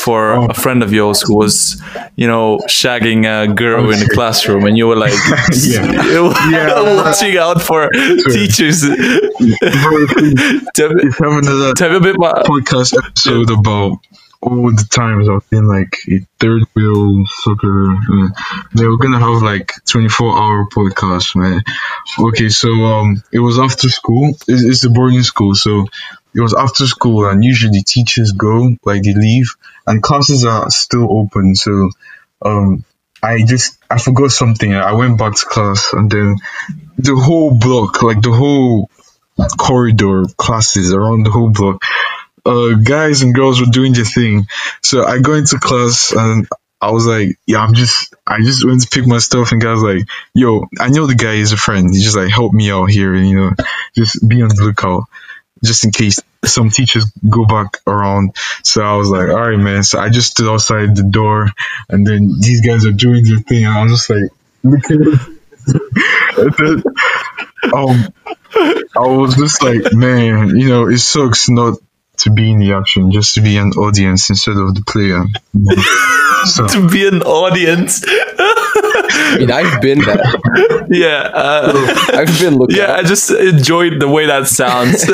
for 0.00 0.32
Oh. 0.32 0.46
a 0.46 0.54
friend 0.54 0.82
of 0.82 0.90
yours 0.92 1.20
who 1.20 1.36
was 1.36 1.80
you 2.16 2.26
know 2.26 2.58
shagging 2.66 3.26
a 3.26 3.46
girl 3.52 3.92
in 3.92 4.00
the 4.00 4.08
classroom 4.14 4.64
and 4.64 4.78
you 4.78 4.86
were 4.88 4.96
like 4.96 5.12
Yeah. 5.52 5.84
Yeah. 6.50 7.02
watching 7.04 7.36
out 7.36 7.60
for 7.60 7.90
teachers 8.32 8.82
Bro, 8.88 10.06
please, 10.08 10.66
tell, 10.74 10.88
me, 10.94 11.02
if 11.08 11.20
you 11.20 11.30
have 11.30 11.42
another 11.44 11.74
tell 11.74 11.90
me 11.90 11.96
a 11.96 12.00
bit 12.00 12.18
more 12.18 12.32
podcast 12.48 12.96
episode 12.96 13.50
about 13.50 13.98
all 14.44 14.70
the 14.70 14.86
times 14.90 15.28
I've 15.28 15.48
been 15.50 15.66
like 15.66 15.96
a 16.10 16.20
third 16.38 16.62
wheel 16.74 17.24
sucker. 17.26 17.92
uh, 17.92 18.28
They 18.74 18.86
were 18.86 18.98
gonna 18.98 19.18
have 19.18 19.42
like 19.42 19.72
24 19.86 20.38
hour 20.38 20.66
podcast, 20.68 21.34
man. 21.36 21.62
Okay, 22.18 22.48
so 22.50 22.68
um, 22.70 23.22
it 23.32 23.40
was 23.40 23.58
after 23.58 23.88
school. 23.88 24.30
It's, 24.48 24.62
it's 24.62 24.84
a 24.84 24.90
boarding 24.90 25.22
school, 25.22 25.54
so 25.54 25.86
it 26.34 26.40
was 26.40 26.54
after 26.54 26.86
school, 26.86 27.26
and 27.28 27.44
usually 27.44 27.82
teachers 27.82 28.32
go, 28.32 28.76
like 28.84 29.02
they 29.02 29.14
leave, 29.14 29.46
and 29.86 30.02
classes 30.02 30.44
are 30.44 30.70
still 30.70 31.08
open. 31.20 31.54
So 31.54 31.90
um, 32.42 32.84
I 33.22 33.44
just 33.44 33.78
I 33.90 33.98
forgot 33.98 34.30
something. 34.30 34.74
I 34.74 34.92
went 34.92 35.18
back 35.18 35.34
to 35.36 35.46
class, 35.46 35.92
and 35.92 36.10
then 36.10 36.36
the 36.98 37.16
whole 37.16 37.58
block, 37.58 38.02
like 38.02 38.20
the 38.22 38.32
whole 38.32 38.90
corridor 39.58 40.24
classes 40.36 40.92
around 40.92 41.24
the 41.24 41.30
whole 41.30 41.50
block 41.50 41.82
uh, 42.46 42.74
guys 42.74 43.22
and 43.22 43.34
girls 43.34 43.60
were 43.60 43.70
doing 43.70 43.92
their 43.92 44.04
thing. 44.04 44.46
So 44.82 45.04
I 45.04 45.20
go 45.20 45.34
into 45.34 45.58
class 45.58 46.12
and 46.12 46.48
I 46.80 46.90
was 46.90 47.06
like, 47.06 47.38
yeah, 47.46 47.60
I'm 47.60 47.74
just, 47.74 48.14
I 48.26 48.40
just 48.40 48.64
went 48.64 48.82
to 48.82 48.88
pick 48.88 49.06
my 49.06 49.18
stuff 49.18 49.52
and 49.52 49.62
guys 49.62 49.82
like, 49.82 50.06
yo, 50.34 50.66
I 50.78 50.90
know 50.90 51.06
the 51.06 51.14
guy 51.14 51.34
is 51.34 51.52
a 51.52 51.56
friend. 51.56 51.88
He's 51.90 52.04
just 52.04 52.16
like, 52.16 52.30
help 52.30 52.52
me 52.52 52.70
out 52.70 52.90
here 52.90 53.14
and, 53.14 53.26
you 53.26 53.36
know, 53.36 53.50
just 53.94 54.26
be 54.26 54.42
on 54.42 54.48
the 54.48 54.62
lookout 54.62 55.04
just 55.64 55.84
in 55.84 55.92
case 55.92 56.20
some 56.44 56.68
teachers 56.68 57.06
go 57.28 57.46
back 57.46 57.78
around. 57.86 58.36
So 58.62 58.82
I 58.82 58.96
was 58.96 59.08
like, 59.08 59.30
all 59.30 59.50
right, 59.50 59.58
man. 59.58 59.82
So 59.82 59.98
I 59.98 60.10
just 60.10 60.32
stood 60.32 60.50
outside 60.50 60.94
the 60.94 61.04
door 61.04 61.48
and 61.88 62.06
then 62.06 62.36
these 62.40 62.60
guys 62.60 62.84
are 62.84 62.92
doing 62.92 63.24
their 63.24 63.38
thing. 63.38 63.64
And 63.64 63.72
I 63.72 63.82
was 63.82 63.92
just 63.92 64.10
like, 64.10 64.24
look 64.62 64.84
at 64.90 64.98
um, 67.72 68.12
I 68.96 69.06
was 69.06 69.36
just 69.36 69.62
like, 69.62 69.92
man, 69.92 70.58
you 70.58 70.68
know, 70.68 70.88
it 70.88 70.98
sucks 70.98 71.48
not 71.48 71.78
to 72.24 72.30
be 72.30 72.50
in 72.50 72.58
the 72.58 72.72
action, 72.72 73.10
just 73.10 73.34
to 73.34 73.40
be 73.40 73.56
an 73.56 73.70
audience 73.72 74.30
instead 74.30 74.56
of 74.56 74.74
the 74.74 74.82
player. 74.82 75.24
So 76.44 76.66
to 76.66 76.90
be 76.90 77.08
an 77.08 77.22
audience 77.22 78.04
I 79.34 79.38
mean, 79.38 79.50
I've 79.50 79.80
been 79.80 79.98
that. 80.00 80.86
Yeah. 80.90 81.30
Uh, 81.32 81.94
I've 82.12 82.38
been 82.38 82.56
looking. 82.56 82.76
yeah, 82.76 82.94
I 82.94 83.02
just 83.02 83.30
enjoyed 83.30 84.00
the 84.00 84.08
way 84.08 84.26
that 84.26 84.46
sounds. 84.46 85.04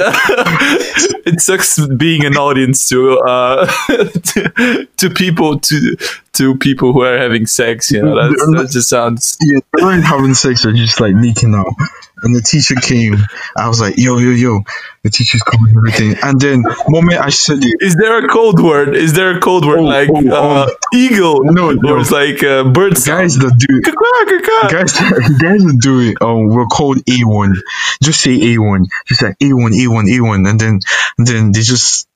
it 1.26 1.40
sucks 1.40 1.86
being 1.86 2.24
an 2.24 2.36
audience 2.36 2.88
to 2.88 3.18
uh, 3.20 3.66
to, 3.86 4.88
to 4.96 5.10
people 5.10 5.60
to 5.60 5.96
to 6.32 6.56
people 6.58 6.92
who 6.92 7.02
are 7.02 7.18
having 7.18 7.46
sex. 7.46 7.90
You 7.90 8.02
know, 8.02 8.14
that, 8.14 8.56
that 8.56 8.70
just 8.70 8.88
sounds. 8.88 9.36
Yeah, 9.40 9.60
they 9.76 9.84
weren't 9.84 10.04
having 10.04 10.34
sex, 10.34 10.62
they're 10.62 10.72
just 10.72 11.00
like 11.00 11.14
leaking 11.14 11.54
out. 11.54 11.72
And 12.22 12.34
the 12.34 12.42
teacher 12.42 12.74
came. 12.74 13.16
I 13.56 13.68
was 13.68 13.80
like, 13.80 13.96
yo, 13.96 14.18
yo, 14.18 14.30
yo. 14.30 14.60
The 15.02 15.10
teacher's 15.10 15.42
coming 15.42 15.74
everything. 15.74 16.16
And 16.22 16.38
then, 16.38 16.62
moment 16.88 17.20
I 17.20 17.30
said 17.30 17.58
it, 17.62 17.76
Is 17.80 17.96
there 17.96 18.22
a 18.22 18.28
code 18.28 18.60
word? 18.60 18.94
Is 18.94 19.14
there 19.14 19.36
a 19.36 19.40
code 19.40 19.64
word 19.64 19.78
Oh, 19.78 19.84
like 19.84 20.10
oh, 20.10 20.28
uh, 20.28 20.68
oh. 20.68 20.76
eagle? 20.92 21.44
No, 21.44 21.70
no. 21.70 21.94
Or 21.94 22.00
it's 22.00 22.10
like 22.10 22.42
uh, 22.42 22.64
bird 22.64 22.96
guys 23.06 23.38
that 23.38 23.56
do 23.56 23.78
it, 23.78 24.70
Guys, 24.70 24.92
guys, 25.00 25.28
guys 25.38 25.64
that 25.64 25.78
do 25.80 26.00
it, 26.00 26.20
um, 26.20 26.48
were 26.48 26.66
called 26.66 26.98
A1. 26.98 27.54
Just 28.02 28.20
say 28.20 28.38
A1. 28.38 28.86
Just 29.06 29.22
like 29.22 29.38
A1, 29.38 29.70
A1, 29.70 30.04
A1. 30.04 30.50
And 30.50 30.60
then, 30.60 30.80
and 31.16 31.26
then 31.26 31.52
they 31.52 31.60
just 31.60 32.06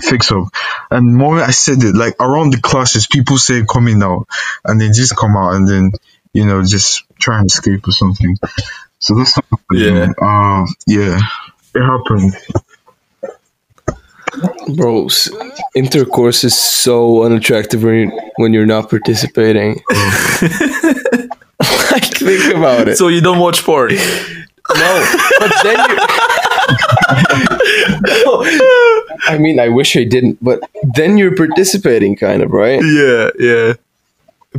fix 0.00 0.30
up. 0.30 0.48
And 0.90 1.16
moment 1.16 1.48
I 1.48 1.50
said 1.50 1.82
it, 1.82 1.94
like 1.94 2.14
around 2.20 2.52
the 2.52 2.60
classes, 2.60 3.06
people 3.06 3.38
say 3.38 3.64
coming 3.68 4.02
out. 4.02 4.28
And 4.64 4.80
they 4.80 4.88
just 4.88 5.16
come 5.16 5.36
out 5.36 5.54
and 5.54 5.66
then, 5.66 5.92
you 6.32 6.46
know, 6.46 6.62
just 6.62 7.04
try 7.18 7.38
and 7.38 7.46
escape 7.46 7.86
or 7.88 7.92
something. 7.92 8.36
So 9.06 9.14
that's 9.14 9.36
not 9.36 9.60
Yeah. 9.70 10.12
Uh, 10.20 10.66
yeah. 10.88 11.20
It 11.76 11.80
happened. 11.80 12.34
Bro, 14.76 15.10
intercourse 15.76 16.42
is 16.42 16.58
so 16.58 17.22
unattractive 17.22 17.84
when 17.84 17.94
you're, 17.94 18.12
when 18.38 18.52
you're 18.52 18.66
not 18.66 18.90
participating. 18.90 19.80
like, 21.92 22.18
think 22.18 22.52
about 22.52 22.88
it. 22.88 22.98
so 22.98 23.06
you 23.06 23.20
don't 23.20 23.38
watch 23.38 23.62
porn? 23.62 23.94
no, 23.94 25.04
but 25.38 25.52
then 25.62 25.78
you. 25.88 25.96
I 29.28 29.38
mean, 29.38 29.60
I 29.60 29.68
wish 29.68 29.96
I 29.96 30.02
didn't, 30.02 30.42
but 30.42 30.68
then 30.96 31.16
you're 31.16 31.36
participating, 31.36 32.16
kind 32.16 32.42
of, 32.42 32.50
right? 32.50 32.82
yeah, 32.82 33.30
yeah, 33.38 33.74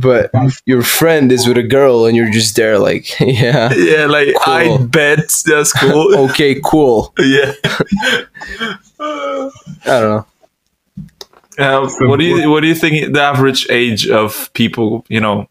But 0.00 0.30
your 0.66 0.82
friend 0.82 1.32
is 1.32 1.46
with 1.46 1.58
a 1.58 1.62
girl, 1.62 2.06
and 2.06 2.16
you're 2.16 2.30
just 2.30 2.56
there, 2.56 2.78
like, 2.78 3.18
yeah, 3.20 3.72
yeah. 3.74 4.06
Like 4.06 4.34
I 4.46 4.78
bet 4.78 5.28
that's 5.44 5.72
cool. 5.72 6.16
okay, 6.30 6.60
cool. 6.64 7.12
yeah. 7.18 7.52
I 9.00 9.50
don't 9.84 10.10
know. 10.16 10.26
Uh, 11.58 11.90
what 12.00 12.20
do 12.20 12.24
you 12.24 12.50
what 12.50 12.60
do 12.60 12.68
you 12.68 12.74
think 12.74 13.12
the 13.12 13.20
average 13.20 13.68
age 13.68 14.08
of 14.08 14.48
people 14.52 15.04
you 15.08 15.20
know 15.20 15.48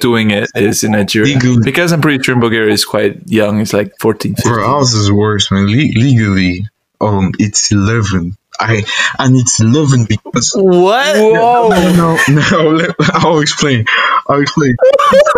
doing 0.00 0.30
it 0.32 0.50
is 0.56 0.82
in 0.82 0.92
Nigeria? 0.92 1.34
Legal. 1.34 1.62
Because 1.62 1.92
I'm 1.92 2.00
pretty 2.00 2.22
sure 2.22 2.34
in 2.34 2.40
Bulgaria 2.40 2.72
is 2.72 2.84
quite 2.84 3.28
young. 3.28 3.60
It's 3.60 3.72
like 3.72 3.94
14, 4.00 4.34
15. 4.34 4.52
bro, 4.52 4.64
ours 4.66 4.92
is 4.92 5.10
worse, 5.12 5.52
man. 5.52 5.66
Le- 5.66 5.94
legally, 6.00 6.66
um, 7.00 7.32
it's 7.38 7.70
11. 7.70 8.36
I, 8.60 8.82
and 9.18 9.36
it's 9.36 9.60
11 9.60 10.04
because 10.08 10.52
What? 10.54 11.16
No, 11.16 11.68
no, 11.68 12.18
no. 12.28 12.70
Let, 12.70 12.94
I'll 13.14 13.40
explain. 13.40 13.86
I'll 14.28 14.40
explain. 14.40 14.76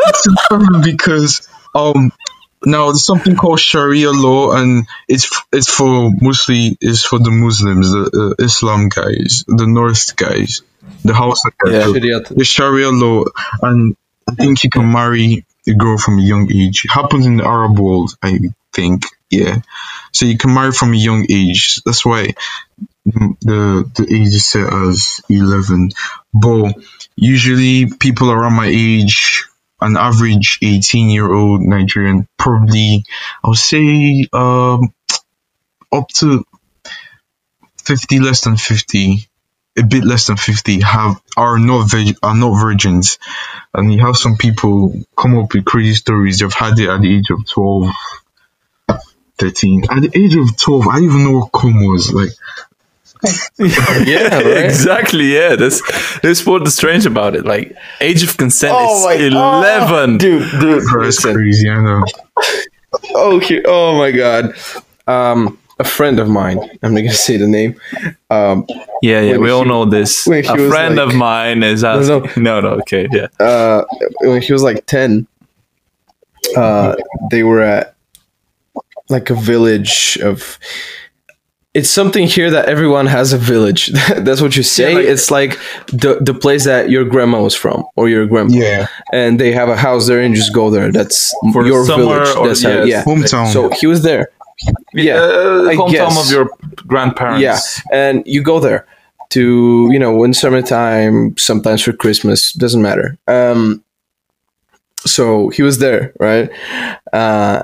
It's 0.08 0.26
important 0.26 0.84
because 0.84 1.48
um 1.74 2.12
now 2.64 2.86
there's 2.86 3.04
something 3.04 3.36
called 3.36 3.60
Sharia 3.60 4.10
law, 4.10 4.52
and 4.52 4.86
it's 5.08 5.30
it's 5.52 5.70
for 5.70 6.10
mostly 6.20 6.76
it's 6.80 7.04
for 7.04 7.18
the 7.18 7.30
Muslims, 7.30 7.90
the 7.90 8.34
uh, 8.38 8.44
Islam 8.44 8.88
guys, 8.88 9.44
the 9.46 9.66
North 9.66 10.14
guys, 10.16 10.62
the 11.04 11.14
Hausa 11.14 11.50
guys. 11.64 11.72
Yeah. 12.02 12.22
So 12.22 12.34
the 12.34 12.44
Sharia 12.44 12.90
law, 12.90 13.24
and 13.62 13.96
I 14.28 14.34
think 14.34 14.62
you 14.64 14.70
can 14.70 14.92
marry 14.92 15.44
a 15.66 15.74
girl 15.74 15.98
from 15.98 16.18
a 16.18 16.22
young 16.22 16.50
age. 16.52 16.84
It 16.84 16.90
happens 16.90 17.26
in 17.26 17.36
the 17.36 17.44
Arab 17.44 17.78
world, 17.78 18.14
I 18.22 18.38
think. 18.72 19.04
Yeah, 19.30 19.62
so 20.12 20.26
you 20.26 20.36
can 20.36 20.52
marry 20.54 20.72
from 20.72 20.92
a 20.92 20.96
young 20.96 21.26
age. 21.30 21.80
That's 21.84 22.04
why 22.04 22.34
the 23.04 23.90
the 23.96 24.06
age 24.10 24.28
is 24.34 24.46
set 24.46 24.72
as 24.72 25.20
eleven. 25.28 25.90
But 26.32 26.74
usually, 27.16 27.86
people 27.90 28.30
around 28.30 28.54
my 28.54 28.68
age, 28.72 29.44
an 29.80 29.96
average 29.96 30.58
eighteen 30.62 31.10
year 31.10 31.32
old 31.32 31.62
Nigerian, 31.62 32.28
probably 32.38 33.04
I 33.44 33.48
would 33.48 33.58
say 33.58 34.26
um 34.32 34.94
up 35.92 36.08
to 36.18 36.44
fifty, 37.84 38.20
less 38.20 38.42
than 38.42 38.56
fifty, 38.56 39.28
a 39.78 39.82
bit 39.82 40.04
less 40.04 40.28
than 40.28 40.36
fifty, 40.36 40.80
have 40.80 41.20
are 41.36 41.58
not 41.58 41.90
veg- 41.90 42.18
are 42.22 42.36
not 42.36 42.60
virgins, 42.60 43.18
and 43.74 43.92
you 43.92 44.00
have 44.04 44.16
some 44.16 44.36
people 44.36 44.94
come 45.16 45.36
up 45.38 45.52
with 45.54 45.64
crazy 45.64 45.94
stories. 45.94 46.38
They've 46.38 46.52
had 46.52 46.78
it 46.78 46.88
at 46.88 47.00
the 47.00 47.16
age 47.16 47.30
of 47.30 47.46
12, 47.48 47.90
13. 49.38 49.84
At 49.90 50.02
the 50.02 50.18
age 50.18 50.36
of 50.36 50.56
twelve, 50.56 50.88
I 50.88 50.96
didn't 51.00 51.10
even 51.10 51.24
know 51.24 51.38
what 51.40 51.52
cum 51.52 51.84
was 51.84 52.12
like. 52.12 52.30
Yeah, 54.04 54.28
right? 54.38 54.64
exactly. 54.64 55.32
Yeah, 55.34 55.56
that's 55.56 55.80
that's 56.20 56.44
what's 56.46 56.74
strange 56.74 57.06
about 57.06 57.34
it. 57.36 57.44
Like 57.44 57.74
age 58.00 58.22
of 58.22 58.36
consent 58.36 58.74
Oh 58.76 59.04
my- 59.06 59.14
is 59.14 59.32
eleven. 59.32 60.18
dude, 60.18 60.50
dude, 60.60 60.82
Bro, 60.90 61.04
That's 61.04 61.20
crazy. 61.20 61.68
I 61.70 61.80
know. 61.82 62.04
Okay. 63.14 63.62
Oh 63.64 63.96
my 63.98 64.10
god. 64.10 64.54
Um, 65.06 65.58
a 65.78 65.84
friend 65.84 66.18
of 66.20 66.28
mine. 66.28 66.58
I'm 66.82 66.94
not 66.94 67.00
gonna 67.00 67.12
say 67.12 67.36
the 67.36 67.46
name. 67.46 67.80
Um, 68.30 68.66
Yeah, 69.02 69.20
yeah, 69.20 69.32
When 69.32 69.42
we 69.42 69.50
all 69.50 69.64
know 69.64 69.84
this. 69.84 70.26
A 70.28 70.42
friend 70.42 70.96
like- 70.96 71.08
of 71.08 71.14
mine 71.14 71.62
is 71.62 71.82
asking. 71.84 72.42
No, 72.42 72.60
no, 72.60 72.68
okay, 72.82 73.08
yeah. 73.10 73.28
uh, 73.40 73.84
when 74.20 74.42
he 74.42 74.52
was 74.52 74.62
like 74.62 74.86
ten, 74.86 75.26
uh, 76.56 76.94
they 77.30 77.42
were 77.42 77.60
at 77.62 77.94
like 79.08 79.30
a 79.30 79.34
village 79.34 80.18
of. 80.22 80.58
It's 81.74 81.88
something 81.88 82.26
here 82.26 82.50
that 82.50 82.66
everyone 82.68 83.06
has 83.06 83.32
a 83.32 83.38
village. 83.38 83.86
That's 84.18 84.42
what 84.42 84.56
you 84.56 84.62
say. 84.62 84.90
Yeah, 84.90 84.96
like- 84.98 85.06
it's 85.06 85.30
like 85.30 85.58
the 85.88 86.18
the 86.20 86.34
place 86.34 86.64
that 86.64 86.90
your 86.90 87.04
grandma 87.04 87.40
was 87.42 87.54
from 87.54 87.84
or 87.96 88.08
your 88.10 88.26
grandpa. 88.26 88.54
Yeah. 88.56 88.86
and 89.12 89.40
they 89.40 89.52
have 89.52 89.70
a 89.70 89.76
house 89.76 90.06
there 90.06 90.20
and 90.20 90.34
just 90.34 90.52
go 90.54 90.68
there. 90.70 90.92
That's 90.92 91.34
For 91.52 91.64
your 91.66 91.84
village. 91.86 92.28
or- 92.36 92.46
That's 92.48 92.62
how, 92.62 92.82
yeah. 92.84 93.04
Hometown. 93.04 93.50
So 93.52 93.70
he 93.70 93.86
was 93.86 94.02
there. 94.02 94.28
Yeah, 94.92 95.16
uh, 95.16 95.64
I 95.70 95.74
hometown 95.76 95.90
guess. 95.90 96.26
of 96.26 96.30
your 96.30 96.50
grandparents. 96.86 97.40
yeah, 97.42 97.58
and 97.90 98.22
you 98.26 98.42
go 98.42 98.60
there 98.60 98.86
to 99.30 99.88
you 99.90 99.98
know 99.98 100.22
in 100.24 100.34
summertime, 100.34 101.34
sometimes 101.38 101.82
for 101.82 101.92
Christmas, 101.94 102.52
doesn't 102.52 102.82
matter. 102.82 103.16
Um, 103.26 103.82
so 105.06 105.48
he 105.48 105.62
was 105.62 105.78
there, 105.78 106.12
right? 106.20 106.50
Uh, 107.12 107.62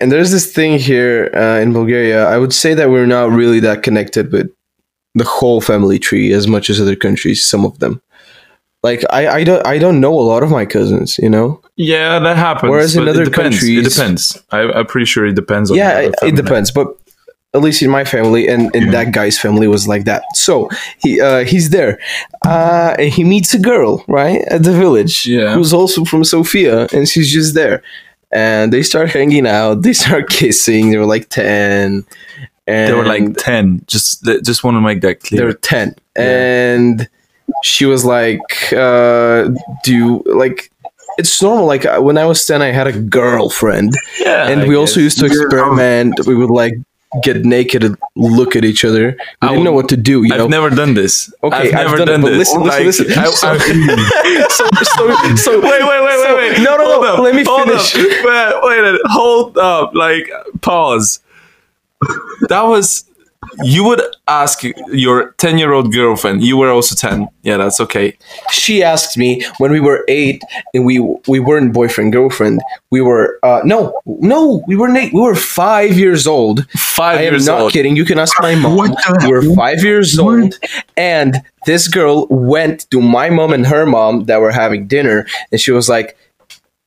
and 0.00 0.10
there's 0.12 0.30
this 0.30 0.52
thing 0.52 0.78
here 0.78 1.30
uh, 1.34 1.60
in 1.62 1.72
Bulgaria. 1.72 2.26
I 2.26 2.38
would 2.38 2.52
say 2.52 2.74
that 2.74 2.90
we're 2.90 3.06
not 3.06 3.30
really 3.30 3.60
that 3.60 3.82
connected 3.82 4.32
with 4.32 4.48
the 5.14 5.24
whole 5.24 5.60
family 5.60 5.98
tree 5.98 6.32
as 6.32 6.46
much 6.46 6.70
as 6.70 6.80
other 6.80 6.96
countries. 6.96 7.44
Some 7.44 7.64
of 7.64 7.78
them, 7.78 8.00
like 8.82 9.02
I, 9.10 9.28
I 9.38 9.44
don't, 9.44 9.66
I 9.66 9.78
don't 9.78 10.00
know 10.00 10.14
a 10.14 10.26
lot 10.32 10.42
of 10.42 10.50
my 10.50 10.64
cousins. 10.66 11.18
You 11.18 11.30
know, 11.30 11.60
yeah, 11.76 12.18
that 12.18 12.36
happens. 12.36 12.70
Whereas 12.70 12.96
in 12.96 13.08
other 13.08 13.22
it 13.22 13.30
depends. 13.30 13.62
it 13.62 13.84
depends. 13.84 14.42
I, 14.50 14.60
I'm 14.72 14.86
pretty 14.86 15.06
sure 15.06 15.26
it 15.26 15.34
depends. 15.34 15.70
on 15.70 15.76
yeah, 15.76 15.98
it, 16.00 16.14
it 16.22 16.36
depends, 16.36 16.70
but 16.70 16.86
at 17.54 17.62
least 17.62 17.80
in 17.82 17.90
my 17.90 18.04
family 18.04 18.46
and 18.46 18.74
in 18.76 18.90
that 18.90 19.10
guy's 19.12 19.38
family 19.38 19.66
was 19.66 19.88
like 19.88 20.04
that. 20.04 20.22
So 20.34 20.68
he 21.02 21.20
uh, 21.20 21.44
he's 21.44 21.70
there, 21.70 21.98
uh, 22.46 22.94
and 22.98 23.10
he 23.12 23.24
meets 23.24 23.54
a 23.54 23.58
girl 23.58 24.04
right 24.06 24.42
at 24.50 24.62
the 24.62 24.72
village, 24.72 25.26
Yeah. 25.26 25.54
who's 25.54 25.72
also 25.72 26.04
from 26.04 26.24
Sofia, 26.24 26.86
and 26.92 27.08
she's 27.08 27.32
just 27.32 27.54
there, 27.54 27.82
and 28.30 28.72
they 28.72 28.82
start 28.82 29.10
hanging 29.10 29.46
out, 29.46 29.82
they 29.82 29.92
start 29.92 30.28
kissing. 30.30 30.90
They 30.90 30.98
were 30.98 31.06
like 31.06 31.28
ten, 31.28 32.04
and 32.66 32.88
They 32.88 32.94
were 32.94 33.04
like 33.06 33.36
ten. 33.36 33.82
Just, 33.86 34.24
just 34.44 34.62
want 34.64 34.76
to 34.76 34.80
make 34.80 35.00
that 35.02 35.20
clear. 35.20 35.40
they 35.40 35.46
were 35.46 35.52
ten, 35.54 35.94
and 36.16 37.08
she 37.62 37.86
was 37.86 38.04
like, 38.04 38.72
uh, 38.72 39.48
"Do 39.84 39.94
you 39.94 40.22
like?" 40.26 40.70
It's 41.18 41.42
normal. 41.42 41.66
Like 41.66 41.84
uh, 41.84 42.00
when 42.00 42.16
I 42.16 42.26
was 42.26 42.44
ten, 42.46 42.62
I 42.62 42.70
had 42.70 42.86
a 42.86 42.92
girlfriend 42.92 43.92
Yeah, 44.20 44.48
and 44.48 44.60
I 44.62 44.68
we 44.68 44.76
also 44.76 45.00
used 45.00 45.18
to 45.18 45.26
experiment. 45.26 46.14
We 46.26 46.36
would 46.36 46.50
like 46.50 46.74
get 47.22 47.44
naked 47.44 47.82
and 47.84 47.96
look 48.16 48.54
at 48.56 48.64
each 48.64 48.84
other. 48.84 49.16
I 49.40 49.48
didn't 49.48 49.64
know 49.64 49.72
what 49.72 49.88
to 49.90 49.96
do. 49.96 50.24
You 50.24 50.32
I've 50.34 50.38
know. 50.40 50.46
never 50.48 50.70
done 50.70 50.94
this. 50.94 51.32
Okay, 51.42 51.56
I've 51.56 51.72
never 51.72 51.88
I've 51.90 51.98
done 51.98 52.06
done, 52.06 52.20
but 52.22 52.28
this. 52.30 52.54
listen, 52.54 52.62
listen, 52.62 53.06
Like, 53.06 53.08
listen. 53.08 53.18
I- 53.18 53.24
So- 53.30 53.48
I- 53.48 54.46
so, 54.48 54.66
so, 54.82 55.36
so 55.36 55.60
wait, 55.60 55.82
wait, 55.82 56.04
wait, 56.04 56.10
so- 56.22 56.36
wait, 56.36 56.52
wait. 56.52 56.62
No, 56.62 56.76
no, 56.76 56.84
Hold 56.84 57.02
no. 57.04 57.14
up, 57.14 57.18
Let 57.20 57.34
me 57.34 57.44
hold 57.44 57.62
finish. 57.68 57.94
Up. 57.94 58.60
Wait, 58.62 58.82
wait, 58.82 59.00
hold 59.06 59.56
up. 59.58 59.94
Like, 59.94 60.30
pause. 60.60 61.20
That 62.48 62.62
was 62.62 63.04
you 63.62 63.84
would 63.84 64.02
ask 64.26 64.62
your 64.88 65.30
10 65.38 65.58
year 65.58 65.72
old 65.72 65.92
girlfriend, 65.92 66.42
you 66.42 66.56
were 66.56 66.70
also 66.70 66.94
10. 66.94 67.28
Yeah, 67.42 67.56
that's 67.56 67.80
okay. 67.80 68.16
she 68.50 68.82
asked 68.82 69.16
me 69.16 69.42
when 69.58 69.70
we 69.72 69.80
were 69.80 70.04
eight 70.08 70.42
and 70.74 70.84
we 70.84 70.98
we 71.26 71.40
weren't 71.40 71.72
boyfriend 71.72 72.12
girlfriend. 72.12 72.60
We 72.90 73.00
were 73.00 73.38
uh, 73.42 73.60
no 73.64 73.98
no 74.06 74.62
we 74.66 74.76
weren't 74.76 74.96
eight. 74.98 75.12
We 75.12 75.20
were 75.20 75.34
five 75.34 75.96
years 75.98 76.26
old. 76.26 76.68
Five 76.72 77.18
I 77.20 77.22
am 77.24 77.44
not 77.44 77.60
old. 77.60 77.72
kidding. 77.72 77.96
You 77.96 78.04
can 78.04 78.18
ask 78.18 78.34
my 78.40 78.54
mom. 78.54 78.76
What 78.76 78.90
the 78.90 79.26
we 79.26 79.32
were 79.32 79.54
five 79.54 79.82
years 79.82 80.16
What? 80.18 80.40
old, 80.42 80.54
and 80.96 81.36
this 81.66 81.88
girl 81.88 82.26
went 82.28 82.90
to 82.90 83.00
my 83.00 83.30
mom 83.30 83.52
and 83.52 83.66
her 83.66 83.86
mom 83.86 84.24
that 84.24 84.40
were 84.40 84.52
having 84.52 84.86
dinner, 84.86 85.26
and 85.52 85.60
she 85.60 85.72
was 85.72 85.88
like, 85.88 86.16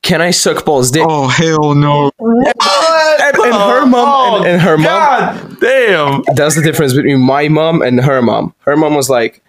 "Can 0.02 0.22
I 0.22 0.32
suck 0.32 0.65
Paul's 0.65 0.91
dick?" 0.91 1.06
Oh 1.07 1.28
hell 1.28 1.76
no! 1.76 2.11
And, 2.19 3.38
and 3.38 3.53
her 3.53 3.86
mom 3.86 4.41
and, 4.41 4.48
and 4.48 4.61
her 4.61 4.78
mom. 4.78 4.86
God 4.86 5.60
damn. 5.60 6.23
That's 6.36 6.56
the 6.56 6.61
difference 6.61 6.94
between 6.94 7.19
my 7.19 7.48
mom 7.48 7.82
and 7.82 7.99
her 8.02 8.22
mom. 8.22 8.53
Her 8.60 8.76
mom 8.76 8.95
was 8.95 9.10
like, 9.10 9.44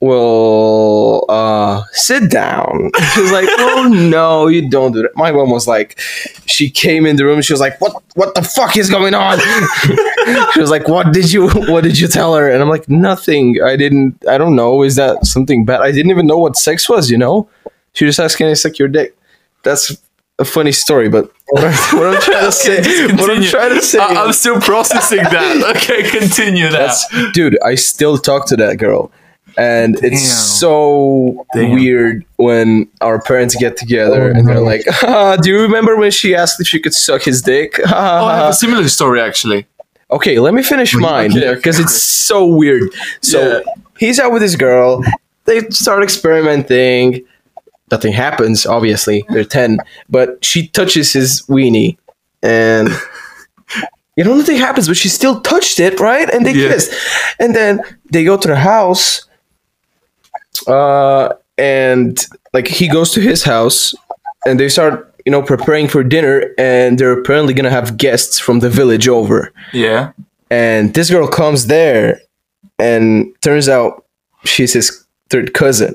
well, 0.00 1.24
uh, 1.30 1.82
sit 1.92 2.30
down. 2.30 2.90
She 3.14 3.22
was 3.22 3.32
like, 3.32 3.48
oh 3.50 3.88
no, 4.10 4.46
you 4.46 4.68
don't 4.68 4.92
do 4.92 5.02
that. 5.02 5.16
My 5.16 5.32
mom 5.32 5.50
was 5.50 5.66
like, 5.66 5.98
she 6.44 6.68
came 6.68 7.06
in 7.06 7.16
the 7.16 7.24
room. 7.24 7.40
She 7.40 7.52
was 7.52 7.60
like, 7.60 7.80
what, 7.80 8.02
what 8.14 8.34
the 8.34 8.42
fuck 8.42 8.76
is 8.76 8.90
going 8.90 9.14
on? 9.14 9.38
she 10.52 10.60
was 10.60 10.70
like, 10.70 10.86
what 10.86 11.12
did 11.12 11.32
you, 11.32 11.48
what 11.48 11.82
did 11.82 11.98
you 11.98 12.08
tell 12.08 12.34
her? 12.34 12.50
And 12.50 12.62
I'm 12.62 12.68
like, 12.68 12.88
nothing. 12.88 13.58
I 13.64 13.76
didn't, 13.76 14.22
I 14.28 14.36
don't 14.36 14.54
know. 14.54 14.82
Is 14.82 14.96
that 14.96 15.24
something 15.24 15.64
bad? 15.64 15.80
I 15.80 15.92
didn't 15.92 16.10
even 16.10 16.26
know 16.26 16.38
what 16.38 16.56
sex 16.56 16.88
was, 16.88 17.10
you 17.10 17.16
know? 17.16 17.48
She 17.94 18.04
just 18.04 18.20
asked, 18.20 18.36
can 18.36 18.48
I 18.48 18.52
suck 18.52 18.78
your 18.78 18.88
dick? 18.88 19.16
That's 19.66 19.96
a 20.38 20.44
funny 20.44 20.72
story, 20.72 21.08
but 21.08 21.30
what 21.48 21.64
I'm, 21.64 21.98
what 21.98 22.06
I'm 22.14 22.20
trying 22.22 22.44
to 22.46 22.52
say, 22.64 23.06
what 23.20 23.30
I'm 23.30 23.42
trying 23.42 23.74
to 23.74 23.82
say, 23.82 23.98
I- 23.98 24.24
I'm 24.24 24.32
still 24.32 24.60
processing 24.60 25.18
that. 25.24 25.74
Okay, 25.76 26.08
continue 26.18 26.68
that. 26.70 26.94
dude. 27.34 27.58
I 27.62 27.74
still 27.74 28.16
talk 28.18 28.46
to 28.48 28.56
that 28.56 28.76
girl, 28.78 29.10
and 29.58 29.96
it's 30.04 30.22
so 30.60 31.46
Damn. 31.54 31.72
weird 31.72 32.24
when 32.36 32.88
our 33.00 33.20
parents 33.20 33.54
get 33.56 33.76
together 33.76 34.22
Oh, 34.32 34.38
and 34.38 34.46
they're 34.46 34.60
like, 34.72 34.82
ah, 35.02 35.36
"Do 35.42 35.50
you 35.50 35.60
remember 35.62 35.96
when 35.96 36.10
she 36.10 36.34
asked 36.34 36.60
if 36.60 36.66
she 36.68 36.80
could 36.80 36.94
suck 36.94 37.22
his 37.22 37.40
dick?" 37.42 37.80
Oh, 37.86 37.94
I 37.94 38.36
have 38.36 38.50
a 38.50 38.54
similar 38.54 38.86
story 38.88 39.20
actually. 39.20 39.66
okay, 40.10 40.38
let 40.38 40.52
me 40.54 40.62
finish 40.62 40.94
mine 40.94 41.30
okay, 41.32 41.48
okay, 41.48 41.54
because 41.56 41.80
it's 41.80 41.96
so 42.00 42.46
weird. 42.46 42.92
So 43.22 43.38
Yeah. 43.40 43.60
he's 43.98 44.18
out 44.20 44.32
with 44.32 44.42
this 44.42 44.54
girl. 44.56 45.02
They 45.46 45.60
start 45.70 46.02
experimenting. 46.02 47.24
Nothing 47.90 48.12
happens. 48.12 48.66
Obviously, 48.66 49.24
they're 49.28 49.44
ten, 49.44 49.78
but 50.08 50.44
she 50.44 50.68
touches 50.68 51.12
his 51.12 51.42
weenie, 51.48 51.96
and 52.42 52.88
you 54.16 54.24
know 54.24 54.34
nothing 54.36 54.56
happens. 54.58 54.88
But 54.88 54.96
she 54.96 55.08
still 55.08 55.40
touched 55.40 55.78
it, 55.80 56.00
right? 56.00 56.28
And 56.32 56.44
they 56.44 56.52
Yeah. 56.52 56.68
kissed, 56.68 56.92
and 57.38 57.54
then 57.54 57.80
they 58.10 58.24
go 58.24 58.36
to 58.36 58.48
the 58.48 58.56
house. 58.56 59.22
Uh, 60.66 61.28
and 61.58 62.26
like 62.52 62.66
he 62.68 62.88
goes 62.88 63.12
to 63.12 63.20
his 63.20 63.44
house, 63.44 63.94
and 64.46 64.58
they 64.58 64.68
start, 64.68 65.14
you 65.24 65.30
know, 65.32 65.42
preparing 65.42 65.86
for 65.88 66.02
dinner, 66.02 66.50
and 66.58 66.98
they're 66.98 67.12
apparently 67.18 67.54
gonna 67.54 67.70
have 67.70 67.96
guests 67.96 68.38
from 68.38 68.60
the 68.60 68.70
village 68.70 69.06
over 69.08 69.52
Yeah. 69.72 70.10
and 70.50 70.94
this 70.94 71.10
girl 71.10 71.28
comes 71.28 71.66
there 71.66 72.20
and 72.78 73.32
turns 73.42 73.68
out 73.68 74.04
she's 74.44 74.72
his 74.72 75.04
third 75.30 75.52
cousin 75.54 75.94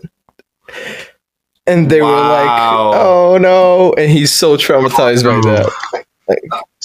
and 1.68 1.90
they 1.90 2.02
were 2.02 2.08
like 2.12 2.50
oh 2.94 3.38
no 3.42 3.94
and 3.94 4.12
he's 4.12 4.32
so 4.34 4.58
traumatized 4.58 5.24
by 5.24 5.40
that 5.50 5.70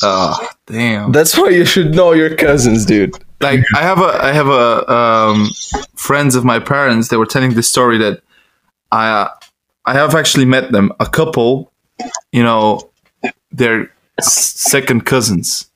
Oh, 0.02 0.48
damn. 0.66 1.12
that's 1.12 1.38
why 1.38 1.48
you 1.50 1.64
should 1.64 1.94
know 1.94 2.12
your 2.12 2.34
cousins 2.34 2.84
dude 2.84 3.14
like 3.40 3.60
I 3.74 3.82
have 3.82 4.00
a 4.00 4.18
I 4.22 4.32
have 4.32 4.48
a 4.48 4.92
um, 4.92 5.50
friends 5.94 6.34
of 6.34 6.44
my 6.44 6.58
parents. 6.58 7.08
They 7.08 7.16
were 7.18 7.26
telling 7.26 7.52
this 7.54 7.68
story 7.68 7.98
that 7.98 8.22
I 8.90 9.08
uh, 9.10 9.28
I 9.84 9.92
have 9.94 10.14
actually 10.14 10.46
met 10.46 10.72
them. 10.72 10.90
A 11.00 11.06
couple, 11.06 11.70
you 12.32 12.42
know, 12.42 12.90
they're 13.52 13.92
second 14.20 15.04
cousins. 15.04 15.70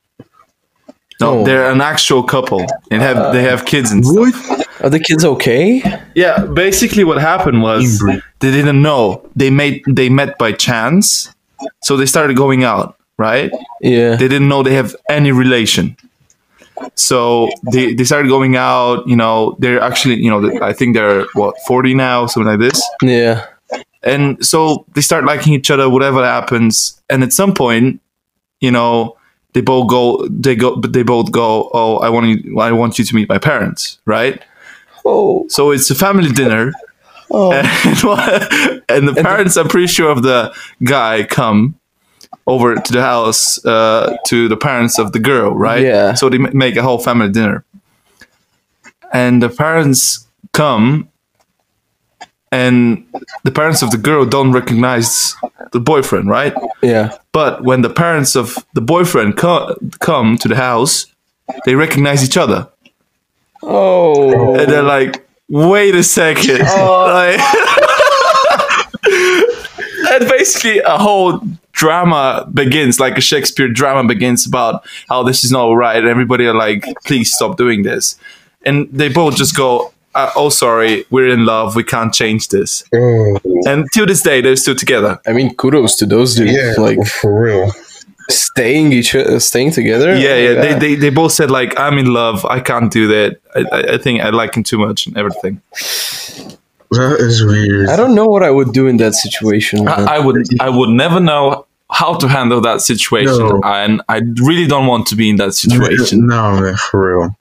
No, 1.21 1.41
Oh. 1.41 1.45
they're 1.45 1.71
an 1.71 1.81
actual 1.81 2.23
couple 2.23 2.65
and 2.91 3.03
have 3.03 3.33
they 3.35 3.43
have 3.43 3.65
kids 3.65 3.91
and 3.93 4.05
stuff. 4.05 4.49
What? 4.49 4.67
are 4.83 4.89
the 4.91 4.99
kids 4.99 5.25
okay 5.25 5.83
Yeah, 6.15 6.47
basically 6.47 7.05
what 7.05 7.19
happened 7.21 7.61
was 7.63 7.99
they 8.41 8.51
didn't 8.51 8.81
know. 8.83 9.21
They 9.37 9.51
made 9.51 9.83
they 9.87 10.09
met 10.09 10.39
by 10.39 10.53
chance. 10.53 11.29
So 11.83 11.97
they 11.99 12.07
started 12.07 12.37
going 12.37 12.65
out, 12.65 12.97
right? 13.19 13.51
yeah 13.83 14.17
They 14.17 14.29
didn't 14.29 14.49
know 14.49 14.63
they 14.63 14.75
have 14.75 14.97
any 15.11 15.33
relation. 15.33 15.97
So 16.95 17.49
they, 17.73 17.93
they 17.93 18.05
started 18.05 18.29
going 18.29 18.57
out, 18.57 19.07
you 19.07 19.17
know, 19.17 19.57
they're 19.59 19.81
actually, 19.81 20.17
you 20.17 20.31
know, 20.31 20.41
I 20.63 20.73
think 20.73 20.95
they're 20.97 21.27
what, 21.35 21.55
40 21.67 21.95
now, 21.95 22.27
something 22.27 22.49
like 22.51 22.61
this. 22.61 22.81
yeah 23.03 23.45
And 24.03 24.43
so 24.45 24.87
they 24.95 25.03
start 25.03 25.25
liking 25.25 25.53
each 25.53 25.71
other, 25.71 25.91
whatever 25.91 26.25
happens. 26.25 27.01
And 27.11 27.23
at 27.23 27.33
some 27.35 27.53
point, 27.53 28.01
you 28.61 28.71
know, 28.71 29.17
they 29.53 29.61
both 29.61 29.89
go, 29.89 30.27
they 30.29 30.55
go, 30.55 30.77
but 30.77 30.93
they 30.93 31.03
both 31.03 31.33
go, 31.33 31.71
oh, 31.73 31.99
I 31.99 32.09
want 32.09 32.27
you, 32.27 32.59
I 32.61 32.73
want 32.73 32.99
you 32.99 33.05
to 33.05 33.15
meet 33.15 33.29
my 33.29 33.39
parents, 33.39 33.99
right? 34.05 34.43
oh 35.05 35.47
So 35.49 35.71
it's 35.71 35.91
a 35.91 35.95
family 35.95 36.31
dinner, 36.31 36.73
oh 37.31 37.53
and, 37.53 38.83
and 38.89 39.09
the 39.09 39.23
parents, 39.23 39.57
I'm 39.57 39.69
pretty 39.69 39.87
sure 39.87 40.11
of 40.11 40.23
the 40.23 40.55
guy, 40.83 41.25
come 41.25 41.77
over 42.47 42.75
to 42.75 42.93
the 42.93 43.03
house 43.03 43.65
uh, 43.65 44.17
to 44.27 44.49
the 44.49 44.57
parents 44.57 44.99
of 44.99 45.13
the 45.13 45.19
girl, 45.19 45.53
right? 45.53 45.83
Yeah. 45.83 46.15
So 46.15 46.29
they 46.29 46.39
make 46.39 46.77
a 46.77 46.83
whole 46.83 46.99
family 46.99 47.31
dinner, 47.31 47.65
and 49.13 49.43
the 49.43 49.49
parents 49.49 50.27
come, 50.53 51.09
and 52.53 53.07
the 53.45 53.51
parents 53.51 53.83
of 53.83 53.91
the 53.91 53.99
girl 53.99 54.25
don't 54.25 54.53
recognize 54.53 55.35
the 55.73 55.81
boyfriend, 55.81 56.29
right? 56.29 56.55
yeah 56.83 57.17
But 57.33 57.63
when 57.65 57.83
the 57.83 57.91
parents 57.91 58.35
of 58.37 58.57
the 58.75 58.81
boyfriend 58.81 59.37
co- 59.37 59.77
come 60.01 60.37
to 60.39 60.49
the 60.49 60.57
house, 60.57 61.07
they 61.65 61.75
recognize 61.75 62.25
each 62.25 62.37
other 62.37 62.69
oh 63.63 64.55
and 64.59 64.71
they're 64.71 64.83
like, 64.83 65.27
"Wait 65.49 65.95
a 65.95 66.03
second. 66.03 66.63
Oh. 66.65 67.07
Like- 67.21 67.41
and 70.13 70.29
basically, 70.29 70.79
a 70.81 70.99
whole 70.99 71.41
drama 71.73 72.49
begins, 72.53 73.01
like 73.01 73.17
a 73.19 73.21
Shakespeare 73.21 73.69
drama 73.69 74.07
begins 74.09 74.47
about 74.47 74.85
how 75.09 75.23
this 75.23 75.45
is 75.45 75.51
not 75.51 75.71
right, 75.73 75.97
and 75.99 76.07
everybody 76.09 76.47
are 76.47 76.55
like, 76.55 76.85
"Please 77.05 77.33
stop 77.35 77.57
doing 77.57 77.83
this," 77.83 78.17
and 78.65 78.89
they 78.93 79.09
both 79.09 79.37
just 79.37 79.57
go. 79.57 79.93
Uh, 80.15 80.31
oh, 80.35 80.49
sorry, 80.49 81.05
we're 81.11 81.29
in 81.29 81.45
love. 81.47 81.77
We 81.77 81.85
can't 81.85 82.13
change 82.13 82.49
this. 82.49 82.83
Oh, 82.93 83.39
And 83.67 83.87
to 83.95 84.07
this 84.07 84.23
day, 84.23 84.41
they're 84.41 84.57
still 84.57 84.75
together. 84.75 85.21
i 85.27 85.33
mean 85.33 85.55
kudos 85.55 85.97
to 85.97 86.07
those 86.07 86.35
dudes 86.35 86.53
yeah, 86.53 86.75
like 86.79 86.99
for 87.07 87.33
real. 87.45 87.71
staying 88.29 88.93
each 88.93 89.15
uh, 89.15 89.39
staying 89.39 89.71
together 89.73 90.15
Yeah, 90.17 90.37
yeah. 90.37 90.51
Like 90.61 90.63
They, 90.63 90.79
they, 90.79 90.95
they 90.97 91.11
both 91.11 91.33
said 91.33 91.51
like, 91.51 91.79
"I'm 91.79 91.97
in 91.99 92.07
love. 92.13 92.45
I 92.45 92.61
can't 92.61 92.91
do 92.93 93.07
that. 93.09 93.31
I, 93.55 93.61
I, 93.77 93.95
I 93.95 93.99
think 93.99 94.21
I 94.23 94.31
like 94.31 94.55
him 94.57 94.65
too 94.65 94.79
much 94.79 95.07
and 95.07 95.17
everything." 95.17 95.61
That 96.93 97.17
is 97.21 97.45
weird. 97.45 97.89
i 97.89 97.95
don't 97.97 98.15
know 98.17 98.27
what 98.27 98.43
i 98.43 98.51
would 98.51 98.73
do 98.73 98.89
in 98.89 98.97
that 98.97 99.15
situation. 99.15 99.87
I, 99.87 100.17
I 100.17 100.19
would 100.19 100.37
I 100.61 100.69
would 100.71 100.91
never 100.91 101.21
know 101.21 101.67
how 102.01 102.15
to 102.23 102.27
handle 102.29 102.61
that 102.63 102.81
situation, 102.81 103.39
No. 103.49 103.61
and 103.65 104.01
I 104.09 104.21
really 104.49 104.67
don't 104.67 104.87
want 104.87 105.07
to 105.09 105.17
be 105.17 105.29
in 105.31 105.37
that 105.37 105.55
situation. 105.55 106.27
No, 106.27 106.61
man, 106.61 106.77
for 106.77 106.99
real. 107.19 107.37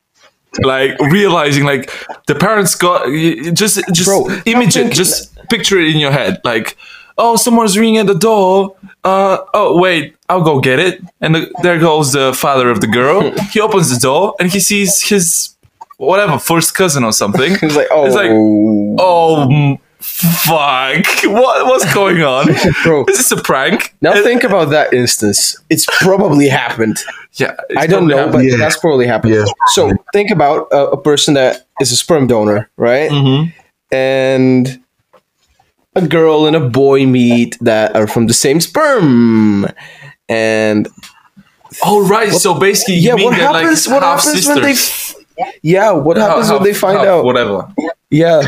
Like 0.62 1.00
realizing 1.00 1.66
like 1.66 1.92
the 2.28 2.36
parents 2.36 2.76
got 2.76 3.06
just 3.54 3.82
just 3.94 4.08
Bro, 4.08 4.30
image 4.46 4.78
it, 4.78 4.94
just 4.94 5.36
picture 5.50 5.80
it 5.80 5.90
in 5.94 5.98
your 5.98 6.12
head, 6.12 6.42
like. 6.44 6.78
Oh, 7.22 7.36
someone's 7.36 7.78
ringing 7.78 7.98
at 7.98 8.08
the 8.08 8.16
door. 8.16 8.78
Uh, 9.04 9.40
oh, 9.54 9.78
wait, 9.78 10.16
I'll 10.30 10.42
go 10.42 10.62
get 10.62 10.80
it. 10.80 11.02
And 11.20 11.36
the, 11.36 11.54
there 11.64 11.78
goes 11.78 12.14
the 12.14 12.34
father 12.34 12.70
of 12.70 12.80
the 12.80 12.88
girl. 12.88 13.32
he 13.52 13.60
opens 13.60 13.94
the 13.94 14.00
door 14.00 14.36
and 14.40 14.50
he 14.50 14.62
sees 14.62 15.02
his 15.02 15.54
whatever 15.98 16.40
first 16.40 16.74
cousin 16.74 17.04
or 17.04 17.12
something. 17.12 17.56
He's 17.60 17.76
like, 17.76 17.90
oh, 17.92 18.06
It's 18.06 18.16
like, 18.16 18.32
oh, 18.32 19.48
mm, 19.50 19.80
fuck! 20.10 21.06
What 21.26 21.66
what's 21.68 21.94
going 21.94 22.22
on? 22.22 22.48
bro. 22.84 23.06
Is 23.08 23.18
this 23.18 23.32
a 23.32 23.38
prank? 23.42 23.96
Now 24.02 24.12
Uh, 24.12 24.24
think 24.24 24.44
about 24.44 24.70
that 24.70 24.94
instance. 24.94 25.56
It's 25.70 25.86
probably 26.02 26.48
happened. 26.50 26.98
Yeah, 27.34 27.56
I 27.78 27.88
don't 27.88 28.08
probably 28.10 28.16
know, 28.16 28.32
but 28.32 28.44
Yeah. 28.44 28.58
that's 28.58 28.78
probably 28.78 29.08
happened. 29.08 29.34
Yeah. 29.36 29.46
So 29.68 29.94
think 30.14 30.32
about 30.32 30.68
a, 30.72 30.88
a 30.92 31.02
person 31.02 31.34
that 31.36 31.66
is 31.80 31.92
a 31.92 31.96
sperm 31.96 32.28
donor, 32.28 32.70
right? 32.78 33.10
Mhm. 33.12 33.54
And 33.92 34.80
a 35.96 36.08
girl 36.08 36.46
and 36.46 36.56
a 36.56 36.60
boy 36.70 37.06
meet 37.06 37.58
that 37.62 37.96
are 37.96 38.08
from 38.08 38.28
the 38.28 38.34
same 38.34 38.60
sperm, 38.62 39.68
and 40.28 40.88
Oh 41.84 42.06
right. 42.08 42.32
so 42.34 42.60
basically, 42.60 42.96
you 42.96 43.10
yeah, 43.10 43.16
mean 43.16 43.26
what 43.26 43.36
happens? 43.36 43.88
like 43.88 43.94
what 43.94 44.04
half 44.04 44.24
happens 44.24 44.48
when 44.48 44.62
they? 44.64 44.72
f- 44.72 45.16
Yeah, 45.62 45.92
what 45.92 46.18
happens 46.18 46.48
Half- 46.48 46.56
when 46.60 46.64
they 46.64 46.74
find 46.74 46.98
half 46.98 47.08
out? 47.08 47.24
Whatever. 47.24 47.68
Yeah, 48.10 48.42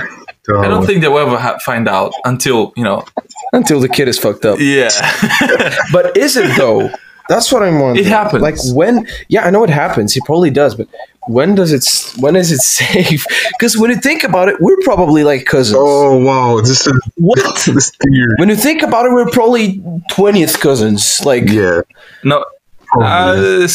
I 0.50 0.68
don't 0.68 0.84
Oh, 0.84 0.86
think 0.86 1.02
they'll 1.02 1.18
ever 1.18 1.38
ha- 1.38 1.58
find 1.64 1.88
out 1.88 2.14
until 2.26 2.74
you 2.76 2.84
know. 2.84 3.06
until 3.54 3.80
the 3.80 3.88
kid 3.90 4.08
is 4.08 4.18
fucked 4.18 4.46
up. 4.46 4.58
Yeah. 4.60 4.90
But 5.94 6.18
is 6.18 6.36
it 6.38 6.58
though? 6.58 6.90
That's 7.30 7.52
what 7.52 7.62
I'm 7.64 7.80
wondering. 7.80 8.06
It 8.06 8.10
happens. 8.10 8.42
Like 8.42 8.56
when? 8.76 9.08
Yeah, 9.30 9.46
I 9.46 9.52
know 9.52 9.64
it 9.64 9.70
happens. 9.70 10.14
He 10.14 10.22
probably 10.26 10.50
does. 10.50 10.74
But 10.76 10.88
when 11.28 11.54
does 11.56 11.72
it? 11.72 11.86
When 12.22 12.36
is 12.36 12.52
it 12.52 12.60
safe? 12.82 13.26
Because 13.58 13.78
when 13.78 13.90
you 13.92 13.98
think 13.98 14.24
about 14.24 14.50
it, 14.50 14.56
we're 14.60 14.82
probably 14.84 15.24
like 15.24 15.46
cousins. 15.46 15.78
Oh 15.80 16.18
wow, 16.18 16.60
this 16.62 16.88
is 16.88 17.00
What? 17.16 17.38
this 17.66 17.92
theory. 18.02 18.34
When 18.40 18.50
you 18.50 18.56
think 18.58 18.82
about 18.82 19.06
it, 19.06 19.12
we're 19.14 19.30
probably 19.30 19.82
twentieth 20.10 20.60
cousins. 20.60 21.24
Like, 21.24 21.48
Yeah, 21.48 21.82
No, 22.24 22.44
probably. 22.88 23.64
uh, 23.66 23.68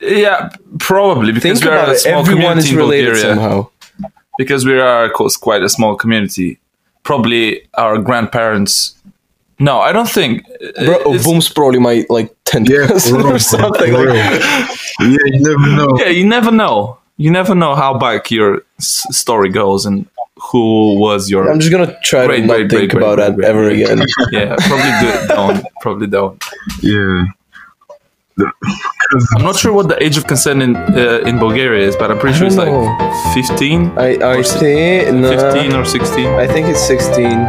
yeah, 0.00 0.50
probably 0.80 1.32
because 1.32 1.60
think 1.60 1.64
we 1.64 1.70
are 1.70 1.78
about 1.78 1.88
a 1.90 1.92
it. 1.92 1.98
small 2.00 2.20
Everyone 2.20 2.42
community 2.42 2.66
is 2.68 2.72
in 2.72 2.76
related 2.76 3.12
Bulgaria. 3.12 3.34
somehow. 3.34 3.70
Because 4.38 4.64
we 4.66 4.78
are, 4.78 5.04
of 5.04 5.12
course, 5.12 5.36
quite 5.36 5.62
a 5.62 5.68
small 5.68 5.94
community. 5.96 6.58
Probably 7.02 7.66
our 7.74 7.98
grandparents. 7.98 8.94
No, 9.58 9.78
I 9.80 9.92
don't 9.92 10.08
think. 10.08 10.44
uh, 10.76 10.84
Bro, 10.84 10.94
it's- 11.00 11.24
Boom's 11.24 11.48
probably 11.48 11.78
my 11.78 12.04
like 12.08 12.34
tenth 12.44 12.68
yeah, 12.68 12.86
cousin 12.88 13.20
or 13.22 13.38
something. 13.38 13.92
Like, 13.92 14.14
yeah, 14.14 14.66
you 15.00 15.40
never 15.40 15.66
know. 15.76 15.98
yeah, 15.98 16.08
you 16.08 16.26
never 16.26 16.50
know. 16.50 16.98
You 17.16 17.30
never 17.30 17.54
know 17.54 17.74
how 17.76 17.96
back 17.96 18.30
your 18.32 18.62
s- 18.80 19.06
story 19.10 19.48
goes 19.50 19.86
and 19.86 20.06
who 20.50 20.98
was 20.98 21.30
your. 21.30 21.48
I'm 21.50 21.60
just 21.60 21.70
gonna 21.70 21.96
try 22.02 22.26
Great, 22.26 22.40
to 22.40 22.46
not 22.46 22.56
great, 22.56 22.70
think 22.70 22.90
great, 22.90 23.02
about 23.02 23.16
great, 23.16 23.26
that 23.26 23.34
great, 23.36 23.48
ever 23.48 23.68
great. 23.68 23.82
again. 23.82 24.06
yeah, 24.32 24.56
probably 24.66 24.92
do, 25.00 25.26
don't. 25.28 25.66
Probably 25.80 26.06
don't. 26.08 26.42
Yeah. 26.82 27.24
I'm 28.40 29.42
not 29.42 29.56
sure 29.56 29.72
what 29.72 29.88
the 29.88 30.02
age 30.02 30.16
of 30.16 30.26
consent 30.26 30.62
in 30.62 30.76
uh, 30.76 31.22
in 31.30 31.38
Bulgaria 31.38 31.86
is, 31.86 31.94
but 31.96 32.10
I'm 32.10 32.18
pretty 32.18 32.36
sure 32.36 32.46
it's 32.46 32.56
like 32.56 32.74
15, 33.34 33.92
I 33.96 34.16
I 34.18 34.36
Or 34.38 34.42
think 34.42 35.14
no, 35.14 35.30
15 35.30 35.72
or 35.74 35.84
16. 35.84 36.26
I 36.26 36.46
think 36.46 36.66
it's 36.68 36.80
16. 36.80 37.46